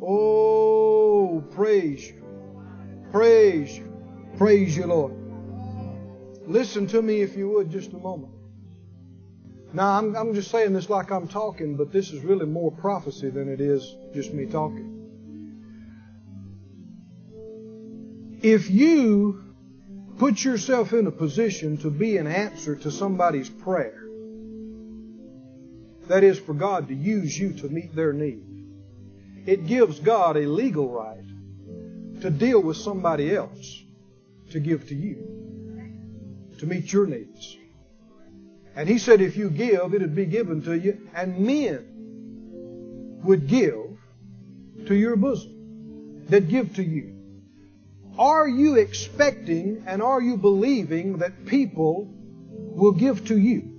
Oh, 0.00 1.44
praise 1.50 2.08
you. 2.08 2.25
Praise 3.16 3.78
you. 3.78 3.90
Praise 4.36 4.76
you, 4.76 4.84
Lord. 4.84 5.14
Listen 6.46 6.86
to 6.88 7.00
me 7.00 7.22
if 7.22 7.34
you 7.34 7.48
would 7.48 7.70
just 7.70 7.94
a 7.94 7.96
moment. 7.96 8.34
Now, 9.72 9.92
I'm, 9.92 10.14
I'm 10.14 10.34
just 10.34 10.50
saying 10.50 10.74
this 10.74 10.90
like 10.90 11.10
I'm 11.10 11.26
talking, 11.26 11.78
but 11.78 11.90
this 11.90 12.10
is 12.10 12.22
really 12.22 12.44
more 12.44 12.70
prophecy 12.70 13.30
than 13.30 13.48
it 13.48 13.58
is 13.58 13.96
just 14.12 14.34
me 14.34 14.44
talking. 14.44 14.92
If 18.42 18.68
you 18.68 19.42
put 20.18 20.44
yourself 20.44 20.92
in 20.92 21.06
a 21.06 21.10
position 21.10 21.78
to 21.78 21.90
be 21.90 22.18
an 22.18 22.26
answer 22.26 22.76
to 22.76 22.90
somebody's 22.90 23.48
prayer, 23.48 24.06
that 26.08 26.22
is 26.22 26.38
for 26.38 26.52
God 26.52 26.88
to 26.88 26.94
use 26.94 27.38
you 27.38 27.54
to 27.54 27.68
meet 27.70 27.96
their 27.96 28.12
need, 28.12 28.44
it 29.46 29.66
gives 29.66 30.00
God 30.00 30.36
a 30.36 30.46
legal 30.46 30.90
right 30.90 31.25
to 32.22 32.30
deal 32.30 32.62
with 32.62 32.76
somebody 32.76 33.34
else 33.34 33.82
to 34.50 34.60
give 34.60 34.88
to 34.88 34.94
you, 34.94 35.16
to 36.58 36.66
meet 36.66 36.92
your 36.92 37.06
needs. 37.06 37.56
And 38.74 38.88
he 38.88 38.98
said, 38.98 39.20
if 39.20 39.36
you 39.36 39.50
give, 39.50 39.94
it'd 39.94 40.14
be 40.14 40.26
given 40.26 40.62
to 40.62 40.76
you, 40.76 41.08
and 41.14 41.38
men 41.38 43.20
would 43.24 43.48
give 43.48 43.98
to 44.86 44.94
your 44.94 45.16
bosom, 45.16 46.26
that 46.28 46.48
give 46.48 46.74
to 46.76 46.82
you. 46.82 47.14
Are 48.18 48.48
you 48.48 48.76
expecting 48.76 49.84
and 49.86 50.02
are 50.02 50.20
you 50.20 50.36
believing 50.36 51.18
that 51.18 51.46
people 51.46 52.08
will 52.50 52.92
give 52.92 53.26
to 53.28 53.38
you? 53.38 53.75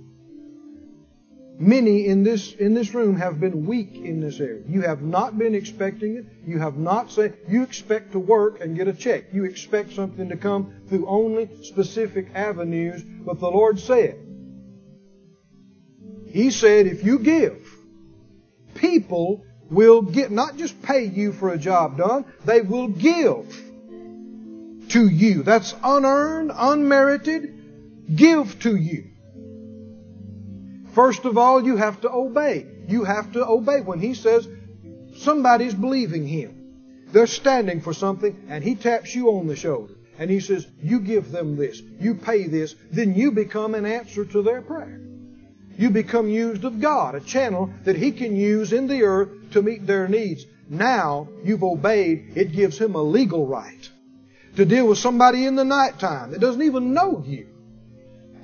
Many 1.60 2.06
in 2.06 2.22
this, 2.22 2.52
in 2.52 2.72
this 2.72 2.94
room 2.94 3.16
have 3.16 3.40
been 3.40 3.66
weak 3.66 3.96
in 3.96 4.20
this 4.20 4.38
area. 4.38 4.62
You 4.68 4.82
have 4.82 5.02
not 5.02 5.36
been 5.36 5.56
expecting 5.56 6.16
it. 6.16 6.26
You 6.46 6.60
have 6.60 6.76
not 6.76 7.10
said, 7.10 7.36
you 7.48 7.64
expect 7.64 8.12
to 8.12 8.20
work 8.20 8.60
and 8.60 8.76
get 8.76 8.86
a 8.86 8.92
check. 8.92 9.24
You 9.32 9.44
expect 9.44 9.92
something 9.92 10.28
to 10.28 10.36
come 10.36 10.72
through 10.88 11.08
only 11.08 11.50
specific 11.64 12.28
avenues. 12.32 13.02
But 13.02 13.40
the 13.40 13.50
Lord 13.50 13.80
said, 13.80 14.20
He 16.28 16.52
said, 16.52 16.86
if 16.86 17.02
you 17.02 17.18
give, 17.18 17.68
people 18.76 19.44
will 19.68 20.02
get, 20.02 20.30
not 20.30 20.58
just 20.58 20.80
pay 20.82 21.06
you 21.06 21.32
for 21.32 21.50
a 21.50 21.58
job 21.58 21.98
done, 21.98 22.24
they 22.44 22.60
will 22.60 22.86
give 22.86 23.64
to 24.90 25.08
you. 25.08 25.42
That's 25.42 25.74
unearned, 25.82 26.52
unmerited. 26.54 28.14
Give 28.14 28.58
to 28.60 28.76
you. 28.76 29.10
First 30.98 31.26
of 31.26 31.38
all, 31.38 31.64
you 31.64 31.76
have 31.76 32.00
to 32.00 32.10
obey. 32.10 32.66
You 32.88 33.04
have 33.04 33.30
to 33.34 33.46
obey. 33.46 33.82
When 33.82 34.00
he 34.00 34.14
says, 34.14 34.48
somebody's 35.18 35.72
believing 35.72 36.26
Him. 36.26 37.04
They're 37.12 37.28
standing 37.28 37.82
for 37.82 37.94
something, 37.94 38.46
and 38.48 38.64
He 38.64 38.74
taps 38.74 39.14
you 39.14 39.28
on 39.30 39.46
the 39.46 39.54
shoulder. 39.54 39.94
And 40.18 40.28
He 40.28 40.40
says, 40.40 40.66
You 40.82 40.98
give 40.98 41.30
them 41.30 41.54
this, 41.54 41.80
you 42.00 42.16
pay 42.16 42.48
this, 42.48 42.74
then 42.90 43.14
you 43.14 43.30
become 43.30 43.76
an 43.76 43.86
answer 43.86 44.24
to 44.24 44.42
their 44.42 44.60
prayer. 44.60 45.00
You 45.76 45.90
become 45.90 46.28
used 46.28 46.64
of 46.64 46.80
God, 46.80 47.14
a 47.14 47.20
channel 47.20 47.72
that 47.84 47.94
He 47.94 48.10
can 48.10 48.34
use 48.34 48.72
in 48.72 48.88
the 48.88 49.04
earth 49.04 49.52
to 49.52 49.62
meet 49.62 49.86
their 49.86 50.08
needs. 50.08 50.46
Now 50.68 51.28
you've 51.44 51.62
obeyed, 51.62 52.32
it 52.34 52.50
gives 52.50 52.76
Him 52.76 52.96
a 52.96 53.02
legal 53.02 53.46
right 53.46 53.88
to 54.56 54.64
deal 54.64 54.88
with 54.88 54.98
somebody 54.98 55.46
in 55.46 55.54
the 55.54 55.64
nighttime 55.64 56.32
that 56.32 56.40
doesn't 56.40 56.62
even 56.62 56.92
know 56.92 57.22
you. 57.24 57.46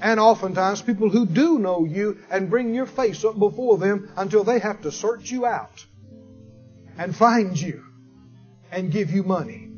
And 0.00 0.20
oftentimes 0.20 0.82
people 0.82 1.08
who 1.08 1.26
do 1.26 1.58
know 1.58 1.84
you 1.84 2.18
and 2.30 2.50
bring 2.50 2.74
your 2.74 2.86
face 2.86 3.24
up 3.24 3.38
before 3.38 3.78
them 3.78 4.10
until 4.16 4.44
they 4.44 4.58
have 4.58 4.82
to 4.82 4.92
search 4.92 5.30
you 5.30 5.46
out 5.46 5.84
and 6.98 7.14
find 7.14 7.60
you 7.60 7.84
and 8.70 8.90
give 8.90 9.10
you 9.10 9.22
money. 9.22 9.70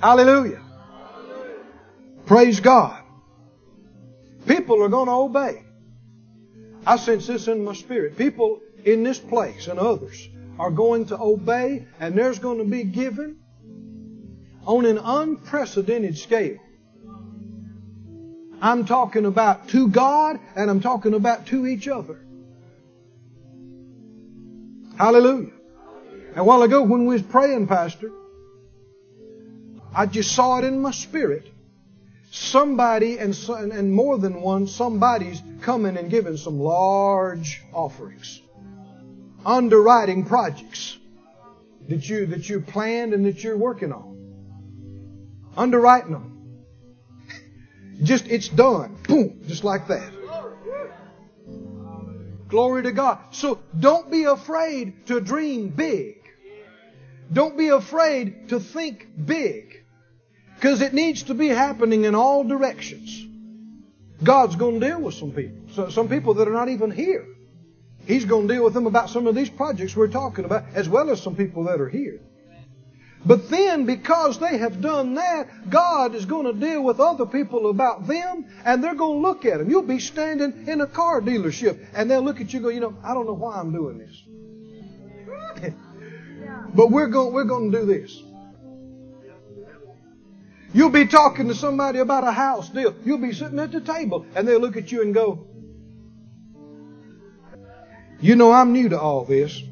Hallelujah. 0.00 0.62
Praise 2.26 2.60
God. 2.60 3.02
People 4.46 4.82
are 4.82 4.88
going 4.88 5.06
to 5.06 5.12
obey. 5.12 5.62
I 6.86 6.96
sense 6.96 7.26
this 7.26 7.48
in 7.48 7.64
my 7.64 7.72
spirit. 7.72 8.18
People 8.18 8.60
in 8.84 9.02
this 9.02 9.18
place 9.18 9.68
and 9.68 9.78
others 9.78 10.28
are 10.58 10.70
going 10.70 11.06
to 11.06 11.18
obey, 11.18 11.86
and 11.98 12.16
there's 12.16 12.38
going 12.38 12.58
to 12.58 12.64
be 12.64 12.84
given 12.84 13.38
on 14.66 14.84
an 14.84 14.98
unprecedented 14.98 16.16
scale. 16.16 16.58
I'm 18.60 18.86
talking 18.86 19.26
about 19.26 19.68
to 19.68 19.88
God 19.88 20.38
and 20.56 20.70
I'm 20.70 20.80
talking 20.80 21.14
about 21.14 21.46
to 21.46 21.66
each 21.66 21.88
other. 21.88 22.20
Hallelujah. 24.96 25.52
A 26.36 26.44
while 26.44 26.62
ago 26.62 26.82
when 26.82 27.06
we 27.06 27.14
was 27.14 27.22
praying, 27.22 27.66
Pastor, 27.66 28.10
I 29.94 30.06
just 30.06 30.34
saw 30.34 30.58
it 30.58 30.64
in 30.64 30.80
my 30.80 30.90
spirit. 30.90 31.48
Somebody 32.30 33.18
and, 33.18 33.36
and 33.48 33.92
more 33.92 34.18
than 34.18 34.40
one, 34.40 34.66
somebody's 34.66 35.40
coming 35.60 35.96
and 35.96 36.10
giving 36.10 36.36
some 36.36 36.58
large 36.58 37.62
offerings. 37.72 38.40
Underwriting 39.46 40.24
projects 40.24 40.98
that 41.88 42.08
you, 42.08 42.26
that 42.26 42.48
you 42.48 42.60
planned 42.60 43.14
and 43.14 43.26
that 43.26 43.44
you're 43.44 43.56
working 43.56 43.92
on. 43.92 44.14
Underwriting 45.56 46.12
them. 46.12 46.33
Just, 48.02 48.26
it's 48.26 48.48
done. 48.48 48.96
Boom. 49.06 49.40
Just 49.46 49.64
like 49.64 49.88
that. 49.88 50.12
Glory 52.48 52.82
to 52.84 52.92
God. 52.92 53.18
So 53.32 53.60
don't 53.78 54.10
be 54.10 54.24
afraid 54.24 55.06
to 55.06 55.20
dream 55.20 55.68
big. 55.68 56.16
Don't 57.32 57.56
be 57.56 57.68
afraid 57.68 58.50
to 58.50 58.60
think 58.60 59.08
big. 59.24 59.84
Because 60.54 60.80
it 60.80 60.94
needs 60.94 61.24
to 61.24 61.34
be 61.34 61.48
happening 61.48 62.04
in 62.04 62.14
all 62.14 62.44
directions. 62.44 63.26
God's 64.22 64.56
going 64.56 64.80
to 64.80 64.86
deal 64.86 65.00
with 65.00 65.14
some 65.14 65.32
people. 65.32 65.74
So 65.74 65.90
some 65.90 66.08
people 66.08 66.34
that 66.34 66.48
are 66.48 66.52
not 66.52 66.68
even 66.68 66.90
here. 66.90 67.26
He's 68.06 68.24
going 68.24 68.48
to 68.48 68.54
deal 68.54 68.64
with 68.64 68.74
them 68.74 68.86
about 68.86 69.10
some 69.10 69.26
of 69.26 69.34
these 69.34 69.50
projects 69.50 69.96
we're 69.96 70.08
talking 70.08 70.44
about, 70.44 70.64
as 70.74 70.88
well 70.88 71.10
as 71.10 71.22
some 71.22 71.34
people 71.34 71.64
that 71.64 71.80
are 71.80 71.88
here. 71.88 72.20
But 73.26 73.48
then, 73.48 73.86
because 73.86 74.38
they 74.38 74.58
have 74.58 74.82
done 74.82 75.14
that, 75.14 75.70
God 75.70 76.14
is 76.14 76.26
going 76.26 76.44
to 76.44 76.52
deal 76.52 76.82
with 76.82 77.00
other 77.00 77.24
people 77.24 77.70
about 77.70 78.06
them, 78.06 78.44
and 78.64 78.84
they're 78.84 78.94
going 78.94 79.22
to 79.22 79.26
look 79.26 79.46
at 79.46 79.58
them. 79.58 79.70
You'll 79.70 79.82
be 79.82 79.98
standing 79.98 80.68
in 80.68 80.82
a 80.82 80.86
car 80.86 81.22
dealership, 81.22 81.86
and 81.94 82.10
they'll 82.10 82.22
look 82.22 82.42
at 82.42 82.52
you 82.52 82.58
and 82.58 82.64
go, 82.64 82.70
you 82.70 82.80
know, 82.80 82.96
I 83.02 83.14
don't 83.14 83.24
know 83.26 83.32
why 83.32 83.56
I'm 83.58 83.72
doing 83.72 83.98
this. 83.98 84.22
but 86.74 86.90
we're 86.90 87.06
going, 87.06 87.32
we're 87.32 87.44
going 87.44 87.72
to 87.72 87.80
do 87.80 87.86
this. 87.86 88.22
You'll 90.74 90.90
be 90.90 91.06
talking 91.06 91.48
to 91.48 91.54
somebody 91.54 92.00
about 92.00 92.24
a 92.24 92.32
house 92.32 92.68
deal. 92.68 92.94
You'll 93.04 93.18
be 93.18 93.32
sitting 93.32 93.58
at 93.58 93.72
the 93.72 93.80
table, 93.80 94.26
and 94.34 94.46
they'll 94.46 94.60
look 94.60 94.76
at 94.76 94.92
you 94.92 95.00
and 95.00 95.14
go, 95.14 95.46
you 98.20 98.36
know, 98.36 98.52
I'm 98.52 98.72
new 98.72 98.90
to 98.90 99.00
all 99.00 99.24
this, 99.24 99.62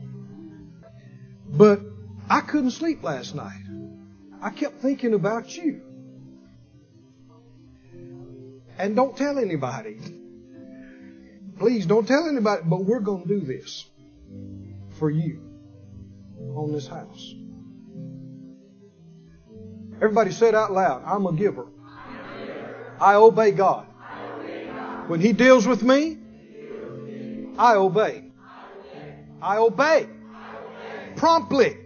but 1.48 1.91
I 2.32 2.40
couldn't 2.40 2.70
sleep 2.70 3.02
last 3.02 3.34
night. 3.34 3.62
I 4.40 4.48
kept 4.48 4.80
thinking 4.80 5.12
about 5.12 5.54
you. 5.54 5.82
And 8.78 8.96
don't 8.96 9.14
tell 9.14 9.38
anybody. 9.38 9.98
Please 11.58 11.84
don't 11.84 12.08
tell 12.08 12.26
anybody, 12.26 12.62
but 12.64 12.86
we're 12.86 13.00
going 13.00 13.24
to 13.24 13.28
do 13.28 13.40
this 13.40 13.84
for 14.98 15.10
you 15.10 15.42
on 16.56 16.72
this 16.72 16.86
house. 16.86 17.34
Everybody 19.96 20.32
said 20.32 20.54
out 20.54 20.72
loud, 20.72 21.02
I'm 21.04 21.26
a 21.26 21.34
giver. 21.34 21.66
I 22.98 23.16
obey 23.16 23.50
God. 23.50 23.86
When 25.06 25.20
He 25.20 25.34
deals 25.34 25.66
with 25.66 25.82
me, 25.82 26.16
I 27.58 27.74
obey. 27.74 28.24
I 29.42 29.58
obey. 29.58 30.08
Promptly 31.16 31.81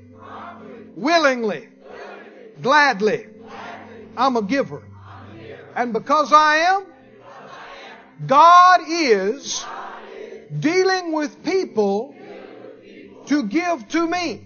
willingly, 0.96 1.68
gladly. 2.60 3.26
I'm 4.16 4.36
a 4.36 4.42
giver. 4.42 4.82
And 5.76 5.92
because 5.92 6.32
I 6.32 6.56
am, 6.56 6.86
God 8.26 8.80
is 8.88 9.64
dealing 10.58 11.12
with 11.12 11.44
people 11.44 12.14
to 13.26 13.42
give 13.44 13.86
to 13.88 14.08
me. 14.08 14.42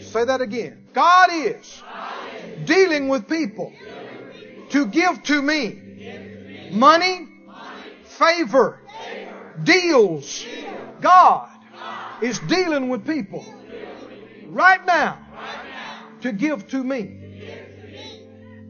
Say 0.00 0.24
that 0.24 0.40
again. 0.40 0.86
God 0.94 1.28
is 1.32 1.82
dealing 2.64 3.08
with 3.08 3.28
people 3.28 3.72
to 4.70 4.86
give 4.86 5.22
to 5.24 5.42
me 5.42 6.70
money, 6.72 7.28
favor, 8.04 8.80
deals. 9.62 10.46
God 11.02 11.50
is 12.22 12.38
dealing 12.40 12.88
with 12.88 13.06
people 13.06 13.44
right 14.48 14.86
now 14.86 15.23
to 16.24 16.32
give 16.32 16.66
to 16.68 16.82
me. 16.82 17.20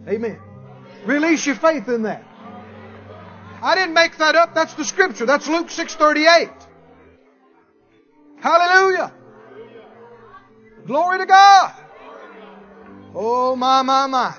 Amen. 0.09 0.41
Release 1.07 1.47
your 1.47 1.55
faith 1.55 1.89
in 1.89 2.03
that. 2.03 2.25
I 3.63 3.77
didn't 3.77 3.95
make 3.95 4.19
that 4.19 4.35
up. 4.35 4.55
That's 4.55 4.75
the 4.75 4.85
scripture. 4.85 5.25
That's 5.25 5.47
Luke 5.47 5.69
6:38. 5.69 6.51
Hallelujah. 8.41 9.13
Glory 10.85 11.19
to 11.19 11.27
God. 11.27 11.73
Oh 13.15 13.55
my 13.55 13.83
my 13.83 14.09
my. 14.09 14.35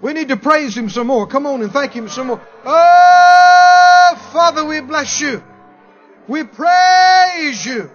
We 0.00 0.12
need 0.14 0.28
to 0.28 0.36
praise 0.36 0.76
him 0.76 0.90
some 0.90 1.06
more. 1.06 1.28
Come 1.28 1.46
on 1.46 1.62
and 1.62 1.72
thank 1.72 1.92
him 1.92 2.08
some 2.08 2.26
more. 2.26 2.40
Oh 2.64 4.30
Father, 4.32 4.64
we 4.64 4.80
bless 4.80 5.20
you. 5.20 5.44
We 6.26 6.42
praise 6.42 7.64
you. 7.64 7.88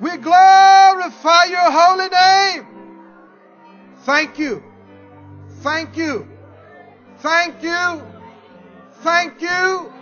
We 0.00 0.16
glorify 0.18 1.44
your 1.44 1.70
holy 1.70 2.08
name. 2.08 2.66
Thank 4.00 4.38
you. 4.38 4.62
Thank 5.62 5.96
you. 5.96 6.28
Thank 7.18 7.62
you. 7.62 8.02
Thank 9.02 9.40
you. 9.40 9.92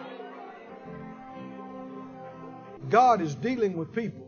God 2.90 3.20
is 3.20 3.34
dealing 3.36 3.76
with 3.76 3.92
people 3.92 4.26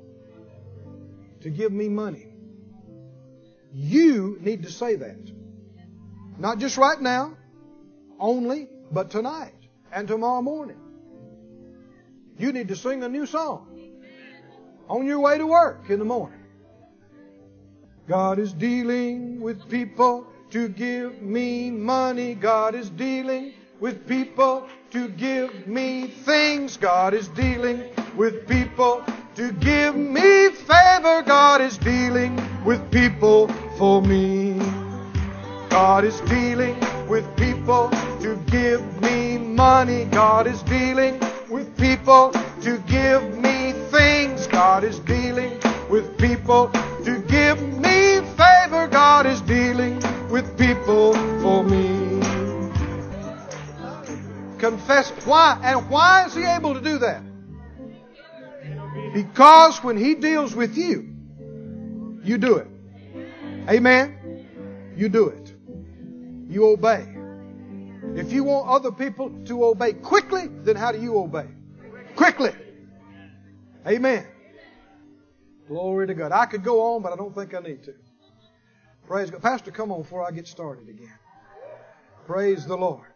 to 1.41 1.51
give 1.51 1.73
me 1.73 1.89
money. 1.89 2.29
You 3.73 4.39
need 4.41 4.63
to 4.63 4.71
say 4.71 4.97
that. 4.97 5.33
Not 6.39 6.59
just 6.59 6.77
right 6.77 7.01
now, 7.01 7.37
only, 8.19 8.69
but 8.91 9.11
tonight 9.11 9.55
and 9.93 10.07
tomorrow 10.07 10.43
morning. 10.43 10.79
You 12.39 12.53
need 12.53 12.69
to 12.69 12.77
sing 12.77 13.03
a 13.03 13.09
new 13.09 13.27
song 13.27 13.76
on 14.89 15.07
your 15.07 15.21
way 15.21 15.39
to 15.39 15.47
work 15.47 15.91
in 15.91 15.99
the 15.99 16.05
morning. 16.05 16.39
God 18.09 18.39
is 18.39 18.53
dealing 18.53 19.41
with 19.41 19.69
people 19.69 20.27
to 20.51 20.69
give 20.69 21.21
me 21.23 21.71
money. 21.71 22.35
God 22.35 22.75
is 22.75 22.89
dealing 22.91 23.55
with 23.81 24.07
people 24.07 24.69
to 24.93 25.09
give 25.09 25.67
me 25.67 26.07
things. 26.07 26.77
God 26.77 27.15
is 27.15 27.29
dealing 27.29 27.83
with 28.17 28.47
people 28.47 29.05
to 29.35 29.53
give 29.53 29.97
me 29.97 30.51
favor. 30.51 31.23
God 31.23 31.61
is 31.61 31.77
dealing 31.79 32.41
with 32.65 32.91
people 32.91 33.49
for 33.77 34.01
me. 34.01 34.86
God 35.77 36.07
is 36.07 36.19
dealing 36.23 36.75
with 37.07 37.37
people 37.37 37.91
to 38.23 38.43
give 38.47 38.81
me 39.03 39.37
money. 39.37 40.07
God 40.07 40.47
is 40.47 40.63
dealing 40.63 41.21
with 41.51 41.77
people 41.77 42.33
to 42.63 42.79
give 42.89 43.37
me 43.37 43.73
things. 43.91 44.47
God 44.47 44.85
is 44.85 44.99
dealing 45.01 45.61
with 45.91 46.17
people 46.17 46.69
to 47.05 47.23
give 47.29 47.61
me 47.79 48.21
favor. 48.39 48.89
God 48.91 49.27
is 49.27 49.43
dealing 49.43 50.03
with 50.31 50.57
people 50.57 51.13
for 51.43 51.63
me. 51.63 52.23
Confess 54.57 55.11
why 55.27 55.61
and 55.63 55.91
why 55.91 56.25
is 56.25 56.35
he 56.35 56.45
able 56.45 56.73
to 56.73 56.81
do 56.81 56.97
that? 57.01 57.23
Because 59.13 59.85
when 59.85 59.99
He 59.99 60.15
deals 60.15 60.55
with 60.55 60.75
you, 60.79 61.07
you 62.25 62.39
do 62.39 62.57
it. 62.57 62.69
Amen? 63.69 64.17
You 64.97 65.11
do 65.11 65.29
it. 65.29 65.46
You 66.49 66.67
obey. 66.69 67.07
If 68.15 68.33
you 68.33 68.45
want 68.45 68.69
other 68.69 68.93
people 68.93 69.31
to 69.47 69.65
obey 69.65 69.93
quickly, 69.93 70.49
then 70.49 70.77
how 70.77 70.93
do 70.93 71.01
you 71.01 71.19
obey? 71.19 71.47
Quickly. 72.15 72.53
Amen. 73.87 74.27
Glory 75.69 76.07
to 76.07 76.15
God. 76.15 76.33
I 76.33 76.47
could 76.47 76.63
go 76.63 76.95
on, 76.95 77.03
but 77.03 77.13
I 77.13 77.17
don't 77.17 77.35
think 77.35 77.55
I 77.55 77.61
need 77.61 77.83
to. 77.85 77.95
Praise 79.07 79.31
God. 79.31 79.43
Pastor, 79.43 79.71
come 79.71 79.93
on 79.93 80.03
before 80.03 80.27
I 80.27 80.31
get 80.31 80.47
started 80.47 80.89
again. 80.89 81.19
Praise 82.27 82.67
the 82.67 82.77
Lord. 82.77 83.07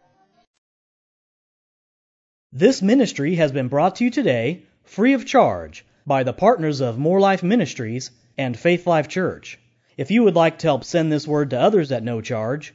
This 2.52 2.82
ministry 2.82 3.36
has 3.36 3.52
been 3.52 3.68
brought 3.68 3.96
to 3.96 4.04
you 4.04 4.10
today 4.10 4.64
free 4.84 5.12
of 5.12 5.24
charge 5.24 5.84
by 6.06 6.24
the 6.24 6.32
partners 6.32 6.80
of 6.80 6.98
Moore 6.98 7.20
Life 7.20 7.42
Ministries 7.42 8.10
and 8.36 8.58
Faith 8.58 8.86
Life 8.86 9.08
Church. 9.08 9.58
If 9.96 10.10
you 10.10 10.24
would 10.24 10.34
like 10.34 10.58
to 10.58 10.66
help 10.66 10.84
send 10.84 11.12
this 11.12 11.28
word 11.28 11.50
to 11.50 11.60
others 11.60 11.92
at 11.92 12.02
no 12.02 12.20
charge, 12.20 12.74